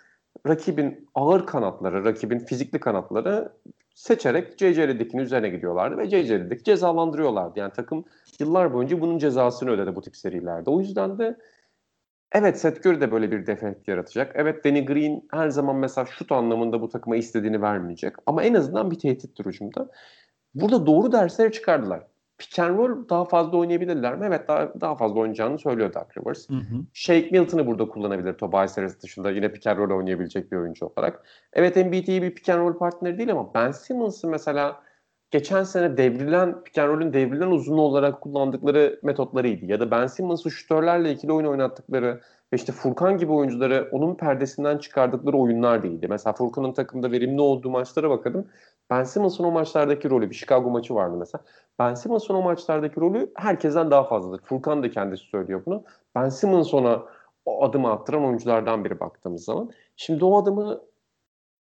rakibin 0.46 1.08
ağır 1.14 1.46
kanatları, 1.46 2.04
rakibin 2.04 2.38
fizikli 2.38 2.80
kanatları 2.80 3.52
seçerek 3.94 4.58
J.J. 4.58 4.88
Redick'in 4.88 5.18
üzerine 5.18 5.48
gidiyorlardı 5.48 5.98
ve 5.98 6.10
J.J. 6.10 6.38
Redick 6.38 6.64
cezalandırıyorlardı. 6.64 7.58
Yani 7.58 7.72
takım 7.72 8.04
yıllar 8.40 8.74
boyunca 8.74 9.00
bunun 9.00 9.18
cezasını 9.18 9.70
ödedi 9.70 9.96
bu 9.96 10.00
tip 10.00 10.16
serilerde. 10.16 10.70
O 10.70 10.80
yüzden 10.80 11.18
de 11.18 11.36
Evet 12.32 12.60
Seth 12.60 12.86
Curry 12.86 13.00
de 13.00 13.12
böyle 13.12 13.30
bir 13.30 13.46
defekt 13.46 13.88
yaratacak. 13.88 14.32
Evet 14.34 14.64
Danny 14.64 14.84
Green 14.84 15.22
her 15.30 15.48
zaman 15.48 15.76
mesela 15.76 16.06
şut 16.06 16.32
anlamında 16.32 16.80
bu 16.80 16.88
takıma 16.88 17.16
istediğini 17.16 17.62
vermeyecek. 17.62 18.14
Ama 18.26 18.42
en 18.42 18.54
azından 18.54 18.90
bir 18.90 18.98
tehdittir 18.98 19.46
hücumda. 19.46 19.90
Burada 20.54 20.86
doğru 20.86 21.12
dersleri 21.12 21.52
çıkardılar. 21.52 22.06
Pick 22.38 22.58
and 22.58 22.78
roll 22.78 23.08
daha 23.08 23.24
fazla 23.24 23.58
oynayabilirler 23.58 24.16
mi? 24.16 24.26
Evet 24.26 24.48
daha, 24.48 24.80
daha 24.80 24.96
fazla 24.96 25.20
oynayacağını 25.20 25.58
söylüyor 25.58 25.94
Doug 25.94 26.16
Rivers. 26.18 26.48
Hı 26.50 26.54
hı. 26.54 26.84
Shake 26.92 27.28
Milton'ı 27.32 27.66
burada 27.66 27.88
kullanabilir 27.88 28.32
Tobias 28.32 28.76
Harris 28.76 29.02
dışında 29.02 29.30
yine 29.30 29.52
pick 29.52 29.66
and 29.66 29.78
roll 29.78 29.96
oynayabilecek 29.96 30.52
bir 30.52 30.56
oyuncu 30.56 30.86
olarak. 30.86 31.26
Evet 31.52 31.76
NBA'yi 31.76 32.22
bir 32.22 32.34
pick 32.34 32.48
and 32.48 32.58
roll 32.58 32.78
partneri 32.78 33.18
değil 33.18 33.32
ama 33.32 33.54
Ben 33.54 33.70
Simmons'ı 33.70 34.28
mesela 34.28 34.82
geçen 35.30 35.62
sene 35.62 35.96
devrilen, 35.96 36.64
pick 36.64 36.78
and 36.78 36.88
roll'ün 36.88 37.12
devrilen 37.12 37.50
uzun 37.50 37.78
olarak 37.78 38.20
kullandıkları 38.20 39.00
metotlarıydı. 39.02 39.66
Ya 39.66 39.80
da 39.80 39.90
Ben 39.90 40.06
Simmons'ı 40.06 40.50
şütörlerle 40.50 41.12
ikili 41.12 41.32
oyun 41.32 41.46
oynattıkları 41.46 42.20
ve 42.52 42.56
işte 42.56 42.72
Furkan 42.72 43.18
gibi 43.18 43.32
oyuncuları 43.32 43.88
onun 43.92 44.14
perdesinden 44.14 44.78
çıkardıkları 44.78 45.36
oyunlar 45.36 45.82
değildi. 45.82 46.06
Mesela 46.10 46.34
Furkan'ın 46.34 46.72
takımda 46.72 47.12
verimli 47.12 47.40
olduğu 47.40 47.70
maçlara 47.70 48.10
bakalım. 48.10 48.48
Ben 48.90 49.04
Simmons'ın 49.04 49.44
o 49.44 49.50
maçlardaki 49.50 50.10
rolü, 50.10 50.30
bir 50.30 50.34
Chicago 50.34 50.70
maçı 50.70 50.94
vardı 50.94 51.16
mesela. 51.16 51.44
Ben 51.78 51.94
Simmons'ın 51.94 52.34
o 52.34 52.42
maçlardaki 52.42 53.00
rolü 53.00 53.32
herkesten 53.36 53.90
daha 53.90 54.04
fazladır. 54.04 54.42
Furkan 54.44 54.82
da 54.82 54.90
kendisi 54.90 55.24
söylüyor 55.24 55.62
bunu. 55.66 55.84
Ben 56.14 56.28
Simmons 56.28 56.74
ona 56.74 57.02
o 57.44 57.64
adımı 57.64 57.92
attıran 57.92 58.24
oyunculardan 58.24 58.84
biri 58.84 59.00
baktığımız 59.00 59.44
zaman. 59.44 59.70
Şimdi 59.96 60.24
o 60.24 60.42
adımı 60.42 60.80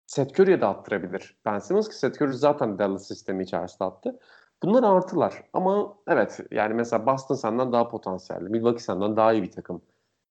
Seth 0.07 0.39
Curry'e 0.39 0.61
de 0.61 0.65
attırabilir. 0.65 1.37
Ben 1.45 1.59
Simmons 1.59 1.89
ki 1.89 1.95
Seth 1.95 2.21
Curry 2.21 2.33
zaten 2.33 2.79
Dallas 2.79 3.07
sistemi 3.07 3.43
içerisinde 3.43 3.83
attı. 3.83 4.19
Bunlar 4.63 4.83
artılar. 4.83 5.43
Ama 5.53 5.97
evet 6.07 6.39
yani 6.51 6.73
mesela 6.73 7.05
Boston 7.05 7.35
senden 7.35 7.71
daha 7.71 7.89
potansiyelli. 7.89 8.49
Milwaukee 8.49 8.83
senden 8.83 9.15
daha 9.15 9.33
iyi 9.33 9.43
bir 9.43 9.51
takım. 9.51 9.81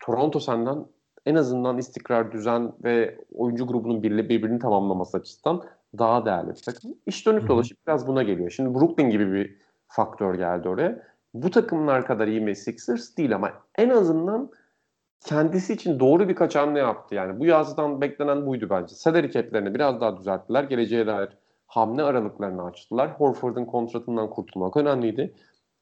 Toronto 0.02 0.40
senden 0.40 0.86
en 1.26 1.34
azından 1.34 1.78
istikrar, 1.78 2.32
düzen 2.32 2.72
ve 2.84 3.18
oyuncu 3.34 3.66
grubunun 3.66 4.02
birli, 4.02 4.28
birbirini 4.28 4.58
tamamlaması 4.58 5.16
açısından 5.16 5.62
daha 5.98 6.26
değerli 6.26 6.50
bir 6.50 6.62
takım. 6.62 6.94
İş 7.06 7.26
dönüp 7.26 7.48
dolaşıp 7.48 7.78
biraz 7.86 8.06
buna 8.06 8.22
geliyor. 8.22 8.50
Şimdi 8.50 8.74
Brooklyn 8.74 9.10
gibi 9.10 9.32
bir 9.32 9.56
faktör 9.88 10.34
geldi 10.34 10.68
oraya. 10.68 11.02
Bu 11.34 11.50
takımlar 11.50 12.06
kadar 12.06 12.26
iyi 12.26 12.40
mi 12.40 12.56
Sixers 12.56 13.16
değil 13.16 13.34
ama 13.34 13.52
en 13.78 13.88
azından 13.88 14.50
kendisi 15.24 15.72
için 15.72 16.00
doğru 16.00 16.28
birkaç 16.28 16.56
hamle 16.56 16.78
yaptı. 16.78 17.14
Yani 17.14 17.40
bu 17.40 17.46
yazdan 17.46 18.00
beklenen 18.00 18.46
buydu 18.46 18.66
bence. 18.70 18.94
Salary 18.94 19.30
cap'lerini 19.30 19.74
biraz 19.74 20.00
daha 20.00 20.16
düzelttiler. 20.16 20.64
Geleceğe 20.64 21.06
dair 21.06 21.28
hamle 21.66 22.02
aralıklarını 22.02 22.64
açtılar. 22.64 23.10
Horford'un 23.10 23.64
kontratından 23.64 24.30
kurtulmak 24.30 24.76
önemliydi. 24.76 25.34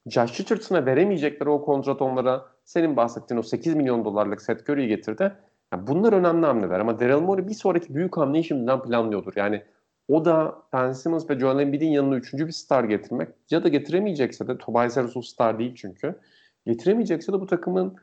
Josh 0.07 0.41
Richardson'a 0.41 0.87
veremeyecekleri 0.87 1.51
o 1.51 1.65
kontrat 1.65 2.03
onlara 2.03 2.47
senin 2.71 2.97
bahsettiğin 2.97 3.41
o 3.41 3.43
8 3.43 3.75
milyon 3.75 4.05
dolarlık 4.05 4.43
Seth 4.43 4.71
Curry'i 4.71 4.89
getirdi. 4.89 5.33
Yani 5.73 5.87
bunlar 5.87 6.13
önemli 6.13 6.47
hamleler 6.47 6.81
ama 6.81 7.01
Daryl 7.01 7.21
Morey 7.21 7.49
bir 7.49 7.55
sonraki 7.55 7.95
büyük 7.95 8.17
hamleyi 8.17 8.45
şimdiden 8.45 8.83
planlıyordur. 8.83 9.33
Yani 9.37 9.63
o 10.09 10.25
da 10.25 10.63
Ben 10.73 10.93
Simmons 10.93 11.31
ve 11.31 11.39
Joel 11.39 11.59
Embiid'in 11.63 11.91
yanına 11.91 12.17
üçüncü 12.17 12.47
bir 12.47 12.53
star 12.53 12.85
getirmek 12.85 13.29
ya 13.51 13.65
da 13.65 13.69
getiremeyecekse 13.69 14.49
de 14.49 14.59
Tobias 14.59 14.97
Harris 14.97 15.27
star 15.27 15.59
değil 15.59 15.75
çünkü. 15.77 16.19
Getiremeyecekse 16.67 17.33
de 17.33 17.41
bu 17.41 17.47
takımın 17.47 17.97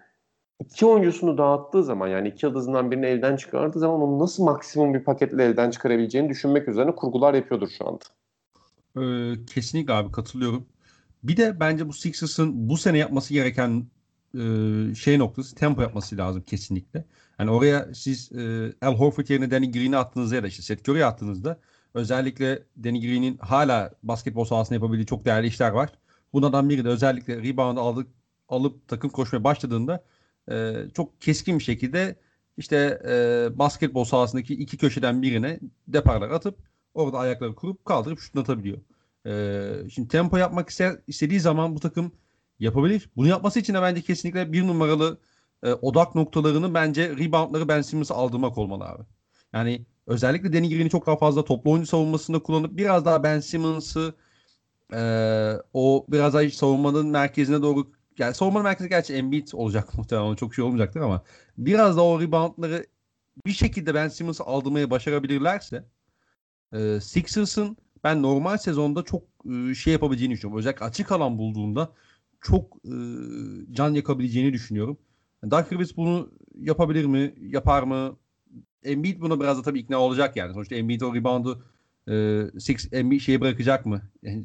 iki 0.59 0.85
oyuncusunu 0.85 1.37
dağıttığı 1.37 1.83
zaman 1.83 2.07
yani 2.07 2.27
iki 2.27 2.45
yıldızından 2.45 2.91
birini 2.91 3.05
elden 3.05 3.35
çıkardığı 3.35 3.79
zaman 3.79 4.01
onu 4.01 4.19
nasıl 4.19 4.43
maksimum 4.43 4.93
bir 4.93 5.03
paketle 5.03 5.43
elden 5.43 5.69
çıkarabileceğini 5.69 6.29
düşünmek 6.29 6.67
üzerine 6.67 6.95
kurgular 6.95 7.33
yapıyordur 7.33 7.69
şu 7.69 7.87
anda. 7.87 8.05
Ee, 8.97 9.45
kesinlikle 9.45 9.93
abi 9.93 10.11
katılıyorum. 10.11 10.65
Bir 11.23 11.37
de 11.37 11.59
bence 11.59 11.87
bu 11.87 11.93
Sixers'ın 11.93 12.69
bu 12.69 12.77
sene 12.77 12.97
yapması 12.97 13.33
gereken 13.33 13.85
e, 14.37 14.95
şey 14.95 15.19
noktası 15.19 15.55
tempo 15.55 15.81
yapması 15.81 16.17
lazım 16.17 16.41
kesinlikle. 16.41 17.05
Yani 17.39 17.51
oraya 17.51 17.93
siz 17.93 18.31
e, 18.31 18.73
Al 18.81 18.95
Horford 18.95 19.27
yerine 19.29 19.51
Danny 19.51 19.71
Green'i 19.71 19.97
attığınızda 19.97 20.35
ya 20.35 20.43
da 20.43 20.47
işte 20.47 20.63
Seth 20.63 20.89
Curry'i 20.89 21.05
attığınızda 21.05 21.59
özellikle 21.93 22.63
Danny 22.83 23.01
Green'in 23.01 23.37
hala 23.37 23.93
basketbol 24.03 24.45
sahasında 24.45 24.75
yapabildiği 24.75 25.05
çok 25.05 25.25
değerli 25.25 25.47
işler 25.47 25.71
var. 25.71 25.89
Bunlardan 26.33 26.69
biri 26.69 26.85
de 26.85 26.89
özellikle 26.89 27.37
rebound 27.43 27.77
aldık, 27.77 28.07
alıp 28.49 28.87
takım 28.87 29.09
koşmaya 29.09 29.43
başladığında 29.43 30.03
e, 30.51 30.73
çok 30.93 31.21
keskin 31.21 31.59
bir 31.59 31.63
şekilde 31.63 32.15
işte 32.57 33.01
e, 33.07 33.49
basketbol 33.59 34.03
sahasındaki 34.03 34.53
iki 34.53 34.77
köşeden 34.77 35.21
birine 35.21 35.59
deparlar 35.87 36.29
atıp 36.29 36.57
orada 36.93 37.17
ayakları 37.17 37.55
kurup 37.55 37.85
kaldırıp 37.85 38.19
şutunu 38.19 38.41
atabiliyor. 38.41 38.77
E, 39.25 39.89
şimdi 39.89 40.07
tempo 40.07 40.37
yapmak 40.37 40.69
ister, 40.69 40.95
istediği 41.07 41.39
zaman 41.39 41.75
bu 41.75 41.79
takım 41.79 42.11
yapabilir. 42.59 43.09
Bunu 43.15 43.27
yapması 43.27 43.59
için 43.59 43.73
de 43.73 43.81
bence 43.81 44.01
kesinlikle 44.01 44.53
bir 44.53 44.67
numaralı 44.67 45.19
e, 45.63 45.73
odak 45.73 46.15
noktalarını 46.15 46.73
bence 46.73 47.09
reboundları 47.09 47.67
Ben 47.67 47.81
Simmons'a 47.81 48.15
aldırmak 48.15 48.57
olmalı 48.57 48.83
abi. 48.85 49.03
Yani 49.53 49.85
özellikle 50.07 50.53
Danny 50.53 50.69
Green'i 50.69 50.89
çok 50.89 51.07
daha 51.07 51.17
fazla 51.17 51.45
toplu 51.45 51.71
oyuncu 51.71 51.87
savunmasında 51.87 52.39
kullanıp 52.39 52.77
biraz 52.77 53.05
daha 53.05 53.23
Ben 53.23 53.39
Simmons'ı 53.39 54.15
e, 54.93 55.01
o 55.73 56.05
biraz 56.09 56.33
daha 56.33 56.49
savunmanın 56.49 57.07
merkezine 57.07 57.61
doğru 57.61 57.91
yani 58.19 58.33
savunma 58.33 58.61
merkezi 58.61 58.89
gerçi 58.89 59.13
Embiid 59.13 59.47
olacak 59.53 59.93
muhtemelen 59.97 60.35
çok 60.35 60.55
şey 60.55 60.65
olmayacaktır 60.65 61.01
ama 61.01 61.23
biraz 61.57 61.97
da 61.97 62.03
o 62.03 62.21
reboundları 62.21 62.85
bir 63.45 63.51
şekilde 63.51 63.93
Ben 63.93 64.07
Simmons'ı 64.07 64.43
aldırmaya 64.43 64.89
başarabilirlerse 64.91 65.85
e, 66.73 66.99
Sixers'ın 67.01 67.77
ben 68.03 68.21
normal 68.21 68.57
sezonda 68.57 69.03
çok 69.03 69.23
e, 69.71 69.75
şey 69.75 69.93
yapabileceğini 69.93 70.33
düşünüyorum. 70.33 70.59
Özellikle 70.59 70.85
açık 70.85 71.11
alan 71.11 71.37
bulduğunda 71.37 71.93
çok 72.41 72.77
e, 72.85 72.93
can 73.71 73.93
yakabileceğini 73.93 74.53
düşünüyorum. 74.53 74.97
Dark 75.51 75.73
Rivers 75.73 75.97
bunu 75.97 76.31
yapabilir 76.55 77.05
mi? 77.05 77.33
Yapar 77.41 77.83
mı? 77.83 78.17
Embiid 78.83 79.21
buna 79.21 79.39
biraz 79.39 79.57
da 79.57 79.61
tabii 79.61 79.79
ikna 79.79 79.99
olacak 79.99 80.35
yani. 80.35 80.53
Sonuçta 80.53 80.75
Embiid 80.75 81.01
o 81.01 81.15
reboundu 81.15 81.63
e, 82.09 82.43
six, 82.59 82.93
Embiid 82.93 83.21
şeye 83.21 83.41
bırakacak 83.41 83.85
mı? 83.85 84.01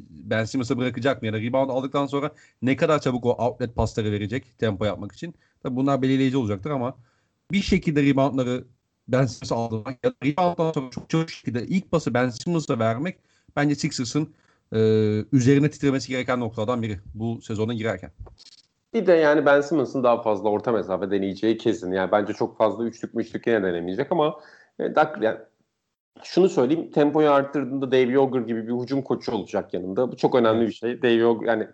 Ben 0.09 0.45
Simmons'a 0.45 0.77
bırakacak 0.77 1.21
mı? 1.21 1.27
Ya 1.27 1.33
da 1.33 1.41
rebound 1.41 1.69
aldıktan 1.69 2.05
sonra 2.05 2.31
ne 2.61 2.75
kadar 2.75 3.01
çabuk 3.01 3.25
o 3.25 3.29
outlet 3.29 3.75
pasları 3.75 4.11
verecek 4.11 4.59
tempo 4.59 4.85
yapmak 4.85 5.11
için. 5.11 5.35
Tabii 5.63 5.75
bunlar 5.75 6.01
belirleyici 6.01 6.37
olacaktır 6.37 6.69
ama 6.71 6.97
bir 7.51 7.61
şekilde 7.61 8.03
reboundları 8.03 8.67
Ben 9.07 9.25
Simmons'a 9.25 9.55
aldırmak 9.55 10.05
ya 10.05 10.11
da 10.11 10.15
rebounddan 10.25 10.71
sonra 10.71 10.89
çok 10.91 11.09
çabuk 11.09 11.29
şekilde 11.29 11.67
ilk 11.67 11.91
pası 11.91 12.13
Ben 12.13 12.29
Simmons'a 12.29 12.79
vermek 12.79 13.17
bence 13.55 13.75
Sixers'ın 13.75 14.33
e, 14.73 14.79
üzerine 15.31 15.69
titremesi 15.69 16.09
gereken 16.09 16.39
noktalardan 16.39 16.81
biri 16.81 16.99
bu 17.15 17.41
sezona 17.41 17.73
girerken. 17.73 18.11
Bir 18.93 19.07
de 19.07 19.13
yani 19.13 19.45
Ben 19.45 19.61
Simmons'ın 19.61 20.03
daha 20.03 20.21
fazla 20.21 20.49
orta 20.49 20.71
mesafe 20.71 21.11
deneyeceği 21.11 21.57
kesin. 21.57 21.91
Yani 21.91 22.11
bence 22.11 22.33
çok 22.33 22.57
fazla 22.57 22.83
üçlük 22.83 23.13
müçlük 23.13 23.47
yine 23.47 23.63
denemeyecek 23.63 24.11
ama 24.11 24.39
e, 24.79 24.95
dak, 24.95 25.21
yani 25.21 25.37
şunu 26.23 26.49
söyleyeyim 26.49 26.91
tempoyu 26.91 27.31
arttırdığında 27.31 27.91
Dave 27.91 28.11
Yoger 28.11 28.41
gibi 28.41 28.67
bir 28.67 28.73
hücum 28.73 29.01
koçu 29.01 29.31
olacak 29.31 29.73
yanında. 29.73 30.11
Bu 30.11 30.17
çok 30.17 30.35
önemli 30.35 30.67
bir 30.67 30.73
şey. 30.73 31.01
Dave 31.01 31.11
Yoger 31.11 31.47
yani 31.47 31.67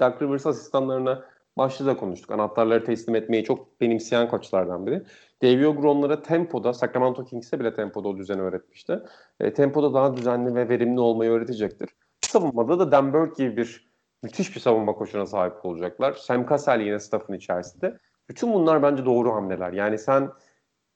Doug 0.00 0.22
Rivers 0.22 0.46
asistanlarına 0.46 1.24
başta 1.58 1.86
da 1.86 1.96
konuştuk. 1.96 2.30
Anahtarları 2.30 2.84
teslim 2.84 3.14
etmeyi 3.14 3.44
çok 3.44 3.80
benimseyen 3.80 4.28
koçlardan 4.28 4.86
biri. 4.86 5.02
Dave 5.42 5.62
Yoger 5.62 5.84
onlara 5.84 6.22
tempoda, 6.22 6.72
Sacramento 6.72 7.24
Kings'e 7.24 7.60
bile 7.60 7.74
tempoda 7.74 8.08
o 8.08 8.16
düzeni 8.16 8.40
öğretmişti. 8.40 9.00
E, 9.40 9.52
tempoda 9.52 9.94
daha 9.94 10.16
düzenli 10.16 10.54
ve 10.54 10.68
verimli 10.68 11.00
olmayı 11.00 11.30
öğretecektir. 11.30 11.88
Savunmada 12.28 12.78
da 12.78 12.92
Dan 12.92 13.12
Burke 13.12 13.44
gibi 13.44 13.56
bir 13.56 13.90
müthiş 14.22 14.54
bir 14.54 14.60
savunma 14.60 14.92
koçuna 14.92 15.26
sahip 15.26 15.64
olacaklar. 15.64 16.12
Sam 16.12 16.48
Cassell 16.48 16.80
yine 16.80 16.98
staffın 16.98 17.34
içerisinde. 17.34 17.98
Bütün 18.28 18.52
bunlar 18.52 18.82
bence 18.82 19.04
doğru 19.04 19.32
hamleler. 19.34 19.72
Yani 19.72 19.98
sen 19.98 20.30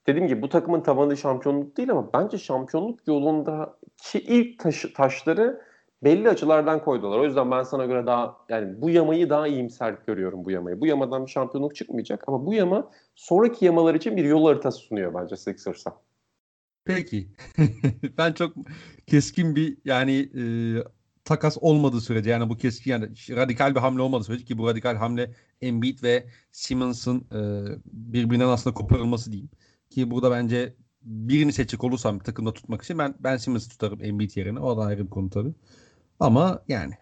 dediğim 0.07 0.29
gibi 0.29 0.43
bu 0.43 0.49
takımın 0.49 0.81
tabanı 0.81 1.17
şampiyonluk 1.17 1.77
değil 1.77 1.91
ama 1.91 2.13
bence 2.13 2.39
şampiyonluk 2.39 3.07
yolundaki 3.07 4.19
ilk 4.19 4.59
taş, 4.59 4.87
taşları 4.95 5.61
belli 6.05 6.29
açılardan 6.29 6.85
koydular. 6.85 7.19
O 7.19 7.25
yüzden 7.25 7.51
ben 7.51 7.63
sana 7.63 7.87
göre 7.87 8.07
daha 8.07 8.37
yani 8.49 8.83
bu 8.83 8.91
yamayı 8.91 9.31
daha 9.31 9.47
iyimser 9.47 9.95
görüyorum 10.07 10.45
bu 10.45 10.51
yamayı. 10.51 10.81
Bu 10.81 10.87
yamadan 10.87 11.27
bir 11.27 11.31
şampiyonluk 11.31 11.77
çıkmayacak 11.77 12.25
ama 12.27 12.47
bu 12.47 12.55
yama 12.55 12.91
sonraki 13.15 13.65
yamalar 13.65 13.95
için 13.95 14.17
bir 14.17 14.25
yol 14.25 14.47
haritası 14.47 14.79
sunuyor 14.79 15.15
bence 15.15 15.37
Sixers'a. 15.37 15.97
Peki. 16.85 17.29
ben 18.19 18.33
çok 18.33 18.53
keskin 19.07 19.57
bir 19.57 19.79
yani 19.85 20.19
e, 20.21 20.43
takas 21.31 21.59
olmadığı 21.61 22.01
sürece 22.01 22.31
yani 22.31 22.49
bu 22.49 22.57
keskin 22.57 22.91
yani 22.91 23.09
radikal 23.31 23.75
bir 23.75 23.81
hamle 23.81 24.03
olmadığı 24.03 24.25
sürece 24.25 24.45
ki 24.45 24.59
bu 24.59 24.69
radikal 24.69 24.97
hamle 24.97 25.31
Embiid 25.61 26.03
ve 26.03 26.25
Simmons'ın 26.53 27.19
e, 27.19 27.41
birbirinden 27.85 28.49
aslında 28.49 28.75
koparılması 28.75 29.33
diyeyim. 29.33 29.51
Ki 29.91 30.11
burada 30.11 30.31
bence 30.31 30.75
birini 31.03 31.53
seçecek 31.53 31.85
olursam 31.85 32.19
takımda 32.19 32.53
tutmak 32.53 32.83
için 32.83 32.99
ben 32.99 33.15
Ben 33.21 33.37
Simmons'ı 33.37 33.71
tutarım 33.71 34.05
Embiid 34.05 34.37
yerine. 34.37 34.61
O 34.61 34.77
da 34.77 34.83
ayrı 34.83 35.05
bir 35.05 35.11
konu 35.11 35.31
tabii. 35.31 35.55
Ama 36.21 36.63
yani. 36.69 36.95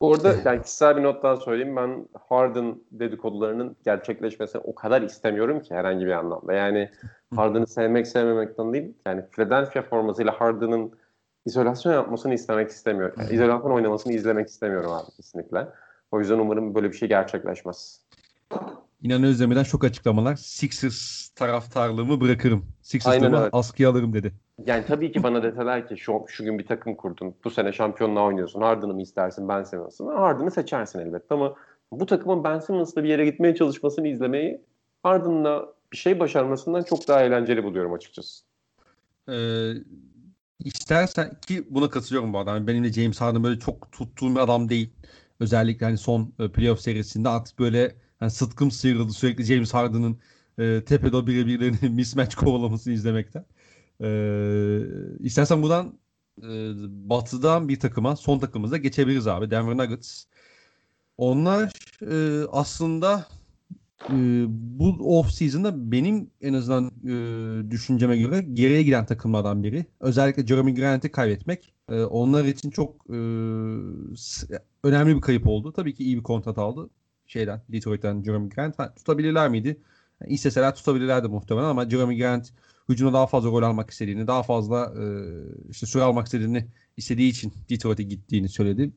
Bu 0.00 0.14
arada 0.14 0.34
yani 0.44 0.62
kişisel 0.62 0.96
bir 0.96 1.02
not 1.02 1.22
daha 1.22 1.36
söyleyeyim. 1.36 1.76
Ben 1.76 2.08
Harden 2.28 2.80
dedikodularının 2.92 3.76
gerçekleşmesini 3.84 4.62
o 4.64 4.74
kadar 4.74 5.02
istemiyorum 5.02 5.60
ki 5.60 5.74
herhangi 5.74 6.06
bir 6.06 6.12
anlamda. 6.12 6.52
Yani 6.52 6.90
Harden'ı 7.36 7.66
sevmek 7.66 8.06
sevmemekten 8.06 8.72
değil. 8.72 8.94
Yani 9.06 9.22
Philadelphia 9.30 9.82
formasıyla 9.82 10.40
Harden'ın 10.40 10.92
izolasyon 11.46 11.92
yapmasını 11.92 12.34
istemek 12.34 12.70
istemiyorum. 12.70 13.14
Yani 13.18 13.32
izolasyon 13.32 13.70
oynamasını 13.70 14.12
izlemek 14.12 14.48
istemiyorum 14.48 14.92
abi 14.92 15.10
kesinlikle. 15.16 15.68
O 16.12 16.20
yüzden 16.20 16.38
umarım 16.38 16.74
böyle 16.74 16.92
bir 16.92 16.96
şey 16.96 17.08
gerçekleşmez. 17.08 18.00
İnan 19.02 19.24
Özdemir'den 19.24 19.62
çok 19.62 19.84
açıklamalar. 19.84 20.36
Sixers 20.36 21.28
taraftarlığımı 21.28 22.20
bırakırım. 22.20 22.66
Sixers'ımı 22.82 23.48
askıya 23.52 23.90
alırım 23.90 24.12
dedi. 24.12 24.32
Yani 24.66 24.84
tabii 24.86 25.12
ki 25.12 25.22
bana 25.22 25.42
deseler 25.42 25.88
ki 25.88 25.96
şu, 25.96 26.24
şu 26.28 26.44
gün 26.44 26.58
bir 26.58 26.66
takım 26.66 26.94
kurdun. 26.94 27.34
Bu 27.44 27.50
sene 27.50 27.72
şampiyonluğa 27.72 28.24
oynuyorsun. 28.24 28.60
Harden'ı 28.60 28.94
mı 28.94 29.02
istersin 29.02 29.48
Ben 29.48 29.62
Simmons'ı 29.62 30.04
mı? 30.04 30.12
Harden'ı 30.12 30.50
seçersin 30.50 30.98
elbette 30.98 31.34
ama 31.34 31.54
bu 31.92 32.06
takımın 32.06 32.44
Ben 32.44 32.58
Simmons'la 32.58 33.04
bir 33.04 33.08
yere 33.08 33.24
gitmeye 33.24 33.54
çalışmasını 33.54 34.08
izlemeyi 34.08 34.60
Harden'la 35.02 35.68
bir 35.92 35.96
şey 35.96 36.20
başarmasından 36.20 36.82
çok 36.82 37.08
daha 37.08 37.22
eğlenceli 37.22 37.64
buluyorum 37.64 37.92
açıkçası. 37.92 38.44
Ee, 39.28 39.32
istersen 40.64 41.40
ki 41.46 41.66
buna 41.70 41.90
katılıyorum 41.90 42.32
bu 42.32 42.38
adam. 42.38 42.66
Benim 42.66 42.84
de 42.84 42.92
James 42.92 43.20
Harden 43.20 43.44
böyle 43.44 43.60
çok 43.60 43.92
tuttuğum 43.92 44.34
bir 44.34 44.40
adam 44.40 44.68
değil. 44.68 44.90
Özellikle 45.40 45.86
hani 45.86 45.98
son 45.98 46.34
e, 46.38 46.52
playoff 46.52 46.80
serisinde 46.80 47.28
artık 47.28 47.58
böyle 47.58 47.96
yani 48.20 48.30
sıtkım 48.30 48.70
sıyrıldı 48.70 49.12
sürekli 49.12 49.44
James 49.44 49.74
Harden'ın 49.74 50.20
e, 50.58 50.84
tepede 50.84 51.26
birebirlerini 51.26 51.88
mismatch 51.94 52.36
kovalamasını 52.36 52.94
izlemekten. 52.94 53.44
E, 54.00 54.08
istersen 55.20 55.62
buradan 55.62 55.98
e, 56.42 56.48
batıdan 57.10 57.68
bir 57.68 57.80
takıma, 57.80 58.16
son 58.16 58.38
takımımıza 58.38 58.76
geçebiliriz 58.76 59.26
abi. 59.26 59.50
Denver 59.50 59.76
Nuggets. 59.76 60.24
Onlar 61.18 61.72
e, 62.02 62.46
aslında 62.52 63.26
e, 64.08 64.44
bu 64.48 65.18
off 65.18 65.30
season'da 65.30 65.92
benim 65.92 66.30
en 66.40 66.54
azından 66.54 66.90
e, 67.04 67.70
düşünceme 67.70 68.18
göre 68.18 68.40
geriye 68.52 68.82
giden 68.82 69.06
takımlardan 69.06 69.62
biri. 69.62 69.86
Özellikle 70.00 70.46
Jeremy 70.46 70.74
Grant'i 70.74 71.12
kaybetmek 71.12 71.72
e, 71.88 72.02
onlar 72.02 72.44
için 72.44 72.70
çok 72.70 72.94
e, 73.10 73.18
önemli 74.84 75.16
bir 75.16 75.20
kayıp 75.20 75.46
oldu. 75.46 75.72
Tabii 75.72 75.94
ki 75.94 76.04
iyi 76.04 76.16
bir 76.16 76.22
kontrat 76.22 76.58
aldı 76.58 76.90
şeyden 77.26 77.62
Detroit'ten 77.68 78.22
Jeremy 78.22 78.48
Grant. 78.48 78.78
Ha, 78.78 78.94
tutabilirler 78.94 79.48
miydi? 79.48 79.80
Yani 80.20 80.32
isteseler 80.32 80.74
tutabilirlerdi 80.74 81.28
muhtemelen 81.28 81.66
ama 81.66 81.90
Jeremy 81.90 82.18
Grant 82.18 82.52
hücumda 82.88 83.12
daha 83.12 83.26
fazla 83.26 83.50
gol 83.50 83.62
almak 83.62 83.90
istediğini, 83.90 84.26
daha 84.26 84.42
fazla 84.42 84.94
e, 85.02 85.04
işte 85.70 85.86
süre 85.86 86.02
almak 86.02 86.26
istediğini 86.26 86.66
istediği 86.96 87.30
için 87.30 87.52
Detroit'e 87.70 88.02
gittiğini 88.02 88.48
söyledi. 88.48 88.92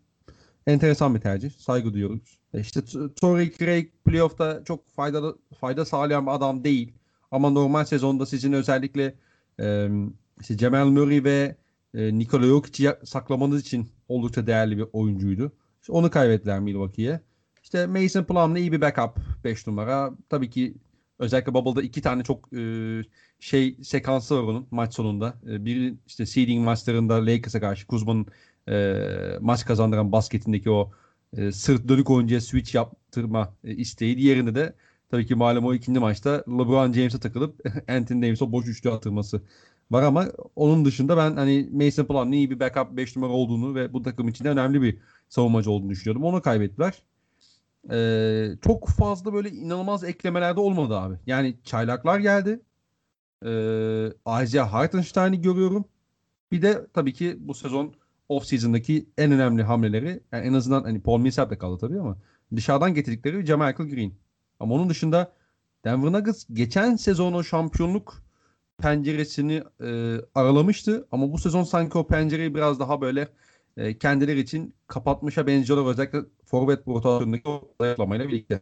Enteresan 0.67 1.15
bir 1.15 1.19
tercih. 1.19 1.51
Saygı 1.51 1.93
duyuyoruz. 1.93 2.39
E 2.53 2.59
işte 2.59 2.81
Torrey 3.21 3.51
Craig 3.51 3.89
playoff'ta 4.05 4.63
çok 4.65 4.89
faydalı 4.89 5.37
fayda 5.59 5.85
sağlayan 5.85 6.25
bir 6.25 6.31
adam 6.31 6.63
değil. 6.63 6.93
Ama 7.31 7.49
normal 7.49 7.85
sezonda 7.85 8.25
sizin 8.25 8.53
özellikle 8.53 9.15
e, 9.59 9.89
işte 10.41 10.57
Cemal 10.57 10.87
Murray 10.87 11.23
ve 11.23 11.55
e, 11.93 12.17
Nikola 12.19 12.45
Jokic'i 12.45 12.89
saklamanız 13.05 13.61
için 13.61 13.89
oldukça 14.07 14.47
değerli 14.47 14.77
bir 14.77 14.85
oyuncuydu. 14.93 15.51
İşte 15.81 15.93
onu 15.93 16.09
kaybettiler 16.11 16.59
Milwaukee'ye. 16.59 17.21
İşte 17.63 17.85
Mason 17.87 18.23
Plumlee 18.23 18.59
iyi 18.59 18.71
bir 18.71 18.81
backup 18.81 19.17
5 19.43 19.67
numara. 19.67 20.11
Tabii 20.29 20.49
ki 20.49 20.73
özellikle 21.19 21.53
Bubble'da 21.53 21.81
iki 21.81 22.01
tane 22.01 22.23
çok 22.23 22.53
e, 22.53 22.61
şey 23.39 23.77
sekansı 23.83 24.35
var 24.35 24.43
onun 24.43 24.67
maç 24.71 24.93
sonunda. 24.93 25.33
E, 25.49 25.65
biri 25.65 25.95
işte 26.07 26.25
seeding 26.25 26.65
maçlarında 26.65 27.25
Lakers'a 27.25 27.59
karşı 27.59 27.87
Kuzma'nın 27.87 28.25
e, 28.69 28.95
maç 29.41 29.65
kazandıran 29.65 30.11
basketindeki 30.11 30.71
o 30.71 30.91
e, 31.37 31.51
sırt 31.51 31.87
dönük 31.87 32.09
oyuncuya 32.09 32.41
switch 32.41 32.75
yaptırma 32.75 33.53
e, 33.63 33.75
isteği. 33.75 34.17
Diğerinde 34.17 34.55
de 34.55 34.73
tabii 35.11 35.25
ki 35.25 35.35
malum 35.35 35.65
o 35.65 35.73
ikinci 35.73 35.99
maçta 35.99 36.43
LeBron 36.47 36.93
James'e 36.93 37.19
takılıp 37.19 37.61
Anthony 37.89 38.21
Davis'e 38.21 38.51
boş 38.51 38.67
üçlü 38.67 38.91
atırması 38.91 39.41
var 39.91 40.03
ama 40.03 40.25
onun 40.55 40.85
dışında 40.85 41.17
ben 41.17 41.35
hani 41.35 41.69
Mason 41.71 42.05
Plumlee'nin 42.05 42.37
iyi 42.37 42.51
bir 42.51 42.59
backup 42.59 42.97
5 42.97 43.15
numara 43.15 43.31
olduğunu 43.31 43.75
ve 43.75 43.93
bu 43.93 44.01
takım 44.01 44.27
için 44.27 44.45
önemli 44.45 44.81
bir 44.81 44.97
savunmacı 45.29 45.71
olduğunu 45.71 45.89
düşünüyordum. 45.89 46.23
Onu 46.23 46.41
kaybettiler. 46.41 47.03
Ee, 47.91 48.49
çok 48.61 48.89
fazla 48.89 49.33
böyle 49.33 49.49
inanılmaz 49.49 50.03
eklemelerde 50.03 50.59
olmadı 50.59 50.97
abi. 50.97 51.15
Yani 51.27 51.55
çaylaklar 51.63 52.19
geldi. 52.19 52.59
Ee, 53.45 54.07
Isaiah 54.43 54.73
Hartenstein'i 54.73 55.41
görüyorum. 55.41 55.85
Bir 56.51 56.61
de 56.61 56.87
tabii 56.93 57.13
ki 57.13 57.37
bu 57.39 57.53
sezon 57.53 57.93
off 58.29 58.45
season'daki 58.45 59.05
en 59.17 59.31
önemli 59.31 59.63
hamleleri 59.63 60.19
yani 60.31 60.47
en 60.47 60.53
azından 60.53 60.83
hani 60.83 61.01
Paul 61.01 61.19
Millsap 61.19 61.49
da 61.49 61.57
kaldı 61.57 61.77
tabii 61.87 61.99
ama 61.99 62.17
dışarıdan 62.55 62.93
getirdikleri 62.93 63.45
Jamal 63.45 63.71
Green. 63.71 64.11
Ama 64.59 64.75
onun 64.75 64.89
dışında 64.89 65.33
Denver 65.85 66.11
Nuggets 66.11 66.45
geçen 66.53 66.95
sezon 66.95 67.33
o 67.33 67.43
şampiyonluk 67.43 68.23
penceresini 68.77 69.63
e, 69.81 70.17
aralamıştı 70.35 71.07
ama 71.11 71.31
bu 71.31 71.37
sezon 71.37 71.63
sanki 71.63 71.97
o 71.97 72.07
pencereyi 72.07 72.55
biraz 72.55 72.79
daha 72.79 73.01
böyle 73.01 73.27
e, 73.77 73.97
kendileri 73.97 74.39
için 74.39 74.73
kapatmışa 74.87 75.47
benziyorlar 75.47 75.91
özellikle 75.91 76.19
forvet 76.45 76.87
rotasyonundaki 76.87 77.49
o 77.49 77.61
birlikte. 78.11 78.61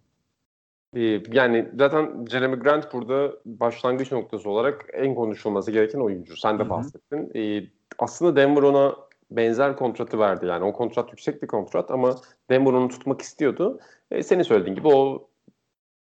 Ee, 0.95 1.21
yani 1.31 1.69
zaten 1.77 2.25
Jeremy 2.31 2.55
Grant 2.55 2.93
burada 2.93 3.33
başlangıç 3.45 4.11
noktası 4.11 4.49
olarak 4.49 4.85
en 4.93 5.15
konuşulması 5.15 5.71
gereken 5.71 5.99
oyuncu. 5.99 6.37
Sen 6.37 6.59
de 6.59 6.69
bahsettin. 6.69 7.31
Ee, 7.35 7.63
aslında 7.99 8.35
Denver 8.35 8.61
ona 8.61 8.95
benzer 9.31 9.75
kontratı 9.75 10.19
verdi. 10.19 10.45
Yani 10.45 10.65
o 10.65 10.73
kontrat 10.73 11.09
yüksek 11.09 11.43
bir 11.43 11.47
kontrat 11.47 11.91
ama 11.91 12.15
Denver 12.49 12.73
onu 12.73 12.87
tutmak 12.87 13.21
istiyordu. 13.21 13.79
E, 14.11 14.23
senin 14.23 14.43
söylediğin 14.43 14.75
gibi 14.75 14.87
o 14.87 15.27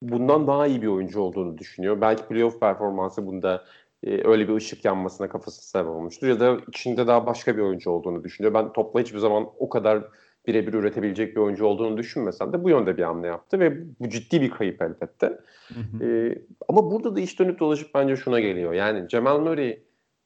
bundan 0.01 0.47
daha 0.47 0.67
iyi 0.67 0.81
bir 0.81 0.87
oyuncu 0.87 1.21
olduğunu 1.21 1.57
düşünüyor. 1.57 2.01
Belki 2.01 2.23
playoff 2.23 2.59
performansı 2.59 3.25
bunda 3.25 3.63
e, 4.03 4.27
öyle 4.27 4.47
bir 4.47 4.53
ışık 4.53 4.85
yanmasına 4.85 5.29
kafası 5.29 5.69
sebep 5.69 5.89
olmuştur. 5.89 6.27
Ya 6.27 6.39
da 6.39 6.57
içinde 6.67 7.07
daha 7.07 7.25
başka 7.25 7.57
bir 7.57 7.61
oyuncu 7.61 7.91
olduğunu 7.91 8.23
düşünüyor. 8.23 8.53
Ben 8.53 8.73
topla 8.73 8.99
hiçbir 8.99 9.19
zaman 9.19 9.49
o 9.59 9.69
kadar 9.69 10.03
birebir 10.47 10.73
üretebilecek 10.73 11.35
bir 11.35 11.41
oyuncu 11.41 11.65
olduğunu 11.65 11.97
düşünmesem 11.97 12.53
de 12.53 12.63
bu 12.63 12.69
yönde 12.69 12.97
bir 12.97 13.03
hamle 13.03 13.27
yaptı 13.27 13.59
ve 13.59 13.99
bu 13.99 14.09
ciddi 14.09 14.41
bir 14.41 14.49
kayıp 14.49 14.81
elbette. 14.81 15.39
Hı 15.67 15.79
hı. 15.97 16.05
E, 16.05 16.37
ama 16.67 16.91
burada 16.91 17.15
da 17.15 17.19
iş 17.19 17.39
dönüp 17.39 17.59
dolaşıp 17.59 17.93
bence 17.95 18.15
şuna 18.15 18.39
geliyor. 18.39 18.73
Yani 18.73 19.09
Cemal 19.09 19.39
Murray 19.39 19.79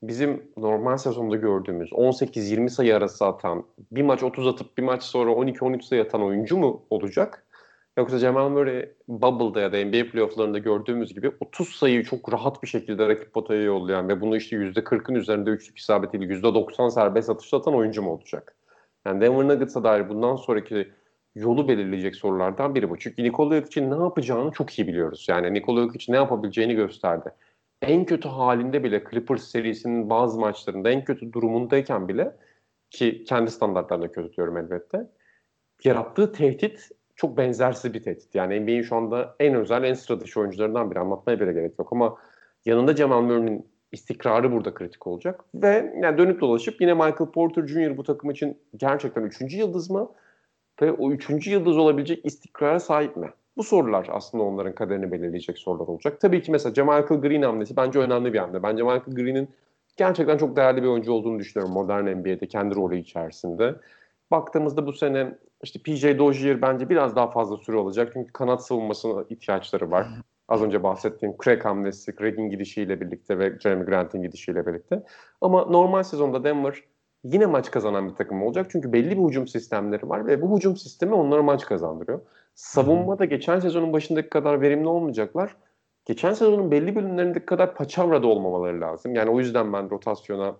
bizim 0.04 0.52
normal 0.58 0.98
sezonda 0.98 1.36
gördüğümüz 1.36 1.92
18-20 1.92 2.70
sayı 2.70 2.96
arası 2.96 3.26
atan, 3.26 3.64
bir 3.92 4.02
maç 4.02 4.24
30 4.24 4.48
atıp 4.48 4.78
bir 4.78 4.84
maç 4.84 5.04
sonra 5.04 5.32
12-13 5.32 5.82
sayı 5.82 6.02
atan 6.02 6.24
oyuncu 6.24 6.58
mu 6.58 6.86
olacak? 6.90 7.46
Yoksa 7.98 8.20
Cemal 8.20 8.50
Murray 8.50 8.90
Bubble'da 9.08 9.62
ya 9.62 9.74
da 9.74 9.86
NBA 9.86 10.12
playofflarında 10.12 10.58
gördüğümüz 10.58 11.14
gibi 11.14 11.32
30 11.40 11.70
sayıyı 11.70 12.04
çok 12.04 12.34
rahat 12.34 12.64
bir 12.64 12.68
şekilde 12.68 13.08
rakip 13.08 13.34
potaya 13.34 13.62
yollayan 13.62 14.10
ve 14.10 14.22
bunu 14.22 14.38
işte 14.38 14.56
%40'ın 14.56 15.16
üzerinde 15.16 15.50
üçlük 15.50 15.78
isabetiyle 15.78 16.26
%90 16.26 16.92
serbest 16.92 17.30
atışta 17.30 17.58
atan 17.58 17.76
oyuncu 17.76 18.02
mu 18.02 18.12
olacak? 18.12 18.56
Yani 19.06 19.22
Denver 19.22 19.48
Nuggets'a 19.48 19.84
dair 19.84 20.10
bundan 20.10 20.36
sonraki 20.36 20.92
yolu 21.36 21.68
belirleyecek 21.68 22.16
sorulardan 22.16 22.76
biri 22.76 22.90
bu. 22.90 22.98
Çünkü 22.98 23.24
Nikola 23.24 23.56
Jokic'in 23.56 23.92
ne 23.92 24.04
yapacağını 24.04 24.52
çok 24.52 24.80
iyi 24.80 24.88
biliyoruz. 24.88 25.26
Yani 25.30 25.54
Nikola 25.54 25.82
Jokic 25.82 26.12
ne 26.12 26.16
yapabileceğini 26.16 26.76
gösterdi. 26.76 27.30
En 27.82 28.06
kötü 28.06 28.30
halinde 28.30 28.84
bile 28.84 29.04
Clippers 29.12 29.44
serisinin 29.44 30.10
bazı 30.10 30.40
maçlarında 30.40 30.90
en 30.90 31.04
kötü 31.04 31.34
durumundayken 31.34 32.08
bile 32.08 32.36
ki 32.90 33.24
kendi 33.24 33.52
standartlarında 33.52 34.12
kötü 34.12 34.34
diyorum 34.34 34.58
elbette. 34.58 35.10
Yarattığı 35.84 36.32
tehdit 36.32 36.90
çok 37.16 37.38
benzersiz 37.38 37.94
bir 37.94 38.04
tehdit. 38.04 38.36
Yani 38.36 38.60
NBA'in 38.60 38.82
şu 38.82 38.96
anda 38.96 39.36
en 39.40 39.56
özel, 39.56 39.84
en 39.84 39.94
sıra 39.94 40.20
dışı 40.20 40.40
oyuncularından 40.40 40.92
biri. 40.92 41.00
Anlatmaya 41.00 41.40
bile 41.40 41.54
gerek 41.54 41.80
yok 41.80 41.90
ama 41.92 42.18
yanında 42.66 42.96
Cemal 42.96 43.22
Murray'nin 43.22 43.68
istikrarı 43.92 44.52
burada 44.52 44.74
kritik 44.74 45.08
olacak. 45.08 45.46
Ve 45.56 45.94
yani 46.02 46.18
dönüp 46.18 46.42
dolaşıp 46.42 46.82
yine 46.82 46.94
Michael 46.94 47.32
Porter 47.34 47.68
Jr. 47.68 47.98
bu 47.98 48.04
takım 48.04 48.30
için 48.30 48.58
gerçekten 48.78 49.24
üçüncü 49.24 49.58
yıldız 49.58 49.90
mı? 49.90 50.12
Ve 50.82 50.92
o 50.92 51.12
üçüncü 51.12 51.52
yıldız 51.52 51.78
olabilecek 51.78 52.26
istikrara 52.26 52.80
sahip 52.80 53.18
mi? 53.18 53.30
Bu 53.60 53.64
sorular 53.64 54.08
aslında 54.12 54.44
onların 54.44 54.76
kaderini 54.76 55.12
belirleyecek 55.12 55.58
sorular 55.58 55.88
olacak. 55.88 56.22
Tabii 56.22 56.42
ki 56.42 56.52
mesela 56.52 56.74
Jamal 56.74 57.02
Green 57.02 57.42
hamlesi 57.42 57.78
bence 57.78 58.00
önemli 58.00 58.34
bir 58.34 58.40
hamle. 58.40 58.64
Bence 58.64 58.84
Michael 58.84 59.16
Green'in 59.16 59.50
gerçekten 59.98 60.38
çok 60.38 60.56
değerli 60.56 60.84
bir 60.84 60.88
oyuncu 60.88 61.12
olduğunu 61.12 61.40
düşünüyorum 61.40 61.74
modern 61.74 62.06
NBA'de 62.06 62.48
kendi 62.48 62.76
rolü 62.76 62.98
içerisinde. 62.98 63.76
Baktığımızda 64.32 64.86
bu 64.86 64.94
sene 64.94 65.36
işte 65.64 65.80
PJ 65.80 66.04
Dozier 66.04 66.62
bence 66.62 66.90
biraz 66.90 67.16
daha 67.16 67.32
fazla 67.32 67.58
süre 67.58 67.78
alacak. 67.78 68.12
Çünkü 68.14 68.34
kanat 68.34 68.66
savunmasına 68.66 69.24
ihtiyaçları 69.30 69.92
var. 69.92 70.08
Az 70.48 70.62
önce 70.62 70.84
bahsettiğim 70.84 71.36
Craig 71.44 71.66
hamlesi, 71.66 72.16
Craig'in 72.16 72.50
gidişiyle 72.50 73.02
birlikte 73.02 73.40
ve 73.40 73.60
Jeremy 73.60 73.86
Grant'in 73.86 74.22
gidişiyle 74.22 74.66
birlikte. 74.66 75.04
Ama 75.42 75.66
normal 75.66 76.04
sezonda 76.04 76.44
Denver 76.44 76.84
yine 77.24 77.46
maç 77.46 77.72
kazanan 77.72 78.10
bir 78.10 78.16
takım 78.16 78.44
olacak. 78.44 78.68
Çünkü 78.72 78.94
belli 78.94 79.18
bir 79.18 79.24
hücum 79.24 79.48
sistemleri 79.48 80.10
var 80.10 80.28
ve 80.28 80.42
bu 80.42 80.58
hücum 80.58 80.78
sistemi 80.78 81.14
onlara 81.14 81.44
maç 81.44 81.66
kazandırıyor. 81.66 82.22
Savunma 82.60 83.20
da 83.20 83.26
geçen 83.26 83.60
sezonun 83.60 83.94
başındaki 83.94 84.30
kadar 84.30 84.62
verimli 84.62 84.88
olmayacaklar. 84.88 85.56
Geçen 86.06 86.34
sezonun 86.34 86.72
belli 86.72 86.96
bölümlerindeki 86.96 87.46
kadar 87.46 87.76
paçavrada 87.76 88.28
olmamaları 88.28 88.82
lazım. 88.82 89.16
Yani 89.16 89.30
o 89.30 89.40
yüzden 89.40 89.74
ben 89.74 89.90
rotasyona 89.90 90.56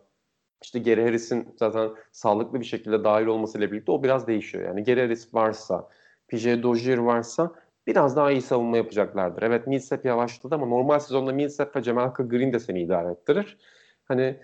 işte 0.64 0.80
Gary 0.80 1.02
Harris'in 1.02 1.56
zaten 1.56 1.90
sağlıklı 2.12 2.60
bir 2.60 2.66
şekilde 2.66 3.04
dahil 3.04 3.26
olmasıyla 3.26 3.72
birlikte 3.72 3.92
o 3.92 4.04
biraz 4.04 4.28
değişiyor. 4.28 4.66
Yani 4.66 4.84
Gary 4.84 5.02
Harris 5.02 5.34
varsa, 5.34 5.90
PJ 6.28 6.64
Dozier 6.64 6.98
varsa 6.98 7.52
biraz 7.88 8.16
daha 8.16 8.32
iyi 8.32 8.42
savunma 8.42 8.78
yapacaklardır. 8.78 9.42
Evet 9.42 9.68
Millsap 9.68 10.06
yavaşladı 10.06 10.56
ama 10.56 10.66
normal 10.66 11.00
sezonda 11.00 11.32
Millsap 11.32 11.76
ve 11.76 11.84
Jamalka 11.84 12.24
Green 12.24 12.54
de 12.54 12.60
seni 12.60 12.82
idare 12.82 13.12
ettirir. 13.12 13.58
Hani 14.06 14.40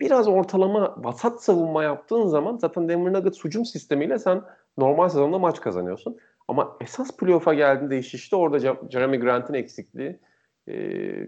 biraz 0.00 0.28
ortalama 0.28 0.94
vasat 0.98 1.42
savunma 1.42 1.82
yaptığın 1.82 2.26
zaman 2.26 2.56
zaten 2.56 2.88
Denver 2.88 3.12
Nuggets 3.12 3.44
hücum 3.44 3.64
sistemiyle 3.64 4.18
sen 4.18 4.42
normal 4.78 5.08
sezonda 5.08 5.38
maç 5.38 5.60
kazanıyorsun. 5.60 6.18
Ama 6.48 6.76
esas 6.80 7.16
playoff'a 7.16 7.54
geldiğinde 7.54 7.98
iş 7.98 8.14
işte 8.14 8.36
orada 8.36 8.76
Jeremy 8.90 9.16
Grant'in 9.18 9.54
eksikliği 9.54 10.18
e, 10.68 10.74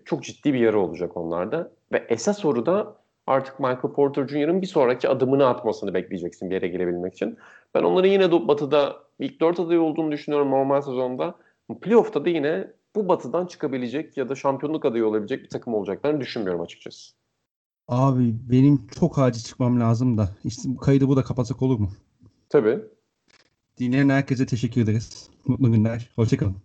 çok 0.04 0.22
ciddi 0.22 0.54
bir 0.54 0.58
yarı 0.58 0.80
olacak 0.80 1.16
onlarda. 1.16 1.72
Ve 1.92 2.06
esas 2.08 2.38
soru 2.38 2.66
da 2.66 2.96
artık 3.26 3.60
Michael 3.60 3.94
Porter 3.94 4.28
Jr.'ın 4.28 4.62
bir 4.62 4.66
sonraki 4.66 5.08
adımını 5.08 5.46
atmasını 5.46 5.94
bekleyeceksin 5.94 6.50
bir 6.50 6.54
yere 6.54 6.68
gelebilmek 6.68 7.14
için. 7.14 7.38
Ben 7.74 7.82
onların 7.82 8.08
yine 8.08 8.32
batıda 8.48 8.96
ilk 9.18 9.40
dört 9.40 9.60
adayı 9.60 9.80
olduğunu 9.80 10.12
düşünüyorum 10.12 10.50
normal 10.50 10.80
sezonda. 10.80 11.34
Playoff'ta 11.80 12.24
da 12.24 12.28
yine 12.28 12.66
bu 12.96 13.08
batıdan 13.08 13.46
çıkabilecek 13.46 14.16
ya 14.16 14.28
da 14.28 14.34
şampiyonluk 14.34 14.84
adayı 14.84 15.06
olabilecek 15.06 15.42
bir 15.42 15.48
takım 15.48 15.74
olacaklarını 15.74 16.20
düşünmüyorum 16.20 16.60
açıkçası. 16.60 17.12
Abi 17.88 18.34
benim 18.50 18.86
çok 18.86 19.18
acil 19.18 19.42
çıkmam 19.42 19.80
lazım 19.80 20.18
da. 20.18 20.28
İşte 20.44 20.62
bu 20.66 20.76
kaydı 20.76 21.08
bu 21.08 21.16
da 21.16 21.22
kapatsak 21.22 21.62
olur 21.62 21.78
mu? 21.78 21.90
Tabii. 22.48 22.80
Dinleyen 23.80 24.08
herkese 24.08 24.46
teşekkür 24.46 24.80
ederiz. 24.80 25.28
Mutlu 25.46 25.72
günler. 25.72 26.10
Hoşçakalın. 26.16 26.56